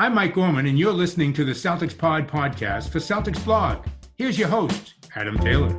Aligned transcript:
I'm 0.00 0.14
Mike 0.14 0.32
Gorman, 0.32 0.64
and 0.64 0.78
you're 0.78 0.94
listening 0.94 1.34
to 1.34 1.44
the 1.44 1.52
Celtics 1.52 1.96
Pod 1.96 2.26
podcast 2.26 2.88
for 2.88 3.00
Celtics 3.00 3.44
Blog. 3.44 3.84
Here's 4.16 4.38
your 4.38 4.48
host, 4.48 4.94
Adam 5.14 5.38
Taylor. 5.38 5.78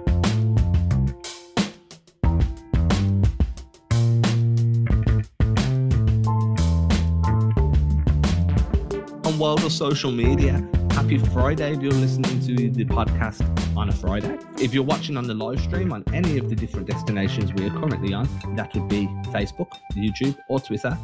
On 9.25 9.39
world 9.39 9.63
of 9.63 9.71
social 9.71 10.11
media, 10.11 10.63
happy 10.93 11.17
Friday 11.17 11.73
if 11.73 11.81
you're 11.81 11.91
listening 11.91 12.39
to 12.41 12.69
the 12.69 12.85
podcast 12.85 13.41
on 13.77 13.89
a 13.89 13.91
Friday. 13.91 14.37
If 14.57 14.73
you're 14.73 14.83
watching 14.83 15.17
on 15.17 15.27
the 15.27 15.33
live 15.33 15.59
stream 15.59 15.91
on 15.91 16.03
any 16.13 16.37
of 16.37 16.49
the 16.49 16.55
different 16.55 16.87
destinations 16.87 17.53
we 17.53 17.67
are 17.67 17.71
currently 17.71 18.13
on, 18.13 18.27
that 18.55 18.73
would 18.73 18.87
be 18.87 19.07
Facebook, 19.31 19.71
YouTube, 19.95 20.37
or 20.49 20.59
Twitter 20.59 20.97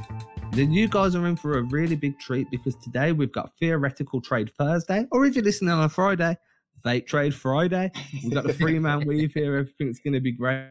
then 0.52 0.72
you 0.72 0.88
guys 0.88 1.14
are 1.14 1.28
in 1.28 1.36
for 1.36 1.60
a 1.60 1.62
really 1.64 1.96
big 1.96 2.18
treat 2.20 2.50
because 2.50 2.76
today 2.76 3.12
we've 3.12 3.32
got 3.32 3.52
Theoretical 3.60 4.22
Trade 4.22 4.52
Thursday, 4.58 5.06
or 5.12 5.26
if 5.26 5.36
you're 5.36 5.44
listening 5.44 5.72
on 5.72 5.84
a 5.84 5.90
Friday, 5.90 6.36
Fake 6.84 7.08
Trade 7.08 7.36
Friday. 7.36 7.92
We've 8.24 8.34
got 8.34 8.46
the 8.46 8.54
three 8.54 8.80
man 8.80 9.06
weave 9.06 9.34
here. 9.34 9.58
Everything's 9.58 10.00
going 10.00 10.14
to 10.14 10.20
be 10.20 10.32
great. 10.32 10.70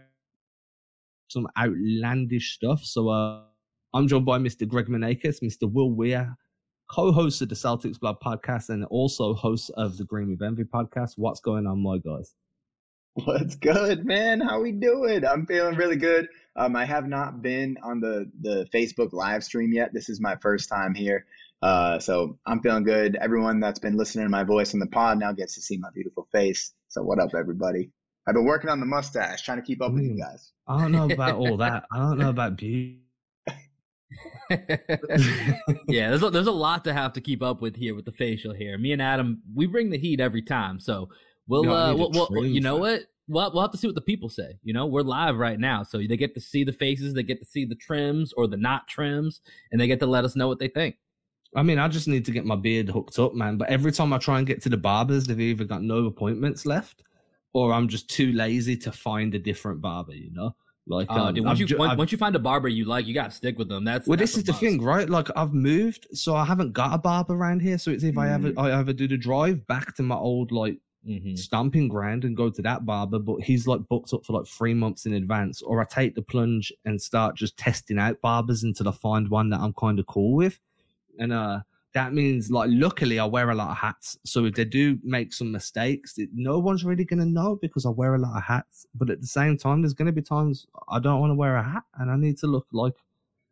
Some 1.28 1.46
outlandish 1.58 2.54
stuff. 2.54 2.82
So 2.82 3.08
uh, 3.08 3.42
I'm 3.94 4.08
joined 4.08 4.26
by 4.26 4.38
Mr. 4.38 4.66
Greg 4.66 4.86
Maneikis, 4.86 5.42
Mr. 5.42 5.70
Will 5.70 5.92
Weir, 5.92 6.36
co-host 6.88 7.42
of 7.42 7.48
the 7.48 7.54
Celtics 7.54 7.98
Blog 7.98 8.20
podcast 8.20 8.68
and 8.68 8.84
also 8.86 9.34
host 9.34 9.70
of 9.76 9.96
the 9.96 10.04
Green 10.04 10.30
with 10.30 10.42
Envy 10.42 10.64
podcast. 10.64 11.12
What's 11.16 11.40
going 11.40 11.66
on, 11.66 11.82
my 11.82 11.98
guys? 11.98 12.34
What's 13.14 13.56
good, 13.56 14.04
man? 14.04 14.40
How 14.40 14.60
we 14.60 14.72
doing? 14.72 15.24
I'm 15.24 15.46
feeling 15.46 15.76
really 15.76 15.96
good. 15.96 16.28
Um, 16.54 16.76
I 16.76 16.84
have 16.84 17.08
not 17.08 17.40
been 17.42 17.78
on 17.82 18.00
the 18.00 18.30
the 18.40 18.66
Facebook 18.74 19.12
live 19.12 19.42
stream 19.42 19.72
yet. 19.72 19.92
This 19.92 20.08
is 20.08 20.20
my 20.20 20.36
first 20.36 20.68
time 20.68 20.94
here, 20.94 21.24
uh, 21.62 21.98
so 21.98 22.38
I'm 22.44 22.60
feeling 22.60 22.84
good. 22.84 23.16
Everyone 23.16 23.60
that's 23.60 23.78
been 23.78 23.96
listening 23.96 24.26
to 24.26 24.30
my 24.30 24.44
voice 24.44 24.74
on 24.74 24.80
the 24.80 24.86
pod 24.86 25.18
now 25.18 25.32
gets 25.32 25.54
to 25.54 25.62
see 25.62 25.78
my 25.78 25.88
beautiful 25.94 26.28
face. 26.30 26.72
So 26.88 27.02
what 27.02 27.18
up, 27.18 27.30
everybody? 27.34 27.90
I've 28.26 28.34
been 28.34 28.44
working 28.44 28.68
on 28.68 28.80
the 28.80 28.86
mustache, 28.86 29.42
trying 29.42 29.58
to 29.58 29.64
keep 29.64 29.80
up 29.80 29.92
with 29.92 30.02
you 30.02 30.18
guys. 30.18 30.52
I 30.66 30.80
don't 30.80 30.92
know 30.92 31.08
about 31.08 31.36
all 31.36 31.56
that. 31.58 31.84
I 31.92 31.98
don't 31.98 32.18
know 32.18 32.30
about 32.30 32.56
beauty. 32.56 33.05
yeah, 35.88 36.10
there's 36.10 36.22
a, 36.22 36.30
there's 36.30 36.46
a 36.46 36.52
lot 36.52 36.84
to 36.84 36.92
have 36.92 37.12
to 37.14 37.20
keep 37.20 37.42
up 37.42 37.60
with 37.60 37.76
here 37.76 37.94
with 37.94 38.04
the 38.04 38.12
facial 38.12 38.54
hair. 38.54 38.78
Me 38.78 38.92
and 38.92 39.02
Adam, 39.02 39.42
we 39.54 39.66
bring 39.66 39.90
the 39.90 39.98
heat 39.98 40.20
every 40.20 40.42
time, 40.42 40.78
so 40.78 41.08
we'll, 41.48 41.64
no, 41.64 41.74
uh, 41.74 41.94
we'll, 41.94 42.28
we'll 42.30 42.46
you 42.46 42.60
know 42.60 42.76
what? 42.76 43.02
well, 43.28 43.50
we'll 43.52 43.62
have 43.62 43.72
to 43.72 43.78
see 43.78 43.88
what 43.88 43.94
the 43.94 44.00
people 44.00 44.28
say. 44.28 44.58
You 44.62 44.72
know, 44.72 44.86
we're 44.86 45.02
live 45.02 45.36
right 45.36 45.58
now, 45.58 45.82
so 45.82 45.98
they 45.98 46.16
get 46.16 46.34
to 46.34 46.40
see 46.40 46.64
the 46.64 46.72
faces, 46.72 47.14
they 47.14 47.22
get 47.22 47.40
to 47.40 47.46
see 47.46 47.64
the 47.64 47.74
trims 47.74 48.32
or 48.34 48.46
the 48.46 48.56
not 48.56 48.86
trims, 48.88 49.40
and 49.72 49.80
they 49.80 49.86
get 49.86 50.00
to 50.00 50.06
let 50.06 50.24
us 50.24 50.36
know 50.36 50.48
what 50.48 50.58
they 50.58 50.68
think. 50.68 50.96
I 51.54 51.62
mean, 51.62 51.78
I 51.78 51.88
just 51.88 52.08
need 52.08 52.24
to 52.26 52.32
get 52.32 52.44
my 52.44 52.56
beard 52.56 52.88
hooked 52.88 53.18
up, 53.18 53.34
man. 53.34 53.56
But 53.56 53.68
every 53.68 53.90
time 53.90 54.12
I 54.12 54.18
try 54.18 54.38
and 54.38 54.46
get 54.46 54.62
to 54.62 54.68
the 54.68 54.76
barbers, 54.76 55.24
they've 55.24 55.40
either 55.40 55.64
got 55.64 55.82
no 55.82 56.06
appointments 56.06 56.66
left, 56.66 57.02
or 57.52 57.72
I'm 57.72 57.88
just 57.88 58.10
too 58.10 58.32
lazy 58.32 58.76
to 58.78 58.92
find 58.92 59.34
a 59.34 59.38
different 59.38 59.80
barber. 59.80 60.14
You 60.14 60.32
know, 60.32 60.54
like 60.88 61.10
uh, 61.10 61.14
um, 61.14 61.34
dude, 61.34 61.44
once 61.44 61.58
you 61.58 61.66
ju- 61.66 61.78
once, 61.78 61.98
once, 61.98 62.12
you 62.12 62.18
find 62.18 62.36
a 62.36 62.38
barber 62.38 62.68
you 62.68 62.84
like, 62.84 63.06
you 63.06 63.14
gotta 63.14 63.32
stick 63.32 63.58
with 63.58 63.68
them. 63.68 63.84
That's 63.84 64.06
well, 64.06 64.16
that's 64.16 64.32
this 64.32 64.38
is 64.38 64.44
the 64.44 64.52
thing, 64.52 64.80
right? 64.80 65.08
Like 65.08 65.28
I've 65.36 65.52
moved, 65.52 66.06
so 66.12 66.36
I 66.36 66.44
haven't 66.44 66.72
got 66.72 66.94
a 66.94 66.98
barber 66.98 67.34
around 67.34 67.60
here. 67.60 67.76
So 67.78 67.90
it's 67.90 68.04
if 68.04 68.14
mm. 68.14 68.22
I 68.22 68.32
ever 68.32 68.52
I 68.56 68.78
ever 68.78 68.92
do 68.92 69.08
the 69.08 69.16
drive 69.16 69.66
back 69.66 69.96
to 69.96 70.02
my 70.02 70.14
old 70.14 70.52
like 70.52 70.78
mm-hmm. 71.06 71.34
stamping 71.34 71.88
ground 71.88 72.24
and 72.24 72.36
go 72.36 72.50
to 72.50 72.62
that 72.62 72.86
barber, 72.86 73.18
but 73.18 73.40
he's 73.40 73.66
like 73.66 73.80
booked 73.88 74.12
up 74.12 74.24
for 74.24 74.34
like 74.34 74.46
three 74.46 74.74
months 74.74 75.06
in 75.06 75.14
advance. 75.14 75.60
Or 75.60 75.80
I 75.80 75.84
take 75.84 76.14
the 76.14 76.22
plunge 76.22 76.72
and 76.84 77.02
start 77.02 77.36
just 77.36 77.56
testing 77.56 77.98
out 77.98 78.20
barbers 78.20 78.62
until 78.62 78.88
I 78.88 78.92
find 78.92 79.28
one 79.28 79.50
that 79.50 79.60
I'm 79.60 79.72
kind 79.72 79.98
of 79.98 80.06
cool 80.06 80.34
with. 80.34 80.60
And 81.18 81.32
uh 81.32 81.60
that 81.96 82.12
means 82.12 82.50
like 82.50 82.68
luckily 82.70 83.18
I 83.18 83.24
wear 83.24 83.48
a 83.48 83.54
lot 83.54 83.70
of 83.70 83.78
hats. 83.78 84.18
So 84.26 84.44
if 84.44 84.54
they 84.54 84.66
do 84.66 84.98
make 85.02 85.32
some 85.32 85.50
mistakes, 85.50 86.18
it, 86.18 86.28
no 86.34 86.58
one's 86.58 86.84
really 86.84 87.06
gonna 87.06 87.24
know 87.24 87.56
because 87.56 87.86
I 87.86 87.88
wear 87.88 88.14
a 88.14 88.18
lot 88.18 88.36
of 88.36 88.42
hats. 88.42 88.84
But 88.94 89.08
at 89.08 89.22
the 89.22 89.26
same 89.26 89.56
time, 89.56 89.80
there's 89.80 89.94
gonna 89.94 90.12
be 90.12 90.20
times 90.20 90.66
I 90.90 90.98
don't 91.00 91.20
want 91.20 91.30
to 91.30 91.34
wear 91.34 91.56
a 91.56 91.62
hat 91.62 91.84
and 91.98 92.10
I 92.10 92.16
need 92.16 92.36
to 92.40 92.48
look 92.48 92.66
like 92.70 92.92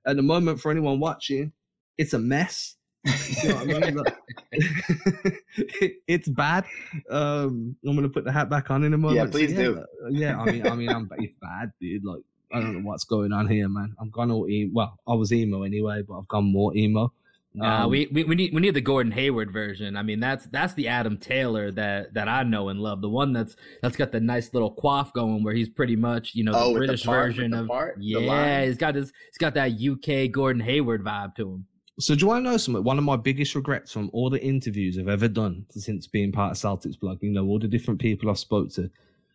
at 0.06 0.16
the 0.16 0.22
moment 0.22 0.60
for 0.60 0.70
anyone 0.70 1.00
watching, 1.00 1.52
it's 1.96 2.12
a 2.12 2.18
mess 2.18 2.76
it's 6.06 6.28
bad. 6.28 6.64
Um, 7.10 7.76
I'm 7.86 7.94
gonna 7.94 8.10
put 8.10 8.24
the 8.24 8.32
hat 8.32 8.50
back 8.50 8.70
on 8.70 8.84
in 8.84 8.92
a 8.92 8.98
moment. 8.98 9.16
Yeah, 9.16 9.30
please 9.30 9.54
so, 9.54 9.60
yeah, 9.60 9.68
do. 9.68 9.84
Yeah, 10.10 10.38
I 10.40 10.44
mean, 10.50 10.66
I 10.66 10.74
mean, 10.74 10.88
I'm 10.90 11.10
it's 11.18 11.34
bad, 11.40 11.72
dude. 11.80 12.04
Like, 12.04 12.22
I 12.52 12.60
don't 12.60 12.74
know 12.74 12.80
what's 12.88 13.04
going 13.04 13.32
on 13.32 13.48
here, 13.48 13.68
man. 13.68 13.94
I'm 13.98 14.10
gone 14.10 14.30
all 14.30 14.48
emo. 14.48 14.70
Well, 14.72 14.98
I 15.06 15.14
was 15.14 15.32
emo 15.32 15.62
anyway, 15.64 16.02
but 16.06 16.18
I've 16.18 16.28
gone 16.28 16.44
more 16.50 16.74
emo. 16.76 17.12
Uh, 17.60 17.86
we, 17.88 18.08
we 18.10 18.24
we 18.24 18.34
need 18.34 18.52
we 18.52 18.60
need 18.60 18.74
the 18.74 18.80
Gordon 18.80 19.12
Hayward 19.12 19.52
version. 19.52 19.96
I 19.96 20.02
mean, 20.02 20.18
that's 20.18 20.46
that's 20.46 20.74
the 20.74 20.88
Adam 20.88 21.16
Taylor 21.16 21.70
that 21.72 22.12
that 22.14 22.28
I 22.28 22.42
know 22.42 22.68
and 22.68 22.80
love. 22.80 23.00
The 23.00 23.08
one 23.08 23.32
that's 23.32 23.54
that's 23.80 23.96
got 23.96 24.10
the 24.10 24.20
nice 24.20 24.52
little 24.52 24.72
quaff 24.72 25.12
going, 25.12 25.44
where 25.44 25.54
he's 25.54 25.68
pretty 25.68 25.94
much 25.94 26.34
you 26.34 26.42
know 26.42 26.52
the 26.52 26.58
oh, 26.58 26.74
British 26.74 27.02
the 27.02 27.06
part, 27.06 27.26
version 27.26 27.54
of 27.54 27.68
part, 27.68 27.96
yeah. 28.00 28.64
He's 28.64 28.76
got 28.76 28.96
his 28.96 29.12
he's 29.30 29.38
got 29.38 29.54
that 29.54 29.72
UK 29.72 30.32
Gordon 30.32 30.62
Hayward 30.62 31.04
vibe 31.04 31.36
to 31.36 31.52
him. 31.52 31.66
So 32.00 32.16
do 32.16 32.22
you 32.22 32.26
want 32.26 32.44
to 32.44 32.50
know 32.50 32.56
something? 32.56 32.82
One 32.82 32.98
of 32.98 33.04
my 33.04 33.16
biggest 33.16 33.54
regrets 33.54 33.92
from 33.92 34.10
all 34.12 34.30
the 34.30 34.42
interviews 34.42 34.98
I've 34.98 35.08
ever 35.08 35.28
done 35.28 35.64
since 35.70 36.08
being 36.08 36.32
part 36.32 36.50
of 36.50 36.58
Celtics 36.58 36.98
blog, 36.98 37.22
you 37.22 37.30
know, 37.30 37.46
all 37.46 37.60
the 37.60 37.68
different 37.68 38.00
people 38.00 38.28
I've 38.28 38.38
spoke 38.38 38.70
to, 38.72 38.90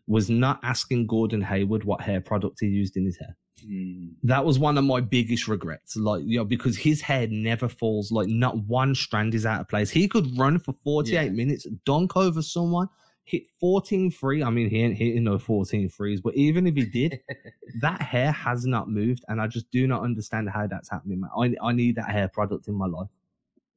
was 0.10 0.28
not 0.28 0.60
asking 0.64 1.06
Gordon 1.06 1.40
Hayward 1.40 1.84
what 1.84 2.02
hair 2.02 2.20
product 2.20 2.58
he 2.60 2.66
used 2.66 2.98
in 2.98 3.06
his 3.06 3.18
hair. 3.18 3.38
Mm. 3.64 4.14
That 4.24 4.44
was 4.44 4.58
one 4.58 4.78
of 4.78 4.84
my 4.84 5.02
biggest 5.02 5.48
regrets. 5.48 5.96
Like, 5.96 6.24
you 6.26 6.40
know, 6.40 6.46
because 6.46 6.76
his 6.76 7.00
hair 7.00 7.28
never 7.28 7.70
falls, 7.70 8.12
like 8.12 8.28
not 8.28 8.58
one 8.66 8.96
strand 8.96 9.36
is 9.36 9.46
out 9.46 9.62
of 9.62 9.70
place. 9.70 9.92
He 9.92 10.08
could 10.08 10.36
run 10.36 10.58
for 10.58 10.74
48 10.84 11.14
yeah. 11.14 11.30
minutes, 11.30 11.68
dunk 11.86 12.18
over 12.18 12.42
someone, 12.42 12.90
hit 13.24 13.44
14 13.60 14.10
free. 14.10 14.42
I 14.42 14.50
mean, 14.50 14.68
he 14.68 14.82
ain't 14.82 14.98
hitting 14.98 15.26
no 15.26 15.38
14 15.38 15.90
threes, 15.90 16.22
but 16.22 16.36
even 16.36 16.66
if 16.66 16.74
he 16.74 16.86
did, 16.86 17.20
that 17.82 18.02
hair 18.02 18.32
has 18.32 18.66
not 18.66 18.90
moved. 18.90 19.24
And 19.28 19.40
I 19.40 19.46
just 19.46 19.70
do 19.70 19.86
not 19.86 20.02
understand 20.02 20.50
how 20.50 20.66
that's 20.66 20.90
happening, 20.90 21.22
man. 21.22 21.30
I, 21.38 21.68
I 21.68 21.72
need 21.72 21.98
that 21.98 22.10
hair 22.10 22.30
product 22.30 22.68
in 22.68 22.74
my 22.74 22.88
life. 22.88 23.10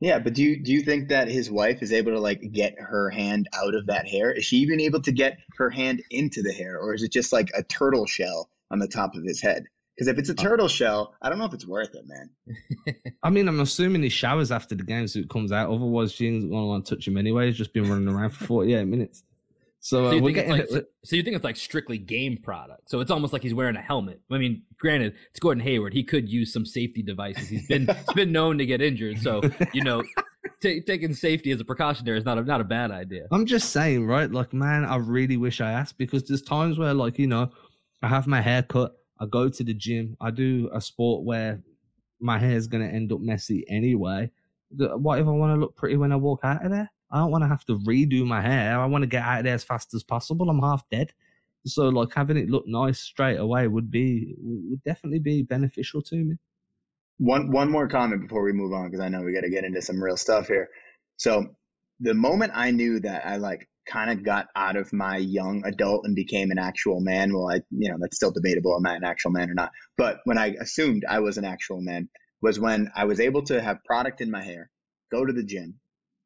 Yeah, 0.03 0.19
but 0.19 0.35
do 0.35 0.43
you 0.43 0.61
do 0.61 0.73
you 0.73 0.83
think 0.83 1.11
that 1.11 1.29
his 1.29 1.49
wife 1.49 1.81
is 1.81 1.93
able 1.93 2.11
to 2.11 2.19
like 2.19 2.51
get 2.51 2.75
her 2.77 3.09
hand 3.09 3.49
out 3.55 3.77
of 3.77 3.87
that 3.87 4.09
hair? 4.09 4.33
Is 4.33 4.45
she 4.45 4.57
even 4.57 4.81
able 4.81 5.01
to 5.01 5.13
get 5.13 5.39
her 5.59 5.71
hand 5.71 6.03
into 6.11 6.43
the 6.43 6.53
hair, 6.53 6.77
or 6.77 6.93
is 6.93 7.05
it 7.05 7.13
just 7.13 7.33
like 7.33 7.51
a 7.55 7.63
turtle 7.63 8.05
shell 8.05 8.51
on 8.73 8.81
the 8.81 8.89
top 8.89 9.15
of 9.15 9.23
his 9.23 9.41
head? 9.41 9.63
Because 9.95 10.09
if 10.09 10.19
it's 10.19 10.29
a 10.29 10.33
uh 10.33 10.43
turtle 10.43 10.67
shell, 10.67 11.15
I 11.23 11.29
don't 11.29 11.39
know 11.39 11.45
if 11.45 11.55
it's 11.55 11.69
worth 11.69 11.95
it, 11.95 12.05
man. 12.05 12.97
I 13.23 13.31
mean, 13.31 13.47
I'm 13.47 13.61
assuming 13.61 14.03
he 14.03 14.09
showers 14.09 14.51
after 14.51 14.75
the 14.75 14.83
game, 14.83 15.07
so 15.07 15.21
it 15.21 15.31
comes 15.31 15.53
out. 15.53 15.71
Otherwise, 15.71 16.11
she 16.11 16.27
ain't 16.27 16.51
gonna 16.51 16.67
want 16.67 16.84
to 16.84 16.97
touch 16.97 17.07
him 17.07 17.17
anyway. 17.17 17.47
He's 17.47 17.59
just 17.59 17.73
been 17.73 17.89
running 17.89 18.09
around 18.09 18.31
for 18.31 18.45
48 18.45 18.84
minutes. 18.87 19.23
So, 19.84 20.06
uh, 20.06 20.10
so, 20.10 20.15
you 20.15 20.20
like, 20.20 20.69
so 21.03 21.16
you 21.16 21.25
think 21.25 21.34
it's 21.34 21.43
like 21.44 21.56
strictly 21.56 21.98
game 21.98 22.37
product. 22.37 22.88
So 22.88 23.00
it's 23.00 23.10
almost 23.10 23.32
like 23.32 23.43
he's 23.43 23.53
wearing 23.53 23.75
a 23.75 23.81
helmet. 23.81 24.20
I 24.31 24.38
mean, 24.38 24.62
granted, 24.78 25.16
it's 25.31 25.41
Gordon 25.41 25.60
Hayward. 25.60 25.93
He 25.93 26.04
could 26.04 26.28
use 26.28 26.53
some 26.53 26.65
safety 26.65 27.03
devices. 27.03 27.48
He's 27.48 27.66
been 27.66 27.88
he's 28.06 28.15
been 28.15 28.31
known 28.31 28.59
to 28.59 28.65
get 28.65 28.81
injured. 28.81 29.21
So 29.21 29.42
you 29.72 29.82
know, 29.82 30.04
t- 30.62 30.82
taking 30.82 31.12
safety 31.12 31.50
as 31.50 31.59
a 31.60 31.65
precautionary 31.65 32.16
is 32.16 32.25
not 32.25 32.38
a, 32.38 32.44
not 32.44 32.60
a 32.60 32.65
bad 32.65 32.92
idea. 32.92 33.26
I'm 33.32 33.44
just 33.44 33.71
saying, 33.71 34.06
right? 34.06 34.31
Like, 34.31 34.53
man, 34.53 34.84
I 34.84 34.98
really 34.98 35.37
wish 35.37 35.60
I 35.60 35.72
asked 35.72 35.98
because 35.98 36.22
there's 36.28 36.42
times 36.42 36.78
where, 36.78 36.94
like, 36.94 37.19
you 37.19 37.26
know, 37.26 37.50
I 38.03 38.06
have 38.06 38.28
my 38.28 38.41
hair 38.41 38.62
cut. 38.62 38.92
I 39.19 39.26
go 39.26 39.48
to 39.48 39.65
the 39.65 39.75
gym. 39.75 40.16
I 40.21 40.31
do 40.31 40.71
a 40.72 40.81
sport 40.81 41.25
where 41.25 41.60
my 42.21 42.38
hair 42.38 42.56
is 42.56 42.69
gonna 42.69 42.87
end 42.87 43.12
up 43.12 43.19
messy 43.19 43.65
anyway. 43.69 44.31
What 44.71 45.19
if 45.19 45.26
I 45.26 45.31
want 45.31 45.56
to 45.56 45.60
look 45.60 45.75
pretty 45.75 45.97
when 45.97 46.12
I 46.12 46.16
walk 46.16 46.42
out 46.44 46.65
of 46.65 46.71
there? 46.71 46.91
I 47.12 47.19
don't 47.19 47.31
want 47.31 47.45
to 47.45 47.49
have 47.49 47.65
to 47.67 47.78
redo 47.78 48.25
my 48.25 48.41
hair. 48.41 48.81
I 48.81 48.87
want 48.87 49.03
to 49.03 49.09
get 49.09 49.23
out 49.23 49.41
of 49.41 49.45
there 49.45 49.55
as 49.55 49.65
fast 49.65 49.93
as 49.95 50.03
possible. 50.03 50.49
I'm 50.49 50.61
half 50.61 50.83
dead. 50.91 51.12
So 51.67 51.89
like 51.89 52.12
having 52.15 52.39
it 52.39 52.50
look 52.50 52.65
nice 52.67 53.00
straight 53.00 53.37
away 53.37 53.69
would 53.69 53.91
be 53.91 54.34
would 54.39 54.83
definitely 54.83 55.21
be 55.21 55.43
beneficial 55.43 56.03
to 56.03 56.17
me. 56.17 56.37
One 57.19 57.53
one 57.53 57.71
more 57.71 57.87
comment 57.87 58.22
before 58.22 58.43
we 58.43 58.53
move 58.53 58.72
on 58.72 58.91
because 58.91 59.05
I 59.05 59.09
know 59.09 59.22
we 59.22 59.34
got 59.34 59.43
to 59.43 59.51
get 59.51 59.65
into 59.65 59.83
some 59.83 60.03
real 60.03 60.17
stuff 60.17 60.49
here. 60.49 60.71
So 61.19 61.47
the 62.01 62.15
moment 62.15 62.53
I 62.54 62.71
knew 62.72 62.98
that 63.01 63.27
I 63.27 63.36
like 63.36 63.69
kind 63.86 64.10
of 64.10 64.25
got 64.25 64.47
out 64.57 64.77
of 64.77 64.92
my 64.92 65.19
young 65.19 65.63
adult 65.65 66.04
and 66.04 66.16
became 66.16 66.51
an 66.51 66.59
actual 66.59 67.01
man, 67.01 67.33
well, 67.33 67.48
I 67.48 67.60
you 67.71 67.91
know 67.91 67.98
that's 68.01 68.16
still 68.16 68.33
debatable. 68.33 68.75
Am 68.77 68.86
I 68.86 68.97
an 68.97 69.04
actual 69.04 69.31
man 69.31 69.51
or 69.51 69.54
not? 69.54 69.71
But 69.97 70.19
when 70.25 70.39
I 70.39 70.57
assumed 70.60 71.04
I 71.09 71.21
was 71.21 71.39
an 71.39 71.45
actual 71.45 71.81
man 71.81 72.09
was 72.41 72.59
when 72.59 72.91
I 72.97 73.04
was 73.04 73.21
able 73.21 73.42
to 73.45 73.60
have 73.63 73.84
product 73.84 74.21
in 74.21 74.31
my 74.31 74.42
hair, 74.42 74.71
go 75.13 75.25
to 75.25 75.33
the 75.33 75.45
gym, 75.45 75.78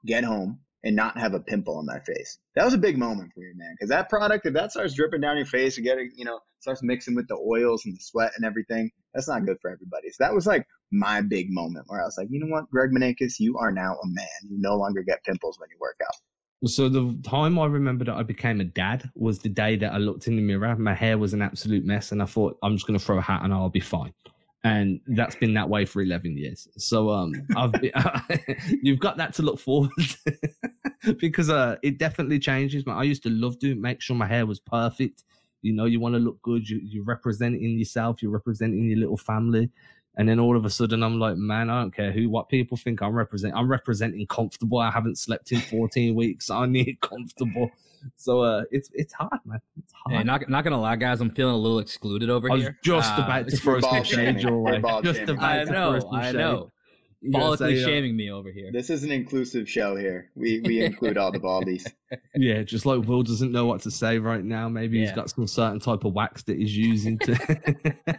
get 0.06 0.24
home, 0.24 0.60
and 0.86 0.94
not 0.94 1.18
have 1.18 1.34
a 1.34 1.40
pimple 1.40 1.76
on 1.78 1.84
my 1.84 1.98
face. 1.98 2.38
That 2.54 2.64
was 2.64 2.72
a 2.72 2.78
big 2.78 2.96
moment 2.96 3.32
for 3.34 3.40
me, 3.40 3.50
man. 3.56 3.74
Because 3.74 3.88
that 3.88 4.08
product, 4.08 4.46
if 4.46 4.54
that 4.54 4.70
starts 4.70 4.94
dripping 4.94 5.20
down 5.20 5.36
your 5.36 5.44
face 5.44 5.76
and 5.76 5.84
getting, 5.84 6.12
you 6.14 6.24
know, 6.24 6.38
starts 6.60 6.80
mixing 6.80 7.16
with 7.16 7.26
the 7.26 7.34
oils 7.34 7.84
and 7.84 7.96
the 7.96 8.00
sweat 8.00 8.30
and 8.36 8.46
everything, 8.46 8.92
that's 9.12 9.26
not 9.26 9.44
good 9.44 9.56
for 9.60 9.68
everybody. 9.68 10.10
So 10.10 10.18
that 10.20 10.32
was 10.32 10.46
like 10.46 10.64
my 10.92 11.22
big 11.22 11.50
moment 11.50 11.86
where 11.88 12.00
I 12.00 12.04
was 12.04 12.16
like, 12.16 12.28
you 12.30 12.38
know 12.38 12.46
what, 12.46 12.70
Greg 12.70 12.90
Maneikis, 12.92 13.40
you 13.40 13.58
are 13.58 13.72
now 13.72 13.94
a 13.94 14.06
man. 14.06 14.26
You 14.48 14.58
no 14.60 14.76
longer 14.76 15.02
get 15.02 15.24
pimples 15.24 15.58
when 15.58 15.68
you 15.70 15.76
work 15.80 15.96
out. 16.06 16.70
So 16.70 16.88
the 16.88 17.18
time 17.28 17.58
I 17.58 17.66
remember 17.66 18.04
that 18.04 18.14
I 18.14 18.22
became 18.22 18.60
a 18.60 18.64
dad 18.64 19.10
was 19.16 19.40
the 19.40 19.48
day 19.48 19.74
that 19.76 19.92
I 19.92 19.98
looked 19.98 20.28
in 20.28 20.36
the 20.36 20.42
mirror. 20.42 20.76
My 20.76 20.94
hair 20.94 21.18
was 21.18 21.34
an 21.34 21.42
absolute 21.42 21.84
mess, 21.84 22.12
and 22.12 22.22
I 22.22 22.26
thought 22.26 22.58
I'm 22.62 22.76
just 22.76 22.86
going 22.86 22.98
to 22.98 23.04
throw 23.04 23.18
a 23.18 23.22
hat 23.22 23.42
and 23.42 23.52
I'll 23.52 23.68
be 23.68 23.80
fine. 23.80 24.14
And 24.66 25.00
that's 25.06 25.36
been 25.36 25.54
that 25.54 25.68
way 25.68 25.84
for 25.84 26.02
11 26.02 26.36
years. 26.36 26.66
So 26.76 27.10
um, 27.10 27.32
I've 27.56 27.70
been, 27.70 27.92
you've 28.82 28.98
got 28.98 29.16
that 29.16 29.32
to 29.34 29.42
look 29.42 29.60
forward 29.60 29.92
to 30.24 31.14
because 31.20 31.50
uh, 31.50 31.76
it 31.84 31.98
definitely 31.98 32.40
changes. 32.40 32.82
I 32.88 33.04
used 33.04 33.22
to 33.22 33.30
love 33.30 33.60
to 33.60 33.76
make 33.76 34.00
sure 34.00 34.16
my 34.16 34.26
hair 34.26 34.44
was 34.44 34.58
perfect. 34.58 35.22
You 35.62 35.72
know, 35.72 35.84
you 35.84 36.00
want 36.00 36.16
to 36.16 36.18
look 36.18 36.42
good. 36.42 36.68
You, 36.68 36.80
you're 36.82 37.04
representing 37.04 37.78
yourself. 37.78 38.20
You're 38.20 38.32
representing 38.32 38.88
your 38.88 38.98
little 38.98 39.16
family. 39.16 39.70
And 40.18 40.28
then 40.28 40.40
all 40.40 40.56
of 40.56 40.64
a 40.64 40.70
sudden, 40.70 41.02
I'm 41.02 41.18
like, 41.18 41.36
man, 41.36 41.68
I 41.68 41.80
don't 41.80 41.94
care 41.94 42.10
who, 42.10 42.30
what 42.30 42.48
people 42.48 42.76
think 42.76 43.02
I'm 43.02 43.14
representing. 43.14 43.56
I'm 43.56 43.70
representing 43.70 44.26
comfortable. 44.26 44.78
I 44.78 44.90
haven't 44.90 45.18
slept 45.18 45.52
in 45.52 45.60
14 45.60 46.14
weeks. 46.14 46.48
I 46.48 46.64
need 46.66 46.98
comfortable. 47.02 47.70
So 48.16 48.40
uh, 48.40 48.62
it's 48.70 48.88
it's 48.94 49.12
hard, 49.12 49.40
man. 49.44 49.60
It's 49.78 49.92
hard. 49.92 50.16
Hey, 50.18 50.24
not 50.24 50.48
not 50.48 50.64
gonna 50.64 50.80
lie, 50.80 50.96
guys. 50.96 51.20
I'm 51.20 51.30
feeling 51.30 51.54
a 51.54 51.58
little 51.58 51.80
excluded 51.80 52.30
over 52.30 52.50
I 52.50 52.54
was 52.54 52.62
here. 52.62 52.78
just 52.82 53.12
uh, 53.18 53.22
about 53.24 53.48
to 53.48 53.56
throw 53.56 53.80
some 53.80 54.04
shade 54.04 54.40
your 54.40 54.60
way. 54.60 54.80
Just 55.02 55.22
about 55.22 55.42
I 55.42 55.64
know, 55.64 56.10
I 56.12 56.32
know. 56.32 56.72
Follically 57.24 57.82
shaming 57.82 58.14
me 58.14 58.30
over 58.30 58.52
here. 58.52 58.70
This 58.70 58.90
is 58.90 59.02
an 59.02 59.10
inclusive 59.10 59.68
show 59.68 59.96
here. 59.96 60.30
We 60.36 60.60
we 60.60 60.82
include 60.84 61.18
all 61.18 61.32
the 61.32 61.40
baldies. 61.40 61.84
Yeah, 62.34 62.62
just 62.62 62.86
like 62.86 63.04
Will 63.06 63.22
doesn't 63.22 63.50
know 63.50 63.66
what 63.66 63.80
to 63.82 63.90
say 63.90 64.18
right 64.18 64.44
now. 64.44 64.68
Maybe 64.68 64.98
yeah. 64.98 65.06
he's 65.06 65.14
got 65.14 65.30
some 65.30 65.46
certain 65.46 65.80
type 65.80 66.04
of 66.04 66.12
wax 66.12 66.44
that 66.44 66.58
he's 66.58 66.76
using 66.76 67.18
to. 67.20 68.18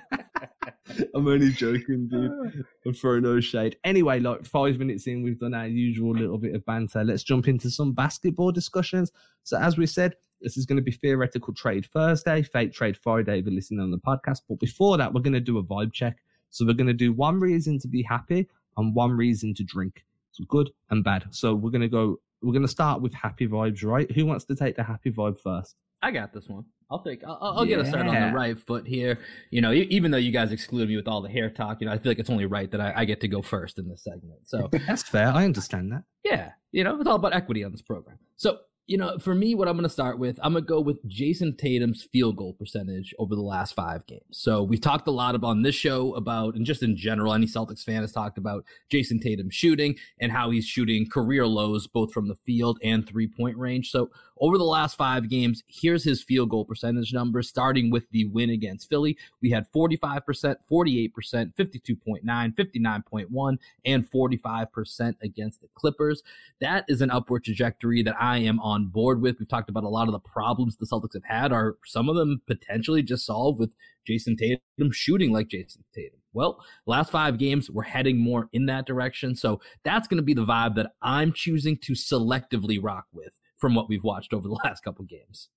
I'm 1.15 1.27
only 1.27 1.51
joking, 1.51 2.07
dude. 2.07 2.65
I'm 2.85 2.93
throwing 2.93 3.23
no 3.23 3.39
shade. 3.39 3.77
Anyway, 3.83 4.19
like 4.19 4.45
five 4.45 4.77
minutes 4.79 5.07
in, 5.07 5.23
we've 5.23 5.39
done 5.39 5.53
our 5.53 5.67
usual 5.67 6.13
little 6.13 6.37
bit 6.37 6.55
of 6.55 6.65
banter. 6.65 7.03
Let's 7.03 7.23
jump 7.23 7.47
into 7.47 7.69
some 7.69 7.93
basketball 7.93 8.51
discussions. 8.51 9.11
So, 9.43 9.57
as 9.57 9.77
we 9.77 9.85
said, 9.85 10.15
this 10.41 10.57
is 10.57 10.65
going 10.65 10.77
to 10.77 10.83
be 10.83 10.91
theoretical 10.91 11.53
trade 11.53 11.87
Thursday, 11.93 12.43
fake 12.43 12.73
trade 12.73 12.97
Friday 12.97 13.39
if 13.39 13.45
you're 13.45 13.53
listening 13.53 13.79
on 13.79 13.91
the 13.91 13.97
podcast. 13.97 14.41
But 14.47 14.59
before 14.59 14.97
that, 14.97 15.13
we're 15.13 15.21
going 15.21 15.33
to 15.33 15.39
do 15.39 15.57
a 15.57 15.63
vibe 15.63 15.93
check. 15.93 16.17
So, 16.49 16.65
we're 16.65 16.73
going 16.73 16.87
to 16.87 16.93
do 16.93 17.13
one 17.13 17.39
reason 17.39 17.79
to 17.79 17.87
be 17.87 18.03
happy 18.03 18.47
and 18.77 18.95
one 18.95 19.11
reason 19.11 19.53
to 19.55 19.63
drink. 19.63 20.05
So, 20.31 20.43
good 20.47 20.71
and 20.89 21.03
bad. 21.03 21.25
So, 21.31 21.53
we're 21.53 21.71
going 21.71 21.81
to 21.81 21.89
go, 21.89 22.19
we're 22.41 22.53
going 22.53 22.61
to 22.61 22.67
start 22.67 23.01
with 23.01 23.13
happy 23.13 23.47
vibes, 23.47 23.83
right? 23.83 24.09
Who 24.11 24.25
wants 24.25 24.45
to 24.45 24.55
take 24.55 24.75
the 24.75 24.83
happy 24.83 25.11
vibe 25.11 25.39
first? 25.39 25.75
I 26.01 26.11
got 26.11 26.33
this 26.33 26.47
one. 26.47 26.65
I'll 26.89 27.03
take. 27.03 27.23
I'll, 27.25 27.37
I'll 27.41 27.65
yeah. 27.65 27.77
get 27.77 27.85
us 27.85 27.89
started 27.89 28.09
on 28.09 28.29
the 28.29 28.35
right 28.35 28.57
foot 28.57 28.87
here. 28.87 29.19
You 29.51 29.61
know, 29.61 29.73
even 29.73 30.11
though 30.11 30.17
you 30.17 30.31
guys 30.31 30.51
excluded 30.51 30.87
me 30.87 30.95
with 30.95 31.07
all 31.07 31.21
the 31.21 31.29
hair 31.29 31.49
talk, 31.49 31.81
you 31.81 31.87
know, 31.87 31.93
I 31.93 31.97
feel 31.97 32.11
like 32.11 32.19
it's 32.19 32.29
only 32.29 32.45
right 32.45 32.71
that 32.71 32.79
I, 32.79 32.93
I 32.97 33.05
get 33.05 33.19
to 33.21 33.27
go 33.27 33.41
first 33.41 33.77
in 33.77 33.89
this 33.89 34.03
segment. 34.03 34.47
So 34.47 34.69
that's 34.87 35.03
fair. 35.03 35.27
I 35.27 35.43
understand 35.43 35.91
that. 35.91 36.03
Yeah, 36.23 36.51
you 36.71 36.83
know, 36.83 36.97
it's 36.99 37.07
all 37.07 37.15
about 37.15 37.35
equity 37.35 37.63
on 37.63 37.71
this 37.71 37.81
program. 37.81 38.19
So 38.37 38.59
you 38.87 38.97
know, 38.97 39.19
for 39.19 39.35
me, 39.35 39.53
what 39.53 39.67
I'm 39.67 39.75
going 39.75 39.83
to 39.83 39.89
start 39.89 40.17
with, 40.17 40.39
I'm 40.41 40.53
going 40.53 40.63
to 40.63 40.67
go 40.67 40.79
with 40.79 41.05
Jayson 41.05 41.57
Tatum's 41.57 42.07
field 42.13 42.37
goal 42.37 42.53
percentage 42.53 43.13
over 43.19 43.35
the 43.35 43.41
last 43.41 43.73
five 43.73 44.07
games. 44.07 44.23
So 44.31 44.63
we've 44.63 44.79
talked 44.79 45.09
a 45.09 45.11
lot 45.11 45.35
about 45.35 45.49
on 45.49 45.61
this 45.61 45.75
show 45.75 46.15
about, 46.15 46.55
and 46.55 46.65
just 46.65 46.81
in 46.81 46.95
general, 46.95 47.33
any 47.33 47.47
Celtics 47.47 47.83
fan 47.83 48.01
has 48.01 48.13
talked 48.13 48.37
about 48.37 48.63
Jayson 48.89 49.19
Tatum 49.19 49.49
shooting 49.49 49.97
and 50.21 50.31
how 50.31 50.51
he's 50.51 50.65
shooting 50.65 51.05
career 51.09 51.45
lows 51.45 51.85
both 51.85 52.13
from 52.13 52.29
the 52.29 52.35
field 52.45 52.79
and 52.81 53.05
three 53.05 53.27
point 53.27 53.57
range. 53.57 53.91
So 53.91 54.09
over 54.41 54.57
the 54.57 54.63
last 54.63 54.95
five 54.97 55.29
games, 55.29 55.63
here's 55.67 56.03
his 56.03 56.23
field 56.23 56.49
goal 56.49 56.65
percentage 56.65 57.13
numbers, 57.13 57.49
starting 57.49 57.89
with 57.89 58.09
the 58.11 58.25
win 58.25 58.49
against 58.49 58.89
Philly. 58.89 59.17
We 59.41 59.51
had 59.51 59.65
45%, 59.75 60.55
48%, 60.71 61.11
52.9, 61.55 62.23
59.1, 62.25 63.57
and 63.85 64.11
45% 64.11 65.15
against 65.21 65.61
the 65.61 65.67
Clippers. 65.75 66.23
That 66.61 66.85
is 66.87 67.01
an 67.01 67.11
upward 67.11 67.43
trajectory 67.43 68.03
that 68.03 68.15
I 68.19 68.37
am 68.39 68.59
on 68.59 68.87
board 68.87 69.21
with. 69.21 69.39
We've 69.39 69.47
talked 69.47 69.69
about 69.69 69.83
a 69.83 69.89
lot 69.89 70.07
of 70.07 70.13
the 70.13 70.19
problems 70.19 70.75
the 70.75 70.85
Celtics 70.85 71.13
have 71.13 71.23
had. 71.25 71.51
Are 71.51 71.77
some 71.85 72.09
of 72.09 72.15
them 72.15 72.41
potentially 72.47 73.03
just 73.03 73.25
solved 73.25 73.59
with 73.59 73.75
Jayson 74.05 74.37
Tatum 74.37 74.91
shooting 74.91 75.31
like 75.31 75.49
Jayson 75.49 75.83
Tatum? 75.93 76.19
Well, 76.33 76.63
last 76.85 77.11
five 77.11 77.39
games, 77.39 77.69
we're 77.69 77.83
heading 77.83 78.19
more 78.19 78.47
in 78.53 78.67
that 78.67 78.85
direction. 78.85 79.35
So 79.35 79.59
that's 79.83 80.07
going 80.07 80.17
to 80.17 80.23
be 80.23 80.35
the 80.35 80.45
vibe 80.45 80.75
that 80.75 80.91
I'm 81.01 81.33
choosing 81.33 81.77
to 81.83 81.93
selectively 81.93 82.79
rock 82.81 83.05
with 83.11 83.39
from 83.57 83.75
what 83.75 83.89
we've 83.89 84.03
watched 84.03 84.33
over 84.33 84.47
the 84.47 84.53
last 84.63 84.83
couple 84.83 85.05
games. 85.05 85.49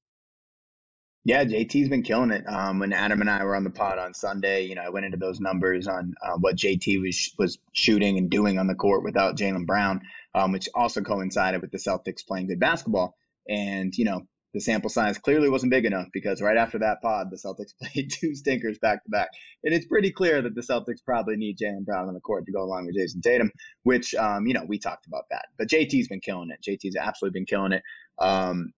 Yeah, 1.23 1.45
JT's 1.45 1.91
been 1.91 2.03
killing 2.03 2.31
it. 2.31 2.45
Um, 2.49 2.79
when 2.79 2.95
Adam 2.95 3.21
and 3.21 3.29
I 3.29 3.45
were 3.45 3.55
on 3.55 3.65
the 3.65 3.71
pod 3.71 3.99
on 3.99 4.15
Sunday, 4.15 4.63
you 4.63 4.75
know, 4.75 4.81
I 4.81 4.89
went 4.89 5.05
into 5.05 5.19
those 5.19 5.39
numbers 5.39 5.87
on 5.87 6.15
uh, 6.23 6.39
what 6.39 6.57
JT 6.57 7.01
was 7.03 7.35
was 7.39 7.59
shooting 7.73 8.17
and 8.17 8.31
doing 8.31 8.59
on 8.59 8.67
the 8.67 8.75
court 8.75 9.05
without 9.05 9.37
Jaylen 9.37 9.67
Brown, 9.67 10.01
um, 10.35 10.53
which 10.53 10.71
also 10.75 11.03
coincided 11.03 11.61
with 11.61 11.73
the 11.73 11.79
Celtics 11.79 12.27
playing 12.27 12.47
good 12.47 12.59
basketball. 12.59 13.17
And 13.47 13.97
you 13.97 14.07
know, 14.07 14.27
the 14.53 14.61
sample 14.61 14.91
size 14.91 15.19
clearly 15.19 15.49
wasn't 15.49 15.71
big 15.71 15.85
enough 15.85 16.09
because 16.13 16.43
right 16.43 16.57
after 16.57 16.79
that 16.79 17.01
pod, 17.03 17.31
the 17.31 17.37
Celtics 17.37 17.73
played 17.83 18.11
two 18.11 18.35
stinkers 18.35 18.79
back 18.79 19.05
to 19.05 19.11
back. 19.11 19.29
And 19.63 19.75
it's 19.75 19.87
pretty 19.87 20.11
clear 20.11 20.43
that 20.43 20.55
the 20.55 20.61
Celtics 20.61 21.05
probably 21.05 21.37
need 21.37 21.59
Jaylen 21.59 21.85
Brown 21.85 22.09
on 22.09 22.15
the 22.15 22.21
court 22.21 22.47
to 22.47 22.53
go 22.53 22.63
along 22.63 22.87
with 22.87 22.97
Jayson 22.97 23.23
Tatum, 23.23 23.51
which, 23.83 24.15
um, 24.15 24.47
you 24.47 24.55
know, 24.55 24.65
we 24.67 24.79
talked 24.79 25.07
about 25.07 25.25
that. 25.31 25.47
But 25.59 25.69
JT's 25.69 26.09
been 26.09 26.21
killing 26.21 26.51
it. 26.51 26.65
JT's 26.69 26.97
absolutely 26.97 27.41
been 27.41 27.47
killing 27.47 27.73
it. 27.73 27.83
Um, 28.19 28.73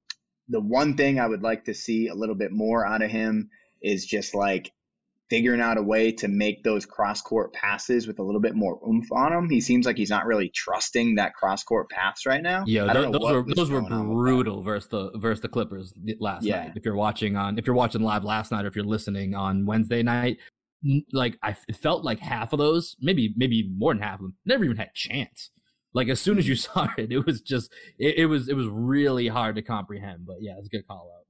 the 0.49 0.61
one 0.61 0.97
thing 0.97 1.19
I 1.19 1.27
would 1.27 1.43
like 1.43 1.65
to 1.65 1.75
see 1.75 2.09
a 2.09 2.15
little 2.15 2.35
bit 2.35 2.53
more 2.53 2.87
out 2.87 3.03
of 3.03 3.11
him 3.11 3.51
is 3.81 4.05
just 4.07 4.35
like 4.35 4.73
figuring 5.33 5.63
out 5.63 5.79
a 5.79 5.83
way 5.83 6.13
to 6.13 6.29
make 6.29 6.63
those 6.63 6.85
cross 6.85 7.23
court 7.23 7.55
passes 7.55 8.07
with 8.07 8.19
a 8.19 8.23
little 8.23 8.41
bit 8.41 8.55
more 8.55 8.79
oomph 8.87 9.11
on 9.13 9.33
him. 9.33 9.49
He 9.49 9.63
seems 9.63 9.87
like 9.87 9.97
he's 9.97 10.11
not 10.11 10.27
really 10.27 10.51
trusting 10.51 11.15
that 11.15 11.33
cross 11.33 11.65
court 11.65 11.89
pass 11.89 12.27
right 12.27 12.43
now. 12.43 12.65
Yeah, 12.67 12.93
those, 12.93 13.13
those 13.13 13.33
were 13.33 13.55
those 13.55 13.71
were 13.71 13.81
brutal 13.81 14.61
versus 14.61 14.91
the 14.91 15.11
versus 15.15 15.41
the 15.41 15.49
Clippers 15.49 15.95
last 16.21 16.45
yeah. 16.45 16.65
night. 16.65 16.73
If 16.77 16.85
you're 16.85 16.97
watching 16.97 17.37
on 17.37 17.59
if 17.59 17.67
you're 17.67 17.75
watching 17.75 18.03
live 18.03 18.25
last 18.25 18.53
night 18.53 18.67
or 18.67 18.69
if 18.69 18.77
you're 18.77 18.85
listening 18.85 19.35
on 19.35 19.65
Wednesday 19.65 20.03
night, 20.03 20.37
like 21.15 21.39
I 21.43 21.55
felt 21.55 22.05
like 22.05 22.19
half 22.19 22.53
of 22.53 22.59
those, 22.59 22.95
maybe 23.01 23.33
maybe 23.35 23.71
more 23.75 23.95
than 23.95 24.03
half 24.03 24.17
of 24.17 24.21
them, 24.21 24.37
never 24.45 24.65
even 24.65 24.77
had 24.77 24.93
chance. 24.93 25.51
Like 25.95 26.09
as 26.11 26.21
soon 26.21 26.37
as 26.37 26.47
you 26.47 26.57
mm-hmm. 26.57 26.81
saw 26.81 26.89
it, 26.99 27.11
it 27.11 27.25
was 27.25 27.41
just 27.41 27.73
it, 27.99 28.19
it 28.19 28.27
was 28.27 28.51
it 28.51 28.55
was 28.55 28.67
really 28.67 29.29
hard 29.29 29.57
to 29.57 29.63
comprehend. 29.63 30.27
But 30.27 30.43
yeah, 30.43 30.57
it's 30.59 30.67
a 30.67 30.71
good 30.71 30.87
call 30.87 31.11
out. 31.17 31.22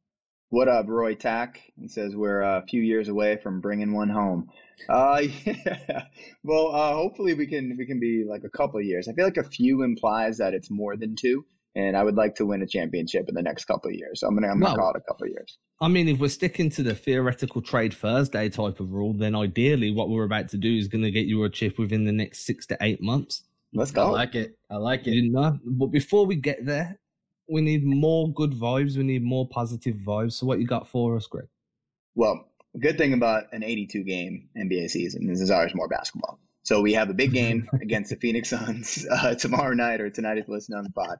What 0.53 0.69
up, 0.69 0.87
Roy 0.87 1.15
Tack? 1.15 1.63
He 1.81 1.89
says 1.89 2.15
we're 2.15 2.43
a 2.43 2.63
few 2.69 2.83
years 2.83 3.09
away 3.09 3.39
from 3.43 3.63
bringing 3.63 3.95
one 3.95 4.11
home. 4.11 4.51
Uh, 4.87 5.23
yeah. 5.47 6.05
Well, 6.45 6.75
uh, 6.75 6.93
hopefully 6.93 7.33
we 7.33 7.47
can 7.47 7.75
we 7.79 7.87
can 7.87 7.99
be 7.99 8.27
like 8.29 8.45
a 8.45 8.51
couple 8.51 8.79
of 8.79 8.85
years. 8.85 9.09
I 9.09 9.15
feel 9.15 9.25
like 9.25 9.39
a 9.39 9.45
few 9.45 9.83
implies 9.83 10.37
that 10.37 10.53
it's 10.53 10.71
more 10.71 10.95
than 10.95 11.17
two, 11.17 11.47
and 11.75 11.97
I 11.97 12.05
would 12.05 12.17
like 12.17 12.35
to 12.35 12.45
win 12.45 12.61
a 12.61 12.67
championship 12.67 13.31
in 13.31 13.35
the 13.35 13.41
next 13.41 13.65
couple 13.65 13.89
of 13.89 13.95
years. 13.97 14.21
So 14.21 14.27
I'm 14.27 14.35
gonna 14.35 14.49
I'm 14.49 14.61
gonna 14.61 14.75
well, 14.75 14.77
call 14.77 14.91
it 14.91 14.97
a 14.99 15.11
couple 15.11 15.25
of 15.25 15.31
years. 15.31 15.57
I 15.81 15.89
mean, 15.89 16.07
if 16.07 16.19
we're 16.19 16.29
sticking 16.29 16.69
to 16.73 16.83
the 16.83 16.95
theoretical 16.95 17.63
trade 17.63 17.95
Thursday 17.95 18.51
type 18.51 18.79
of 18.79 18.93
rule, 18.93 19.15
then 19.15 19.35
ideally 19.35 19.91
what 19.91 20.11
we're 20.11 20.25
about 20.25 20.51
to 20.51 20.59
do 20.59 20.77
is 20.77 20.87
going 20.87 21.03
to 21.03 21.11
get 21.11 21.25
you 21.25 21.43
a 21.45 21.49
chip 21.49 21.79
within 21.79 22.05
the 22.05 22.13
next 22.13 22.45
six 22.45 22.67
to 22.67 22.77
eight 22.83 23.01
months. 23.01 23.45
Let's 23.73 23.91
go. 23.91 24.09
I 24.09 24.11
like 24.11 24.35
it. 24.35 24.59
I 24.71 24.77
like 24.77 25.07
it. 25.07 25.13
You 25.13 25.33
know, 25.33 25.59
but 25.65 25.87
before 25.87 26.27
we 26.27 26.37
get 26.37 26.67
there, 26.67 26.99
we 27.49 27.61
need 27.61 27.85
more 27.85 28.33
good 28.33 28.53
vibes. 28.53 28.97
We 28.97 29.05
need 29.05 29.23
more 29.23 29.49
positive 29.49 29.97
vibes. 29.97 30.33
So 30.33 30.47
what 30.47 30.61
you 30.61 30.67
got 30.67 30.89
for 30.89 31.17
us, 31.17 31.27
Greg? 31.27 31.47
Well, 32.15 32.49
good 32.79 32.99
thing 32.99 33.13
about 33.13 33.45
an 33.53 33.63
82 33.63 34.05
game 34.05 34.49
NBA 34.57 34.91
season 34.91 35.29
is 35.31 35.39
there's 35.39 35.51
always 35.51 35.75
more 35.75 35.89
basketball. 35.89 36.39
So 36.63 36.81
we 36.81 36.95
have 36.95 37.11
a 37.11 37.15
big 37.15 37.33
game 37.33 37.69
against 37.83 38.11
the 38.11 38.17
Phoenix 38.17 38.51
Suns 38.51 39.07
uh, 39.11 39.35
tomorrow 39.35 39.75
night 39.75 40.01
or 40.01 40.11
tonight 40.11 40.39
if 40.39 40.49
you 40.49 40.55
listen 40.55 40.77
on 40.77 40.85
the 40.85 40.91
pod. 40.91 41.19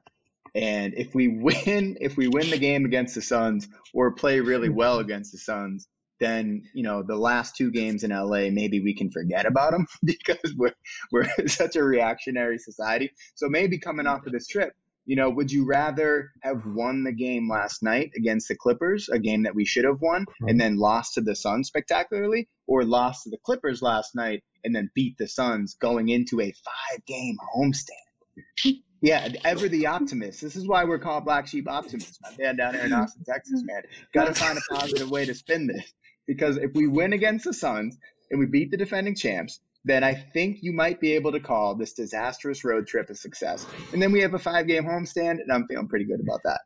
And 0.55 0.93
if 0.95 1.15
we 1.15 1.27
win, 1.27 1.97
if 1.99 2.15
we 2.15 2.27
win 2.27 2.49
the 2.49 2.59
game 2.59 2.85
against 2.85 3.15
the 3.15 3.21
Suns 3.21 3.67
or 3.93 4.13
play 4.13 4.39
really 4.39 4.69
well 4.69 4.99
against 4.99 5.31
the 5.31 5.39
Suns, 5.39 5.87
then 6.19 6.63
you 6.73 6.83
know 6.83 7.03
the 7.03 7.15
last 7.15 7.55
two 7.55 7.71
games 7.71 8.03
in 8.03 8.11
LA 8.11 8.49
maybe 8.51 8.79
we 8.79 8.95
can 8.95 9.09
forget 9.09 9.45
about 9.45 9.71
them 9.71 9.87
because 10.03 10.53
we're 10.55 10.73
we're 11.11 11.27
such 11.47 11.75
a 11.75 11.83
reactionary 11.83 12.59
society. 12.59 13.11
So 13.35 13.47
maybe 13.49 13.79
coming 13.79 14.05
off 14.05 14.25
of 14.25 14.31
this 14.31 14.47
trip, 14.47 14.73
you 15.05 15.15
know, 15.15 15.29
would 15.29 15.51
you 15.51 15.65
rather 15.65 16.31
have 16.41 16.65
won 16.65 17.03
the 17.03 17.11
game 17.11 17.49
last 17.49 17.83
night 17.83 18.11
against 18.15 18.47
the 18.47 18.55
Clippers, 18.55 19.09
a 19.09 19.19
game 19.19 19.43
that 19.43 19.55
we 19.55 19.65
should 19.65 19.85
have 19.85 20.01
won, 20.01 20.21
mm-hmm. 20.21 20.47
and 20.47 20.59
then 20.59 20.77
lost 20.77 21.15
to 21.15 21.21
the 21.21 21.35
Suns 21.35 21.67
spectacularly, 21.67 22.47
or 22.67 22.83
lost 22.83 23.23
to 23.23 23.29
the 23.29 23.37
Clippers 23.43 23.81
last 23.81 24.15
night 24.15 24.43
and 24.63 24.75
then 24.75 24.89
beat 24.95 25.17
the 25.17 25.27
Suns 25.27 25.75
going 25.75 26.09
into 26.09 26.39
a 26.39 26.51
five 26.51 27.05
game 27.05 27.35
homestand? 27.55 28.79
Yeah, 29.01 29.27
ever 29.43 29.67
the 29.67 29.87
optimist. 29.87 30.41
This 30.41 30.55
is 30.55 30.65
why 30.65 30.85
we're 30.85 30.99
called 30.99 31.25
Black 31.25 31.47
Sheep 31.47 31.69
Optimists, 31.69 32.19
my 32.21 32.31
dad 32.37 32.55
down 32.55 32.73
here 32.73 32.85
in 32.85 32.93
Austin, 32.93 33.25
Texas, 33.25 33.61
man. 33.65 33.81
Got 34.13 34.27
to 34.27 34.33
find 34.33 34.57
a 34.57 34.73
positive 34.73 35.11
way 35.11 35.25
to 35.25 35.35
spin 35.35 35.67
this. 35.67 35.93
Because 36.25 36.55
if 36.55 36.71
we 36.73 36.87
win 36.87 37.11
against 37.11 37.43
the 37.43 37.53
Suns 37.53 37.97
and 38.31 38.39
we 38.39 38.45
beat 38.45 38.71
the 38.71 38.77
defending 38.77 39.13
champs, 39.13 39.59
then 39.85 40.03
I 40.03 40.13
think 40.13 40.59
you 40.61 40.71
might 40.71 40.99
be 40.99 41.11
able 41.13 41.31
to 41.31 41.39
call 41.39 41.75
this 41.75 41.93
disastrous 41.93 42.63
road 42.63 42.87
trip 42.87 43.09
a 43.09 43.15
success. 43.15 43.65
And 43.91 44.01
then 44.01 44.11
we 44.11 44.21
have 44.21 44.33
a 44.33 44.39
five 44.39 44.67
game 44.67 44.85
homestand, 44.85 45.41
and 45.41 45.51
I'm 45.51 45.67
feeling 45.67 45.87
pretty 45.87 46.05
good 46.05 46.21
about 46.21 46.41
that. 46.43 46.61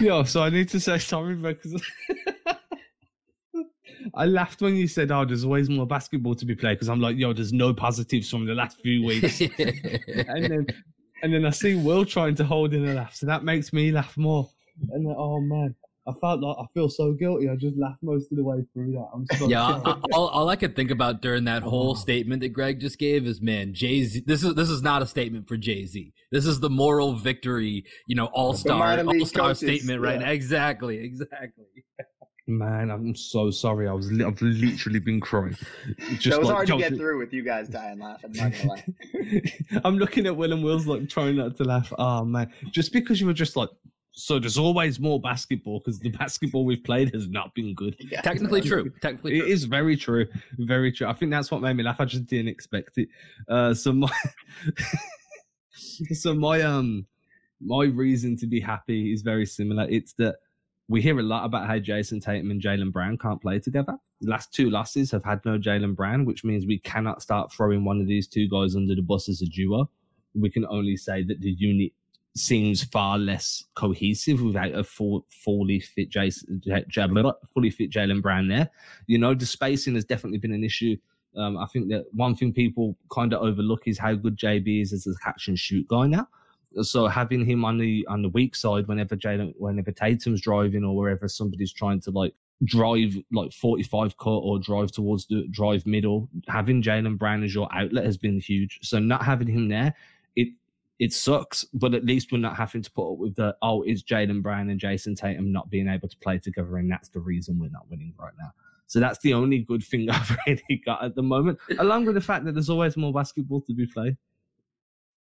Yo, 0.00 0.22
so 0.24 0.42
I 0.42 0.50
need 0.50 0.68
to 0.70 0.80
say 0.80 0.98
something 0.98 1.42
because 1.42 1.82
I 4.14 4.26
laughed 4.26 4.62
when 4.62 4.76
you 4.76 4.88
said, 4.88 5.10
"Oh, 5.10 5.24
there's 5.24 5.44
always 5.44 5.68
more 5.68 5.86
basketball 5.86 6.34
to 6.36 6.46
be 6.46 6.54
played." 6.54 6.74
Because 6.74 6.88
I'm 6.88 7.00
like, 7.00 7.16
"Yo, 7.16 7.32
there's 7.32 7.52
no 7.52 7.74
positives 7.74 8.30
from 8.30 8.46
the 8.46 8.54
last 8.54 8.80
few 8.80 9.04
weeks," 9.04 9.40
and 9.58 10.44
then 10.44 10.66
and 11.22 11.34
then 11.34 11.44
I 11.44 11.50
see 11.50 11.74
Will 11.74 12.04
trying 12.04 12.34
to 12.36 12.44
hold 12.44 12.74
in 12.74 12.88
a 12.88 12.94
laugh, 12.94 13.14
so 13.14 13.26
that 13.26 13.44
makes 13.44 13.72
me 13.72 13.92
laugh 13.92 14.16
more. 14.16 14.48
And 14.90 15.06
then, 15.06 15.14
oh 15.16 15.40
man, 15.40 15.74
I 16.06 16.12
felt 16.20 16.40
like 16.40 16.56
I 16.58 16.64
feel 16.74 16.88
so 16.88 17.12
guilty. 17.12 17.48
I 17.48 17.54
just 17.54 17.76
laughed 17.76 18.02
most 18.02 18.32
of 18.32 18.36
the 18.36 18.42
way 18.42 18.64
through 18.74 18.92
that. 18.92 19.06
I'm 19.14 19.24
so 19.36 19.48
yeah. 19.48 19.80
I, 19.84 19.96
all, 20.12 20.28
all, 20.28 20.48
I 20.48 20.56
could 20.56 20.74
think 20.74 20.90
about 20.90 21.22
during 21.22 21.44
that 21.44 21.62
whole 21.62 21.92
oh. 21.92 21.94
statement 21.94 22.42
that 22.42 22.48
Greg 22.48 22.80
just 22.80 22.98
gave 22.98 23.24
is, 23.24 23.40
man, 23.40 23.72
Jay 23.72 24.02
Z. 24.02 24.24
This 24.26 24.42
is 24.42 24.54
this 24.54 24.68
is 24.68 24.82
not 24.82 25.02
a 25.02 25.06
statement 25.06 25.46
for 25.46 25.56
Jay 25.56 25.86
Z. 25.86 26.12
This 26.32 26.44
is 26.44 26.58
the 26.58 26.70
moral 26.70 27.14
victory, 27.14 27.84
you 28.08 28.16
know, 28.16 28.26
all 28.26 28.52
star 28.54 28.98
all 28.98 29.26
star 29.26 29.54
statement, 29.54 30.00
right? 30.00 30.20
Yeah. 30.20 30.30
Exactly, 30.30 30.98
exactly. 30.98 31.66
Man, 32.48 32.90
I'm 32.90 33.14
so 33.14 33.52
sorry. 33.52 33.86
I 33.86 33.92
was 33.92 34.10
li- 34.10 34.24
I've 34.24 34.42
literally 34.42 34.98
been 34.98 35.20
crying. 35.20 35.56
Just 36.18 36.30
that 36.30 36.40
was 36.40 36.48
like, 36.48 36.54
hard 36.56 36.66
to 36.66 36.78
get 36.78 36.96
through 36.96 37.18
with 37.18 37.32
you 37.32 37.44
guys 37.44 37.68
dying 37.68 38.00
laughing. 38.00 38.34
I'm 39.84 39.96
looking 39.96 40.26
at 40.26 40.36
Will 40.36 40.52
and 40.52 40.64
Will's 40.64 40.88
like 40.88 41.08
trying 41.08 41.36
not 41.36 41.56
to 41.58 41.64
laugh. 41.64 41.92
Oh 41.96 42.24
man, 42.24 42.52
just 42.72 42.92
because 42.92 43.20
you 43.20 43.28
were 43.28 43.32
just 43.32 43.56
like 43.56 43.68
so 44.12 44.38
there's 44.38 44.58
always 44.58 45.00
more 45.00 45.20
basketball 45.20 45.80
because 45.80 45.98
the 45.98 46.10
basketball 46.18 46.64
we've 46.64 46.84
played 46.84 47.12
has 47.14 47.28
not 47.28 47.54
been 47.54 47.74
good. 47.74 47.96
Yeah. 47.98 48.20
Technically 48.20 48.60
true. 48.60 48.92
Technically 49.00 49.38
true. 49.38 49.46
It 49.46 49.50
is 49.50 49.64
very 49.64 49.96
true. 49.96 50.26
Very 50.58 50.92
true. 50.92 51.06
I 51.06 51.14
think 51.14 51.30
that's 51.30 51.50
what 51.50 51.62
made 51.62 51.74
me 51.74 51.82
laugh. 51.82 52.00
I 52.00 52.04
just 52.04 52.26
didn't 52.26 52.48
expect 52.48 52.98
it. 52.98 53.08
Uh, 53.48 53.72
so 53.74 53.92
my 53.92 54.12
so 56.12 56.34
my 56.34 56.60
um 56.60 57.06
my 57.60 57.84
reason 57.84 58.36
to 58.36 58.46
be 58.46 58.60
happy 58.60 59.12
is 59.12 59.22
very 59.22 59.46
similar. 59.46 59.86
It's 59.88 60.12
that 60.14 60.36
we 60.88 61.00
hear 61.00 61.18
a 61.18 61.22
lot 61.22 61.44
about 61.46 61.66
how 61.66 61.78
Jayson 61.78 62.20
Tatum 62.20 62.50
and 62.50 62.60
Jaylen 62.60 62.92
Brown 62.92 63.16
can't 63.16 63.40
play 63.40 63.58
together. 63.58 63.96
The 64.20 64.30
last 64.30 64.52
two 64.52 64.68
losses 64.68 65.10
have 65.12 65.24
had 65.24 65.40
no 65.46 65.58
Jaylen 65.58 65.96
Brown, 65.96 66.26
which 66.26 66.44
means 66.44 66.66
we 66.66 66.80
cannot 66.80 67.22
start 67.22 67.50
throwing 67.50 67.84
one 67.84 68.00
of 68.00 68.06
these 68.06 68.28
two 68.28 68.48
guys 68.48 68.76
under 68.76 68.94
the 68.94 69.02
bus 69.02 69.28
as 69.28 69.40
a 69.40 69.46
duo. 69.46 69.88
We 70.34 70.50
can 70.50 70.66
only 70.66 70.96
say 70.96 71.22
that 71.24 71.40
the 71.40 71.52
unit 71.52 71.92
seems 72.34 72.84
far 72.84 73.18
less 73.18 73.64
cohesive 73.74 74.42
without 74.42 74.74
a 74.74 74.82
full, 74.82 75.26
fully 75.30 75.80
fit 75.80 76.10
Jayson, 76.10 76.62
fully 77.52 77.70
fit 77.70 77.90
Jaylen 77.90 78.22
Brown 78.22 78.48
there. 78.48 78.70
You 79.06 79.18
know, 79.18 79.34
the 79.34 79.46
spacing 79.46 79.94
has 79.94 80.04
definitely 80.04 80.38
been 80.38 80.52
an 80.52 80.64
issue. 80.64 80.96
Um, 81.36 81.56
I 81.58 81.66
think 81.66 81.88
that 81.90 82.04
one 82.12 82.34
thing 82.34 82.52
people 82.52 82.96
kind 83.10 83.32
of 83.32 83.42
overlook 83.42 83.82
is 83.86 83.98
how 83.98 84.14
good 84.14 84.36
JB 84.36 84.82
is 84.82 84.92
as 84.92 85.06
a 85.06 85.14
catch 85.24 85.48
and 85.48 85.58
shoot 85.58 85.86
guy 85.88 86.06
now. 86.06 86.28
So 86.80 87.06
having 87.06 87.44
him 87.44 87.64
on 87.64 87.76
the 87.76 88.06
on 88.08 88.22
the 88.22 88.30
weak 88.30 88.56
side 88.56 88.88
whenever 88.88 89.14
Jaylen, 89.14 89.52
whenever 89.58 89.92
Tatum's 89.92 90.40
driving 90.40 90.84
or 90.84 90.96
wherever 90.96 91.28
somebody's 91.28 91.72
trying 91.72 92.00
to 92.02 92.10
like 92.10 92.34
drive 92.64 93.16
like 93.32 93.52
45 93.52 94.16
cut 94.16 94.30
or 94.30 94.58
drive 94.58 94.90
towards 94.90 95.26
the 95.26 95.46
drive 95.50 95.84
middle, 95.86 96.28
having 96.48 96.82
Jaylen 96.82 97.18
Brown 97.18 97.42
as 97.42 97.54
your 97.54 97.68
outlet 97.74 98.04
has 98.04 98.16
been 98.16 98.40
huge. 98.40 98.78
So 98.82 98.98
not 98.98 99.22
having 99.22 99.48
him 99.48 99.68
there, 99.68 99.94
it 101.02 101.12
sucks, 101.12 101.64
but 101.74 101.94
at 101.94 102.04
least 102.04 102.30
we're 102.30 102.38
not 102.38 102.56
having 102.56 102.80
to 102.80 102.90
put 102.92 103.14
up 103.14 103.18
with 103.18 103.34
the 103.34 103.56
oh, 103.60 103.82
it's 103.82 104.04
Jaylen 104.04 104.40
Brown 104.40 104.70
and 104.70 104.78
Jayson 104.78 105.16
Tatum 105.16 105.50
not 105.50 105.68
being 105.68 105.88
able 105.88 106.06
to 106.06 106.16
play 106.18 106.38
together, 106.38 106.76
and 106.76 106.88
that's 106.88 107.08
the 107.08 107.18
reason 107.18 107.58
we're 107.58 107.70
not 107.70 107.90
winning 107.90 108.14
right 108.16 108.32
now. 108.40 108.52
So 108.86 109.00
that's 109.00 109.18
the 109.18 109.34
only 109.34 109.58
good 109.58 109.82
thing 109.82 110.08
I've 110.12 110.38
really 110.46 110.80
got 110.86 111.04
at 111.04 111.16
the 111.16 111.22
moment, 111.24 111.58
along 111.76 112.04
with 112.04 112.14
the 112.14 112.20
fact 112.20 112.44
that 112.44 112.52
there's 112.52 112.70
always 112.70 112.96
more 112.96 113.12
basketball 113.12 113.62
to 113.62 113.74
be 113.74 113.84
played. 113.84 114.16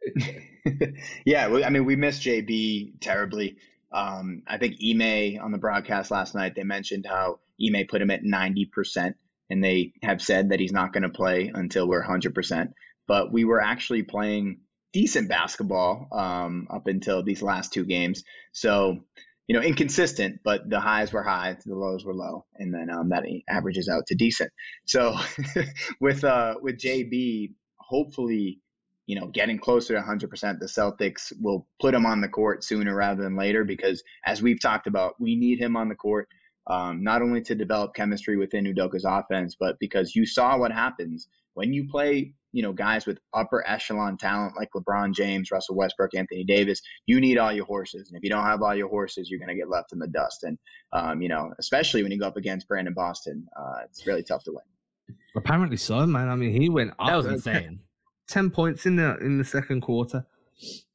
yeah, 1.24 1.46
I 1.46 1.70
mean, 1.70 1.86
we 1.86 1.96
missed 1.96 2.20
JB 2.20 3.00
terribly. 3.00 3.56
Um, 3.90 4.42
I 4.46 4.58
think 4.58 4.76
Ime 4.86 5.40
on 5.42 5.52
the 5.52 5.58
broadcast 5.58 6.10
last 6.10 6.34
night 6.34 6.54
they 6.54 6.64
mentioned 6.64 7.06
how 7.08 7.40
Ime 7.66 7.86
put 7.88 8.02
him 8.02 8.10
at 8.10 8.22
ninety 8.22 8.66
percent, 8.66 9.16
and 9.48 9.64
they 9.64 9.94
have 10.02 10.20
said 10.20 10.50
that 10.50 10.60
he's 10.60 10.70
not 10.70 10.92
going 10.92 11.04
to 11.04 11.08
play 11.08 11.50
until 11.54 11.88
we're 11.88 12.02
hundred 12.02 12.34
percent. 12.34 12.74
But 13.08 13.32
we 13.32 13.46
were 13.46 13.62
actually 13.62 14.02
playing 14.02 14.58
decent 14.92 15.28
basketball 15.28 16.08
um, 16.12 16.66
up 16.70 16.86
until 16.86 17.22
these 17.22 17.42
last 17.42 17.72
two 17.72 17.84
games. 17.84 18.24
So, 18.52 18.98
you 19.46 19.56
know, 19.56 19.62
inconsistent, 19.62 20.40
but 20.44 20.68
the 20.68 20.80
highs 20.80 21.12
were 21.12 21.22
high, 21.22 21.56
the 21.64 21.74
lows 21.74 22.04
were 22.04 22.14
low, 22.14 22.44
and 22.54 22.72
then 22.72 22.88
um, 22.90 23.08
that 23.08 23.24
averages 23.48 23.88
out 23.88 24.06
to 24.06 24.14
decent. 24.14 24.50
So, 24.86 25.16
with 26.00 26.24
uh, 26.24 26.54
with 26.60 26.78
JB, 26.78 27.54
hopefully, 27.78 28.60
you 29.06 29.18
know, 29.18 29.26
getting 29.26 29.58
closer 29.58 29.94
to 29.94 30.00
100%, 30.00 30.58
the 30.58 30.66
Celtics 30.66 31.32
will 31.40 31.66
put 31.80 31.94
him 31.94 32.06
on 32.06 32.20
the 32.20 32.28
court 32.28 32.62
sooner 32.62 32.94
rather 32.94 33.22
than 33.22 33.36
later 33.36 33.64
because, 33.64 34.02
as 34.24 34.40
we've 34.40 34.60
talked 34.60 34.86
about, 34.86 35.20
we 35.20 35.36
need 35.36 35.58
him 35.58 35.76
on 35.76 35.88
the 35.88 35.96
court. 35.96 36.28
Um, 36.68 37.02
not 37.02 37.22
only 37.22 37.42
to 37.42 37.56
develop 37.56 37.92
chemistry 37.92 38.36
within 38.36 38.64
Udoka's 38.64 39.04
offense, 39.04 39.56
but 39.58 39.80
because 39.80 40.14
you 40.14 40.24
saw 40.24 40.56
what 40.56 40.70
happens 40.70 41.26
when 41.54 41.72
you 41.72 41.88
play 41.90 42.34
you 42.52 42.62
know, 42.62 42.72
guys 42.72 43.06
with 43.06 43.18
upper 43.34 43.66
echelon 43.66 44.16
talent 44.16 44.54
like 44.56 44.68
LeBron 44.76 45.14
James, 45.14 45.50
Russell 45.50 45.74
Westbrook, 45.74 46.14
Anthony 46.14 46.44
Davis, 46.44 46.80
you 47.06 47.20
need 47.20 47.38
all 47.38 47.52
your 47.52 47.64
horses. 47.64 48.08
And 48.08 48.16
if 48.16 48.22
you 48.22 48.30
don't 48.30 48.44
have 48.44 48.62
all 48.62 48.74
your 48.74 48.88
horses, 48.88 49.30
you're 49.30 49.38
going 49.38 49.48
to 49.48 49.54
get 49.54 49.68
left 49.68 49.92
in 49.92 49.98
the 49.98 50.08
dust. 50.08 50.44
And, 50.44 50.58
um, 50.92 51.22
you 51.22 51.28
know, 51.28 51.52
especially 51.58 52.02
when 52.02 52.12
you 52.12 52.18
go 52.18 52.26
up 52.26 52.36
against 52.36 52.68
Brandon 52.68 52.94
Boston, 52.94 53.46
uh, 53.58 53.80
it's 53.84 54.06
really 54.06 54.22
tough 54.22 54.44
to 54.44 54.52
win. 54.52 55.16
Apparently 55.34 55.78
so, 55.78 56.06
man. 56.06 56.28
I 56.28 56.36
mean, 56.36 56.52
he 56.52 56.68
went 56.68 56.90
up. 56.98 57.06
That 57.06 57.16
was 57.16 57.26
insane. 57.26 57.80
10 58.28 58.50
points 58.50 58.86
in 58.86 58.96
the 58.96 59.16
in 59.18 59.38
the 59.38 59.44
second 59.44 59.80
quarter. 59.80 60.24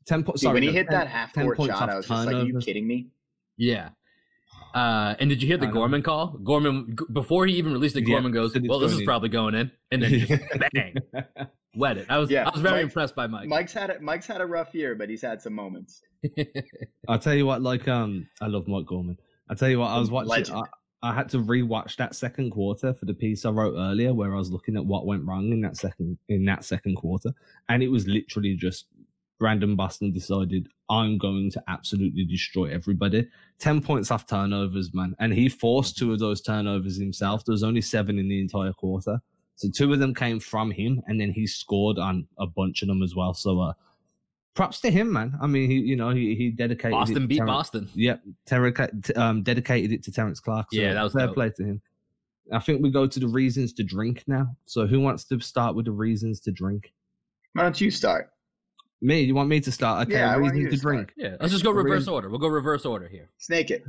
10 0.06 0.24
points. 0.24 0.42
See 0.42 0.48
when 0.48 0.64
he 0.64 0.72
hit 0.72 0.88
10, 0.90 1.00
that 1.00 1.08
half 1.08 1.34
court 1.34 1.58
shot, 1.58 1.90
I 1.90 1.98
was 1.98 2.08
just 2.08 2.26
like, 2.26 2.36
are 2.36 2.44
you 2.44 2.60
kidding 2.60 2.88
me? 2.88 3.08
Yeah. 3.58 3.90
Uh, 4.74 5.16
and 5.20 5.30
did 5.30 5.42
you 5.42 5.48
hear 5.48 5.58
the 5.58 5.68
Gorman 5.68 6.02
call? 6.04 6.38
Gorman 6.44 6.96
before 7.12 7.46
he 7.46 7.56
even 7.56 7.74
released 7.74 7.96
it, 7.96 8.02
Gorman 8.02 8.32
yeah, 8.32 8.42
goes, 8.42 8.58
"Well, 8.64 8.80
this 8.80 8.92
is 8.92 9.00
in. 9.00 9.06
probably 9.06 9.30
going 9.30 9.56
in," 9.56 9.72
and 9.92 10.02
then 10.04 10.20
just 10.20 10.44
bang, 10.74 10.96
wet 11.76 11.98
it. 11.98 12.06
I 12.10 12.18
was, 12.18 12.30
yeah, 12.30 12.48
I 12.48 12.52
was 12.52 12.62
very 12.62 12.78
Mike, 12.78 12.84
impressed 12.84 13.16
by 13.16 13.28
Mike. 13.28 13.48
Mike's 13.48 13.74
had 13.74 13.90
a, 13.90 14.00
Mike's 14.00 14.28
had 14.28 14.42
a 14.42 14.46
rough 14.46 14.74
year, 14.74 14.96
but 14.96 15.10
he's 15.10 15.22
had 15.22 15.42
some 15.42 15.54
moments. 15.54 16.02
I'll 17.08 17.20
tell 17.20 17.34
you 17.34 17.46
what, 17.46 17.62
like, 17.62 17.88
um, 17.88 18.28
I 18.42 18.48
love 18.48 18.68
Mike 18.68 18.86
Gorman. 18.86 19.18
I 19.50 19.56
tell 19.56 19.70
you 19.70 19.80
what, 19.80 19.90
I 19.90 20.00
was 20.00 20.12
watching. 20.12 20.54
I, 20.54 20.62
I, 21.04 21.14
had 21.14 21.30
to 21.30 21.38
rewatch 21.38 21.96
that 21.98 22.16
second 22.16 22.52
quarter 22.52 22.94
for 22.94 23.06
the 23.06 23.14
piece 23.14 23.46
I 23.46 23.50
wrote 23.50 23.76
earlier, 23.78 24.14
where 24.14 24.34
I 24.34 24.38
was 24.38 24.52
looking 24.52 24.76
at 24.76 24.86
what 24.86 25.06
went 25.06 25.24
wrong 25.24 25.52
in 25.52 25.62
that 25.62 25.78
second 25.78 26.18
in 26.28 26.46
that 26.46 26.66
second 26.66 26.96
quarter, 26.96 27.32
and 27.70 27.82
it 27.82 27.90
was 27.90 28.08
literally 28.08 28.56
just 28.56 28.88
Brandon 29.40 29.76
Boston 29.76 30.12
decided 30.12 30.68
I'm 30.90 31.18
going 31.18 31.52
to 31.52 31.64
absolutely 31.68 32.26
destroy 32.26 32.66
everybody. 32.74 33.28
10 33.60 33.82
points 33.82 34.10
off 34.10 34.26
turnovers, 34.26 34.94
man. 34.94 35.16
And 35.20 35.34
he 35.34 35.50
forced 35.50 35.98
two 35.98 36.14
of 36.14 36.20
those 36.20 36.42
turnovers 36.42 36.98
himself. 36.98 37.46
There 37.46 37.54
was 37.54 37.64
only 37.64 37.82
seven 37.82 38.18
in 38.20 38.28
the 38.28 38.40
entire 38.40 38.74
quarter. 38.74 39.20
So 39.58 39.70
two 39.76 39.92
of 39.92 40.00
them 40.00 40.14
came 40.14 40.40
from 40.40 40.70
him, 40.70 41.02
and 41.08 41.20
then 41.20 41.32
he 41.32 41.48
scored 41.48 41.98
on 41.98 42.28
a 42.38 42.46
bunch 42.46 42.84
of 42.84 42.88
them 42.88 43.02
as 43.02 43.16
well. 43.16 43.34
So 43.34 43.60
uh, 43.60 43.74
props 44.54 44.80
to 44.82 44.92
him, 44.92 45.12
man. 45.12 45.34
I 45.42 45.48
mean, 45.48 45.70
he 45.70 45.78
you 45.78 45.96
know 45.96 46.12
he 46.12 46.36
he 46.36 46.52
dedicated 46.52 46.92
Boston 46.92 47.26
beat 47.26 47.38
Terrence, 47.38 47.52
Boston. 47.52 47.90
Yep, 47.96 48.22
yeah, 48.52 48.82
um, 49.16 49.42
dedicated 49.42 49.92
it 49.92 50.04
to 50.04 50.12
Terrence 50.12 50.40
Clarke. 50.40 50.68
So 50.72 50.80
yeah, 50.80 50.94
that 50.94 51.02
was 51.02 51.14
fair 51.14 51.26
dope. 51.26 51.36
play 51.36 51.50
to 51.58 51.64
him. 51.64 51.82
I 52.54 52.60
think 52.60 52.84
we 52.84 52.92
go 52.92 53.08
to 53.08 53.20
the 53.20 53.28
reasons 53.28 53.74
to 53.74 53.84
drink 53.84 54.24
now. 54.28 54.56
So 54.68 54.86
who 54.86 55.00
wants 55.00 55.26
to 55.26 55.40
start 55.40 55.76
with 55.76 55.86
the 55.86 55.92
reasons 55.92 56.40
to 56.42 56.52
drink? 56.52 56.94
Why 57.54 57.64
don't 57.64 57.82
you 57.82 57.90
start? 57.90 58.30
Me? 59.02 59.22
You 59.22 59.36
want 59.36 59.50
me 59.50 59.60
to 59.60 59.72
start? 59.72 60.08
Okay, 60.08 60.18
yeah, 60.18 60.36
a 60.36 60.40
reason 60.40 60.64
to, 60.66 60.72
to 60.72 60.78
drink. 60.78 61.14
Yeah, 61.18 61.36
let's 61.40 61.52
just 61.52 61.64
go 61.64 61.72
reverse 61.72 62.08
order. 62.08 62.30
We'll 62.30 62.40
go 62.40 62.48
reverse 62.48 62.86
order 62.86 63.08
here. 63.08 63.30
Snake 63.38 63.72
it. 63.72 63.84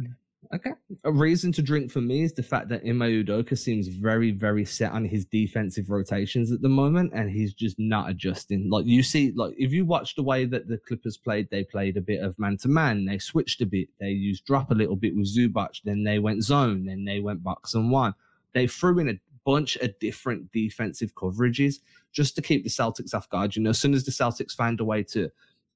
Okay. 0.54 0.70
A 1.04 1.12
reason 1.12 1.52
to 1.52 1.62
drink 1.62 1.90
for 1.90 2.00
me 2.00 2.22
is 2.22 2.32
the 2.32 2.42
fact 2.42 2.68
that 2.68 2.82
Ime 2.82 3.00
Udoka 3.00 3.58
seems 3.58 3.88
very, 3.88 4.30
very 4.30 4.64
set 4.64 4.92
on 4.92 5.04
his 5.04 5.26
defensive 5.26 5.90
rotations 5.90 6.52
at 6.52 6.62
the 6.62 6.68
moment, 6.68 7.12
and 7.14 7.30
he's 7.30 7.52
just 7.52 7.78
not 7.78 8.08
adjusting. 8.08 8.70
Like 8.70 8.86
you 8.86 9.02
see, 9.02 9.32
like 9.32 9.54
if 9.58 9.72
you 9.72 9.84
watch 9.84 10.14
the 10.14 10.22
way 10.22 10.46
that 10.46 10.68
the 10.68 10.78
Clippers 10.78 11.18
played, 11.18 11.50
they 11.50 11.64
played 11.64 11.96
a 11.96 12.02
bit 12.02 12.22
of 12.22 12.38
man 12.38 12.56
to 12.58 12.68
man. 12.68 13.04
They 13.04 13.18
switched 13.18 13.60
a 13.60 13.66
bit. 13.66 13.88
They 14.00 14.10
used 14.10 14.46
drop 14.46 14.70
a 14.70 14.74
little 14.74 14.96
bit 14.96 15.16
with 15.16 15.26
Zubac. 15.26 15.82
Then 15.84 16.04
they 16.04 16.18
went 16.18 16.44
zone. 16.44 16.86
Then 16.86 17.04
they 17.04 17.20
went 17.20 17.42
box 17.42 17.74
and 17.74 17.90
one. 17.90 18.14
They 18.54 18.66
threw 18.66 18.98
in 19.00 19.10
a 19.10 19.20
bunch 19.44 19.76
of 19.76 19.98
different 19.98 20.50
defensive 20.52 21.14
coverages 21.14 21.80
just 22.12 22.34
to 22.36 22.42
keep 22.42 22.64
the 22.64 22.70
Celtics 22.70 23.14
off 23.14 23.28
guard. 23.28 23.56
You 23.56 23.62
know, 23.62 23.70
as 23.70 23.78
soon 23.78 23.94
as 23.94 24.04
the 24.04 24.10
Celtics 24.10 24.52
find 24.52 24.80
a 24.80 24.84
way 24.84 25.02
to 25.04 25.30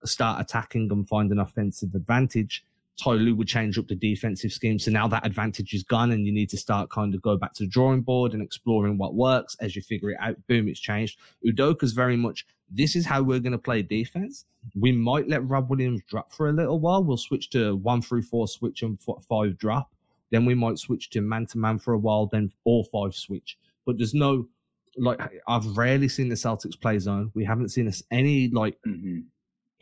start 0.05 0.41
attacking 0.41 0.91
and 0.91 1.09
find 1.09 1.31
an 1.31 1.39
offensive 1.39 1.95
advantage, 1.95 2.65
Ty 3.03 3.33
would 3.33 3.49
change 3.49 3.79
up 3.79 3.89
the 3.89 3.95
defensive 3.95 4.53
scheme. 4.53 4.79
So 4.79 4.91
now 4.91 5.09
that 5.09 5.25
advantage 5.25 5.73
is 5.73 5.83
gone 5.83 6.11
and 6.11 6.27
you 6.27 6.33
need 6.33 6.51
to 6.51 6.59
start 6.59 6.91
kind 6.91 7.15
of 7.15 7.23
go 7.23 7.37
back 7.37 7.55
to 7.55 7.65
the 7.65 7.69
drawing 7.69 8.03
board 8.03 8.35
and 8.35 8.43
exploring 8.43 8.99
what 8.99 9.15
works 9.15 9.57
as 9.61 9.75
you 9.75 9.83
figure 9.83 10.11
it 10.11 10.19
out. 10.21 10.37
Boom, 10.47 10.69
it's 10.69 10.81
changed. 10.81 11.19
Udoka's 11.47 11.93
very 11.93 12.17
much, 12.17 12.47
this 12.71 12.95
is 12.95 13.07
how 13.07 13.23
we're 13.23 13.41
going 13.41 13.53
to 13.53 13.59
play 13.59 13.83
defense. 13.83 14.45
We 14.79 14.93
might 14.93 15.29
let 15.29 15.49
Rob 15.49 15.71
Williams 15.71 16.03
drop 16.09 16.33
for 16.33 16.49
a 16.49 16.53
little 16.53 16.81
while. 16.81 17.03
We'll 17.03 17.17
switch 17.17 17.51
to 17.51 17.77
one 17.77 18.03
through 18.03 18.23
four 18.23 18.47
switch 18.47 18.83
and 18.83 18.99
five 19.29 19.57
drop. 19.57 19.91
Then 20.31 20.45
we 20.45 20.55
might 20.55 20.79
switch 20.79 21.11
to 21.11 21.21
man 21.21 21.47
to 21.47 21.59
man 21.59 21.79
for 21.79 21.95
a 21.95 21.99
while, 21.99 22.27
then 22.27 22.53
all 22.65 22.85
five 22.85 23.15
switch. 23.15 23.59
But 23.85 23.99
there's 23.99 24.15
no, 24.15 24.49
like, 24.97 25.21
I've 25.49 25.77
rarely 25.77 26.09
seen 26.09 26.29
the 26.29 26.35
Celtics 26.35 26.81
play 26.81 26.99
zone. 26.99 27.31
We 27.35 27.45
haven't 27.45 27.71
seen 27.71 27.89
us 27.89 28.03
any, 28.11 28.49
like, 28.49 28.79
mm-hmm 28.87 29.21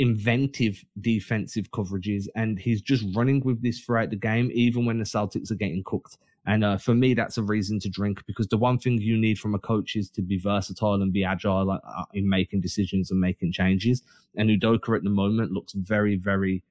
inventive 0.00 0.82
defensive 1.02 1.70
coverages, 1.72 2.26
and 2.34 2.58
he's 2.58 2.80
just 2.80 3.04
running 3.14 3.42
with 3.44 3.62
this 3.62 3.80
throughout 3.80 4.08
the 4.08 4.16
game, 4.16 4.50
even 4.54 4.86
when 4.86 4.98
the 4.98 5.04
Celtics 5.04 5.50
are 5.50 5.56
getting 5.56 5.82
cooked. 5.84 6.16
And 6.46 6.64
uh, 6.64 6.78
for 6.78 6.94
me, 6.94 7.12
that's 7.12 7.36
a 7.36 7.42
reason 7.42 7.78
to 7.80 7.90
drink 7.90 8.22
because 8.26 8.48
the 8.48 8.56
one 8.56 8.78
thing 8.78 8.98
you 8.98 9.18
need 9.18 9.38
from 9.38 9.54
a 9.54 9.58
coach 9.58 9.96
is 9.96 10.08
to 10.12 10.22
be 10.22 10.38
versatile 10.38 10.94
and 10.94 11.12
be 11.12 11.22
agile 11.22 11.70
uh, 11.70 12.04
in 12.14 12.26
making 12.26 12.62
decisions 12.62 13.10
and 13.10 13.20
making 13.20 13.52
changes. 13.52 14.02
And 14.36 14.48
Udoka 14.48 14.96
at 14.96 15.04
the 15.04 15.10
moment 15.10 15.52
looks 15.52 15.74
very, 15.74 16.16
very 16.16 16.64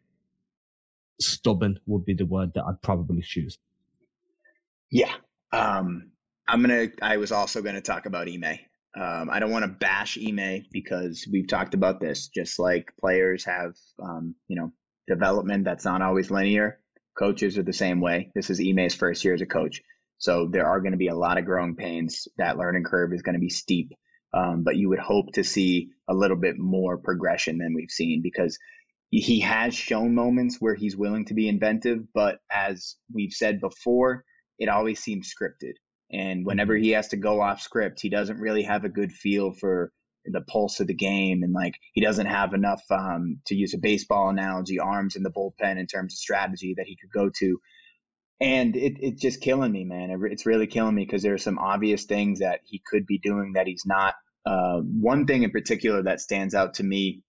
stubborn 1.21 1.79
would 1.85 2.05
be 2.05 2.15
the 2.15 2.25
word 2.25 2.53
that 2.55 2.63
I'd 2.63 2.81
probably 2.81 3.21
choose. 3.21 3.59
Yeah. 4.89 5.13
Um, 5.51 6.09
I'm 6.49 6.63
to, 6.63 6.91
I 7.01 7.17
was 7.17 7.31
also 7.31 7.61
to 7.75 7.81
talk 7.81 8.07
about 8.07 8.27
Ime. 8.27 8.59
Um, 8.99 9.29
I 9.29 9.39
don't 9.39 9.51
want 9.51 9.65
to 9.65 9.69
bash 9.69 10.17
Ime 10.17 10.65
because 10.71 11.27
we've 11.31 11.47
talked 11.47 11.75
about 11.75 11.99
this, 11.99 12.27
just 12.27 12.57
like 12.57 12.91
players 12.99 13.45
have, 13.45 13.75
um, 14.01 14.33
you 14.47 14.55
know, 14.55 14.71
development 15.07 15.65
that's 15.65 15.85
not 15.85 16.01
always 16.01 16.31
linear. 16.31 16.79
Coaches 17.17 17.59
are 17.59 17.63
the 17.63 17.71
same 17.71 18.01
way. 18.01 18.31
This 18.33 18.49
is 18.49 18.59
Ime's 18.59 18.95
first 18.95 19.23
year 19.23 19.35
as 19.35 19.41
a 19.41 19.45
coach. 19.45 19.81
So 20.17 20.49
there 20.51 20.65
are 20.65 20.79
going 20.79 20.93
to 20.93 20.97
be 20.97 21.09
a 21.09 21.15
lot 21.15 21.37
of 21.37 21.45
growing 21.45 21.75
pains. 21.75 22.27
That 22.37 22.57
learning 22.57 22.83
curve 22.83 23.13
is 23.13 23.21
going 23.21 23.35
to 23.35 23.39
be 23.39 23.49
steep. 23.49 23.91
Um, 24.33 24.63
but 24.63 24.75
you 24.75 24.89
would 24.89 24.99
hope 24.99 25.33
to 25.33 25.43
see 25.43 25.89
a 26.07 26.15
little 26.15 26.37
bit 26.37 26.57
more 26.57 26.97
progression 26.97 27.59
than 27.59 27.75
we've 27.75 27.91
seen 27.91 28.21
because 28.23 28.57
he 29.11 29.41
has 29.41 29.75
shown 29.75 30.15
moments 30.15 30.57
where 30.59 30.75
he's 30.75 30.97
willing 30.97 31.25
to 31.25 31.35
be 31.35 31.47
inventive. 31.47 31.99
But 32.13 32.39
as 32.51 32.95
we've 33.13 33.33
said 33.33 33.61
before, 33.61 34.23
it 34.57 34.67
always 34.67 34.99
seems 34.99 35.31
scripted. 35.31 35.73
And 36.11 36.45
whenever 36.45 36.75
he 36.75 36.89
has 36.91 37.09
to 37.09 37.17
go 37.17 37.41
off 37.41 37.61
script, 37.61 38.01
he 38.01 38.09
doesn't 38.09 38.39
really 38.39 38.63
have 38.63 38.83
a 38.83 38.89
good 38.89 39.11
feel 39.11 39.51
for 39.51 39.91
the 40.25 40.41
pulse 40.41 40.79
of 40.79 40.87
the 40.87 40.93
game. 40.93 41.43
And 41.43 41.53
like, 41.53 41.75
he 41.93 42.01
doesn't 42.01 42.25
have 42.25 42.53
enough, 42.53 42.83
um, 42.89 43.39
to 43.47 43.55
use 43.55 43.73
a 43.73 43.79
baseball 43.79 44.29
analogy, 44.29 44.79
arms 44.79 45.15
in 45.15 45.23
the 45.23 45.31
bullpen 45.31 45.77
in 45.79 45.87
terms 45.87 46.13
of 46.13 46.17
strategy 46.17 46.73
that 46.77 46.87
he 46.87 46.97
could 46.97 47.11
go 47.11 47.29
to. 47.39 47.59
And 48.41 48.75
it, 48.75 48.93
it's 48.99 49.21
just 49.21 49.41
killing 49.41 49.71
me, 49.71 49.83
man. 49.83 50.17
It's 50.31 50.45
really 50.45 50.67
killing 50.67 50.95
me 50.95 51.05
because 51.05 51.21
there 51.21 51.33
are 51.33 51.39
some 51.39 51.59
obvious 51.59 52.05
things 52.05 52.39
that 52.39 52.61
he 52.65 52.81
could 52.85 53.05
be 53.05 53.19
doing 53.19 53.53
that 53.53 53.67
he's 53.67 53.83
not. 53.85 54.15
Uh, 54.45 54.79
one 54.79 55.27
thing 55.27 55.43
in 55.43 55.51
particular 55.51 56.03
that 56.03 56.21
stands 56.21 56.55
out 56.55 56.75
to 56.75 56.83
me 56.83 57.21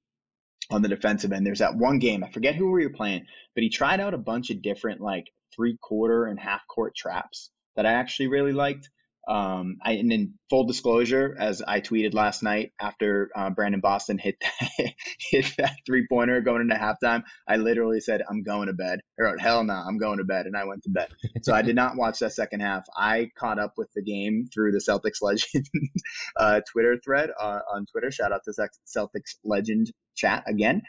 on 0.70 0.82
the 0.82 0.88
defensive 0.88 1.32
end, 1.32 1.44
there's 1.44 1.58
that 1.58 1.76
one 1.76 1.98
game, 1.98 2.22
I 2.22 2.30
forget 2.30 2.54
who 2.54 2.70
we 2.70 2.86
were 2.86 2.92
playing, 2.92 3.26
but 3.54 3.62
he 3.64 3.68
tried 3.68 4.00
out 4.00 4.14
a 4.14 4.18
bunch 4.18 4.50
of 4.50 4.62
different 4.62 5.00
like 5.00 5.26
three 5.54 5.76
quarter 5.82 6.26
and 6.26 6.38
half 6.38 6.60
court 6.68 6.94
traps 6.94 7.50
that 7.76 7.86
I 7.86 7.92
actually 7.92 8.28
really 8.28 8.52
liked. 8.52 8.88
Um, 9.28 9.76
I, 9.84 9.92
and 9.92 10.12
in 10.12 10.34
full 10.48 10.64
disclosure, 10.64 11.36
as 11.38 11.62
I 11.62 11.80
tweeted 11.80 12.14
last 12.14 12.42
night 12.42 12.72
after 12.80 13.30
uh, 13.36 13.50
Brandon 13.50 13.80
Boston 13.80 14.18
hit 14.18 14.36
that, 14.40 14.92
hit 15.30 15.54
that 15.58 15.76
three 15.86 16.06
pointer 16.10 16.40
going 16.40 16.62
into 16.62 16.74
halftime, 16.74 17.22
I 17.46 17.56
literally 17.56 18.00
said, 18.00 18.22
I'm 18.28 18.42
going 18.42 18.66
to 18.66 18.72
bed. 18.72 19.00
I 19.18 19.22
wrote, 19.22 19.40
hell 19.40 19.62
no, 19.62 19.74
I'm 19.74 19.98
going 19.98 20.18
to 20.18 20.24
bed. 20.24 20.46
And 20.46 20.56
I 20.56 20.64
went 20.64 20.82
to 20.84 20.90
bed. 20.90 21.08
so 21.42 21.54
I 21.54 21.62
did 21.62 21.76
not 21.76 21.96
watch 21.96 22.18
that 22.20 22.32
second 22.32 22.60
half. 22.60 22.84
I 22.96 23.28
caught 23.38 23.60
up 23.60 23.74
with 23.76 23.88
the 23.94 24.02
game 24.02 24.46
through 24.52 24.72
the 24.72 24.78
Celtics 24.78 25.22
Legend 25.22 25.66
uh, 26.36 26.60
Twitter 26.72 26.98
thread 27.04 27.30
uh, 27.38 27.60
on 27.72 27.86
Twitter. 27.92 28.10
Shout 28.10 28.32
out 28.32 28.40
to 28.46 28.68
Celtics 28.96 29.36
Legend 29.44 29.92
chat 30.16 30.44
again. 30.48 30.82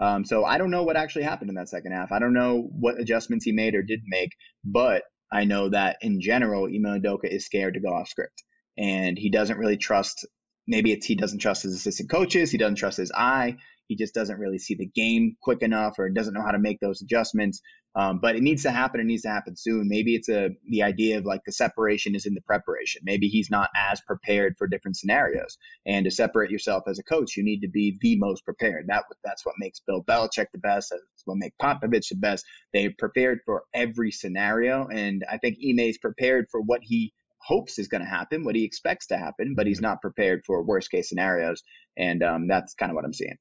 Um, 0.00 0.24
so 0.24 0.44
I 0.44 0.58
don't 0.58 0.70
know 0.70 0.84
what 0.84 0.96
actually 0.96 1.24
happened 1.24 1.50
in 1.50 1.56
that 1.56 1.68
second 1.68 1.92
half. 1.92 2.12
I 2.12 2.20
don't 2.20 2.34
know 2.34 2.68
what 2.78 3.00
adjustments 3.00 3.44
he 3.44 3.52
made 3.52 3.74
or 3.74 3.82
didn't 3.82 4.06
make, 4.06 4.30
but 4.64 5.02
I 5.30 5.44
know 5.44 5.68
that 5.70 5.98
in 6.00 6.20
general, 6.20 6.64
Ime 6.64 7.00
Udoka 7.00 7.24
is 7.24 7.44
scared 7.44 7.74
to 7.74 7.80
go 7.80 7.92
off 7.92 8.08
script 8.08 8.44
and 8.78 9.18
he 9.18 9.30
doesn't 9.30 9.58
really 9.58 9.76
trust. 9.76 10.26
Maybe 10.66 10.92
it's 10.92 11.06
he 11.06 11.16
doesn't 11.16 11.40
trust 11.40 11.64
his 11.64 11.74
assistant 11.74 12.10
coaches. 12.10 12.50
He 12.50 12.58
doesn't 12.58 12.76
trust 12.76 12.98
his 12.98 13.12
eye. 13.12 13.56
He 13.88 13.96
just 13.96 14.14
doesn't 14.14 14.38
really 14.38 14.58
see 14.58 14.74
the 14.74 14.86
game 14.86 15.36
quick 15.42 15.62
enough 15.62 15.98
or 15.98 16.08
doesn't 16.10 16.34
know 16.34 16.42
how 16.42 16.52
to 16.52 16.58
make 16.58 16.78
those 16.78 17.02
adjustments. 17.02 17.60
Um, 17.96 18.20
but 18.20 18.36
it 18.36 18.42
needs 18.42 18.62
to 18.62 18.70
happen. 18.70 19.00
It 19.00 19.06
needs 19.06 19.22
to 19.22 19.30
happen 19.30 19.56
soon. 19.56 19.88
Maybe 19.88 20.14
it's 20.14 20.28
a 20.28 20.50
the 20.68 20.82
idea 20.82 21.18
of 21.18 21.24
like 21.24 21.40
the 21.44 21.52
separation 21.52 22.14
is 22.14 22.26
in 22.26 22.34
the 22.34 22.42
preparation. 22.42 23.02
Maybe 23.04 23.28
he's 23.28 23.50
not 23.50 23.70
as 23.74 24.00
prepared 24.02 24.54
for 24.56 24.68
different 24.68 24.96
scenarios. 24.96 25.58
And 25.86 26.04
to 26.04 26.10
separate 26.10 26.50
yourself 26.50 26.84
as 26.86 26.98
a 26.98 27.02
coach, 27.02 27.36
you 27.36 27.42
need 27.42 27.60
to 27.60 27.68
be 27.68 27.98
the 28.00 28.16
most 28.16 28.44
prepared. 28.44 28.86
That 28.88 29.04
that's 29.24 29.44
what 29.44 29.56
makes 29.58 29.80
Bill 29.80 30.04
Belichick 30.04 30.46
the 30.52 30.58
best. 30.58 30.90
That's 30.90 31.22
what 31.24 31.38
makes 31.38 31.56
Popovich 31.60 32.10
the 32.10 32.16
best. 32.16 32.44
They 32.72 32.90
prepared 32.90 33.40
for 33.44 33.64
every 33.74 34.12
scenario, 34.12 34.86
and 34.86 35.24
I 35.28 35.38
think 35.38 35.56
Ime's 35.58 35.98
prepared 35.98 36.46
for 36.50 36.60
what 36.60 36.82
he 36.82 37.12
hopes 37.40 37.78
is 37.78 37.88
going 37.88 38.02
to 38.02 38.08
happen, 38.08 38.44
what 38.44 38.54
he 38.54 38.64
expects 38.64 39.06
to 39.06 39.16
happen, 39.16 39.54
but 39.56 39.66
he's 39.66 39.80
not 39.80 40.02
prepared 40.02 40.42
for 40.44 40.62
worst 40.62 40.90
case 40.90 41.08
scenarios. 41.08 41.62
And 41.96 42.22
um, 42.22 42.46
that's 42.46 42.74
kind 42.74 42.90
of 42.90 42.96
what 42.96 43.04
I'm 43.04 43.14
seeing. 43.14 43.38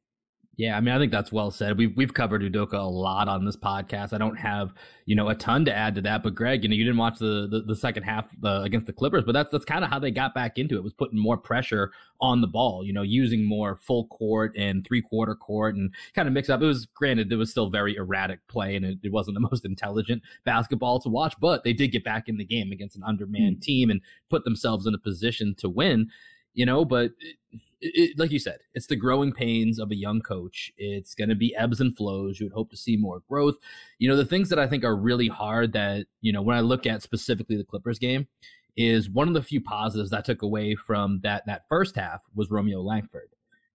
Yeah, 0.57 0.75
I 0.75 0.81
mean, 0.81 0.95
I 0.95 0.97
think 0.97 1.11
that's 1.11 1.31
well 1.31 1.51
said. 1.51 1.77
We've 1.77 1.95
we've 1.95 2.15
covered 2.15 2.41
Udoka 2.41 2.73
a 2.73 2.81
lot 2.81 3.27
on 3.27 3.45
this 3.45 3.55
podcast. 3.55 4.11
I 4.11 4.17
don't 4.17 4.37
have 4.37 4.73
you 5.05 5.15
know 5.15 5.29
a 5.29 5.35
ton 5.35 5.65
to 5.65 5.73
add 5.73 5.93
to 5.95 6.01
that, 6.01 6.23
but 6.23 6.33
Greg, 6.33 6.63
you 6.63 6.69
know, 6.69 6.75
you 6.75 6.83
didn't 6.83 6.97
watch 6.97 7.19
the 7.19 7.47
the, 7.47 7.61
the 7.61 7.75
second 7.75 8.01
half 8.01 8.27
uh, 8.43 8.61
against 8.63 8.87
the 8.87 8.93
Clippers, 8.93 9.23
but 9.23 9.33
that's 9.33 9.51
that's 9.51 9.65
kind 9.65 9.83
of 9.83 9.91
how 9.91 9.99
they 9.99 10.09
got 10.09 10.33
back 10.33 10.57
into 10.57 10.75
it. 10.75 10.83
Was 10.83 10.93
putting 10.93 11.19
more 11.19 11.37
pressure 11.37 11.91
on 12.21 12.41
the 12.41 12.47
ball, 12.47 12.83
you 12.83 12.91
know, 12.91 13.03
using 13.03 13.45
more 13.45 13.75
full 13.75 14.07
court 14.07 14.51
and 14.57 14.83
three 14.83 14.99
quarter 14.99 15.35
court 15.35 15.75
and 15.75 15.93
kind 16.15 16.27
of 16.27 16.33
mix 16.33 16.49
up. 16.49 16.59
It 16.59 16.65
was 16.65 16.87
granted, 16.87 17.31
it 17.31 17.35
was 17.35 17.51
still 17.51 17.69
very 17.69 17.95
erratic 17.95 18.39
play 18.47 18.75
and 18.75 18.83
it, 18.83 18.97
it 19.03 19.11
wasn't 19.11 19.35
the 19.35 19.39
most 19.51 19.63
intelligent 19.63 20.23
basketball 20.43 20.99
to 21.01 21.09
watch, 21.09 21.35
but 21.39 21.63
they 21.63 21.73
did 21.73 21.89
get 21.91 22.03
back 22.03 22.27
in 22.27 22.37
the 22.37 22.43
game 22.43 22.71
against 22.71 22.95
an 22.95 23.03
undermanned 23.03 23.57
mm. 23.57 23.61
team 23.61 23.91
and 23.91 24.01
put 24.31 24.43
themselves 24.43 24.87
in 24.87 24.95
a 24.95 24.99
position 24.99 25.53
to 25.59 25.69
win. 25.69 26.09
You 26.55 26.65
know, 26.65 26.83
but. 26.83 27.11
It, 27.19 27.61
it, 27.81 28.17
like 28.17 28.31
you 28.31 28.39
said, 28.39 28.59
it's 28.73 28.87
the 28.87 28.95
growing 28.95 29.31
pains 29.31 29.79
of 29.79 29.91
a 29.91 29.95
young 29.95 30.21
coach. 30.21 30.71
It's 30.77 31.13
going 31.13 31.29
to 31.29 31.35
be 31.35 31.55
ebbs 31.55 31.79
and 31.79 31.95
flows. 31.95 32.39
You 32.39 32.47
would 32.47 32.53
hope 32.53 32.69
to 32.71 32.77
see 32.77 32.97
more 32.97 33.21
growth. 33.29 33.55
You 33.99 34.09
know, 34.09 34.15
the 34.15 34.25
things 34.25 34.49
that 34.49 34.59
I 34.59 34.67
think 34.67 34.83
are 34.83 34.95
really 34.95 35.27
hard 35.27 35.73
that, 35.73 36.07
you 36.21 36.31
know, 36.31 36.41
when 36.41 36.57
I 36.57 36.61
look 36.61 36.85
at 36.85 37.03
specifically 37.03 37.57
the 37.57 37.63
Clippers 37.63 37.99
game, 37.99 38.27
is 38.75 39.09
one 39.09 39.27
of 39.27 39.33
the 39.33 39.41
few 39.41 39.59
positives 39.59 40.13
I 40.13 40.21
took 40.21 40.43
away 40.43 40.75
from 40.75 41.19
that 41.23 41.43
that 41.47 41.63
first 41.67 41.95
half 41.95 42.21
was 42.35 42.51
Romeo 42.51 42.81
Langford. 42.81 43.29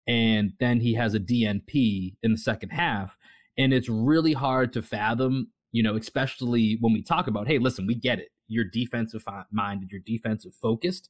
And 0.06 0.52
then 0.60 0.80
he 0.80 0.94
has 0.94 1.14
a 1.14 1.20
DNP 1.20 2.14
in 2.22 2.32
the 2.32 2.38
second 2.38 2.70
half. 2.70 3.18
And 3.58 3.74
it's 3.74 3.88
really 3.88 4.32
hard 4.32 4.72
to 4.72 4.82
fathom, 4.82 5.50
you 5.72 5.82
know, 5.82 5.96
especially 5.96 6.78
when 6.80 6.92
we 6.92 7.02
talk 7.02 7.26
about, 7.26 7.48
hey, 7.48 7.58
listen, 7.58 7.86
we 7.86 7.94
get 7.94 8.18
it. 8.18 8.28
You're 8.48 8.64
defensive 8.64 9.24
minded, 9.50 9.90
you're 9.90 10.00
defensive 10.00 10.54
focused 10.54 11.08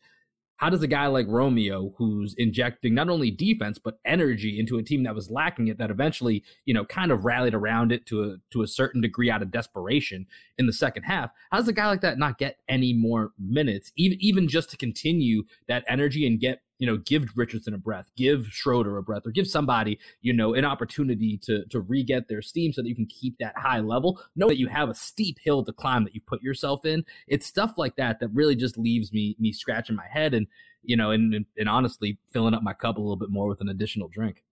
how 0.57 0.71
does 0.71 0.83
a 0.83 0.87
guy 0.87 1.07
like 1.07 1.27
Romeo, 1.29 1.93
who's 1.99 2.35
injecting 2.39 2.95
not 2.95 3.09
only 3.09 3.31
defense 3.31 3.79
but 3.79 3.99
energy 4.05 4.59
into 4.59 4.79
a 4.79 4.83
team 4.83 5.03
that 5.03 5.15
was 5.15 5.31
lacking 5.31 5.69
it, 5.69 5.79
that 5.79 5.91
eventually 5.91 6.45
you 6.65 6.75
know 6.75 6.85
kind 6.85 7.11
of 7.11 7.25
rallied 7.25 7.55
around 7.55 7.93
it 7.93 8.07
to 8.07 8.23
a 8.23 8.37
to 8.51 8.63
a 8.63 8.69
certain 8.69 9.01
degree 9.01 9.31
out 9.31 9.43
of 9.43 9.51
desperation 9.51 10.27
in 10.59 10.67
the 10.67 10.73
second 10.73 11.05
half, 11.05 11.31
how 11.51 11.59
does 11.59 11.69
a 11.69 11.73
guy 11.73 11.87
like 11.87 12.01
that 12.01 12.19
not 12.19 12.39
get 12.39 12.59
any 12.69 12.93
more 12.93 13.33
minutes, 13.39 13.93
even 13.97 14.19
even 14.21 14.49
just 14.49 14.71
to 14.71 14.77
continue 14.77 15.43
that 15.69 15.85
energy 15.89 16.27
and 16.27 16.41
get 16.41 16.61
you 16.83 16.87
know, 16.89 16.97
give 16.97 17.31
Richardson 17.37 17.75
a 17.75 17.79
breath, 17.79 18.11
give 18.17 18.49
Schroeder 18.51 18.97
a 18.97 19.05
breath, 19.05 19.25
or 19.25 19.31
give 19.31 19.47
somebody, 19.47 20.01
you 20.21 20.33
know, 20.33 20.55
an 20.55 20.65
opportunity 20.65 21.39
to 21.45 21.65
to 21.67 21.79
re-get 21.79 22.27
their 22.27 22.43
steam 22.43 22.73
so 22.73 22.83
that 22.83 22.89
you 22.89 22.97
can 22.97 23.07
keep 23.07 23.39
that 23.39 23.57
high 23.57 23.79
level. 23.79 24.21
Know 24.35 24.49
that 24.49 24.59
you 24.59 24.67
have 24.67 24.89
a 24.89 24.95
steep 24.95 25.39
hill 25.45 25.63
to 25.63 25.73
climb 25.73 26.03
that 26.03 26.13
you 26.13 26.21
put 26.27 26.43
yourself 26.43 26.85
in. 26.85 27.05
It's 27.29 27.47
stuff 27.47 27.75
like 27.77 27.95
that 27.99 28.19
that 28.19 28.31
really 28.35 28.57
just 28.57 28.77
leaves 28.77 29.13
me 29.13 29.37
me 29.39 29.53
scratching 29.53 29.95
my 29.95 30.09
head 30.11 30.35
and 30.35 30.49
you 30.83 30.97
know, 30.97 31.13
and 31.13 31.33
and, 31.33 31.47
and 31.57 31.69
honestly 31.69 32.19
filling 32.33 32.53
up 32.53 32.65
my 32.65 32.73
cup 32.73 32.97
a 32.97 33.01
little 33.01 33.15
bit 33.15 33.31
more 33.31 33.47
with 33.47 33.61
an 33.61 33.69
additional 33.69 34.09
drink. 34.09 34.43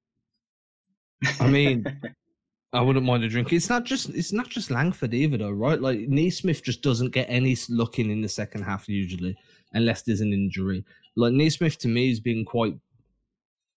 I 1.41 1.49
mean, 1.49 1.85
I 2.73 2.81
wouldn't 2.81 3.05
mind 3.05 3.25
a 3.25 3.29
drink. 3.29 3.53
It's 3.53 3.69
not 3.69 3.83
just 3.83 4.11
it's 4.11 4.33
not 4.33 4.49
just 4.49 4.71
Langford 4.71 5.15
either, 5.15 5.37
though, 5.37 5.51
right? 5.51 5.81
Like 5.81 5.99
Nesmith 6.01 6.63
just 6.63 6.81
doesn't 6.81 7.11
get 7.11 7.27
any 7.29 7.57
looking 7.69 8.09
in 8.09 8.21
the 8.21 8.29
second 8.29 8.63
half 8.63 8.89
usually, 8.89 9.37
unless 9.73 10.03
there's 10.03 10.21
an 10.21 10.33
injury. 10.33 10.85
Like 11.17 11.33
Nesmith 11.33 11.79
to 11.79 11.89
me 11.89 12.09
has 12.09 12.21
been 12.21 12.45
quite 12.45 12.77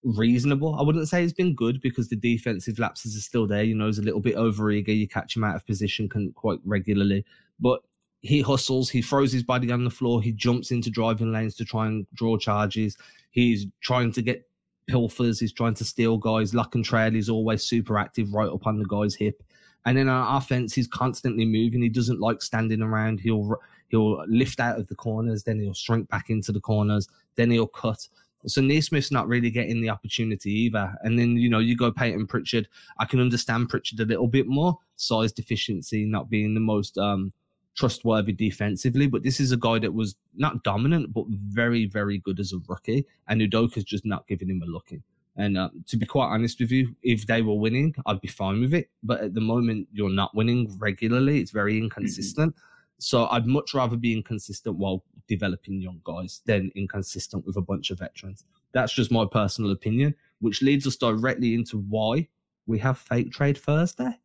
reasonable. 0.04 0.76
I 0.76 0.84
wouldn't 0.84 1.08
say 1.08 1.22
he's 1.22 1.34
been 1.34 1.56
good 1.56 1.82
because 1.82 2.10
the 2.10 2.16
defensive 2.16 2.80
lapses 2.80 3.16
are 3.16 3.22
still 3.22 3.48
there. 3.48 3.64
You 3.64 3.76
know, 3.76 3.88
he's 3.88 4.00
a 4.00 4.04
little 4.04 4.20
bit 4.20 4.36
over 4.36 4.72
eager. 4.72 4.92
You 4.92 5.08
catch 5.08 5.36
him 5.36 5.44
out 5.44 5.56
of 5.56 5.66
position 5.66 6.10
quite 6.36 6.60
regularly, 6.64 7.26
but 7.60 7.82
he 8.22 8.42
hustles. 8.42 8.90
He 8.90 9.02
throws 9.02 9.32
his 9.32 9.44
body 9.44 9.72
on 9.72 9.84
the 9.84 9.90
floor. 9.90 10.22
He 10.22 10.32
jumps 10.32 10.72
into 10.72 10.90
driving 10.90 11.32
lanes 11.32 11.56
to 11.56 11.66
try 11.66 11.88
and 11.88 12.06
draw 12.14 12.38
charges. 12.38 12.98
He's 13.32 13.66
trying 13.82 14.12
to 14.14 14.22
get 14.22 14.48
pilfers. 14.88 15.40
He's 15.40 15.54
trying 15.54 15.74
to 15.76 15.86
steal 15.86 16.18
guys. 16.18 16.54
Lock 16.54 16.76
and 16.76 16.86
trail. 16.86 17.12
He's 17.12 17.30
always 17.30 17.64
super 17.64 17.98
active, 17.98 18.34
right 18.34 18.50
up 18.50 18.68
on 18.68 18.80
the 18.80 18.86
guy's 18.86 19.16
hip. 19.16 19.44
And 19.86 19.98
then 19.98 20.08
our 20.08 20.38
offense, 20.38 20.74
he's 20.74 20.88
constantly 20.88 21.46
moving. 21.46 21.82
He 21.82 21.90
doesn't 21.90 22.22
like 22.22 22.42
standing 22.42 22.82
around. 22.82 23.20
He'll 23.20 23.58
he'll 23.90 24.24
lift 24.28 24.60
out 24.60 24.80
of 24.80 24.88
the 24.88 24.96
corners, 24.96 25.44
then 25.44 25.60
he'll 25.60 25.74
shrink 25.74 26.10
back 26.10 26.30
into 26.30 26.52
the 26.52 26.60
corners, 26.60 27.08
then 27.36 27.52
he'll 27.52 27.68
cut. 27.68 28.08
So 28.46 28.62
Nesmith's 28.62 29.12
not 29.12 29.28
really 29.28 29.50
getting 29.50 29.82
the 29.82 29.90
opportunity 29.90 30.52
either. 30.52 30.94
And 31.02 31.18
then, 31.18 31.38
you 31.38 31.50
know, 31.50 31.60
you 31.60 31.78
go 31.78 31.92
Payton 31.92 32.28
Pritchard. 32.28 32.68
I 33.00 33.06
can 33.06 33.20
understand 33.20 33.70
Pritchard 33.70 34.00
a 34.02 34.06
little 34.06 34.28
bit 34.28 34.48
more, 34.48 34.78
size 34.98 35.32
deficiency, 35.32 36.06
not 36.06 36.30
being 36.30 36.54
the 36.54 36.60
most 36.60 36.98
um, 36.98 37.32
trustworthy 37.76 38.34
defensively. 38.34 39.08
But 39.08 39.24
this 39.24 39.40
is 39.40 39.54
a 39.54 39.58
guy 39.58 39.80
that 39.80 39.94
was 39.94 40.16
not 40.36 40.64
dominant, 40.64 41.14
but 41.14 41.26
very, 41.30 41.86
very 41.86 42.18
good 42.18 42.40
as 42.40 42.52
a 42.52 42.58
rookie. 42.68 43.06
And 43.28 43.40
Udoka's 43.40 43.86
just 43.86 44.06
not 44.06 44.28
giving 44.28 44.50
him 44.50 44.62
a 44.62 44.66
looking. 44.66 45.04
And 45.36 45.58
uh, 45.58 45.70
to 45.88 45.98
be 45.98 46.06
quite 46.06 46.28
honest 46.28 46.60
with 46.60 46.72
you, 46.72 46.96
if 47.02 47.26
they 47.26 47.42
were 47.42 47.56
winning, 47.56 47.96
I'd 48.06 48.22
be 48.22 48.28
fine 48.28 48.60
with 48.60 48.74
it. 48.74 48.90
But 49.02 49.22
at 49.22 49.34
the 49.34 49.42
moment, 49.42 49.88
you're 49.92 50.14
not 50.14 50.36
winning 50.36 50.76
regularly. 50.78 51.40
It's 51.40 51.52
very 51.52 51.78
inconsistent. 51.78 52.56
Mm-hmm. 52.56 52.73
So 53.00 53.28
I'd 53.28 53.48
much 53.48 53.74
rather 53.74 53.98
be 53.98 54.14
inconsistent 54.14 54.78
while 54.78 55.04
developing 55.28 55.82
young 55.82 56.02
guys 56.04 56.42
than 56.46 56.72
inconsistent 56.76 57.46
with 57.46 57.58
a 57.58 57.62
bunch 57.62 57.92
of 57.92 58.00
veterans. 58.00 58.46
That's 58.74 58.94
just 58.94 59.12
my 59.12 59.26
personal 59.30 59.72
opinion, 59.72 60.16
which 60.40 60.62
leads 60.62 60.88
us 60.88 60.96
directly 60.96 61.54
into 61.54 61.80
why 61.80 62.28
we 62.66 62.80
have 62.80 62.98
fake 62.98 63.32
trade 63.32 63.58
Thursday. 63.58 64.18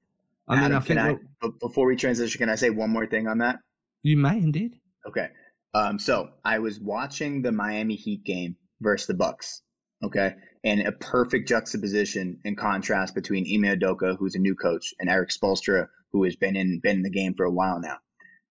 I 0.49 0.55
mean, 0.55 0.65
Adam, 0.65 0.77
I 0.77 0.81
think 0.81 0.99
I, 1.01 1.49
before 1.61 1.87
we 1.87 1.97
transition, 1.97 2.39
can 2.39 2.49
I 2.49 2.55
say 2.55 2.71
one 2.71 2.91
more 2.91 3.07
thing 3.07 3.29
on 3.29 3.39
that? 3.39 3.59
You 4.03 4.17
may 4.17 4.39
indeed. 4.39 4.79
Okay. 5.07 5.29
Um, 5.75 5.99
so 5.99 6.31
I 6.45 6.61
was 6.61 6.81
watching 6.81 7.43
the 7.43 7.53
Miami 7.53 7.97
Heat 7.97 8.25
game 8.25 8.57
versus 8.81 9.07
the 9.07 9.15
Bucks. 9.15 9.63
Okay. 10.03 10.35
And 10.65 10.87
a 10.87 10.93
perfect 10.93 11.49
juxtaposition 11.49 12.41
and 12.45 12.57
contrast 12.57 13.15
between 13.15 13.45
Ime 13.45 13.79
Udoka, 13.79 14.17
who's 14.17 14.35
a 14.35 14.39
new 14.39 14.55
coach, 14.55 14.95
and 14.99 15.11
Erik 15.11 15.31
Spoelstra, 15.31 15.89
who 16.13 16.25
has 16.25 16.37
been 16.37 16.57
in 16.57 16.81
been 16.81 16.97
in 16.97 17.03
the 17.03 17.11
game 17.11 17.35
for 17.35 17.45
a 17.45 17.51
while 17.51 17.81
now. 17.81 17.99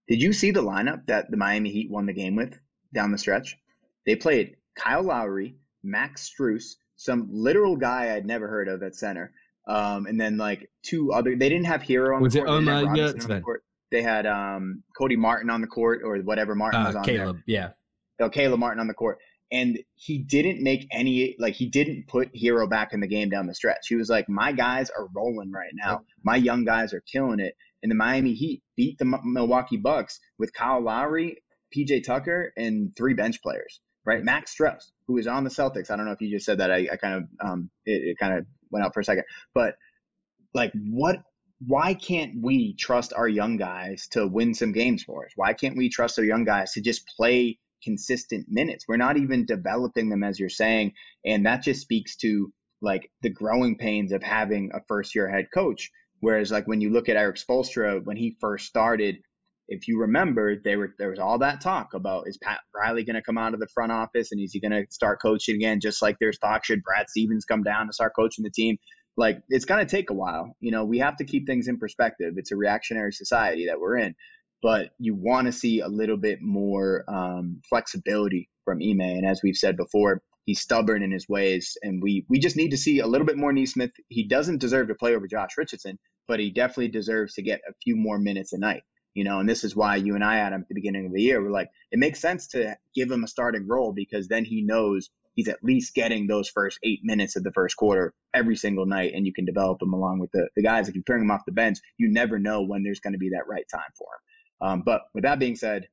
Did 0.07 0.21
you 0.21 0.33
see 0.33 0.51
the 0.51 0.63
lineup 0.63 1.07
that 1.07 1.29
the 1.29 1.37
Miami 1.37 1.71
Heat 1.71 1.91
won 1.91 2.05
the 2.05 2.13
game 2.13 2.35
with 2.35 2.57
down 2.93 3.11
the 3.11 3.17
stretch? 3.17 3.57
They 4.05 4.15
played 4.15 4.55
Kyle 4.75 5.03
Lowry, 5.03 5.57
Max 5.83 6.31
Strus, 6.31 6.75
some 6.95 7.27
literal 7.31 7.75
guy 7.75 8.15
I'd 8.15 8.25
never 8.25 8.47
heard 8.47 8.67
of 8.67 8.83
at 8.83 8.95
center, 8.95 9.33
um, 9.67 10.05
and 10.05 10.19
then 10.19 10.37
like 10.37 10.69
two 10.83 11.11
other. 11.11 11.35
They 11.35 11.49
didn't 11.49 11.65
have 11.65 11.81
Herro 11.81 12.15
on 12.15 12.21
was 12.21 12.33
the 12.33 12.39
court. 12.39 12.49
Was 12.49 12.57
it? 12.59 12.63
The 12.63 12.67
they 13.91 14.01
had 14.01 14.25
um, 14.25 14.83
Cody 14.97 15.15
Martin 15.15 15.49
on 15.49 15.61
the 15.61 15.67
court 15.67 16.01
or 16.03 16.17
whatever 16.17 16.55
Martin 16.55 16.81
uh, 16.81 16.87
was 16.87 16.95
on 16.95 17.03
Caleb, 17.03 17.37
there. 17.47 17.55
yeah. 17.55 17.69
Oh, 18.19 18.29
Caleb 18.29 18.59
Martin 18.59 18.79
on 18.79 18.87
the 18.87 18.93
court. 18.93 19.19
And 19.49 19.79
he 19.95 20.17
didn't 20.17 20.61
make 20.61 20.87
any, 20.91 21.35
like, 21.39 21.53
he 21.53 21.67
didn't 21.67 22.07
put 22.07 22.35
Herro 22.35 22.69
back 22.69 22.91
in 22.91 22.99
the 22.99 23.07
game 23.07 23.29
down 23.29 23.47
the 23.47 23.55
stretch. 23.55 23.87
He 23.87 23.95
was 23.95 24.09
like, 24.09 24.27
my 24.27 24.51
guys 24.51 24.89
are 24.89 25.07
rolling 25.15 25.51
right 25.51 25.71
now. 25.73 26.01
My 26.21 26.35
young 26.35 26.65
guys 26.65 26.93
are 26.93 27.01
killing 27.09 27.39
it. 27.39 27.55
And 27.83 27.91
the 27.91 27.95
Miami 27.95 28.33
Heat 28.33 28.63
beat 28.75 28.97
the 28.97 29.19
Milwaukee 29.23 29.77
Bucks 29.77 30.19
with 30.39 30.53
Kyle 30.53 30.81
Lowry, 30.81 31.37
PJ 31.75 32.03
Tucker, 32.03 32.53
and 32.57 32.95
three 32.95 33.13
bench 33.13 33.41
players, 33.41 33.79
right? 34.05 34.23
Max 34.23 34.55
Strus, 34.55 34.91
who 35.07 35.17
is 35.17 35.27
on 35.27 35.43
the 35.43 35.49
Celtics. 35.49 35.91
I 35.91 35.95
don't 35.95 36.05
know 36.05 36.11
if 36.11 36.21
you 36.21 36.31
just 36.31 36.45
said 36.45 36.59
that. 36.59 36.71
I, 36.71 36.87
I 36.91 36.97
kind 36.97 37.15
of, 37.15 37.23
um, 37.45 37.69
it, 37.85 38.09
it 38.09 38.17
kind 38.17 38.37
of 38.37 38.45
went 38.71 38.85
out 38.85 38.93
for 38.93 38.99
a 38.99 39.05
second. 39.05 39.25
But, 39.53 39.75
like, 40.53 40.71
what 40.73 41.21
why 41.65 41.93
can't 41.93 42.41
we 42.41 42.75
trust 42.75 43.13
our 43.13 43.27
young 43.27 43.57
guys 43.57 44.07
to 44.11 44.27
win 44.27 44.53
some 44.53 44.71
games 44.71 45.03
for 45.03 45.25
us? 45.25 45.31
Why 45.35 45.53
can't 45.53 45.77
we 45.77 45.89
trust 45.89 46.19
our 46.19 46.25
young 46.25 46.43
guys 46.43 46.73
to 46.73 46.81
just 46.81 47.07
play 47.17 47.57
consistent 47.83 48.45
minutes? 48.47 48.85
We're 48.87 48.97
not 48.97 49.17
even 49.17 49.45
developing 49.45 50.09
them, 50.09 50.23
as 50.23 50.39
you're 50.39 50.49
saying. 50.49 50.93
And 51.25 51.45
that 51.45 51.63
just 51.63 51.81
speaks 51.81 52.15
to 52.17 52.53
like 52.81 53.09
the 53.21 53.29
growing 53.29 53.77
pains 53.77 54.11
of 54.11 54.21
having 54.21 54.71
a 54.73 54.81
first 54.87 55.15
year 55.15 55.27
head 55.27 55.47
coach. 55.51 55.89
Whereas, 56.19 56.51
like, 56.51 56.67
when 56.67 56.82
you 56.82 56.89
look 56.89 57.10
at 57.10 57.15
Erik 57.15 57.38
Spoelstra, 57.38 58.03
when 58.03 58.17
he 58.17 58.38
first 58.41 58.65
started, 58.65 59.17
if 59.67 59.88
you 59.88 59.99
remember, 59.99 60.56
there 60.56 60.80
were 60.80 60.95
there 60.97 61.10
was 61.10 61.19
all 61.19 61.39
that 61.39 61.62
talk 61.62 61.93
about 61.93 62.27
is 62.27 62.38
Pat 62.38 62.60
Riley 62.73 63.03
going 63.03 63.15
to 63.15 63.21
come 63.21 63.38
out 63.38 63.53
of 63.53 63.60
the 63.60 63.67
front 63.73 63.91
office 63.91 64.32
and 64.32 64.39
is 64.41 64.53
he 64.53 64.62
going 64.62 64.71
to 64.71 64.86
start 64.89 65.21
coaching 65.21 65.56
again? 65.56 65.82
Just 65.82 66.01
like 66.01 66.17
there's 66.19 66.39
talk 66.39 66.63
should 66.63 66.84
Brad 66.84 67.10
Stevens 67.10 67.43
come 67.43 67.63
down 67.63 67.88
to 67.88 67.93
start 67.93 68.13
coaching 68.15 68.43
the 68.43 68.49
team? 68.49 68.77
like 69.17 69.41
it's 69.49 69.65
going 69.65 69.86
to 69.86 69.89
take 69.89 70.10
a 70.10 70.13
while. 70.13 70.56
You 70.60 70.71
know, 70.71 70.86
we 70.86 70.99
have 70.99 71.17
to 71.17 71.25
keep 71.25 71.47
things 71.47 71.67
in 71.67 71.80
perspective. 71.80 72.36
It's 72.38 72.51
a 72.51 72.56
reactionary 72.56 73.12
society 73.12 73.65
that 73.65 73.80
we're 73.80 73.97
in, 73.97 74.15
but 74.62 74.91
you 74.99 75.15
want 75.15 75.47
to 75.47 75.51
see 75.51 75.82
a 75.82 75.88
little 75.88 76.17
bit 76.17 76.39
more 76.41 77.03
um, 77.08 77.62
flexibility 77.67 78.49
from 78.63 78.80
Ime. 78.82 79.01
And 79.01 79.25
as 79.25 79.41
we've 79.43 79.58
said 79.58 79.75
before, 79.75 80.21
he's 80.47 80.62
stubborn 80.62 81.03
in 81.03 81.12
his 81.12 81.29
ways, 81.29 81.77
and 81.83 82.01
we 82.01 82.25
we 82.27 82.39
just 82.39 82.55
need 82.55 82.71
to 82.71 82.77
see 82.77 82.99
a 82.99 83.05
little 83.05 83.27
bit 83.27 83.38
more 83.38 83.53
Nesmith. 83.53 83.91
He 84.07 84.27
doesn't 84.27 84.62
deserve 84.62 84.88
to 84.88 84.95
play 84.95 85.15
over 85.15 85.27
Josh 85.27 85.51
Richardson, 85.55 85.99
but 86.27 86.39
he 86.39 86.49
definitely 86.49 86.88
deserves 86.88 87.36
to 87.36 87.43
get 87.43 87.62
a 87.69 87.73
few 87.83 87.95
more 87.95 88.17
minutes 88.17 88.53
a 88.53 88.57
night. 88.57 88.81
You 89.13 89.23
know, 89.23 89.39
and 89.39 89.49
this 89.49 89.63
is 89.63 89.75
why 89.75 89.97
you 89.97 90.15
and 90.15 90.23
I, 90.23 90.38
Adam, 90.38 90.62
at 90.62 90.67
the 90.67 90.75
beginning 90.75 91.05
of 91.05 91.12
the 91.12 91.21
year, 91.21 91.41
we're 91.41 91.51
like, 91.51 91.69
it 91.91 91.99
makes 91.99 92.19
sense 92.19 92.47
to 92.49 92.77
give 92.95 93.10
him 93.12 93.23
a 93.23 93.27
starting 93.27 93.67
role 93.67 93.91
because 93.91 94.27
then 94.27 94.45
he 94.45 94.62
knows 94.62 95.10
he's 95.33 95.47
at 95.47 95.63
least 95.63 95.95
getting 95.95 96.27
those 96.27 96.49
first 96.49 96.77
eight 96.83 96.99
minutes 97.03 97.36
of 97.36 97.43
the 97.43 97.51
first 97.51 97.75
quarter 97.77 98.13
every 98.33 98.55
single 98.55 98.86
night, 98.86 99.13
and 99.13 99.25
you 99.25 99.33
can 99.33 99.45
develop 99.45 99.81
him 99.81 99.93
along 99.93 100.19
with 100.19 100.31
the, 100.31 100.47
the 100.55 100.63
guys. 100.63 100.88
If 100.88 100.95
you 100.95 101.03
bring 101.03 101.23
him 101.23 101.31
off 101.31 101.45
the 101.45 101.51
bench, 101.51 101.79
you 101.97 102.10
never 102.10 102.39
know 102.39 102.62
when 102.62 102.83
there's 102.83 102.99
going 102.99 103.13
to 103.13 103.19
be 103.19 103.29
that 103.29 103.47
right 103.47 103.65
time 103.71 103.91
for 103.97 104.07
him. 104.07 104.69
Um, 104.69 104.81
but 104.86 105.01
with 105.13 105.23
that 105.23 105.39
being 105.39 105.55
said, 105.55 105.88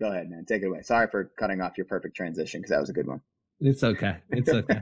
go 0.00 0.10
ahead, 0.10 0.30
man. 0.30 0.44
Take 0.46 0.62
it 0.62 0.66
away. 0.66 0.82
Sorry 0.82 1.08
for 1.10 1.30
cutting 1.38 1.60
off 1.60 1.76
your 1.76 1.86
perfect 1.86 2.16
transition 2.16 2.60
because 2.60 2.70
that 2.70 2.80
was 2.80 2.90
a 2.90 2.94
good 2.94 3.06
one. 3.06 3.20
It's 3.60 3.82
okay. 3.84 4.16
It's 4.30 4.48
okay. 4.48 4.80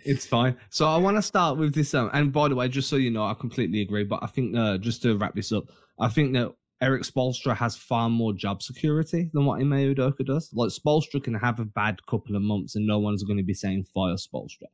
it's 0.00 0.26
fine. 0.26 0.56
So 0.68 0.86
I 0.86 0.96
want 0.96 1.16
to 1.16 1.22
start 1.22 1.58
with 1.58 1.74
this. 1.74 1.94
Um, 1.94 2.10
and 2.12 2.32
by 2.32 2.48
the 2.48 2.54
way, 2.54 2.68
just 2.68 2.88
so 2.88 2.96
you 2.96 3.10
know, 3.10 3.24
I 3.24 3.34
completely 3.34 3.82
agree. 3.82 4.04
But 4.04 4.20
I 4.22 4.26
think 4.26 4.56
uh, 4.56 4.78
just 4.78 5.02
to 5.02 5.16
wrap 5.16 5.34
this 5.34 5.52
up, 5.52 5.64
I 5.98 6.08
think 6.08 6.32
that 6.34 6.52
Erik 6.82 7.02
Spoelstra 7.02 7.54
has 7.56 7.76
far 7.76 8.08
more 8.08 8.32
job 8.32 8.62
security 8.62 9.30
than 9.32 9.44
what 9.44 9.60
Ime 9.60 9.94
Udoka 9.94 10.24
does. 10.24 10.50
Like 10.54 10.70
Spoelstra 10.70 11.22
can 11.22 11.34
have 11.34 11.60
a 11.60 11.64
bad 11.64 12.04
couple 12.06 12.36
of 12.36 12.42
months 12.42 12.74
and 12.74 12.86
no 12.86 12.98
one's 12.98 13.22
going 13.22 13.36
to 13.36 13.44
be 13.44 13.54
saying 13.54 13.84
fire 13.94 14.14
Spoelstra. 14.14 14.66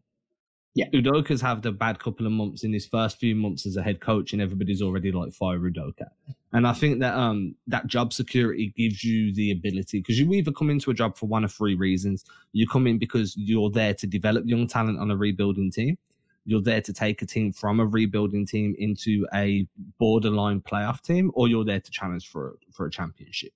Yeah. 0.76 0.90
Udoka's 0.90 1.40
had 1.40 1.64
a 1.66 1.72
bad 1.72 1.98
couple 1.98 2.26
of 2.26 2.32
months 2.32 2.62
in 2.62 2.72
his 2.72 2.86
first 2.86 3.18
few 3.18 3.34
months 3.34 3.66
as 3.66 3.76
a 3.76 3.82
head 3.82 4.00
coach 4.00 4.32
and 4.32 4.42
everybody's 4.42 4.82
already 4.82 5.10
like 5.10 5.32
fire 5.32 5.58
Udoka. 5.58 6.08
And 6.52 6.66
I 6.66 6.72
think 6.74 7.00
that 7.00 7.14
um 7.14 7.56
that 7.66 7.86
job 7.86 8.12
security 8.12 8.72
gives 8.76 9.02
you 9.02 9.34
the 9.34 9.50
ability 9.50 10.00
because 10.00 10.18
you 10.20 10.32
either 10.32 10.52
come 10.52 10.70
into 10.70 10.90
a 10.90 10.94
job 10.94 11.16
for 11.16 11.26
one 11.26 11.44
of 11.44 11.52
three 11.52 11.74
reasons. 11.74 12.24
You 12.52 12.68
come 12.68 12.86
in 12.86 12.98
because 12.98 13.34
you're 13.36 13.70
there 13.70 13.94
to 13.94 14.06
develop 14.06 14.44
young 14.46 14.66
talent 14.68 15.00
on 15.00 15.10
a 15.10 15.16
rebuilding 15.16 15.72
team 15.72 15.98
you're 16.46 16.62
there 16.62 16.80
to 16.80 16.92
take 16.92 17.20
a 17.20 17.26
team 17.26 17.52
from 17.52 17.80
a 17.80 17.86
rebuilding 17.86 18.46
team 18.46 18.74
into 18.78 19.26
a 19.34 19.66
borderline 19.98 20.60
playoff 20.60 21.02
team, 21.02 21.30
or 21.34 21.48
you're 21.48 21.64
there 21.64 21.80
to 21.80 21.90
challenge 21.90 22.28
for 22.28 22.50
a, 22.50 22.72
for 22.72 22.86
a 22.86 22.90
championship. 22.90 23.50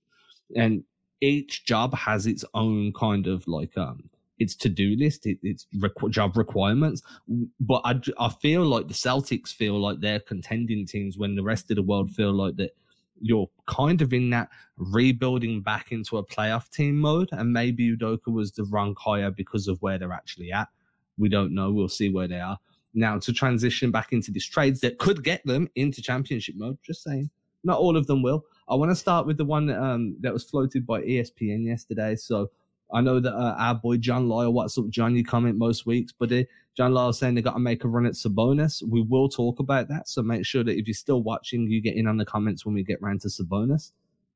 And 0.55 0.83
each 1.21 1.65
job 1.65 1.95
has 1.95 2.27
its 2.27 2.43
own 2.53 2.91
kind 2.93 3.27
of 3.27 3.47
like 3.47 3.77
um 3.77 4.09
its 4.41 4.55
to 4.55 4.69
do 4.69 4.95
list, 4.97 5.25
it, 5.25 5.37
its 5.43 5.67
requ- 5.75 6.09
job 6.09 6.35
requirements. 6.35 7.01
But 7.59 7.81
I, 7.85 7.99
I 8.17 8.29
feel 8.29 8.63
like 8.63 8.87
the 8.87 8.93
Celtics 8.93 9.49
feel 9.49 9.79
like 9.79 9.99
they're 9.99 10.19
contending 10.19 10.85
teams 10.85 11.17
when 11.17 11.35
the 11.35 11.43
rest 11.43 11.69
of 11.69 11.75
the 11.75 11.83
world 11.83 12.11
feel 12.11 12.33
like 12.33 12.55
that 12.57 12.71
you're 13.21 13.49
kind 13.67 14.01
of 14.01 14.13
in 14.13 14.31
that 14.31 14.49
rebuilding 14.77 15.61
back 15.61 15.91
into 15.91 16.17
a 16.17 16.25
playoff 16.25 16.69
team 16.71 16.97
mode. 16.97 17.29
And 17.31 17.53
maybe 17.53 17.95
Udoka 17.95 18.33
was 18.33 18.51
the 18.51 18.65
wrong 18.65 18.95
hire 18.99 19.29
because 19.29 19.67
of 19.67 19.79
where 19.81 19.99
they're 19.99 20.11
actually 20.11 20.51
at. 20.51 20.69
We 21.19 21.29
don't 21.29 21.53
know. 21.53 21.71
We'll 21.71 21.87
see 21.87 22.09
where 22.09 22.27
they 22.27 22.39
are 22.39 22.57
now 22.93 23.17
to 23.19 23.31
transition 23.31 23.91
back 23.91 24.11
into 24.11 24.31
these 24.31 24.47
trades 24.47 24.81
that 24.81 24.97
could 24.97 25.23
get 25.23 25.45
them 25.45 25.69
into 25.75 26.01
championship 26.01 26.55
mode. 26.57 26.77
Just 26.83 27.03
saying, 27.03 27.29
not 27.63 27.77
all 27.77 27.95
of 27.95 28.07
them 28.07 28.21
will. 28.21 28.43
I 28.67 28.75
want 28.75 28.91
to 28.91 28.95
start 28.95 29.27
with 29.27 29.37
the 29.37 29.45
one 29.45 29.69
um, 29.69 30.15
that 30.21 30.33
was 30.33 30.43
floated 30.43 30.85
by 30.85 31.01
ESPN 31.01 31.65
yesterday. 31.65 32.15
So 32.15 32.49
I 32.93 33.01
know 33.01 33.19
that 33.19 33.33
uh, 33.33 33.55
our 33.57 33.75
boy 33.75 33.97
John 33.97 34.27
Lyle, 34.27 34.51
what's 34.51 34.77
up, 34.77 34.89
John? 34.89 35.15
You 35.15 35.23
comment 35.23 35.57
most 35.57 35.85
weeks, 35.85 36.13
but 36.17 36.31
uh, 36.31 36.43
John 36.75 36.93
Lyle 36.93 37.13
saying 37.13 37.35
they 37.35 37.41
got 37.41 37.53
to 37.53 37.59
make 37.59 37.83
a 37.83 37.87
run 37.87 38.05
at 38.05 38.13
Sabonis. 38.13 38.81
We 38.87 39.01
will 39.01 39.29
talk 39.29 39.59
about 39.59 39.87
that. 39.89 40.07
So 40.07 40.21
make 40.21 40.45
sure 40.45 40.63
that 40.63 40.77
if 40.77 40.87
you're 40.87 40.93
still 40.93 41.23
watching, 41.23 41.69
you 41.69 41.81
get 41.81 41.95
in 41.95 42.07
on 42.07 42.17
the 42.17 42.25
comments 42.25 42.65
when 42.65 42.75
we 42.75 42.83
get 42.83 43.01
round 43.01 43.21
to 43.21 43.27
Sabonis. 43.27 43.91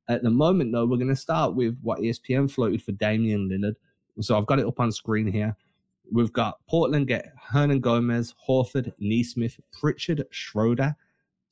At 0.07 0.23
the 0.23 0.29
moment, 0.29 0.71
though, 0.71 0.85
we're 0.85 0.97
going 0.97 1.07
to 1.09 1.15
start 1.15 1.55
with 1.55 1.77
what 1.81 1.99
ESPN 1.99 2.49
floated 2.49 2.81
for 2.81 2.91
Damian 2.93 3.49
Lillard. 3.49 3.75
So 4.21 4.37
I've 4.37 4.45
got 4.45 4.59
it 4.59 4.67
up 4.67 4.79
on 4.79 4.91
screen 4.91 5.27
here. 5.27 5.55
We've 6.11 6.31
got 6.31 6.59
Portland 6.69 7.07
get 7.07 7.33
Hernangomez, 7.51 8.33
Horford, 8.47 8.93
Nesmith, 8.99 9.59
Pritchard, 9.71 10.23
Schroeder, 10.29 10.95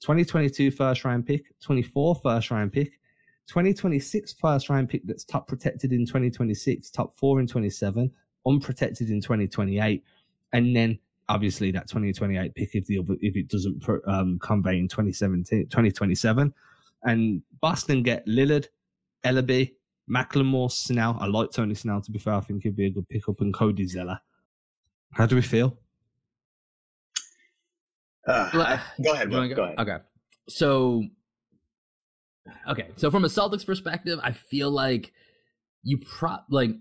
2022 0.01 0.69
first 0.69 1.03
round 1.03 1.25
pick, 1.25 1.45
24 1.61 2.15
first 2.15 2.51
round 2.51 2.71
pick, 2.71 2.99
2026 3.47 4.33
first 4.33 4.69
round 4.69 4.89
pick 4.89 5.01
that's 5.05 5.23
top 5.23 5.47
protected 5.47 5.91
in 5.91 6.05
2026, 6.05 6.89
top 6.89 7.17
four 7.17 7.39
in 7.39 7.47
27, 7.47 8.11
unprotected 8.47 9.09
in 9.09 9.21
2028, 9.21 10.03
and 10.53 10.75
then 10.75 10.97
obviously 11.29 11.71
that 11.71 11.87
2028 11.87 12.53
pick 12.55 12.75
if 12.75 12.85
the 12.85 12.97
other 12.97 13.15
if 13.21 13.35
it 13.35 13.47
doesn't 13.47 13.83
um, 14.07 14.37
convey 14.39 14.77
in 14.77 14.87
2017 14.89 15.67
2027 15.69 16.53
and 17.03 17.41
Boston 17.61 18.03
get 18.03 18.25
Lillard, 18.27 18.67
Elleby, 19.25 19.73
McLemore, 20.09 20.71
Snell. 20.71 21.17
I 21.19 21.27
like 21.27 21.51
Tony 21.51 21.75
Snell 21.75 22.01
to 22.01 22.11
be 22.11 22.19
fair. 22.19 22.33
I 22.33 22.41
think 22.41 22.63
he'd 22.63 22.75
be 22.75 22.87
a 22.87 22.89
good 22.89 23.07
pickup 23.09 23.41
and 23.41 23.53
Cody 23.53 23.85
Zeller. 23.85 24.19
How 25.11 25.25
do 25.25 25.35
we 25.35 25.41
feel? 25.41 25.77
Uh, 28.25 28.49
go 28.51 28.59
ahead. 29.13 29.29
Go, 29.29 29.47
go 29.53 29.63
ahead. 29.63 29.79
Okay. 29.79 29.97
So, 30.47 31.03
okay. 32.69 32.89
So 32.95 33.11
from 33.11 33.25
a 33.25 33.29
Celtics 33.29 33.65
perspective, 33.65 34.19
I 34.23 34.31
feel 34.31 34.71
like 34.71 35.11
you 35.83 35.97
prop 35.97 36.45
like 36.49 36.71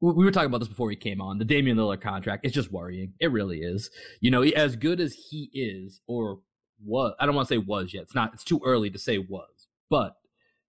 we 0.00 0.24
were 0.24 0.30
talking 0.30 0.48
about 0.48 0.58
this 0.58 0.68
before 0.68 0.90
he 0.90 0.96
came 0.96 1.20
on. 1.20 1.38
The 1.38 1.44
Damian 1.44 1.76
Lillard 1.76 2.00
contract 2.00 2.44
is 2.44 2.52
just 2.52 2.70
worrying. 2.70 3.14
It 3.18 3.32
really 3.32 3.60
is. 3.60 3.90
You 4.20 4.30
know, 4.30 4.42
as 4.42 4.76
good 4.76 5.00
as 5.00 5.14
he 5.30 5.50
is, 5.52 6.00
or 6.06 6.40
was, 6.84 7.14
I 7.18 7.26
don't 7.26 7.34
want 7.34 7.48
to 7.48 7.54
say 7.54 7.58
was 7.58 7.94
yet. 7.94 8.04
It's 8.04 8.14
not. 8.14 8.34
It's 8.34 8.44
too 8.44 8.60
early 8.64 8.90
to 8.90 8.98
say 8.98 9.18
was, 9.18 9.68
but 9.88 10.16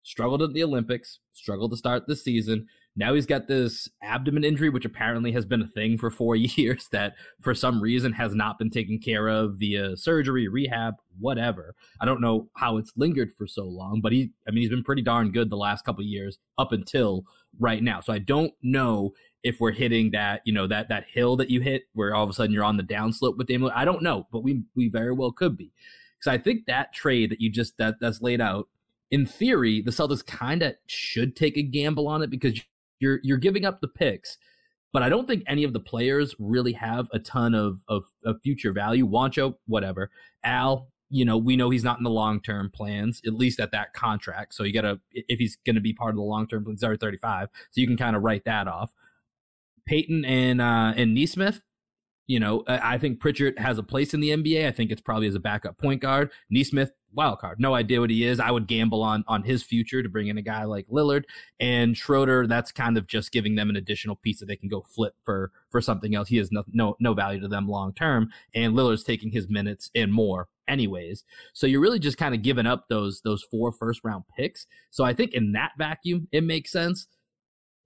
struggled 0.02 0.42
at 0.42 0.52
the 0.52 0.62
Olympics, 0.62 1.18
struggled 1.32 1.72
to 1.72 1.76
start 1.76 2.06
the 2.06 2.16
season. 2.16 2.66
Now 2.96 3.12
he's 3.14 3.26
got 3.26 3.46
this 3.46 3.88
abdomen 4.02 4.42
injury, 4.42 4.70
which 4.70 4.86
apparently 4.86 5.32
has 5.32 5.44
been 5.44 5.60
a 5.60 5.68
thing 5.68 5.98
for 5.98 6.10
four 6.10 6.34
years 6.36 6.88
that 6.92 7.14
for 7.42 7.54
some 7.54 7.82
reason 7.82 8.12
has 8.14 8.34
not 8.34 8.58
been 8.58 8.70
taken 8.70 8.98
care 8.98 9.28
of 9.28 9.56
via 9.58 9.96
surgery, 9.96 10.48
rehab, 10.48 10.94
whatever. 11.18 11.74
I 12.00 12.06
don't 12.06 12.20
know 12.20 12.48
how 12.56 12.78
it's 12.78 12.92
lingered 12.96 13.32
for 13.36 13.46
so 13.46 13.64
long, 13.64 14.00
but 14.02 14.12
he, 14.12 14.30
I 14.48 14.50
mean, 14.50 14.62
he's 14.62 14.70
been 14.70 14.82
pretty 14.82 15.02
darn 15.02 15.30
good 15.30 15.50
the 15.50 15.56
last 15.56 15.84
couple 15.84 16.02
years 16.04 16.38
up 16.58 16.72
until 16.72 17.24
right 17.58 17.82
now. 17.82 18.00
So 18.00 18.12
I 18.12 18.18
don't 18.18 18.52
know 18.62 19.12
if 19.42 19.60
we're 19.60 19.72
hitting 19.72 20.10
that, 20.12 20.40
you 20.44 20.52
know, 20.52 20.66
that, 20.66 20.88
that 20.88 21.04
hill 21.08 21.36
that 21.36 21.50
you 21.50 21.60
hit 21.60 21.84
where 21.92 22.14
all 22.14 22.24
of 22.24 22.30
a 22.30 22.32
sudden 22.32 22.52
you're 22.52 22.64
on 22.64 22.78
the 22.78 22.82
downslope 22.82 23.36
with 23.36 23.46
Damian. 23.46 23.72
I 23.74 23.84
don't 23.84 24.02
know, 24.02 24.26
but 24.32 24.42
we, 24.42 24.62
we 24.74 24.88
very 24.88 25.12
well 25.12 25.32
could 25.32 25.56
be. 25.56 25.72
Because 26.18 26.32
I 26.32 26.42
think 26.42 26.66
that 26.66 26.94
trade 26.94 27.30
that 27.30 27.40
you 27.40 27.50
just 27.50 27.76
that 27.76 27.96
that's 28.00 28.22
laid 28.22 28.40
out, 28.40 28.68
in 29.10 29.26
theory, 29.26 29.82
the 29.82 29.90
Celtics 29.90 30.24
kind 30.26 30.62
of 30.62 30.74
should 30.86 31.36
take 31.36 31.56
a 31.56 31.62
gamble 31.62 32.08
on 32.08 32.22
it 32.22 32.30
because 32.30 32.60
you're 33.00 33.20
you're 33.22 33.38
giving 33.38 33.64
up 33.64 33.80
the 33.80 33.88
picks, 33.88 34.38
but 34.92 35.02
I 35.02 35.08
don't 35.08 35.26
think 35.26 35.44
any 35.46 35.64
of 35.64 35.72
the 35.72 35.80
players 35.80 36.34
really 36.38 36.72
have 36.72 37.08
a 37.12 37.18
ton 37.18 37.54
of 37.54 37.80
of, 37.88 38.04
of 38.24 38.36
future 38.42 38.72
value. 38.72 39.06
Juancho, 39.06 39.56
whatever. 39.66 40.10
Al, 40.44 40.88
you 41.10 41.24
know, 41.24 41.36
we 41.36 41.56
know 41.56 41.70
he's 41.70 41.84
not 41.84 41.98
in 41.98 42.04
the 42.04 42.10
long 42.10 42.40
term 42.40 42.70
plans, 42.72 43.20
at 43.26 43.34
least 43.34 43.60
at 43.60 43.72
that 43.72 43.92
contract. 43.94 44.54
So 44.54 44.64
you 44.64 44.72
got 44.72 44.82
to, 44.82 45.00
if 45.12 45.38
he's 45.38 45.58
to 45.66 45.80
be 45.80 45.92
part 45.92 46.10
of 46.10 46.16
the 46.16 46.22
long 46.22 46.48
term 46.48 46.64
plans, 46.64 46.82
already 46.82 46.98
35. 46.98 47.48
So 47.70 47.80
you 47.80 47.86
can 47.86 47.96
kind 47.96 48.16
of 48.16 48.22
write 48.22 48.44
that 48.44 48.68
off. 48.68 48.92
Payton 49.86 50.24
and 50.24 50.60
uh, 50.60 50.94
and 50.96 51.14
Nesmith, 51.14 51.62
you 52.26 52.40
know, 52.40 52.64
I 52.66 52.98
think 52.98 53.20
Pritchard 53.20 53.58
has 53.58 53.78
a 53.78 53.82
place 53.82 54.12
in 54.12 54.20
the 54.20 54.30
NBA. 54.30 54.66
I 54.66 54.72
think 54.72 54.90
it's 54.90 55.00
probably 55.00 55.28
as 55.28 55.34
a 55.34 55.40
backup 55.40 55.78
point 55.78 56.00
guard. 56.00 56.32
Nesmith, 56.50 56.90
wild 57.12 57.38
card. 57.38 57.60
No 57.60 57.74
idea 57.74 58.00
what 58.00 58.10
he 58.10 58.24
is. 58.24 58.40
I 58.40 58.50
would 58.50 58.66
gamble 58.66 59.02
on 59.02 59.24
on 59.28 59.44
his 59.44 59.62
future 59.62 60.02
to 60.02 60.08
bring 60.08 60.28
in 60.28 60.38
a 60.38 60.42
guy 60.42 60.64
like 60.64 60.86
Lillard 60.88 61.24
and 61.60 61.96
Schroeder. 61.96 62.46
That's 62.46 62.72
kind 62.72 62.98
of 62.98 63.06
just 63.06 63.32
giving 63.32 63.54
them 63.54 63.70
an 63.70 63.76
additional 63.76 64.16
piece 64.16 64.40
that 64.40 64.46
they 64.46 64.56
can 64.56 64.68
go 64.68 64.82
flip 64.82 65.14
for 65.24 65.52
for 65.70 65.80
something 65.80 66.14
else. 66.14 66.28
He 66.28 66.36
has 66.38 66.50
no 66.50 66.64
no, 66.72 66.96
no 67.00 67.14
value 67.14 67.40
to 67.40 67.48
them 67.48 67.68
long 67.68 67.94
term, 67.94 68.30
and 68.54 68.74
Lillard's 68.74 69.04
taking 69.04 69.30
his 69.30 69.48
minutes 69.48 69.90
and 69.94 70.12
more 70.12 70.48
anyways. 70.68 71.24
So 71.52 71.66
you're 71.66 71.80
really 71.80 72.00
just 72.00 72.18
kind 72.18 72.34
of 72.34 72.42
giving 72.42 72.66
up 72.66 72.88
those 72.88 73.20
those 73.22 73.44
four 73.44 73.72
first 73.72 74.00
round 74.04 74.24
picks. 74.36 74.66
So 74.90 75.04
I 75.04 75.14
think 75.14 75.32
in 75.32 75.52
that 75.52 75.72
vacuum, 75.78 76.28
it 76.32 76.44
makes 76.44 76.70
sense. 76.72 77.06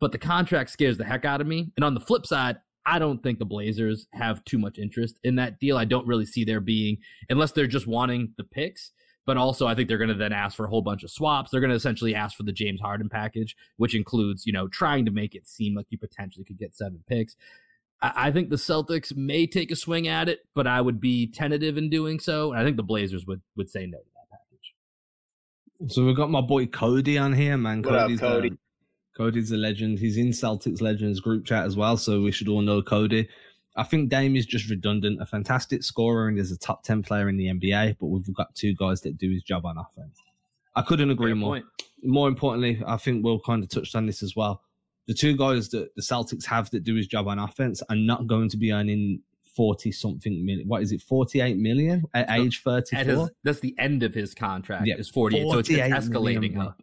But 0.00 0.12
the 0.12 0.18
contract 0.18 0.70
scares 0.70 0.96
the 0.96 1.04
heck 1.04 1.26
out 1.26 1.42
of 1.42 1.46
me. 1.46 1.72
And 1.76 1.84
on 1.84 1.92
the 1.92 2.00
flip 2.00 2.24
side, 2.24 2.56
I 2.86 2.98
don't 2.98 3.22
think 3.22 3.38
the 3.38 3.44
Blazers 3.44 4.06
have 4.12 4.44
too 4.44 4.58
much 4.58 4.78
interest 4.78 5.18
in 5.22 5.36
that 5.36 5.60
deal. 5.60 5.76
I 5.76 5.84
don't 5.84 6.06
really 6.06 6.26
see 6.26 6.44
there 6.44 6.60
being, 6.60 6.98
unless 7.28 7.52
they're 7.52 7.66
just 7.66 7.86
wanting 7.86 8.34
the 8.36 8.44
picks. 8.44 8.92
But 9.26 9.36
also, 9.36 9.66
I 9.66 9.74
think 9.74 9.88
they're 9.88 9.98
going 9.98 10.08
to 10.08 10.14
then 10.14 10.32
ask 10.32 10.56
for 10.56 10.64
a 10.64 10.68
whole 10.68 10.80
bunch 10.82 11.04
of 11.04 11.10
swaps. 11.10 11.50
They're 11.50 11.60
going 11.60 11.70
to 11.70 11.76
essentially 11.76 12.14
ask 12.14 12.36
for 12.36 12.42
the 12.42 12.52
James 12.52 12.80
Harden 12.80 13.08
package, 13.08 13.54
which 13.76 13.94
includes, 13.94 14.46
you 14.46 14.52
know, 14.52 14.66
trying 14.66 15.04
to 15.04 15.10
make 15.10 15.34
it 15.34 15.46
seem 15.46 15.74
like 15.74 15.86
you 15.90 15.98
potentially 15.98 16.44
could 16.44 16.58
get 16.58 16.74
seven 16.74 17.04
picks. 17.06 17.36
I, 18.00 18.12
I 18.16 18.30
think 18.32 18.48
the 18.48 18.56
Celtics 18.56 19.14
may 19.14 19.46
take 19.46 19.70
a 19.70 19.76
swing 19.76 20.08
at 20.08 20.28
it, 20.28 20.40
but 20.54 20.66
I 20.66 20.80
would 20.80 21.00
be 21.00 21.26
tentative 21.26 21.76
in 21.76 21.90
doing 21.90 22.18
so. 22.18 22.50
And 22.52 22.60
I 22.60 22.64
think 22.64 22.76
the 22.76 22.82
Blazers 22.82 23.26
would 23.26 23.42
would 23.56 23.68
say 23.68 23.86
no 23.86 23.98
to 23.98 24.04
that 24.14 24.30
package. 24.30 25.94
So 25.94 26.04
we've 26.04 26.16
got 26.16 26.30
my 26.30 26.40
boy 26.40 26.66
Cody 26.66 27.18
on 27.18 27.34
here, 27.34 27.58
man. 27.58 27.82
What 27.82 27.90
Cody's 27.90 28.22
up, 28.22 28.32
Cody? 28.32 28.48
Um, 28.48 28.58
Cody's 29.20 29.52
a 29.52 29.56
legend. 29.58 29.98
He's 29.98 30.16
in 30.16 30.28
Celtics 30.28 30.80
Legends 30.80 31.20
group 31.20 31.44
chat 31.44 31.66
as 31.66 31.76
well, 31.76 31.98
so 31.98 32.22
we 32.22 32.32
should 32.32 32.48
all 32.48 32.62
know 32.62 32.80
Cody. 32.80 33.28
I 33.76 33.82
think 33.82 34.08
Dame 34.08 34.34
is 34.34 34.46
just 34.46 34.70
redundant, 34.70 35.20
a 35.20 35.26
fantastic 35.26 35.82
scorer 35.82 36.26
and 36.26 36.38
is 36.38 36.50
a 36.50 36.58
top 36.58 36.84
10 36.84 37.02
player 37.02 37.28
in 37.28 37.36
the 37.36 37.48
NBA, 37.48 37.98
but 38.00 38.06
we've 38.06 38.34
got 38.34 38.54
two 38.54 38.74
guys 38.74 39.02
that 39.02 39.18
do 39.18 39.30
his 39.30 39.42
job 39.42 39.66
on 39.66 39.76
offense. 39.76 40.18
I 40.74 40.80
couldn't 40.80 41.10
agree 41.10 41.32
Fair 41.32 41.36
more. 41.36 41.54
Point. 41.56 41.66
More 42.02 42.28
importantly, 42.28 42.82
I 42.86 42.96
think 42.96 43.22
Will 43.22 43.38
kind 43.40 43.62
of 43.62 43.68
touched 43.68 43.94
on 43.94 44.06
this 44.06 44.22
as 44.22 44.34
well. 44.34 44.62
The 45.06 45.12
two 45.12 45.36
guys 45.36 45.68
that 45.68 45.94
the 45.96 46.02
Celtics 46.02 46.46
have 46.46 46.70
that 46.70 46.84
do 46.84 46.94
his 46.94 47.06
job 47.06 47.28
on 47.28 47.38
offense 47.38 47.82
are 47.90 47.96
not 47.96 48.26
going 48.26 48.48
to 48.48 48.56
be 48.56 48.72
earning 48.72 49.20
40 49.54 49.92
something 49.92 50.46
million. 50.46 50.66
What 50.66 50.80
is 50.80 50.92
it, 50.92 51.02
48 51.02 51.58
million 51.58 52.04
at 52.14 52.28
so 52.28 52.34
age 52.36 52.62
34? 52.62 53.28
that's 53.44 53.60
the 53.60 53.74
end 53.78 54.02
of 54.02 54.14
his 54.14 54.32
contract, 54.32 54.86
yeah, 54.86 54.96
is 54.96 55.10
48. 55.10 55.42
48 55.42 55.52
so 55.52 55.58
it's, 55.58 55.68
it's 55.68 56.08
escalating 56.08 56.58
up. 56.58 56.80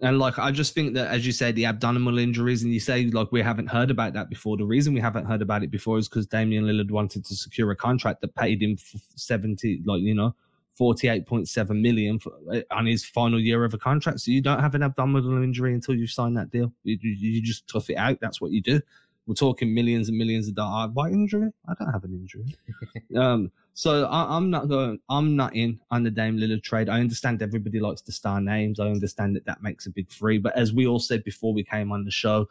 And 0.00 0.20
like, 0.20 0.38
I 0.38 0.52
just 0.52 0.74
think 0.74 0.94
that, 0.94 1.08
as 1.08 1.26
you 1.26 1.32
say, 1.32 1.50
the 1.50 1.66
abdominal 1.66 2.18
injuries, 2.18 2.62
and 2.62 2.72
you 2.72 2.78
say 2.78 3.06
like 3.06 3.32
we 3.32 3.42
haven't 3.42 3.66
heard 3.66 3.90
about 3.90 4.12
that 4.12 4.28
before. 4.28 4.56
The 4.56 4.64
reason 4.64 4.94
we 4.94 5.00
haven't 5.00 5.24
heard 5.24 5.42
about 5.42 5.64
it 5.64 5.72
before 5.72 5.98
is 5.98 6.08
because 6.08 6.26
Damian 6.26 6.64
Lillard 6.64 6.92
wanted 6.92 7.24
to 7.24 7.34
secure 7.34 7.70
a 7.72 7.76
contract 7.76 8.20
that 8.20 8.34
paid 8.36 8.62
him 8.62 8.76
seventy, 9.16 9.80
like 9.84 10.00
you 10.02 10.14
know, 10.14 10.36
forty-eight 10.74 11.26
point 11.26 11.48
seven 11.48 11.82
million 11.82 12.20
for, 12.20 12.32
uh, 12.52 12.60
on 12.70 12.86
his 12.86 13.04
final 13.04 13.40
year 13.40 13.64
of 13.64 13.74
a 13.74 13.78
contract. 13.78 14.20
So 14.20 14.30
you 14.30 14.40
don't 14.40 14.60
have 14.60 14.76
an 14.76 14.84
abdominal 14.84 15.42
injury 15.42 15.74
until 15.74 15.96
you 15.96 16.06
sign 16.06 16.34
that 16.34 16.50
deal. 16.50 16.72
You, 16.84 16.96
you, 17.02 17.42
just 17.42 17.66
tough 17.66 17.90
it 17.90 17.96
out. 17.96 18.18
That's 18.20 18.40
what 18.40 18.52
you 18.52 18.62
do. 18.62 18.80
We're 19.26 19.34
talking 19.34 19.74
millions 19.74 20.08
and 20.08 20.16
millions 20.16 20.46
of 20.46 20.54
dollars. 20.54 20.92
Why 20.94 21.08
injury? 21.10 21.50
I 21.68 21.74
don't 21.78 21.92
have 21.92 22.04
an 22.04 22.14
injury. 22.14 22.56
um, 23.16 23.50
so 23.78 24.06
I, 24.06 24.36
am 24.36 24.50
not 24.50 24.68
going. 24.68 24.98
I'm 25.08 25.36
not 25.36 25.54
in 25.54 25.78
on 25.92 26.02
the 26.02 26.10
Dame 26.10 26.36
Lillard 26.36 26.64
trade. 26.64 26.88
I 26.88 26.98
understand 26.98 27.40
everybody 27.40 27.78
likes 27.78 28.00
to 28.00 28.10
star 28.10 28.40
names. 28.40 28.80
I 28.80 28.86
understand 28.86 29.36
that 29.36 29.46
that 29.46 29.62
makes 29.62 29.86
a 29.86 29.90
big 29.90 30.10
three. 30.10 30.36
But 30.36 30.56
as 30.56 30.72
we 30.72 30.88
all 30.88 30.98
said 30.98 31.22
before 31.22 31.54
we 31.54 31.62
came 31.62 31.92
on 31.92 32.04
the 32.04 32.10
show, 32.10 32.48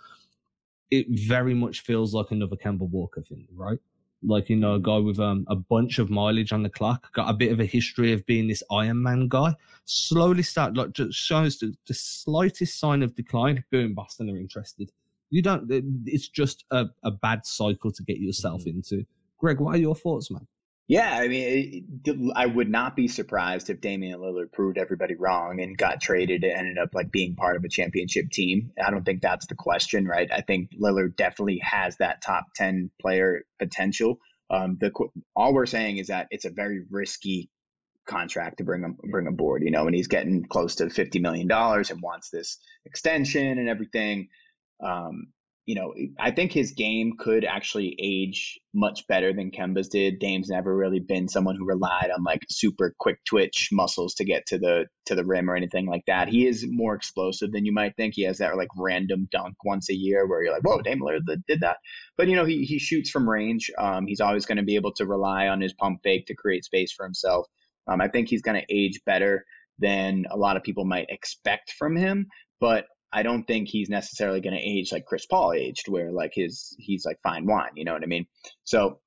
it 0.90 1.06
very 1.10 1.54
much 1.54 1.82
feels 1.82 2.14
like 2.14 2.32
another 2.32 2.56
Kemba 2.56 2.90
Walker 2.90 3.22
thing, 3.22 3.46
right? 3.54 3.78
Like 4.24 4.50
you 4.50 4.56
know, 4.56 4.76
a 4.76 4.80
guy 4.80 5.00
with 5.00 5.20
um, 5.20 5.46
a 5.50 5.56
bunch 5.58 6.00
of 6.00 6.10
mileage 6.10 6.54
on 6.54 6.64
the 6.64 6.70
clock, 6.70 7.12
got 7.12 7.30
a 7.30 7.34
bit 7.34 7.52
of 7.52 7.60
a 7.60 7.66
history 7.66 8.14
of 8.14 8.26
being 8.26 8.48
this 8.48 8.64
Iron 8.72 9.04
Man 9.04 9.28
guy. 9.28 9.54
Slowly 9.84 10.44
start 10.44 10.78
like 10.78 10.94
just 10.94 11.20
shows 11.20 11.60
the, 11.60 11.76
the 11.88 11.94
slightest 11.94 12.80
sign 12.80 13.04
of 13.04 13.18
decline. 13.18 13.66
Boom, 13.70 13.94
Boston 13.94 14.30
are 14.30 14.38
interested. 14.38 14.94
You 15.30 15.42
don't. 15.42 15.70
It's 16.06 16.30
just 16.30 16.64
a, 16.72 16.86
a 17.04 17.12
bad 17.12 17.46
cycle 17.46 17.92
to 17.92 18.04
get 18.04 18.20
yourself 18.20 18.62
mm-hmm. 18.62 18.78
into. 18.78 19.06
Greg, 19.40 19.60
what 19.60 19.76
are 19.76 19.80
your 19.80 19.94
thoughts, 19.94 20.32
man? 20.32 20.48
Yeah, 20.88 21.12
I 21.14 21.28
mean, 21.28 21.86
it, 22.06 22.16
I 22.36 22.46
would 22.46 22.70
not 22.70 22.96
be 22.96 23.10
surprised 23.10 23.70
if 23.70 23.82
Damian 23.82 24.20
Lillard 24.22 24.54
proved 24.54 24.78
everybody 24.78 25.16
wrong 25.16 25.60
and 25.60 25.78
got 25.78 26.00
traded 26.00 26.46
and 26.46 26.58
ended 26.58 26.78
up 26.78 26.96
like 26.96 27.12
being 27.12 27.36
part 27.36 27.58
of 27.58 27.66
a 27.66 27.70
championship 27.70 28.30
team. 28.32 28.72
I 28.82 28.90
don't 28.90 29.04
think 29.04 29.22
that's 29.22 29.48
the 29.48 29.56
question, 29.56 30.06
right? 30.06 30.30
I 30.32 30.42
think 30.42 30.70
Lillard 30.82 31.18
definitely 31.18 31.60
has 31.62 31.98
that 31.98 32.22
top 32.22 32.46
10 32.56 32.90
player 33.02 33.44
potential. 33.60 34.20
Um, 34.50 34.78
the 34.80 34.92
all 35.36 35.54
we're 35.54 35.66
saying 35.66 35.98
is 35.98 36.08
that 36.08 36.28
it's 36.32 36.46
a 36.46 36.52
very 36.52 36.86
risky 36.90 37.50
contract 38.08 38.60
to 38.60 38.64
bring 38.64 38.84
him 38.84 38.96
bring 39.12 39.28
aboard, 39.28 39.64
you 39.64 39.72
know, 39.72 39.88
and 39.88 39.96
he's 39.96 40.08
getting 40.08 40.46
close 40.46 40.76
to 40.76 40.90
50 40.90 41.20
million 41.20 41.48
dollars 41.48 41.92
and 41.92 42.02
wants 42.02 42.30
this 42.30 42.60
extension 42.86 43.60
and 43.60 43.68
everything. 43.68 44.30
Um, 44.82 45.28
you 45.68 45.76
know, 45.76 45.94
I 46.18 46.32
think 46.32 46.54
his 46.54 46.72
game 46.72 47.16
could 47.20 47.44
actually 47.44 47.94
age 48.00 48.58
much 48.74 49.06
better 49.10 49.34
than 49.34 49.52
Kemba's 49.52 49.90
did. 49.90 50.18
Dame's 50.18 50.48
never 50.48 50.74
really 50.74 51.02
been 51.02 51.28
someone 51.28 51.58
who 51.58 51.68
relied 51.68 52.10
on 52.10 52.24
like 52.24 52.46
super 52.50 52.96
quick 52.98 53.20
twitch 53.26 53.68
muscles 53.74 54.14
to 54.16 54.24
get 54.24 54.46
to 54.48 54.58
the 54.58 54.86
to 55.08 55.16
the 55.16 55.26
rim 55.26 55.50
or 55.50 55.58
anything 55.58 55.86
like 55.86 56.04
that. 56.08 56.30
He 56.30 56.48
is 56.48 56.66
more 56.66 56.96
explosive 56.96 57.52
than 57.52 57.66
you 57.66 57.74
might 57.74 57.98
think. 57.98 58.14
He 58.16 58.24
has 58.24 58.38
that 58.38 58.56
like 58.56 58.70
random 58.78 59.28
dunk 59.30 59.56
once 59.66 59.90
a 59.90 59.94
year 59.94 60.26
where 60.26 60.42
you're 60.42 60.54
like, 60.54 60.64
whoa, 60.64 60.82
Dame 60.82 61.02
Lillard 61.02 61.26
did 61.50 61.60
that. 61.60 61.78
But 62.16 62.30
you 62.30 62.38
know, 62.38 62.46
he 62.46 62.64
he 62.64 62.80
shoots 62.80 63.10
from 63.10 63.30
range. 63.30 63.70
Um, 63.78 64.08
he's 64.08 64.22
always 64.22 64.46
going 64.46 64.60
to 64.60 64.64
be 64.64 64.76
able 64.76 64.94
to 64.94 65.06
rely 65.06 65.50
on 65.50 65.60
his 65.60 65.74
pump 65.74 66.00
fake 66.02 66.28
to 66.28 66.34
create 66.34 66.64
space 66.64 66.94
for 66.94 67.04
himself. 67.04 67.46
Um, 67.90 68.00
I 68.00 68.08
think 68.08 68.30
he's 68.30 68.42
going 68.42 68.60
to 68.62 68.74
age 68.74 69.02
better 69.06 69.44
than 69.80 70.28
a 70.32 70.38
lot 70.38 70.56
of 70.56 70.64
people 70.64 70.86
might 70.86 71.10
expect 71.10 71.74
from 71.78 71.98
him. 71.98 72.28
But 72.62 72.86
I 73.12 73.24
don't 73.24 73.44
think 73.44 73.68
he's 73.68 73.90
necessarily 73.90 74.42
going 74.42 74.56
to 74.56 74.62
age 74.62 74.92
like 74.92 75.06
Chris 75.06 75.26
Paul 75.26 75.54
aged, 75.54 75.88
where 75.88 76.12
like 76.12 76.32
his 76.34 76.76
he's 76.78 77.06
like 77.06 77.20
fine 77.24 77.46
wine. 77.46 77.72
You 77.76 77.86
know 77.86 77.94
what 77.94 78.04
I 78.04 78.08
mean? 78.08 78.28
So, 78.64 79.00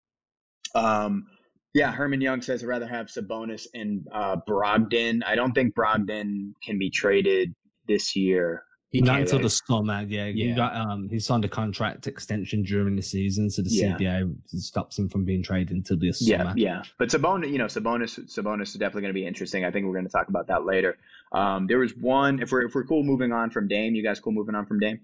um, 0.75 1.27
yeah, 1.75 1.93
Herman 1.93 2.21
Young 2.21 2.43
says 2.43 2.63
I'd 2.63 2.69
rather 2.69 2.89
have 2.89 3.07
Sabonis 3.07 3.67
and 3.75 4.07
uh, 4.13 4.37
Brogdon. 4.49 5.23
I 5.25 5.35
don't 5.35 5.53
think 5.53 5.75
Brogdon 5.75 6.55
can 6.65 6.79
be 6.79 6.91
traded 6.91 7.55
this 7.87 8.17
year. 8.17 8.65
He 8.91 9.01
Not 9.01 9.21
until 9.21 9.39
the 9.39 9.51
summer, 9.51 10.03
yeah. 10.03 10.27
yeah. 10.27 10.47
He 10.47 10.53
got 10.53 10.75
um 10.75 11.09
he 11.09 11.21
signed 11.21 11.45
a 11.45 11.49
contract 11.49 12.09
extension 12.09 12.65
during 12.65 12.97
the 12.97 13.03
season, 13.03 13.49
so 13.49 13.63
the 13.63 13.71
yeah. 13.71 13.97
CBA 13.97 14.35
stops 14.49 14.99
him 14.99 15.09
from 15.09 15.25
being 15.25 15.45
traded 15.45 15.77
until 15.77 15.97
the 15.97 16.13
summer. 16.13 16.53
Yeah, 16.57 16.79
yeah. 16.79 16.83
But 16.99 17.09
Sabonis, 17.09 17.53
you 17.53 17.59
know, 17.59 17.67
Sabonis 17.67 18.19
Sabonis 18.29 18.63
is 18.63 18.75
definitely 18.75 19.03
going 19.03 19.15
to 19.15 19.21
be 19.21 19.27
interesting. 19.27 19.65
I 19.65 19.71
think 19.71 19.87
we're 19.87 19.93
going 19.93 20.07
to 20.07 20.11
talk 20.11 20.29
about 20.29 20.49
that 20.49 20.65
later. 20.67 20.99
Um, 21.31 21.69
there 21.69 21.79
was 21.79 21.95
one. 21.97 22.43
If 22.43 22.51
we're 22.51 22.63
if 22.63 22.75
we're 22.75 22.85
cool 22.85 23.05
moving 23.05 23.31
on 23.31 23.51
from 23.51 23.69
Dame, 23.69 23.95
you 23.95 24.03
guys 24.03 24.19
cool 24.19 24.33
moving 24.33 24.57
on 24.57 24.67
from 24.67 24.81
Dame? 24.81 25.01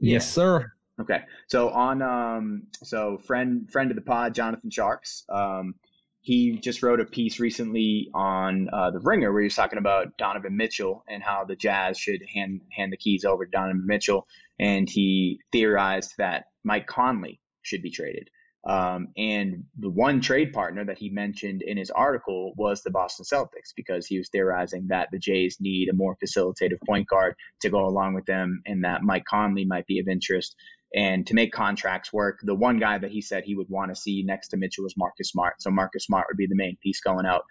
Yes, 0.00 0.28
sir. 0.28 0.72
Okay. 1.00 1.22
So 1.46 1.70
on 1.70 2.02
um 2.02 2.64
so 2.82 3.18
friend 3.18 3.70
friend 3.70 3.90
of 3.90 3.94
the 3.94 4.02
pod, 4.02 4.34
Jonathan 4.34 4.70
Tjarks. 4.70 5.22
Um, 5.30 5.76
he 6.22 6.58
just 6.58 6.82
wrote 6.82 7.00
a 7.00 7.04
piece 7.04 7.40
recently 7.40 8.10
on 8.12 8.68
uh, 8.72 8.90
the 8.90 9.00
Ringer 9.00 9.32
where 9.32 9.42
he 9.42 9.46
was 9.46 9.54
talking 9.54 9.78
about 9.78 10.16
Donovan 10.18 10.56
Mitchell 10.56 11.02
and 11.08 11.22
how 11.22 11.44
the 11.44 11.56
Jazz 11.56 11.98
should 11.98 12.22
hand 12.34 12.60
hand 12.70 12.92
the 12.92 12.98
keys 12.98 13.24
over 13.24 13.46
to 13.46 13.50
Donovan 13.50 13.86
Mitchell, 13.86 14.26
and 14.58 14.88
he 14.88 15.40
theorized 15.50 16.14
that 16.18 16.46
Mike 16.62 16.86
Conley 16.86 17.40
should 17.62 17.82
be 17.82 17.90
traded. 17.90 18.28
Um, 18.68 19.08
and 19.16 19.64
the 19.78 19.88
one 19.88 20.20
trade 20.20 20.52
partner 20.52 20.84
that 20.84 20.98
he 20.98 21.08
mentioned 21.08 21.62
in 21.62 21.78
his 21.78 21.90
article 21.90 22.52
was 22.58 22.82
the 22.82 22.90
Boston 22.90 23.24
Celtics 23.24 23.72
because 23.74 24.06
he 24.06 24.18
was 24.18 24.28
theorizing 24.28 24.88
that 24.88 25.08
the 25.10 25.18
Jays 25.18 25.56
need 25.60 25.88
a 25.88 25.94
more 25.94 26.14
facilitative 26.22 26.76
point 26.86 27.08
guard 27.08 27.34
to 27.62 27.70
go 27.70 27.86
along 27.86 28.12
with 28.12 28.26
them, 28.26 28.60
and 28.66 28.84
that 28.84 29.02
Mike 29.02 29.24
Conley 29.24 29.64
might 29.64 29.86
be 29.86 29.98
of 29.98 30.08
interest 30.08 30.54
and 30.94 31.26
to 31.26 31.34
make 31.34 31.52
contracts 31.52 32.12
work. 32.12 32.40
The 32.42 32.54
one 32.54 32.78
guy 32.78 32.98
that 32.98 33.10
he 33.10 33.20
said 33.20 33.44
he 33.44 33.54
would 33.54 33.68
want 33.68 33.94
to 33.94 34.00
see 34.00 34.22
next 34.22 34.48
to 34.48 34.56
Mitchell 34.56 34.84
was 34.84 34.96
Marcus 34.96 35.30
Smart. 35.30 35.62
So 35.62 35.70
Marcus 35.70 36.04
Smart 36.04 36.26
would 36.28 36.36
be 36.36 36.46
the 36.46 36.56
main 36.56 36.76
piece 36.82 37.00
going 37.00 37.26
out. 37.26 37.44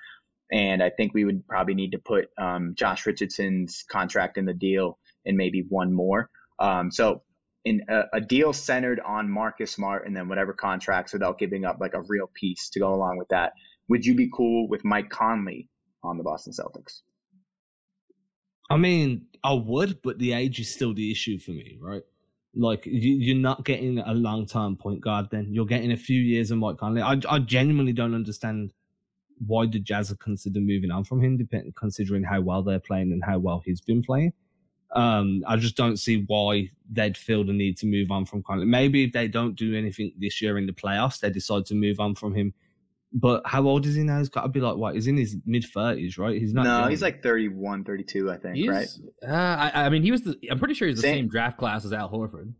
And 0.51 0.81
I 0.81 0.89
think 0.89 1.13
we 1.13 1.25
would 1.25 1.47
probably 1.47 1.75
need 1.75 1.91
to 1.91 1.99
put 1.99 2.29
um, 2.37 2.73
Josh 2.75 3.05
Richardson's 3.05 3.85
contract 3.89 4.37
in 4.37 4.45
the 4.45 4.53
deal 4.53 4.97
and 5.25 5.37
maybe 5.37 5.63
one 5.67 5.93
more. 5.93 6.29
Um, 6.57 6.91
so 6.91 7.21
in 7.63 7.81
a, 7.87 8.03
a, 8.13 8.21
deal 8.21 8.51
centered 8.51 8.99
on 8.99 9.29
Marcus 9.29 9.71
Smart 9.71 10.07
and 10.07 10.15
then 10.15 10.27
whatever 10.27 10.53
contracts 10.53 11.13
without 11.13 11.37
giving 11.37 11.65
up 11.65 11.77
like 11.79 11.93
a 11.93 12.01
real 12.01 12.29
piece 12.33 12.69
to 12.71 12.79
go 12.79 12.93
along 12.93 13.17
with 13.17 13.27
that. 13.29 13.53
Would 13.89 14.05
you 14.05 14.15
be 14.15 14.29
cool 14.33 14.67
with 14.67 14.83
Mike 14.83 15.09
Conley 15.09 15.69
on 16.03 16.17
the 16.17 16.23
Boston 16.23 16.53
Celtics. 16.53 17.01
I 18.69 18.77
mean, 18.77 19.25
I 19.43 19.53
would, 19.53 20.01
but 20.01 20.19
the 20.19 20.33
age 20.33 20.59
is 20.59 20.71
still 20.71 20.93
the 20.93 21.11
issue 21.11 21.39
for 21.39 21.51
me, 21.51 21.77
right? 21.81 22.03
Like 22.55 22.85
you, 22.85 23.35
are 23.35 23.39
not 23.39 23.63
getting 23.63 23.99
a 23.99 24.13
long 24.13 24.45
term 24.45 24.75
point 24.75 25.01
guard. 25.01 25.27
Then 25.31 25.47
you're 25.51 25.65
getting 25.65 25.91
a 25.91 25.97
few 25.97 26.19
years 26.19 26.51
of 26.51 26.57
Mike 26.57 26.77
Conley. 26.77 27.01
I, 27.01 27.19
I 27.29 27.39
genuinely 27.39 27.93
don't 27.93 28.15
understand 28.15 28.73
why 29.45 29.65
the 29.67 29.79
Jazz 29.79 30.11
are 30.11 30.15
consider 30.15 30.59
moving 30.59 30.91
on 30.91 31.03
from 31.03 31.23
him, 31.23 31.37
depending 31.37 31.73
considering 31.73 32.23
how 32.23 32.41
well 32.41 32.63
they're 32.63 32.79
playing 32.79 33.11
and 33.11 33.23
how 33.23 33.39
well 33.39 33.61
he's 33.65 33.81
been 33.81 34.01
playing. 34.01 34.33
Um, 34.91 35.43
I 35.47 35.55
just 35.55 35.77
don't 35.77 35.97
see 35.97 36.23
why 36.27 36.71
they'd 36.91 37.15
feel 37.15 37.45
the 37.45 37.53
need 37.53 37.77
to 37.77 37.85
move 37.85 38.09
on 38.11 38.25
from 38.25 38.41
Conley. 38.41 38.65
Maybe 38.65 39.03
if 39.03 39.13
they 39.13 39.27
don't 39.27 39.55
do 39.55 39.75
anything 39.75 40.13
this 40.17 40.41
year 40.41 40.57
in 40.57 40.65
the 40.65 40.73
playoffs, 40.73 41.19
they 41.19 41.29
decide 41.29 41.65
to 41.67 41.75
move 41.75 41.99
on 41.99 42.15
from 42.15 42.33
him. 42.33 42.53
But 43.11 43.41
how 43.45 43.65
old 43.67 43.85
is 43.87 43.95
he 43.95 44.03
now? 44.03 44.19
He's 44.19 44.29
got 44.29 44.43
to 44.43 44.49
be 44.49 44.59
like 44.59 44.75
what? 44.75 44.93
He's 44.93 45.07
in 45.07 45.17
his 45.17 45.35
mid 45.45 45.65
thirties, 45.65 46.17
right? 46.17 46.39
He's 46.39 46.53
not. 46.53 46.63
No, 46.63 46.79
young. 46.81 46.89
he's 46.91 47.01
like 47.01 47.23
31, 47.23 47.83
32, 47.83 48.29
I 48.29 48.37
think. 48.37 48.55
He's, 48.55 48.69
right? 48.69 48.87
Uh, 49.27 49.33
I, 49.33 49.85
I, 49.85 49.89
mean, 49.89 50.03
he 50.03 50.11
was. 50.11 50.21
The, 50.21 50.37
I'm 50.51 50.59
pretty 50.59 50.75
sure 50.75 50.87
he's 50.87 50.97
the 50.97 51.01
same, 51.01 51.15
same 51.15 51.27
draft 51.27 51.57
class 51.57 51.85
as 51.85 51.93
Al 51.93 52.09
Horford. 52.09 52.53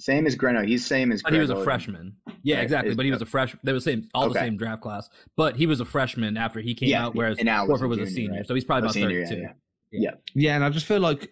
Same 0.00 0.26
as 0.26 0.34
Greno. 0.34 0.64
He's 0.64 0.84
same 0.84 1.12
as. 1.12 1.22
But 1.22 1.34
he 1.34 1.38
was 1.38 1.50
a 1.50 1.62
freshman. 1.62 2.16
Yeah, 2.42 2.56
right. 2.56 2.64
exactly. 2.64 2.94
but 2.94 3.04
he 3.04 3.12
was 3.12 3.22
a 3.22 3.26
freshman. 3.26 3.60
They 3.62 3.72
were 3.72 3.80
same, 3.80 4.08
all 4.12 4.24
okay. 4.24 4.32
the 4.32 4.38
same 4.40 4.56
draft 4.56 4.82
class. 4.82 5.08
But 5.36 5.56
he 5.56 5.66
was 5.66 5.80
a 5.80 5.84
freshman 5.84 6.36
after 6.36 6.60
he 6.60 6.74
came 6.74 6.88
yeah, 6.88 7.04
out, 7.04 7.14
whereas 7.14 7.36
Horford 7.38 7.68
was, 7.68 7.82
a, 7.82 7.86
was 7.86 7.98
a 8.00 8.06
senior. 8.06 8.38
Right? 8.38 8.46
So 8.46 8.54
he's 8.54 8.64
probably 8.64 8.86
about 8.86 8.94
senior, 8.94 9.24
32. 9.24 9.40
Yeah, 9.40 9.48
yeah. 9.92 10.00
yeah. 10.00 10.10
Yeah, 10.34 10.54
and 10.56 10.64
I 10.64 10.70
just 10.70 10.86
feel 10.86 11.00
like 11.00 11.30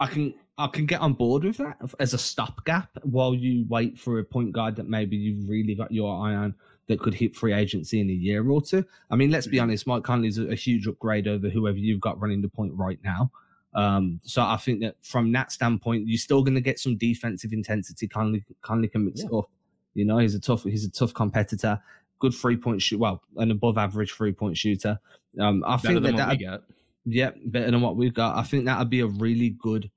I 0.00 0.08
can 0.08 0.34
I 0.58 0.66
can 0.66 0.86
get 0.86 1.00
on 1.00 1.12
board 1.12 1.44
with 1.44 1.58
that 1.58 1.78
as 2.00 2.12
a 2.12 2.18
stopgap 2.18 2.90
while 3.02 3.34
you 3.34 3.64
wait 3.68 3.98
for 3.98 4.18
a 4.18 4.24
point 4.24 4.52
guard 4.52 4.76
that 4.76 4.88
maybe 4.88 5.16
you've 5.16 5.48
really 5.48 5.74
got 5.74 5.92
your 5.92 6.12
eye 6.12 6.34
on 6.34 6.54
that 6.88 7.00
could 7.00 7.14
hit 7.14 7.36
free 7.36 7.52
agency 7.52 8.00
in 8.00 8.10
a 8.10 8.12
year 8.12 8.48
or 8.48 8.60
two. 8.60 8.84
I 9.10 9.16
mean, 9.16 9.30
let's 9.30 9.46
be 9.46 9.58
mm-hmm. 9.58 9.64
honest, 9.64 9.86
Mike 9.86 10.02
Conley's 10.02 10.38
a, 10.38 10.48
a 10.48 10.54
huge 10.54 10.86
upgrade 10.86 11.28
over 11.28 11.48
whoever 11.48 11.78
you've 11.78 12.00
got 12.00 12.20
running 12.20 12.42
the 12.42 12.48
point 12.48 12.72
right 12.74 12.98
now. 13.04 13.30
Um, 13.74 14.20
so 14.24 14.42
I 14.42 14.56
think 14.56 14.80
that 14.80 14.96
from 15.02 15.30
that 15.32 15.52
standpoint, 15.52 16.08
you're 16.08 16.18
still 16.18 16.42
going 16.42 16.54
to 16.54 16.60
get 16.60 16.78
some 16.78 16.96
defensive 16.96 17.52
intensity. 17.52 18.08
Conley, 18.08 18.44
Conley 18.62 18.88
can 18.88 19.04
mix 19.04 19.20
yeah. 19.20 19.26
it 19.26 19.34
up. 19.34 19.50
You 19.94 20.06
know, 20.06 20.18
he's 20.18 20.34
a 20.34 20.40
tough, 20.40 20.64
he's 20.64 20.84
a 20.84 20.90
tough 20.90 21.12
competitor. 21.12 21.80
Good 22.18 22.34
three 22.34 22.56
point 22.56 22.82
shoot, 22.82 22.98
well, 22.98 23.22
an 23.36 23.50
above 23.50 23.78
average 23.78 24.12
three 24.12 24.32
point 24.32 24.56
shooter. 24.56 24.98
Um, 25.38 25.62
I 25.66 25.76
better 25.76 26.00
think 26.00 26.16
that 26.16 26.38
that 26.38 26.62
yeah, 27.04 27.30
better 27.46 27.70
than 27.70 27.80
what 27.80 27.96
we've 27.96 28.12
got. 28.14 28.36
I 28.36 28.42
think 28.42 28.64
that 28.64 28.78
would 28.78 28.90
be 28.90 29.00
a 29.00 29.06
really 29.06 29.50
good 29.50 29.90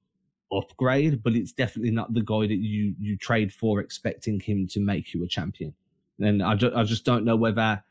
upgrade, 0.51 1.23
but 1.23 1.33
it's 1.33 1.51
definitely 1.51 1.91
not 1.91 2.13
the 2.13 2.21
guy 2.21 2.41
that 2.41 2.59
you 2.59 2.93
you 2.99 3.17
trade 3.17 3.51
for 3.53 3.79
expecting 3.79 4.39
him 4.39 4.67
to 4.67 4.79
make 4.79 5.13
you 5.13 5.23
a 5.23 5.27
champion. 5.27 5.73
And 6.19 6.43
I 6.43 6.55
just, 6.55 6.75
I 6.75 6.83
just 6.83 7.05
don't 7.05 7.25
know 7.25 7.35
whether 7.35 7.83